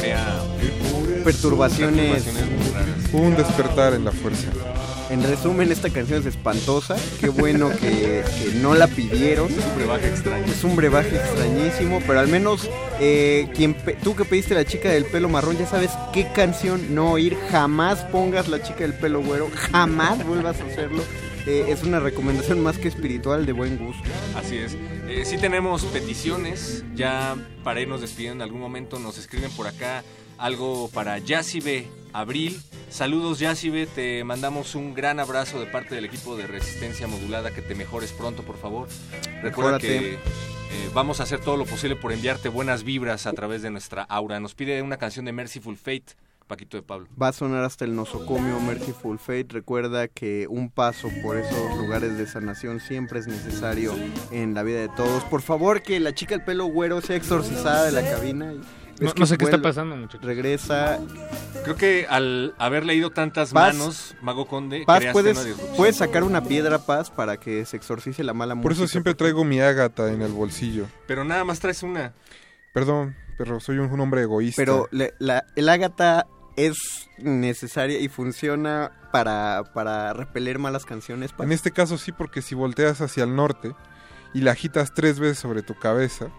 crea 0.00 0.40
Perturbaciones. 1.24 2.24
raras. 2.72 2.88
Un 3.12 3.36
despertar 3.36 3.94
en 3.94 4.04
la 4.04 4.12
fuerza. 4.12 4.48
En 5.10 5.22
resumen, 5.24 5.72
esta 5.72 5.90
canción 5.90 6.20
es 6.20 6.26
espantosa. 6.26 6.96
Qué 7.20 7.28
bueno 7.28 7.68
que, 7.70 8.22
que 8.38 8.52
no 8.62 8.74
la 8.74 8.86
pidieron. 8.86 9.48
Es 9.50 9.58
un 9.64 9.76
brebaje 9.76 10.08
extraño. 10.08 10.44
Es 10.46 10.64
un 10.64 10.76
brebaje 10.76 11.16
extrañísimo, 11.16 12.00
pero 12.06 12.20
al 12.20 12.28
menos 12.28 12.68
eh, 13.00 13.48
quien 13.56 13.74
pe- 13.74 13.96
tú 14.02 14.14
que 14.14 14.24
pediste 14.24 14.54
la 14.54 14.64
chica 14.64 14.88
del 14.88 15.04
pelo 15.06 15.28
marrón, 15.28 15.58
ya 15.58 15.66
sabes 15.66 15.90
qué 16.12 16.28
canción 16.32 16.94
no 16.94 17.10
oír. 17.10 17.36
Jamás 17.50 17.98
pongas 18.04 18.48
la 18.48 18.62
chica 18.62 18.80
del 18.80 18.94
pelo 18.94 19.20
güero, 19.20 19.50
jamás 19.72 20.24
vuelvas 20.24 20.60
a 20.60 20.64
hacerlo. 20.64 21.02
Eh, 21.46 21.64
es 21.68 21.82
una 21.82 21.98
recomendación 21.98 22.60
más 22.62 22.78
que 22.78 22.86
espiritual 22.86 23.46
de 23.46 23.52
buen 23.52 23.78
gusto. 23.78 24.04
Así 24.36 24.58
es. 24.58 24.76
Eh, 25.10 25.24
sí 25.24 25.38
tenemos 25.38 25.84
peticiones. 25.86 26.84
Ya 26.94 27.36
para 27.64 27.80
irnos 27.80 28.00
despidiendo 28.00 28.44
en 28.44 28.48
algún 28.48 28.60
momento 28.60 29.00
nos 29.00 29.18
escriben 29.18 29.50
por 29.50 29.66
acá 29.66 30.04
algo 30.38 30.88
para 30.94 31.18
Yacibe 31.18 31.88
Abril. 32.12 32.62
Saludos 32.90 33.40
Yacibe, 33.40 33.86
te 33.86 34.22
mandamos 34.22 34.76
un 34.76 34.94
gran 34.94 35.18
abrazo 35.18 35.58
de 35.58 35.66
parte 35.66 35.96
del 35.96 36.04
equipo 36.04 36.36
de 36.36 36.46
Resistencia 36.46 37.08
Modulada. 37.08 37.50
Que 37.50 37.60
te 37.60 37.74
mejores 37.74 38.12
pronto, 38.12 38.44
por 38.44 38.56
favor. 38.56 38.86
Recuerda 39.42 39.80
que 39.80 40.14
eh, 40.14 40.18
vamos 40.94 41.18
a 41.18 41.24
hacer 41.24 41.40
todo 41.40 41.56
lo 41.56 41.66
posible 41.66 41.96
por 41.96 42.12
enviarte 42.12 42.48
buenas 42.48 42.84
vibras 42.84 43.26
a 43.26 43.32
través 43.32 43.62
de 43.62 43.70
nuestra 43.70 44.04
aura. 44.04 44.38
Nos 44.38 44.54
pide 44.54 44.80
una 44.80 44.96
canción 44.96 45.24
de 45.24 45.32
Merciful 45.32 45.76
Fate, 45.76 46.14
Paquito 46.50 46.76
de 46.76 46.82
Pablo. 46.82 47.06
Va 47.20 47.28
a 47.28 47.32
sonar 47.32 47.64
hasta 47.64 47.84
el 47.86 47.94
nosocomio 47.94 48.60
Merciful 48.60 49.18
Fate. 49.18 49.46
Recuerda 49.50 50.08
que 50.08 50.46
un 50.50 50.68
paso 50.68 51.08
por 51.22 51.36
esos 51.38 51.78
lugares 51.78 52.18
de 52.18 52.26
sanación 52.26 52.80
siempre 52.80 53.20
es 53.20 53.26
necesario 53.28 53.94
en 54.32 54.52
la 54.52 54.62
vida 54.62 54.80
de 54.80 54.88
todos. 54.88 55.22
Por 55.24 55.42
favor, 55.42 55.80
que 55.82 55.98
la 56.00 56.12
chica 56.12 56.34
del 56.36 56.44
pelo 56.44 56.66
güero 56.66 57.00
sea 57.00 57.16
exorcizada 57.16 57.84
de 57.84 57.92
la 57.92 58.02
cabina. 58.02 58.52
y- 58.52 58.60
No- 59.00 59.08
Es 59.08 59.16
no 59.16 59.24
sé 59.24 59.38
qué 59.38 59.44
está 59.46 59.62
pasando, 59.62 59.96
muchachos. 59.96 60.22
Regresa. 60.22 60.98
Creo 61.64 61.74
que 61.76 62.06
al 62.10 62.54
haber 62.58 62.84
leído 62.84 63.08
tantas 63.08 63.50
Paz. 63.52 63.74
manos, 63.74 64.14
Mago 64.20 64.46
Conde, 64.46 64.82
Paz, 64.86 65.04
puedes, 65.12 65.38
puedes 65.76 65.96
sacar 65.96 66.22
una 66.22 66.42
piedra, 66.44 66.80
Paz, 66.80 67.10
para 67.10 67.38
que 67.38 67.64
se 67.64 67.78
exorcice 67.78 68.22
la 68.24 68.34
mala 68.34 68.54
Por 68.56 68.72
eso 68.72 68.82
música. 68.82 68.92
siempre 68.92 69.14
traigo 69.14 69.42
mi 69.42 69.58
ágata 69.60 70.12
en 70.12 70.20
el 70.20 70.32
bolsillo. 70.32 70.84
Pero 71.06 71.24
nada 71.24 71.44
más 71.44 71.60
traes 71.60 71.82
una. 71.82 72.12
Perdón, 72.74 73.16
pero 73.38 73.58
soy 73.58 73.78
un, 73.78 73.90
un 73.90 74.00
hombre 74.00 74.20
egoísta. 74.22 74.60
Pero 74.60 74.86
le- 74.90 75.14
la- 75.18 75.46
el 75.56 75.70
ágata 75.70 76.26
es 76.66 77.08
necesaria 77.18 77.98
y 77.98 78.08
funciona 78.08 78.92
para, 79.12 79.64
para 79.74 80.12
repeler 80.12 80.58
malas 80.58 80.84
canciones. 80.84 81.32
Paz. 81.32 81.46
En 81.46 81.52
este 81.52 81.70
caso 81.70 81.98
sí, 81.98 82.12
porque 82.12 82.42
si 82.42 82.54
volteas 82.54 83.00
hacia 83.00 83.24
el 83.24 83.34
norte 83.34 83.74
y 84.34 84.40
la 84.42 84.52
agitas 84.52 84.94
tres 84.94 85.18
veces 85.18 85.38
sobre 85.38 85.62
tu 85.62 85.78
cabeza, 85.78 86.30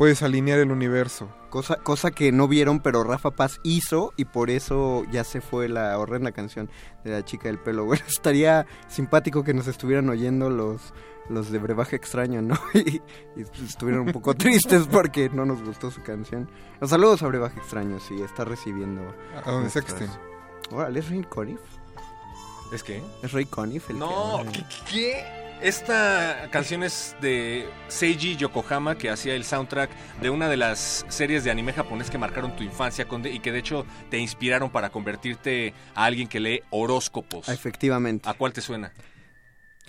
puedes 0.00 0.22
alinear 0.22 0.58
el 0.60 0.70
universo. 0.72 1.28
Cosa, 1.50 1.76
cosa 1.76 2.10
que 2.10 2.32
no 2.32 2.48
vieron, 2.48 2.80
pero 2.80 3.04
Rafa 3.04 3.32
Paz 3.32 3.60
hizo 3.64 4.14
y 4.16 4.24
por 4.24 4.48
eso 4.48 5.04
ya 5.12 5.24
se 5.24 5.42
fue 5.42 5.68
la 5.68 5.98
horrenda 5.98 6.32
canción 6.32 6.70
de 7.04 7.10
la 7.10 7.22
chica 7.22 7.48
del 7.48 7.58
pelo. 7.58 7.84
Bueno, 7.90 8.02
estaría 8.08 8.64
simpático 8.88 9.44
que 9.44 9.52
nos 9.52 9.66
estuvieran 9.66 10.08
oyendo 10.08 10.48
los, 10.48 10.94
los 11.28 11.50
de 11.52 11.58
brebaje 11.58 11.96
extraño, 11.96 12.40
¿no? 12.40 12.54
Y, 12.74 13.02
y 13.36 13.42
estuvieran 13.62 14.06
un 14.06 14.12
poco 14.12 14.32
tristes 14.36 14.86
porque 14.90 15.28
no 15.28 15.44
nos 15.44 15.62
gustó 15.62 15.90
su 15.90 16.02
canción. 16.02 16.48
Los 16.80 16.88
saludos 16.88 17.22
a 17.22 17.26
brebaje 17.26 17.58
extraño, 17.60 18.00
sí, 18.00 18.22
está 18.22 18.46
recibiendo. 18.46 19.02
A 19.44 19.50
donde 19.50 19.68
sea 19.68 19.82
que 19.82 19.92
nuestras- 19.92 20.10
estén. 20.16 20.76
Órale, 20.78 21.00
¿es 21.00 21.10
Ray 21.10 21.24
Conniff? 21.28 21.60
¿Es 22.72 22.82
qué? 22.82 23.02
¿Es 23.22 23.32
Ray 23.32 23.44
Conniff 23.44 23.90
el 23.90 23.98
No, 23.98 24.44
que- 24.50 24.64
¿qué? 24.90 25.39
Esta 25.62 26.48
canción 26.50 26.82
es 26.82 27.14
de 27.20 27.68
Seiji 27.88 28.34
Yokohama, 28.36 28.96
que 28.96 29.10
hacía 29.10 29.34
el 29.34 29.44
soundtrack 29.44 29.90
de 30.22 30.30
una 30.30 30.48
de 30.48 30.56
las 30.56 31.04
series 31.08 31.44
de 31.44 31.50
anime 31.50 31.74
japonés 31.74 32.08
que 32.10 32.16
marcaron 32.16 32.56
tu 32.56 32.62
infancia, 32.64 33.06
Conde, 33.06 33.30
y 33.30 33.40
que 33.40 33.52
de 33.52 33.58
hecho 33.58 33.84
te 34.10 34.16
inspiraron 34.18 34.70
para 34.70 34.88
convertirte 34.90 35.74
a 35.94 36.04
alguien 36.06 36.28
que 36.28 36.40
lee 36.40 36.62
horóscopos. 36.70 37.48
Efectivamente. 37.50 38.26
¿A 38.28 38.32
cuál 38.34 38.54
te 38.54 38.62
suena? 38.62 38.90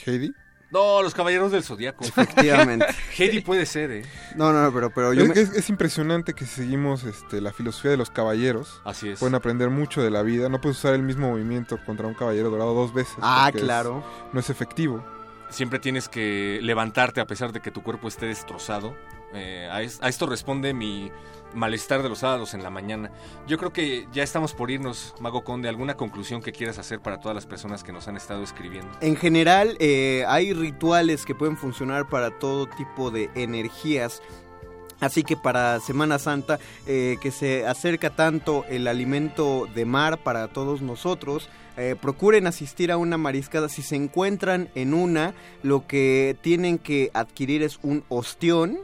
¿Heidi? 0.06 0.34
No, 0.72 1.02
los 1.03 1.14
Caballeros 1.14 1.52
del 1.53 1.64
Zodíaco. 1.64 2.03
Efectivamente. 2.03 2.85
Heidi 3.18 3.39
puede 3.41 3.65
ser, 3.65 3.91
¿eh? 3.91 4.06
No, 4.35 4.52
no, 4.52 4.73
pero, 4.73 4.89
pero 4.93 5.14
yo 5.14 5.23
es, 5.23 5.30
me- 5.30 5.35
es- 5.41 5.52
es 5.53 5.69
impresionante 5.69 6.34
que 6.34 6.45
si 6.45 6.56
seguimos 6.64 7.03
este, 7.06 7.39
la 7.39 7.53
filosofía 7.53 7.91
de 7.91 7.98
los 7.98 8.10
caballeros. 8.10 8.81
Así 8.84 9.07
es. 9.10 9.19
Pueden 9.19 9.35
aprender 9.35 9.69
mucho 9.69 10.02
de 10.02 10.10
la 10.11 10.22
vida. 10.22 10.49
No 10.49 10.60
puedes 10.60 10.77
usar 10.77 10.93
el 10.95 11.02
mismo 11.03 11.30
movimiento 11.30 11.77
contra 11.85 12.07
un 12.07 12.14
caballero 12.14 12.49
dorado 12.49 12.73
dos 12.73 12.93
veces. 12.93 13.15
Ah, 13.22 13.52
es- 13.53 13.61
claro. 13.61 14.03
no 14.34 14.39
es 14.41 14.49
efectivo. 14.49 15.06
Siempre 15.52 15.78
tienes 15.80 16.10
que 16.10 16.60
levantarte 16.64 17.22
a 17.22 17.28
pesar 17.28 17.52
de 17.52 17.60
que 17.61 17.69
tu 17.72 17.84
cuerpo 17.84 18.07
esté 18.07 18.26
destrozado. 18.26 18.95
Eh, 19.34 19.69
a, 19.72 19.82
es- 19.82 20.02
a 20.02 20.10
esto 20.10 20.26
responde 20.26 20.73
mi 20.73 21.11
malestar 21.53 22.02
de 22.03 22.10
los 22.10 22.19
sábados 22.19 22.53
en 22.53 22.64
la 22.64 22.69
mañana. 22.69 23.11
Yo 23.48 23.57
creo 23.57 23.72
que 23.73 24.07
ya 24.11 24.23
estamos 24.23 24.53
por 24.53 24.72
irnos, 24.72 25.14
Mago 25.19 25.44
Conde. 25.44 25.68
¿Alguna 25.69 25.95
conclusión 25.95 26.41
que 26.41 26.52
quieras 26.52 26.80
hacer 26.80 27.02
para 27.02 27.19
todas 27.19 27.36
las 27.36 27.45
personas 27.45 27.84
que 27.84 27.91
nos 27.91 28.07
han 28.07 28.15
estado 28.18 28.44
escribiendo? 28.44 28.90
En 29.02 29.15
general, 29.18 29.76
eh, 29.80 30.23
hay 30.28 30.53
rituales 30.53 31.26
que 31.26 31.36
pueden 31.36 31.57
funcionar 31.57 32.07
para 32.10 32.32
todo 32.40 32.68
tipo 32.68 33.11
de 33.11 33.30
energías. 33.36 34.22
Así 35.02 35.23
que 35.23 35.36
para 35.36 35.80
Semana 35.80 36.19
Santa, 36.19 36.60
eh, 36.88 37.18
que 37.22 37.32
se 37.32 37.65
acerca 37.65 38.11
tanto 38.11 38.64
el 38.69 38.88
alimento 38.88 39.68
de 39.76 39.86
mar 39.86 40.19
para 40.19 40.48
todos 40.48 40.82
nosotros, 40.82 41.49
eh, 41.76 41.95
procuren 41.99 42.48
asistir 42.48 42.91
a 42.91 42.98
una 42.98 43.18
mariscada. 43.18 43.68
Si 43.68 43.82
se 43.82 43.95
encuentran 43.95 44.69
en 44.76 44.94
una, 44.94 45.34
lo 45.64 45.88
que 45.88 46.38
tienen 46.41 46.78
que 46.78 47.10
adquirir 47.14 47.64
es 47.64 47.80
un 47.82 48.03
ostión 48.10 48.80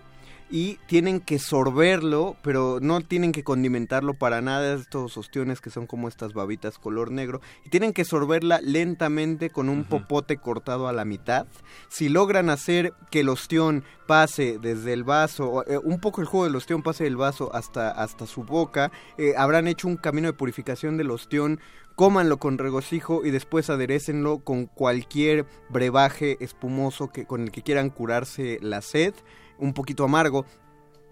y 0.50 0.76
tienen 0.88 1.20
que 1.20 1.40
sorberlo, 1.40 2.36
pero 2.42 2.80
no 2.82 3.02
tienen 3.02 3.32
que 3.32 3.44
condimentarlo 3.44 4.14
para 4.14 4.42
nada, 4.42 4.76
estos 4.76 5.18
ostiones 5.18 5.62
que 5.62 5.70
son 5.70 5.88
como 5.88 6.08
estas 6.08 6.34
babitas 6.34 6.78
color 6.78 7.12
negro, 7.12 7.42
y 7.66 7.70
tienen 7.70 7.94
que 7.94 8.06
sorberla 8.06 8.60
lentamente 8.62 9.50
con 9.50 9.70
un 9.70 9.84
popote 9.84 10.38
cortado 10.38 10.88
a 10.88 10.94
la 10.94 11.06
mitad. 11.06 11.48
Si 11.90 12.10
logran 12.10 12.50
hacer 12.50 12.94
que 13.12 13.22
el 13.22 13.30
ostión 13.30 13.84
pase 14.08 14.58
desde 14.60 14.94
el 14.94 15.04
vaso, 15.04 15.66
eh, 15.68 15.78
un 15.84 16.00
poco 16.00 16.22
el 16.22 16.28
juego 16.28 16.46
del 16.46 16.56
ostión 16.56 16.82
pase 16.82 17.04
del 17.04 17.18
vaso 17.18 17.54
hasta, 17.54 17.92
hasta 17.92 18.26
su 18.26 18.44
boca, 18.44 18.92
eh, 19.18 19.34
habrán 19.38 19.68
hecho 19.68 19.88
un 19.88 19.98
camino 19.98 20.28
de 20.28 20.34
purificación 20.34 20.98
del 20.98 21.12
ostión. 21.12 21.60
Cómanlo 21.96 22.38
con 22.38 22.60
regocijo 22.60 23.26
y 23.26 23.32
después 23.32 23.72
aderecenlo 23.72 24.38
con 24.38 24.68
cualquier 24.68 25.48
brebaje 25.70 26.38
espumoso 26.42 27.10
que, 27.10 27.26
con 27.26 27.42
el 27.42 27.52
que 27.52 27.64
quieran 27.64 27.90
curarse 27.90 28.60
la 28.62 28.84
sed, 28.84 29.16
un 29.60 29.74
poquito 29.74 30.04
amargo. 30.04 30.46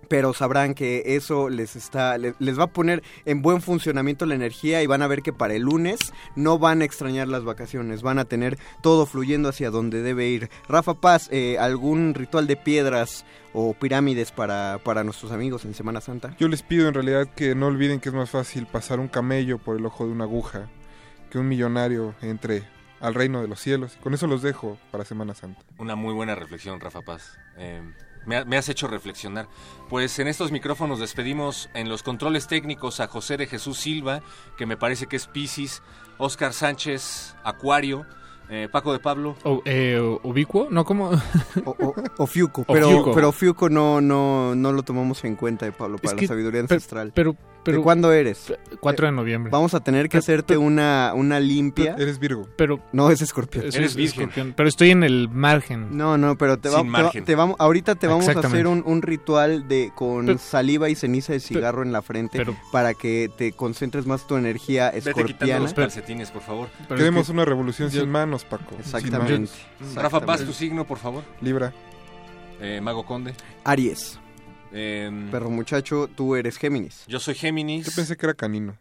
pero 0.08 0.36
sabrán 0.36 0.76
que 0.76 1.02
eso 1.16 1.50
les 1.50 1.76
está 1.76 2.20
le- 2.20 2.36
les 2.38 2.60
va 2.60 2.66
a 2.66 2.68
poner 2.68 3.02
en 3.26 3.42
buen 3.42 3.60
funcionamiento 3.60 4.28
la 4.28 4.36
energía 4.36 4.84
y 4.84 4.86
van 4.86 5.02
a 5.02 5.08
ver 5.08 5.24
que 5.24 5.34
para 5.34 5.56
el 5.56 5.64
lunes 5.64 5.98
no 6.36 6.60
van 6.60 6.84
a 6.84 6.86
extrañar 6.86 7.28
las 7.28 7.44
vacaciones, 7.44 8.04
van 8.04 8.20
a 8.20 8.26
tener 8.26 8.60
todo 8.84 9.08
fluyendo 9.08 9.50
hacia 9.50 9.72
donde 9.72 10.04
debe 10.04 10.28
ir. 10.30 10.52
Rafa 10.70 10.94
Paz, 11.02 11.28
eh, 11.32 11.58
algún 11.58 12.14
ritual 12.14 12.46
de 12.46 12.56
piedras 12.56 13.26
o 13.52 13.74
pirámides 13.74 14.32
para, 14.32 14.78
para 14.84 15.04
nuestros 15.04 15.32
amigos 15.32 15.66
en 15.66 15.74
Semana 15.74 16.02
Santa? 16.02 16.36
Yo 16.38 16.50
les 16.50 16.62
pido 16.62 16.88
en 16.88 16.94
realidad 16.94 17.28
que 17.36 17.56
no 17.56 17.66
olviden 17.66 18.00
que 18.00 18.10
es 18.10 18.16
más 18.16 18.30
fácil 18.30 18.68
pasar 18.68 19.00
un 19.00 19.08
camello 19.08 19.58
por 19.58 19.76
el 19.76 19.86
ojo 19.88 20.06
de 20.06 20.12
una 20.12 20.26
aguja 20.26 20.70
que 21.32 21.40
un 21.40 21.48
millonario 21.48 22.14
entre 22.22 22.62
al 23.00 23.16
reino 23.16 23.42
de 23.42 23.48
los 23.48 23.60
cielos. 23.60 23.98
Con 24.04 24.14
eso 24.14 24.28
los 24.28 24.44
dejo 24.44 24.78
para 24.92 25.04
Semana 25.04 25.34
Santa. 25.34 25.62
Una 25.80 25.96
muy 25.96 26.14
buena 26.14 26.36
reflexión, 26.36 26.80
Rafa 26.80 27.02
Paz. 27.02 27.40
Eh, 27.58 27.82
me, 28.26 28.36
ha- 28.38 28.60
has 28.60 28.70
hecho 28.70 28.88
reflexionar. 28.88 29.48
Pues 29.90 30.18
en 30.20 30.28
estos 30.28 30.52
micrófonos 30.52 31.00
despedimos 31.00 31.70
en 31.74 31.90
los 31.90 32.04
controles 32.04 32.48
técnicos 32.48 33.00
a 33.00 33.08
José 33.08 33.38
de 33.38 33.48
Jesús 33.48 33.78
Silva, 33.80 34.22
que 34.58 34.66
me 34.66 34.78
parece 34.78 35.08
que 35.08 35.16
es 35.16 35.28
Piscis, 35.28 35.82
Oscar 36.18 36.54
Sánchez, 36.54 37.36
Acuario, 37.44 38.06
eh, 38.50 38.68
Paco 38.72 38.94
de 38.94 39.00
Pablo. 39.00 39.36
O, 39.44 39.62
eh, 39.66 40.00
¿Ubicuo? 40.24 40.68
No, 40.72 40.86
¿cómo? 40.86 41.12
O 42.18 42.28
Fiuco, 42.28 42.64
pero, 42.68 42.90
Fiuco. 42.90 43.14
pero 43.14 43.32
Fiuco 43.32 43.70
no, 43.70 44.02
no, 44.02 44.56
no 44.56 44.72
lo 44.72 44.84
tomamos 44.84 45.24
en 45.24 45.36
cuenta, 45.36 45.66
eh, 45.68 45.72
Pablo, 45.72 45.98
para 45.98 46.08
Es 46.10 46.14
la 46.14 46.20
que- 46.20 46.28
sabiduría 46.28 46.62
pero- 46.64 46.76
ancestral. 46.76 47.12
pero- 47.16 47.36
pero- 47.64 47.78
¿De 47.78 47.84
cuándo 47.84 48.12
eres? 48.14 48.54
4 48.80 49.08
de 49.08 49.12
noviembre. 49.12 49.50
Vamos 49.52 49.74
a 49.74 49.80
tener 49.80 50.08
que 50.08 50.18
hacerte 50.20 50.56
una, 50.56 51.14
una 51.16 51.40
limpia. 51.40 51.96
Eres 51.98 52.20
Virgo. 52.20 52.48
Pero 52.58 52.80
No, 52.92 53.10
es 53.10 53.24
escorpión. 53.24 53.72
Soy 53.72 53.86
escorpión, 54.06 54.54
pero 54.56 54.70
estoy 54.70 54.92
en 54.92 55.04
el 55.04 55.30
margen. 55.30 55.98
No, 55.98 56.16
no, 56.16 56.38
pero 56.38 56.60
te, 56.60 56.70
va- 56.70 56.82
Sin 56.82 56.92
te 56.94 57.02
va- 57.02 57.12
te 57.26 57.36
vamos, 57.36 57.56
ahorita 57.58 57.96
te 57.96 58.06
vamos 58.06 58.28
a 58.28 58.34
hacer 58.40 58.68
un, 58.68 58.84
un 58.86 59.02
ritual 59.02 59.68
de 59.68 59.92
con 59.96 60.28
Pero- 60.28 60.38
saliva 60.38 60.90
y 60.90 60.96
ceniza 60.96 61.34
de 61.34 61.40
cigarro 61.40 61.82
en 61.82 61.92
la 61.92 62.04
frente 62.04 62.38
pero- 62.38 62.56
para 62.72 62.94
que 62.94 63.32
te 63.36 63.52
concentres 63.54 64.06
más 64.06 64.28
tu 64.28 64.36
energía 64.38 64.92
Vete 64.92 65.00
quitando 65.00 65.22
escorpiana. 65.22 65.60
los 65.62 65.74
calcetines, 65.74 66.30
por 66.30 66.44
favor. 66.44 66.68
Queremos 66.88 67.30
una 67.30 67.46
revolución 67.46 67.90
sin 67.90 68.10
manos, 68.12 68.35
Paco. 68.44 68.76
Exactamente. 68.80 69.34
Manos. 69.80 69.96
Rafa 69.96 70.26
Paz, 70.26 70.44
tu 70.44 70.52
signo, 70.54 70.86
por 70.86 70.98
favor. 70.98 71.24
Libra. 71.42 71.72
Eh, 72.60 72.80
Mago 72.82 73.06
Conde. 73.06 73.34
Aries. 73.64 74.20
Eh, 74.72 75.10
Perro 75.32 75.50
muchacho, 75.50 76.10
tú 76.14 76.36
eres 76.36 76.58
Géminis. 76.58 77.06
yo 77.08 77.20
soy 77.20 77.36
Géminis. 77.36 77.86
Yo 77.86 77.92
pensé 77.96 78.18
que 78.18 78.26
era 78.26 78.34
canino. 78.34 78.78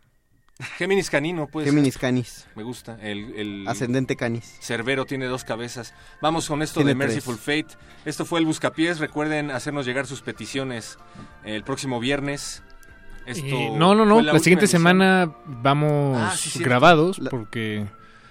Géminis 0.78 1.10
canino, 1.10 1.48
pues. 1.48 1.66
Géminis 1.66 1.98
canis. 1.98 2.47
Me 2.55 2.62
gusta. 2.62 2.97
El, 3.01 3.35
el 3.35 3.68
Ascendente 3.68 4.16
canis. 4.16 4.56
Cerbero 4.60 5.05
tiene 5.05 5.26
dos 5.26 5.43
cabezas. 5.44 5.94
Vamos 6.22 6.47
con 6.48 6.62
esto 6.62 6.81
Tiene 6.81 6.90
de 6.90 6.94
Merciful 6.94 7.36
Fate. 7.36 7.68
Esto 8.05 8.24
fue 8.24 8.39
el 8.40 8.47
Buscapiés. 8.47 8.98
Recuerden 9.01 9.51
hacernos 9.51 9.85
llegar 9.86 10.06
sus 10.06 10.22
peticiones 10.22 10.98
el 11.44 11.64
próximo 11.64 11.98
viernes. 12.01 12.62
Esto 13.26 13.47
Y 13.47 13.70
no, 13.70 13.94
no, 13.94 14.05
no. 14.05 14.20
La, 14.20 14.39
siguiente 14.39 14.66
edición. 14.66 14.82
semana 14.82 15.35
vamos 15.47 16.18
Ah, 16.20 16.35
sí, 16.36 16.62
grabados 16.62 17.18
La- 17.18 17.31
porque... 17.31 17.86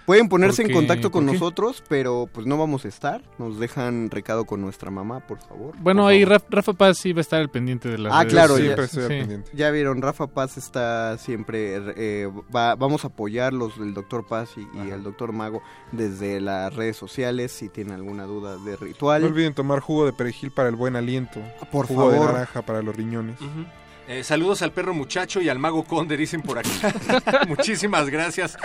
Pueden 0.06 0.28
ponerse 0.28 0.64
en 0.64 0.74
contacto 0.74 1.12
con 1.12 1.26
nosotros, 1.26 1.82
pero 1.88 2.28
pues 2.32 2.46
no 2.46 2.58
vamos 2.58 2.84
a 2.84 2.90
estar. 2.90 3.22
Nos 3.38 3.58
dejan 3.60 4.10
recado 4.12 4.46
con 4.46 4.60
nuestra 4.62 4.92
mamá, 4.92 5.22
por 5.22 5.40
favor. 5.40 5.76
Bueno, 5.80 6.04
Por 6.04 6.12
ahí 6.12 6.24
favor. 6.24 6.34
Rafa, 6.42 6.46
Rafa 6.50 6.74
Paz 6.74 6.98
sí 6.98 7.14
va 7.14 7.20
a 7.20 7.22
estar 7.22 7.40
al 7.40 7.50
pendiente 7.50 7.88
de 7.88 7.98
las 7.98 8.12
Ah, 8.14 8.20
redes. 8.22 8.34
claro, 8.34 8.56
Siempre 8.58 8.76
ya, 8.78 8.84
estoy 8.84 9.04
al 9.04 9.10
Sí. 9.10 9.16
pendiente. 9.20 9.52
ya 9.54 9.72
vieron, 9.72 10.02
Rafa 10.02 10.28
Paz 10.28 10.58
está 10.58 11.18
siempre, 11.18 11.76
eh, 11.96 12.30
va- 12.54 12.76
vamos 12.76 13.06
a 13.06 13.08
apoyarlos, 13.08 13.78
el 13.78 13.94
doctor 13.94 14.26
Paz 14.28 14.50
y, 14.58 14.68
y 14.86 14.92
el 14.92 15.04
doctor 15.04 15.32
Mago, 15.32 15.62
desde 15.94 16.42
las 16.42 16.76
redes 16.76 16.98
sociales, 16.98 17.52
si 17.54 17.70
tienen 17.70 17.94
alguna 17.94 18.26
duda 18.26 18.58
de 18.58 18.76
ritual. 18.76 19.22
No 19.22 19.28
olviden 19.30 19.54
tomar 19.54 19.80
jugo 19.80 20.06
de 20.06 20.14
perejil 20.14 20.52
para 20.52 20.68
el 20.70 20.76
buen 20.76 20.96
aliento. 20.98 21.40
Por 21.72 21.88
jugo 21.88 22.12
de 22.12 22.20
naranja 22.20 22.62
para 22.62 22.82
los 22.82 22.96
riñones. 22.96 23.40
Ujú. 23.40 23.66
Eh, 24.08 24.24
saludos 24.24 24.62
al 24.62 24.74
perro 24.74 24.94
muchacho 24.94 25.42
y 25.42 25.48
al 25.48 25.60
mago 25.60 25.86
conde, 25.86 26.18
dicen 26.18 26.42
por 26.42 26.60
aquí. 26.60 26.70
Muchísimas 27.48 28.10
gracias 28.10 28.58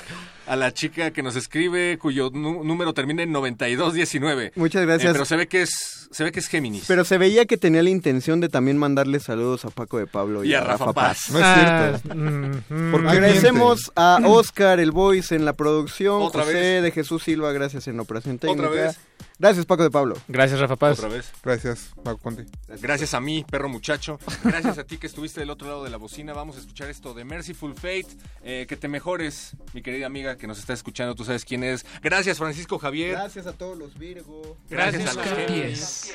a 0.46 0.56
la 0.56 0.72
chica 0.74 1.12
que 1.12 1.22
nos 1.22 1.36
escribe, 1.36 1.96
cuyo 1.98 2.30
número 2.32 2.92
termina 2.92 3.22
en 3.22 3.30
9219. 3.32 4.52
Muchas 4.56 4.82
Eh, 4.82 4.86
gracias. 4.86 5.12
pero 5.12 5.24
se 5.24 5.36
ve 5.36 5.46
que 5.46 5.62
es, 5.62 6.08
se 6.10 6.24
ve 6.24 6.32
que 6.32 6.40
es 6.40 6.48
Géminis. 6.48 6.84
Pero 6.88 7.04
se 7.04 7.18
veía 7.18 7.44
que 7.46 7.56
tenía 7.56 7.82
la 7.84 7.90
intención 7.90 8.40
de 8.40 8.48
también 8.48 8.78
mandarle 8.78 9.20
saludos 9.20 9.64
a 9.64 9.70
Paco 9.70 9.98
de 9.98 10.06
Pablo 10.08 10.42
y, 10.42 10.48
Y 10.50 10.54
a 10.54 10.60
Rafa 10.62 10.92
Paz. 10.92 11.30
No 11.30 11.38
es 11.38 11.44
Ah, 11.46 11.98
cierto. 12.02 12.14
mm, 12.16 12.90
¿Por 12.90 13.02
mm, 13.02 13.04
qué 13.04 13.10
Agradecemos 13.10 13.92
a 13.94 14.18
Oscar, 14.24 14.80
el 14.80 14.90
voice 14.90 15.36
en 15.36 15.44
la 15.44 15.52
producción, 15.52 16.20
Otra 16.22 16.42
José 16.42 16.54
vez. 16.54 16.82
de 16.82 16.90
Jesús 16.90 17.22
Silva, 17.22 17.52
gracias 17.52 17.86
en 17.86 18.00
operación 18.00 18.38
técnica. 18.38 18.68
Otra 18.68 18.82
vez. 18.86 18.98
Gracias 19.38 19.66
Paco 19.66 19.84
de 19.84 19.90
Pablo. 19.90 20.16
Gracias, 20.26 20.58
Rafa 20.58 20.74
Paz. 20.76 20.98
Otra 20.98 21.10
vez. 21.10 21.30
Gracias, 21.44 21.92
Mago 22.04 22.18
Conde. 22.18 22.46
Gracias 22.80 23.14
a 23.14 23.20
mí, 23.20 23.44
perro 23.48 23.68
muchacho. 23.68 24.18
Gracias 24.42 24.78
a 24.78 24.84
ti 24.84 24.98
que 24.98 25.06
estuviste 25.06 25.40
del 25.40 25.50
otro 25.50 25.68
lado 25.68 25.84
de 25.84 25.90
la 25.90 25.96
bocina. 25.96 26.32
Vamos 26.32 26.56
a 26.56 26.60
escuchar 26.60 26.90
esto 26.90 27.14
de 27.14 27.24
Merciful 27.24 27.74
Fate. 27.74 28.08
Eh, 28.42 28.66
que 28.68 28.76
te 28.76 28.88
mejores, 28.88 29.52
mi 29.74 29.82
querida 29.82 30.06
amiga 30.06 30.36
que 30.36 30.48
nos 30.48 30.58
está 30.58 30.72
escuchando. 30.72 31.14
Tú 31.14 31.24
sabes 31.24 31.44
quién 31.44 31.62
es. 31.62 31.86
Gracias, 32.02 32.38
Francisco 32.38 32.78
Javier. 32.78 33.12
Gracias 33.12 33.46
a 33.46 33.52
todos 33.52 33.78
los 33.78 33.96
Virgo. 33.96 34.56
Gracias 34.68 35.08
a 35.10 35.14
los. 35.14 35.24
Géminis. 35.24 36.14